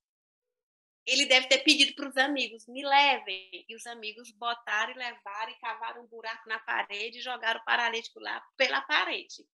ele 1.05 1.25
deve 1.25 1.47
ter 1.47 1.59
pedido 1.59 1.95
para 1.95 2.09
os 2.09 2.17
amigos, 2.17 2.67
me 2.67 2.83
levem. 2.83 3.65
E 3.67 3.75
os 3.75 3.85
amigos 3.85 4.31
botaram 4.31 4.91
e 4.91 4.97
levaram 4.97 5.51
e 5.51 5.59
cavaram 5.59 6.03
um 6.03 6.07
buraco 6.07 6.49
na 6.49 6.59
parede 6.59 7.19
e 7.19 7.21
jogaram 7.21 7.59
o 7.59 7.65
paralítico 7.65 8.19
lá 8.19 8.41
pela 8.55 8.81
parede. 8.81 9.45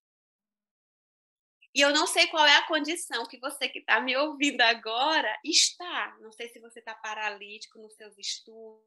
E 1.75 1.81
eu 1.81 1.91
não 1.91 2.05
sei 2.05 2.27
qual 2.27 2.45
é 2.45 2.55
a 2.55 2.67
condição 2.67 3.25
que 3.25 3.39
você 3.39 3.67
que 3.67 3.79
está 3.79 3.99
me 3.99 4.15
ouvindo 4.15 4.61
agora 4.61 5.39
está. 5.43 6.15
Não 6.19 6.31
sei 6.31 6.47
se 6.49 6.59
você 6.59 6.79
está 6.79 6.93
paralítico 6.93 7.79
nos 7.79 7.95
seus 7.95 8.15
estudos, 8.17 8.83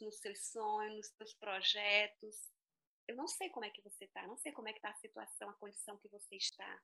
nos 0.00 0.18
seus 0.18 0.46
sonhos, 0.46 0.96
nos 0.96 1.06
seus 1.16 1.34
projetos. 1.34 2.36
Eu 3.06 3.14
não 3.14 3.28
sei 3.28 3.48
como 3.50 3.64
é 3.64 3.70
que 3.70 3.80
você 3.80 4.04
está, 4.04 4.26
não 4.26 4.36
sei 4.36 4.52
como 4.52 4.68
é 4.68 4.72
que 4.72 4.78
está 4.78 4.90
a 4.90 4.94
situação, 4.96 5.48
a 5.48 5.54
condição 5.54 5.96
que 5.98 6.08
você 6.08 6.36
está. 6.36 6.82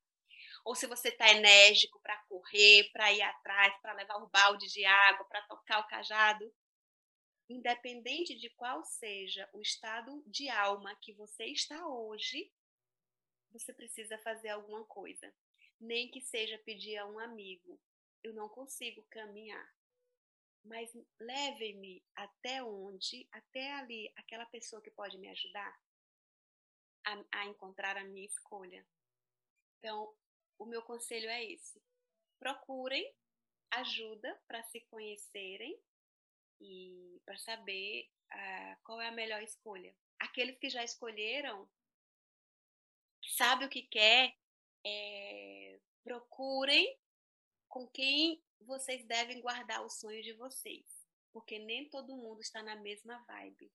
Ou 0.65 0.75
se 0.75 0.87
você 0.87 1.09
está 1.09 1.31
enérgico 1.31 1.99
para 2.01 2.17
correr, 2.29 2.91
para 2.93 3.13
ir 3.13 3.23
atrás, 3.23 3.75
para 3.83 3.93
levar 3.93 4.19
um 4.19 4.29
balde 4.29 4.67
de 4.69 4.85
água, 4.85 5.27
para 5.27 5.43
tocar 5.43 5.81
o 5.81 5.87
cajado. 5.89 6.53
Independente 7.49 8.37
de 8.37 8.49
qual 8.51 8.85
seja 8.85 9.49
o 9.53 9.61
estado 9.61 10.23
de 10.27 10.49
alma 10.49 10.97
que 11.03 11.13
você 11.13 11.45
está 11.47 11.87
hoje, 11.87 12.51
você 13.55 13.73
precisa 13.73 14.19
fazer 14.19 14.49
alguma 14.51 14.85
coisa. 14.85 15.33
Nem 15.81 16.11
que 16.11 16.21
seja 16.21 16.59
pedir 16.59 16.97
a 16.99 17.07
um 17.07 17.19
amigo. 17.19 17.81
Eu 18.23 18.35
não 18.35 18.49
consigo 18.49 19.03
caminhar. 19.05 19.75
Mas 20.65 20.91
leve-me 21.21 22.03
até 22.15 22.63
onde, 22.63 23.29
até 23.31 23.73
ali, 23.73 24.13
aquela 24.17 24.47
pessoa 24.47 24.83
que 24.83 24.91
pode 24.91 25.19
me 25.19 25.29
ajudar 25.29 25.79
a, 27.07 27.25
a 27.33 27.47
encontrar 27.47 27.97
a 27.97 28.05
minha 28.05 28.27
escolha. 28.27 28.85
Então, 29.79 30.15
o 30.59 30.65
meu 30.65 30.83
conselho 30.83 31.29
é 31.29 31.45
esse: 31.45 31.83
procurem 32.39 33.15
ajuda 33.71 34.41
para 34.47 34.63
se 34.65 34.81
conhecerem 34.83 35.79
e 36.61 37.21
para 37.27 37.37
saber 37.39 38.09
uh, 38.33 38.83
qual 38.85 39.01
é 39.01 39.09
a 39.09 39.13
melhor 39.13 39.43
escolha. 39.43 39.95
Aqueles 40.19 40.59
que 40.59 40.71
já 40.71 40.83
escolheram, 40.83 41.69
que 43.25 43.33
sabem 43.33 43.67
o 43.67 43.71
que 43.71 43.83
quer, 43.83 44.37
é, 44.85 45.81
procurem 46.03 46.99
com 47.69 47.89
quem 47.89 48.43
vocês 48.61 49.05
devem 49.07 49.41
guardar 49.41 49.85
o 49.85 49.89
sonho 49.89 50.23
de 50.23 50.35
vocês, 50.35 50.87
porque 51.33 51.59
nem 51.59 51.89
todo 51.89 52.17
mundo 52.17 52.41
está 52.41 52.63
na 52.63 52.77
mesma 52.77 53.19
vibe. 53.25 53.73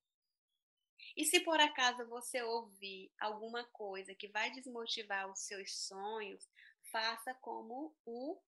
E 1.17 1.25
se 1.25 1.39
por 1.39 1.59
acaso 1.59 2.07
você 2.07 2.41
ouvir 2.43 3.11
alguma 3.19 3.63
coisa 3.65 4.13
que 4.13 4.27
vai 4.27 4.51
desmotivar 4.51 5.29
os 5.31 5.39
seus 5.39 5.73
sonhos, 5.87 6.47
faça 6.91 7.33
como 7.35 7.95
o 8.05 8.39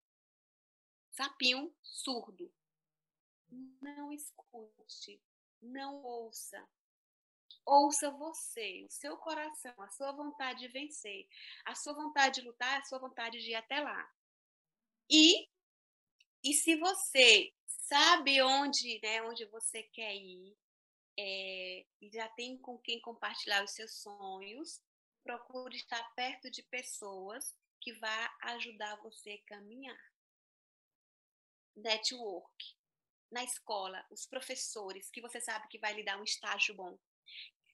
sapinho 1.10 1.74
surdo. 1.82 2.52
Não 3.50 4.12
escute, 4.12 5.20
não 5.60 6.02
ouça. 6.04 6.66
Ouça 7.64 8.10
você, 8.10 8.84
o 8.84 8.90
seu 8.90 9.16
coração, 9.16 9.74
a 9.78 9.88
sua 9.90 10.12
vontade 10.12 10.60
de 10.60 10.68
vencer, 10.68 11.28
a 11.64 11.74
sua 11.74 11.92
vontade 11.92 12.40
de 12.40 12.46
lutar, 12.46 12.80
a 12.80 12.84
sua 12.84 12.98
vontade 12.98 13.40
de 13.40 13.50
ir 13.50 13.54
até 13.54 13.80
lá. 13.80 14.12
E, 15.08 15.48
e 16.42 16.52
se 16.54 16.76
você 16.76 17.52
sabe 17.66 18.42
onde, 18.42 19.00
né, 19.02 19.22
onde 19.22 19.44
você 19.46 19.82
quer 19.84 20.14
ir, 20.14 20.56
é, 21.18 21.86
e 22.00 22.10
já 22.10 22.28
tem 22.30 22.56
com 22.58 22.78
quem 22.78 23.00
compartilhar 23.00 23.62
os 23.62 23.72
seus 23.72 24.00
sonhos, 24.00 24.80
procure 25.22 25.76
estar 25.76 26.02
perto 26.14 26.50
de 26.50 26.62
pessoas 26.64 27.54
que 27.80 27.92
vai 27.94 28.28
ajudar 28.42 28.96
você 29.02 29.32
a 29.32 29.48
caminhar. 29.48 30.12
Network. 31.76 32.76
Na 33.30 33.42
escola, 33.44 34.04
os 34.10 34.26
professores, 34.26 35.10
que 35.10 35.20
você 35.20 35.40
sabe 35.40 35.68
que 35.68 35.78
vai 35.78 35.94
lhe 35.94 36.04
dar 36.04 36.20
um 36.20 36.24
estágio 36.24 36.74
bom. 36.74 36.98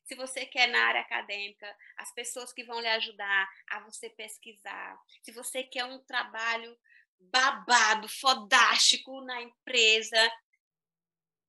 Se 0.08 0.14
você 0.14 0.46
quer 0.46 0.66
na 0.68 0.86
área 0.86 1.02
acadêmica, 1.02 1.76
as 1.96 2.12
pessoas 2.12 2.52
que 2.52 2.64
vão 2.64 2.80
lhe 2.80 2.88
ajudar 2.88 3.48
a 3.68 3.80
você 3.80 4.08
pesquisar. 4.08 4.98
Se 5.22 5.30
você 5.30 5.62
quer 5.62 5.84
um 5.84 6.02
trabalho 6.04 6.76
babado, 7.20 8.08
fodástico 8.08 9.20
na 9.20 9.42
empresa, 9.42 10.32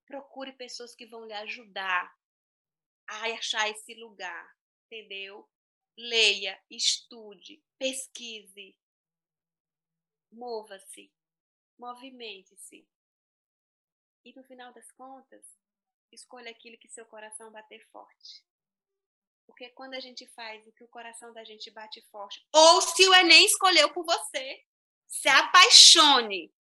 procure 0.06 0.52
pessoas 0.52 0.94
que 0.94 1.06
vão 1.06 1.26
lhe 1.26 1.34
ajudar 1.34 2.14
a 3.07 3.23
achar 3.31 3.69
esse 3.69 3.94
lugar, 3.95 4.56
entendeu? 4.86 5.49
leia, 5.99 6.57
estude, 6.69 7.61
pesquise, 7.77 8.77
mova-se, 10.31 11.11
movimente-se. 11.77 12.88
E 14.23 14.34
no 14.34 14.44
final 14.44 14.73
das 14.73 14.90
contas, 14.91 15.45
escolha 16.11 16.52
aquilo 16.52 16.77
que 16.77 16.88
seu 16.88 17.06
coração 17.06 17.52
bater 17.52 17.86
forte. 17.90 18.44
Porque 19.49 19.69
quando 19.69 19.95
a 19.95 19.99
gente 19.99 20.27
faz 20.27 20.65
o 20.67 20.71
que 20.71 20.84
o 20.84 20.88
coração 20.88 21.34
da 21.34 21.43
gente 21.43 21.71
bate 21.71 22.03
forte, 22.11 22.47
ou 22.53 22.81
se 22.81 23.09
o 23.09 23.15
Enem 23.15 23.45
escolheu 23.47 23.91
por 23.91 24.05
você, 24.05 24.61
se 25.07 25.27
apaixone. 25.27 26.53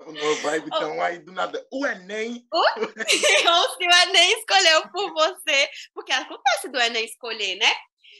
Uma 0.00 0.34
vibe 0.36 0.70
tão 0.70 1.02
aí 1.02 1.18
do 1.18 1.30
nada. 1.30 1.66
O 1.70 1.86
Enem. 1.86 2.46
Ou 2.52 3.76
se 3.76 3.86
o 3.86 3.90
Enem 3.90 4.38
escolheu 4.38 4.90
por 4.90 5.12
você. 5.12 5.70
Porque 5.94 6.12
acontece 6.12 6.68
do 6.68 6.78
Enem 6.78 7.04
escolher, 7.06 7.56
né? 7.56 7.72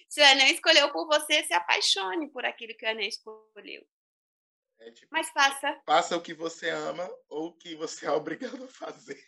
Se 0.08 0.20
o 0.20 0.24
Enem 0.24 0.52
escolheu 0.52 0.90
por 0.92 1.06
você, 1.06 1.44
se 1.44 1.52
apaixone 1.52 2.30
por 2.30 2.44
aquilo 2.44 2.74
que 2.74 2.86
o 2.86 2.88
Enem 2.88 3.08
escolheu. 3.08 3.86
É 4.80 4.90
tipo, 4.92 5.08
Mas 5.10 5.28
faça. 5.30 5.80
Faça 5.84 6.16
o 6.16 6.22
que 6.22 6.32
você 6.32 6.70
ama 6.70 7.06
ou 7.28 7.48
o 7.48 7.52
que 7.52 7.74
você 7.74 8.06
é 8.06 8.10
obrigado 8.10 8.64
a 8.64 8.68
fazer. 8.68 9.22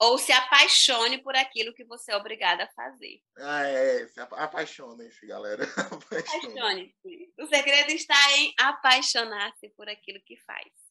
Ou 0.00 0.16
se 0.16 0.30
apaixone 0.30 1.18
por 1.18 1.34
aquilo 1.34 1.74
que 1.74 1.84
você 1.84 2.12
é 2.12 2.16
obrigado 2.16 2.60
a 2.60 2.68
fazer. 2.68 3.20
Ah, 3.38 3.64
é. 3.64 4.06
Se 4.06 4.20
apaixone-se, 4.20 5.26
galera. 5.26 5.64
Apaixone-se. 5.76 7.32
O 7.36 7.46
segredo 7.46 7.90
está 7.90 8.32
em 8.36 8.54
apaixonar-se 8.58 9.68
por 9.70 9.88
aquilo 9.88 10.20
que 10.24 10.36
faz. 10.36 10.88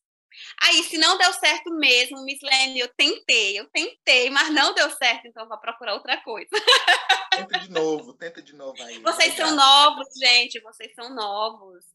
Aí, 0.61 0.83
se 0.83 0.97
não 0.97 1.17
deu 1.17 1.33
certo 1.33 1.73
mesmo, 1.73 2.23
Miss 2.23 2.39
Lene, 2.41 2.79
eu 2.79 2.89
tentei, 2.89 3.59
eu 3.59 3.65
tentei, 3.69 4.29
mas 4.29 4.53
não 4.53 4.73
deu 4.73 4.89
certo, 4.91 5.27
então 5.27 5.47
vou 5.47 5.57
procurar 5.57 5.93
outra 5.93 6.21
coisa. 6.21 6.49
Tenta 7.31 7.59
de 7.59 7.71
novo, 7.71 8.13
tenta 8.13 8.41
de 8.41 8.53
novo 8.53 8.81
aí. 8.83 8.99
Vocês 8.99 9.33
são 9.35 9.55
novos, 9.55 10.07
gente, 10.17 10.59
vocês 10.59 10.93
são 10.93 11.09
novos. 11.13 11.85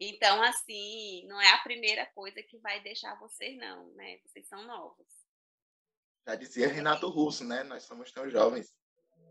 Então, 0.00 0.42
assim, 0.42 1.26
não 1.26 1.40
é 1.40 1.50
a 1.50 1.58
primeira 1.58 2.06
coisa 2.06 2.42
que 2.42 2.56
vai 2.58 2.80
deixar 2.80 3.18
vocês, 3.18 3.56
não, 3.56 3.86
né? 3.94 4.18
Vocês 4.24 4.46
são 4.46 4.64
novos. 4.64 5.06
Já 6.28 6.34
dizia 6.34 6.68
Renato 6.68 7.08
Russo, 7.08 7.42
né? 7.42 7.62
Nós 7.62 7.84
somos 7.84 8.12
tão 8.12 8.28
jovens. 8.28 8.70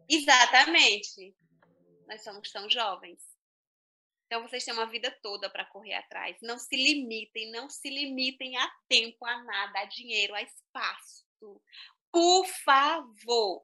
Exatamente. 0.10 1.36
Nós 2.08 2.24
somos 2.24 2.52
tão 2.52 2.68
jovens. 2.68 3.22
Então 4.26 4.42
vocês 4.42 4.66
têm 4.66 4.74
uma 4.74 4.88
vida 4.88 5.16
toda 5.22 5.48
para 5.48 5.64
correr 5.66 5.94
atrás. 5.94 6.38
Não 6.42 6.58
se 6.58 6.76
limitem, 6.76 7.52
não 7.52 7.70
se 7.70 7.88
limitem 7.88 8.58
a 8.58 8.68
tempo, 8.90 9.24
a 9.28 9.44
nada, 9.44 9.82
a 9.82 9.86
dinheiro, 9.86 10.34
a 10.34 10.42
espaço. 10.42 11.24
Por 12.12 12.48
favor, 12.66 13.64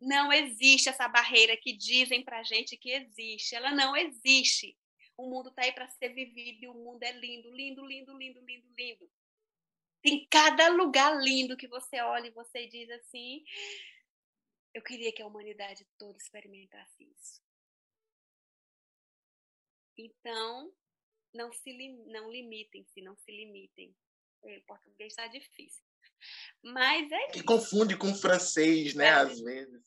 não 0.00 0.32
existe 0.32 0.88
essa 0.88 1.06
barreira 1.06 1.58
que 1.58 1.76
dizem 1.76 2.24
para 2.24 2.42
gente 2.42 2.78
que 2.78 2.92
existe. 2.92 3.54
Ela 3.54 3.72
não 3.72 3.94
existe. 3.94 4.74
O 5.18 5.28
mundo 5.28 5.50
está 5.50 5.64
aí 5.64 5.72
para 5.72 5.86
ser 5.90 6.14
vivido 6.14 6.64
e 6.64 6.68
o 6.68 6.72
mundo 6.72 7.02
é 7.02 7.12
lindo, 7.12 7.52
lindo, 7.52 7.84
lindo, 7.84 8.16
lindo, 8.16 8.40
lindo, 8.40 8.68
lindo. 8.74 9.10
Tem 10.02 10.26
cada 10.30 10.68
lugar 10.68 11.20
lindo 11.20 11.56
que 11.56 11.68
você 11.68 12.00
olha 12.00 12.28
e 12.28 12.32
você 12.32 12.66
diz 12.66 12.90
assim: 12.90 13.44
eu 14.74 14.82
queria 14.82 15.12
que 15.12 15.22
a 15.22 15.26
humanidade 15.26 15.86
toda 15.98 16.16
experimentasse 16.16 17.04
isso. 17.04 17.42
Então, 19.98 20.72
não 21.34 21.52
se 21.52 21.72
não 22.06 22.30
limitem-se, 22.30 23.02
não 23.02 23.16
se 23.16 23.30
limitem. 23.30 23.94
É, 24.44 24.58
o 24.58 24.62
português 24.62 25.12
está 25.12 25.26
difícil. 25.26 25.84
Mas 26.62 27.10
é 27.10 27.26
Que 27.28 27.42
confunde 27.42 27.96
com 27.96 28.14
francês, 28.14 28.94
né, 28.94 29.06
é. 29.06 29.10
às 29.10 29.40
vezes. 29.40 29.82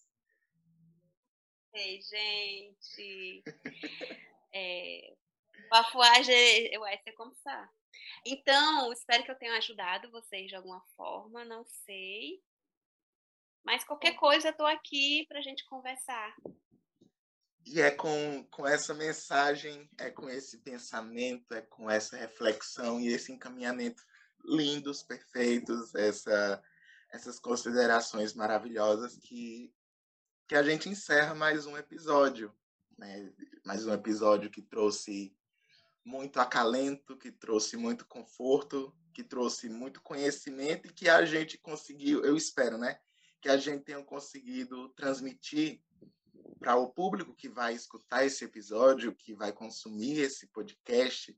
Ei, 1.74 2.00
gente. 2.02 3.44
é, 4.54 5.16
Bafuagem, 5.70 6.72
eu 6.72 6.84
acho 6.84 7.04
que 7.04 7.10
é 7.10 7.14
como 7.14 7.32
está. 7.32 7.72
Então, 8.26 8.92
espero 8.92 9.24
que 9.24 9.32
eu 9.32 9.38
tenha 9.38 9.58
ajudado 9.58 10.12
vocês 10.12 10.48
de 10.48 10.56
alguma 10.56 10.82
forma, 10.96 11.44
não 11.46 11.66
sei. 11.86 12.42
Mas 13.64 13.84
qualquer 13.84 14.16
coisa, 14.16 14.48
eu 14.48 14.52
estou 14.52 14.68
aqui 14.68 15.26
para 15.28 15.40
a 15.40 15.42
gente 15.42 15.66
conversar. 15.66 16.36
E 17.66 17.80
é 17.82 17.92
com, 17.92 18.46
com 18.52 18.68
essa 18.68 18.94
mensagem, 18.94 19.90
é 19.98 20.10
com 20.10 20.30
esse 20.30 20.58
pensamento, 20.58 21.54
é 21.54 21.62
com 21.62 21.90
essa 21.90 22.18
reflexão 22.18 23.00
e 23.00 23.08
esse 23.08 23.32
encaminhamento 23.32 24.04
lindos, 24.44 25.02
perfeitos, 25.02 25.96
essa, 25.96 26.62
essas 27.10 27.40
considerações 27.40 28.34
maravilhosas 28.34 29.18
que, 29.18 29.74
que 30.48 30.56
a 30.56 30.64
gente 30.64 30.90
encerra 30.90 31.34
mais 31.34 31.66
um 31.66 31.78
episódio. 31.78 32.54
Né? 32.98 33.34
Mais 33.66 33.88
um 33.88 33.94
episódio 33.94 34.52
que 34.52 34.62
trouxe 34.62 35.34
muito 36.04 36.40
acalento, 36.40 37.18
que 37.18 37.32
trouxe 37.32 37.78
muito 37.78 38.06
conforto, 38.06 38.94
que 39.14 39.24
trouxe 39.24 39.70
muito 39.70 40.02
conhecimento 40.02 40.88
e 40.88 40.94
que 40.94 41.08
a 41.08 41.24
gente 41.26 41.58
conseguiu, 41.58 42.24
eu 42.24 42.36
espero, 42.36 42.78
né, 42.78 43.00
que 43.42 43.50
a 43.50 43.58
gente 43.58 43.84
tenha 43.84 44.04
conseguido 44.04 44.90
transmitir 44.90 45.82
para 46.60 46.76
o 46.76 46.90
público 46.90 47.36
que 47.36 47.50
vai 47.50 47.74
escutar 47.74 48.26
esse 48.26 48.44
episódio, 48.44 49.16
que 49.16 49.34
vai 49.34 49.52
consumir 49.52 50.20
esse 50.20 50.48
podcast, 50.48 51.38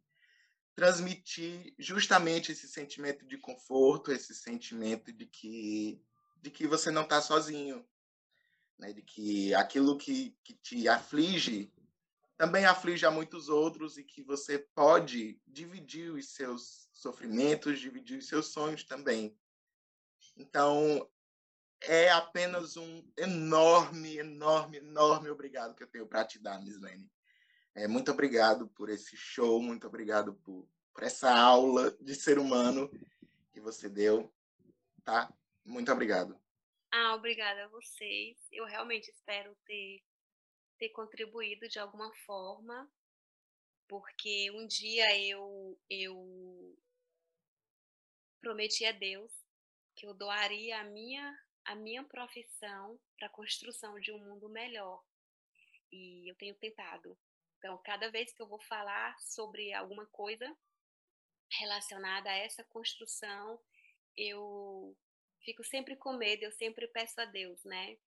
transmitir 0.76 1.74
justamente 1.80 2.52
esse 2.52 2.68
sentimento 2.68 3.26
de 3.26 3.38
conforto, 3.38 4.12
esse 4.12 4.34
sentimento 4.36 5.12
de 5.12 5.26
que 5.26 6.02
de 6.42 6.52
que 6.52 6.68
você 6.68 6.92
não 6.92 7.02
está 7.02 7.20
sozinho, 7.24 7.84
né? 8.78 8.94
de 8.94 9.02
que 9.02 9.52
aquilo 9.56 9.98
que, 9.98 10.38
que 10.44 10.54
te 10.54 10.88
aflige 10.88 11.74
também 12.38 12.66
aflige 12.66 13.06
a 13.06 13.12
muitos 13.12 13.50
outros 13.50 13.98
e 13.98 14.04
que 14.04 14.22
você 14.22 14.60
pode 14.60 15.40
dividir 15.48 16.12
os 16.12 16.34
seus 16.34 16.90
sofrimentos, 16.92 17.80
dividir 17.80 18.18
os 18.18 18.28
seus 18.28 18.48
sonhos 18.48 18.84
também. 18.84 19.38
Então, 20.36 21.10
é 21.82 22.10
apenas 22.10 22.76
um 22.78 23.04
enorme, 23.18 24.18
enorme, 24.18 24.78
enorme 24.78 25.30
obrigado 25.30 25.76
que 25.76 25.84
eu 25.84 25.88
tenho 25.88 26.08
para 26.08 26.26
te 26.26 26.40
dar, 26.40 26.62
Miss 26.62 26.80
Lene. 26.80 27.10
É, 27.74 27.88
muito 27.88 28.12
obrigado 28.12 28.68
por 28.70 28.90
esse 28.90 29.16
show, 29.16 29.62
muito 29.62 29.86
obrigado 29.88 30.34
por, 30.36 30.68
por 30.94 31.04
essa 31.04 31.34
aula 31.34 31.96
de 32.02 32.16
ser 32.16 32.40
humano 32.40 32.90
que 33.52 33.60
você 33.60 33.90
deu, 33.90 34.34
tá? 35.04 35.32
Muito 35.64 35.92
obrigado. 35.92 36.40
Ah, 36.92 37.16
obrigada 37.16 37.66
a 37.66 37.68
vocês. 37.68 38.38
Eu 38.52 38.66
realmente 38.66 39.10
espero 39.12 39.56
ter, 39.66 40.02
ter 40.86 40.90
contribuído 40.90 41.68
de 41.68 41.80
alguma 41.80 42.14
forma, 42.26 42.90
porque 43.88 44.52
um 44.52 44.68
dia 44.68 45.18
eu, 45.20 45.80
eu 45.90 46.78
prometi 48.40 48.86
a 48.86 48.92
Deus 48.92 49.32
que 49.96 50.06
eu 50.06 50.14
doaria 50.14 50.80
a 50.80 50.84
minha, 50.84 51.36
a 51.66 51.76
minha 51.76 52.04
profissão 52.04 53.00
para 53.18 53.28
a 53.28 53.32
construção 53.32 54.00
de 54.00 54.12
um 54.12 54.20
mundo 54.20 54.50
melhor. 54.50 55.04
E 55.92 56.30
eu 56.30 56.36
tenho 56.36 56.56
tentado. 56.56 57.18
Então, 57.58 57.82
cada 57.84 58.12
vez 58.12 58.34
que 58.34 58.42
eu 58.42 58.48
vou 58.48 58.62
falar 58.64 59.18
sobre 59.20 59.74
alguma 59.74 60.06
coisa 60.08 60.56
relacionada 61.60 62.30
a 62.30 62.36
essa 62.36 62.64
construção, 62.66 63.60
eu 64.16 64.96
fico 65.44 65.64
sempre 65.64 65.96
com 65.96 66.14
medo, 66.14 66.44
eu 66.44 66.52
sempre 66.52 66.88
peço 66.88 67.20
a 67.22 67.26
Deus, 67.26 67.64
né? 67.64 67.98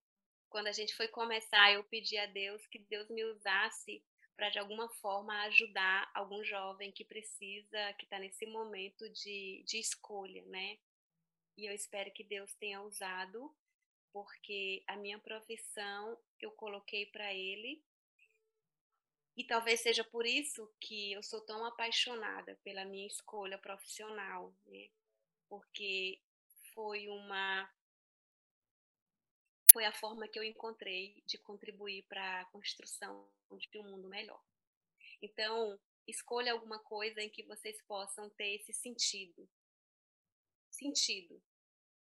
Quando 0.49 0.69
a 0.69 0.73
gente 0.73 0.95
foi 0.95 1.09
começar, 1.09 1.73
eu 1.73 1.85
pedi 1.85 2.16
a 2.16 2.27
Deus 2.27 2.66
que 2.66 2.79
Deus 2.79 3.09
me 3.11 3.25
usasse 3.25 4.03
para 4.37 4.51
de 4.51 4.59
alguma 4.59 4.89
forma 4.89 5.43
ajudar 5.43 6.11
algum 6.15 6.43
jovem 6.45 6.93
que 6.93 7.05
precisa, 7.05 7.93
que 7.95 8.05
está 8.05 8.19
nesse 8.19 8.47
momento 8.47 9.09
de, 9.11 9.65
de 9.66 9.79
escolha, 9.79 10.45
né? 10.47 10.79
E 11.57 11.69
eu 11.69 11.75
espero 11.75 12.12
que 12.12 12.23
Deus 12.23 12.55
tenha 12.55 12.81
usado, 12.83 13.53
porque 14.12 14.85
a 14.87 14.97
minha 14.97 15.19
profissão 15.19 16.16
eu 16.41 16.53
coloquei 16.53 17.07
para 17.07 17.35
Ele 17.35 17.83
e 19.37 19.45
talvez 19.45 19.81
seja 19.81 20.03
por 20.05 20.25
isso 20.25 20.73
que 20.81 21.12
eu 21.12 21.23
sou 21.23 21.41
tão 21.41 21.65
apaixonada 21.65 22.59
pela 22.65 22.85
minha 22.85 23.07
escolha 23.07 23.59
profissional, 23.59 24.55
né? 24.66 24.89
Porque 25.49 26.20
foi 26.73 27.09
uma 27.09 27.69
foi 29.73 29.85
a 29.85 29.93
forma 29.93 30.28
que 30.28 30.39
eu 30.39 30.43
encontrei 30.43 31.23
de 31.27 31.39
contribuir 31.39 32.05
para 32.09 32.40
a 32.40 32.45
construção 32.47 33.31
de 33.70 33.78
um 33.78 33.90
mundo 33.90 34.09
melhor. 34.09 34.43
Então, 35.23 35.78
escolha 36.07 36.53
alguma 36.53 36.78
coisa 36.78 37.20
em 37.20 37.31
que 37.31 37.43
vocês 37.45 37.81
possam 37.82 38.31
ter 38.31 38.57
esse 38.57 38.73
sentido. 38.73 39.49
Sentido. 40.70 41.43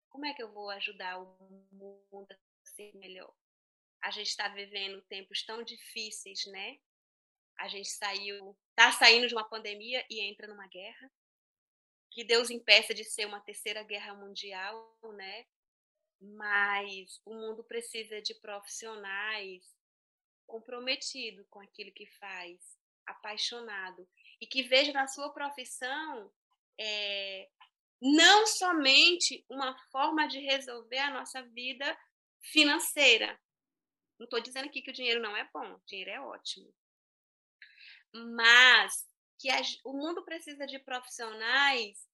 Como 0.09 0.25
é 0.25 0.33
que 0.33 0.43
eu 0.43 0.51
vou 0.51 0.69
ajudar 0.69 1.19
o 1.19 1.67
mundo 1.71 2.31
a 2.31 2.37
ser 2.63 2.95
melhor? 2.95 3.33
A 4.01 4.11
gente 4.11 4.27
está 4.27 4.47
vivendo 4.47 5.01
tempos 5.03 5.43
tão 5.43 5.63
difíceis, 5.63 6.45
né? 6.47 6.79
a 7.61 7.67
gente 7.67 7.89
saiu, 7.89 8.57
está 8.71 8.91
saindo 8.91 9.27
de 9.27 9.35
uma 9.35 9.47
pandemia 9.47 10.03
e 10.09 10.19
entra 10.19 10.47
numa 10.47 10.67
guerra. 10.67 11.11
Que 12.09 12.23
Deus 12.23 12.49
impeça 12.49 12.93
de 12.93 13.03
ser 13.03 13.25
uma 13.25 13.39
terceira 13.39 13.83
guerra 13.83 14.15
mundial, 14.15 14.97
né? 15.13 15.45
Mas 16.21 17.19
o 17.25 17.33
mundo 17.33 17.63
precisa 17.63 18.21
de 18.21 18.35
profissionais 18.35 19.63
comprometidos 20.45 21.47
com 21.49 21.59
aquilo 21.59 21.91
que 21.91 22.05
faz, 22.19 22.77
apaixonado 23.05 24.07
e 24.39 24.45
que 24.45 24.63
veja 24.63 24.91
na 24.91 25.07
sua 25.07 25.33
profissão 25.33 26.31
é, 26.79 27.49
não 28.01 28.45
somente 28.45 29.45
uma 29.49 29.77
forma 29.91 30.27
de 30.27 30.39
resolver 30.39 30.99
a 30.99 31.13
nossa 31.13 31.41
vida 31.41 31.97
financeira. 32.39 33.39
Não 34.19 34.25
estou 34.25 34.39
dizendo 34.39 34.65
aqui 34.65 34.81
que 34.81 34.91
o 34.91 34.93
dinheiro 34.93 35.21
não 35.21 35.35
é 35.35 35.49
bom, 35.51 35.73
o 35.73 35.81
dinheiro 35.85 36.11
é 36.11 36.21
ótimo 36.21 36.71
mas 38.13 39.07
que 39.39 39.49
a, 39.49 39.61
o 39.85 39.93
mundo 39.93 40.23
precisa 40.23 40.65
de 40.67 40.79
profissionais 40.79 42.07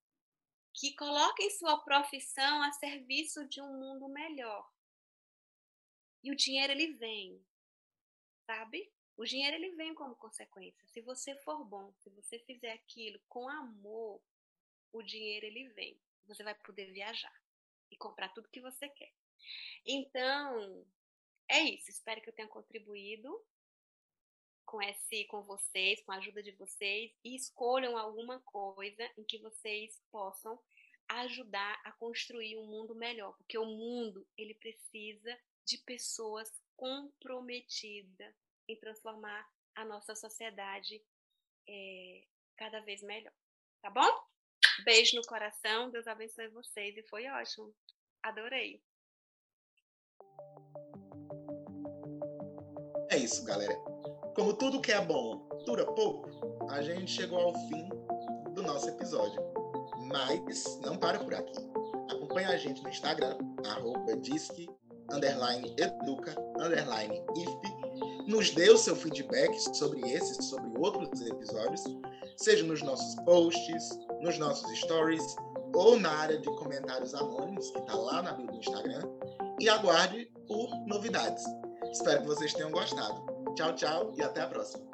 que 0.77 0.93
coloquem 0.93 1.49
sua 1.49 1.79
profissão 1.79 2.61
a 2.61 2.71
serviço 2.71 3.47
de 3.47 3.59
um 3.59 3.79
mundo 3.79 4.07
melhor. 4.07 4.71
E 6.23 6.31
o 6.31 6.35
dinheiro 6.35 6.71
ele 6.71 6.93
vem, 6.93 7.43
sabe? 8.45 8.93
O 9.17 9.25
dinheiro 9.25 9.55
ele 9.55 9.71
vem 9.71 9.95
como 9.95 10.15
consequência. 10.15 10.85
Se 10.85 11.01
você 11.01 11.35
for 11.37 11.65
bom, 11.65 11.91
se 11.93 12.11
você 12.11 12.37
fizer 12.39 12.73
aquilo 12.73 13.19
com 13.27 13.49
amor, 13.49 14.21
o 14.93 15.01
dinheiro 15.01 15.47
ele 15.47 15.67
vem. 15.69 15.99
Você 16.27 16.43
vai 16.43 16.53
poder 16.53 16.91
viajar 16.91 17.33
e 17.89 17.97
comprar 17.97 18.29
tudo 18.29 18.49
que 18.49 18.61
você 18.61 18.87
quer. 18.87 19.11
Então, 19.83 20.85
é 21.49 21.61
isso. 21.61 21.89
Espero 21.89 22.21
que 22.21 22.29
eu 22.29 22.33
tenha 22.33 22.47
contribuído 22.47 23.43
com 24.67 24.81
esse 24.81 25.23
com 25.25 25.41
vocês, 25.41 26.03
com 26.03 26.11
a 26.11 26.17
ajuda 26.17 26.43
de 26.43 26.51
vocês 26.51 27.11
e 27.23 27.35
escolham 27.35 27.97
alguma 27.97 28.39
coisa 28.41 29.09
em 29.17 29.23
que 29.23 29.39
vocês 29.39 29.99
possam 30.11 30.61
ajudar 31.07 31.81
a 31.85 31.91
construir 31.93 32.57
um 32.57 32.67
mundo 32.67 32.93
melhor, 32.93 33.35
porque 33.37 33.57
o 33.57 33.65
mundo 33.65 34.27
ele 34.37 34.53
precisa 34.53 35.35
de 35.65 35.77
pessoas 35.79 36.51
comprometidas 36.75 38.35
em 38.67 38.75
transformar 38.75 39.49
a 39.73 39.85
nossa 39.85 40.13
sociedade 40.15 41.01
é, 41.67 42.23
cada 42.57 42.81
vez 42.81 43.01
melhor. 43.01 43.33
Tá 43.81 43.89
bom? 43.89 44.27
Beijo 44.83 45.15
no 45.15 45.21
coração, 45.23 45.89
Deus 45.89 46.07
abençoe 46.07 46.49
vocês 46.49 46.97
e 46.97 47.03
foi 47.03 47.25
ótimo. 47.27 47.73
Adorei. 48.21 48.83
É 53.09 53.17
isso, 53.17 53.45
galera. 53.45 53.96
Como 54.37 54.53
tudo 54.53 54.79
que 54.79 54.91
é 54.91 55.01
bom 55.03 55.49
dura 55.65 55.83
pouco, 55.83 56.29
a 56.69 56.79
gente 56.79 57.09
chegou 57.09 57.39
ao 57.39 57.53
fim 57.67 57.89
do 58.53 58.61
nosso 58.61 58.87
episódio. 58.87 59.41
Mas 60.13 60.79
não 60.85 60.95
para 60.95 61.17
por 61.17 61.33
aqui. 61.33 61.57
Acompanhe 62.11 62.45
a 62.45 62.55
gente 62.55 62.83
no 62.83 62.89
Instagram, 62.89 63.35
arroba 63.65 64.15
disque, 64.17 64.69
underline 65.11 65.73
educa, 65.79 66.35
underline 66.59 67.19
if. 67.35 68.27
Nos 68.27 68.51
dê 68.51 68.69
o 68.69 68.77
seu 68.77 68.95
feedback 68.95 69.57
sobre 69.75 70.01
esses, 70.01 70.37
sobre 70.45 70.69
outros 70.77 71.19
episódios, 71.19 71.81
seja 72.35 72.63
nos 72.63 72.83
nossos 72.83 73.15
posts, 73.23 73.89
nos 74.21 74.37
nossos 74.37 74.69
stories 74.77 75.35
ou 75.73 75.99
na 75.99 76.11
área 76.11 76.37
de 76.37 76.47
comentários 76.57 77.15
anônimos 77.15 77.71
que 77.71 77.79
está 77.79 77.95
lá 77.95 78.21
na 78.21 78.33
bio 78.33 78.45
do 78.45 78.57
Instagram. 78.57 79.01
E 79.59 79.67
aguarde 79.67 80.31
por 80.47 80.69
novidades. 80.85 81.43
Espero 81.91 82.21
que 82.21 82.27
vocês 82.27 82.53
tenham 82.53 82.69
gostado. 82.69 83.36
Tchau, 83.57 83.73
tchau 83.73 84.13
e 84.15 84.21
até 84.21 84.41
a 84.41 84.45
próxima. 84.45 84.86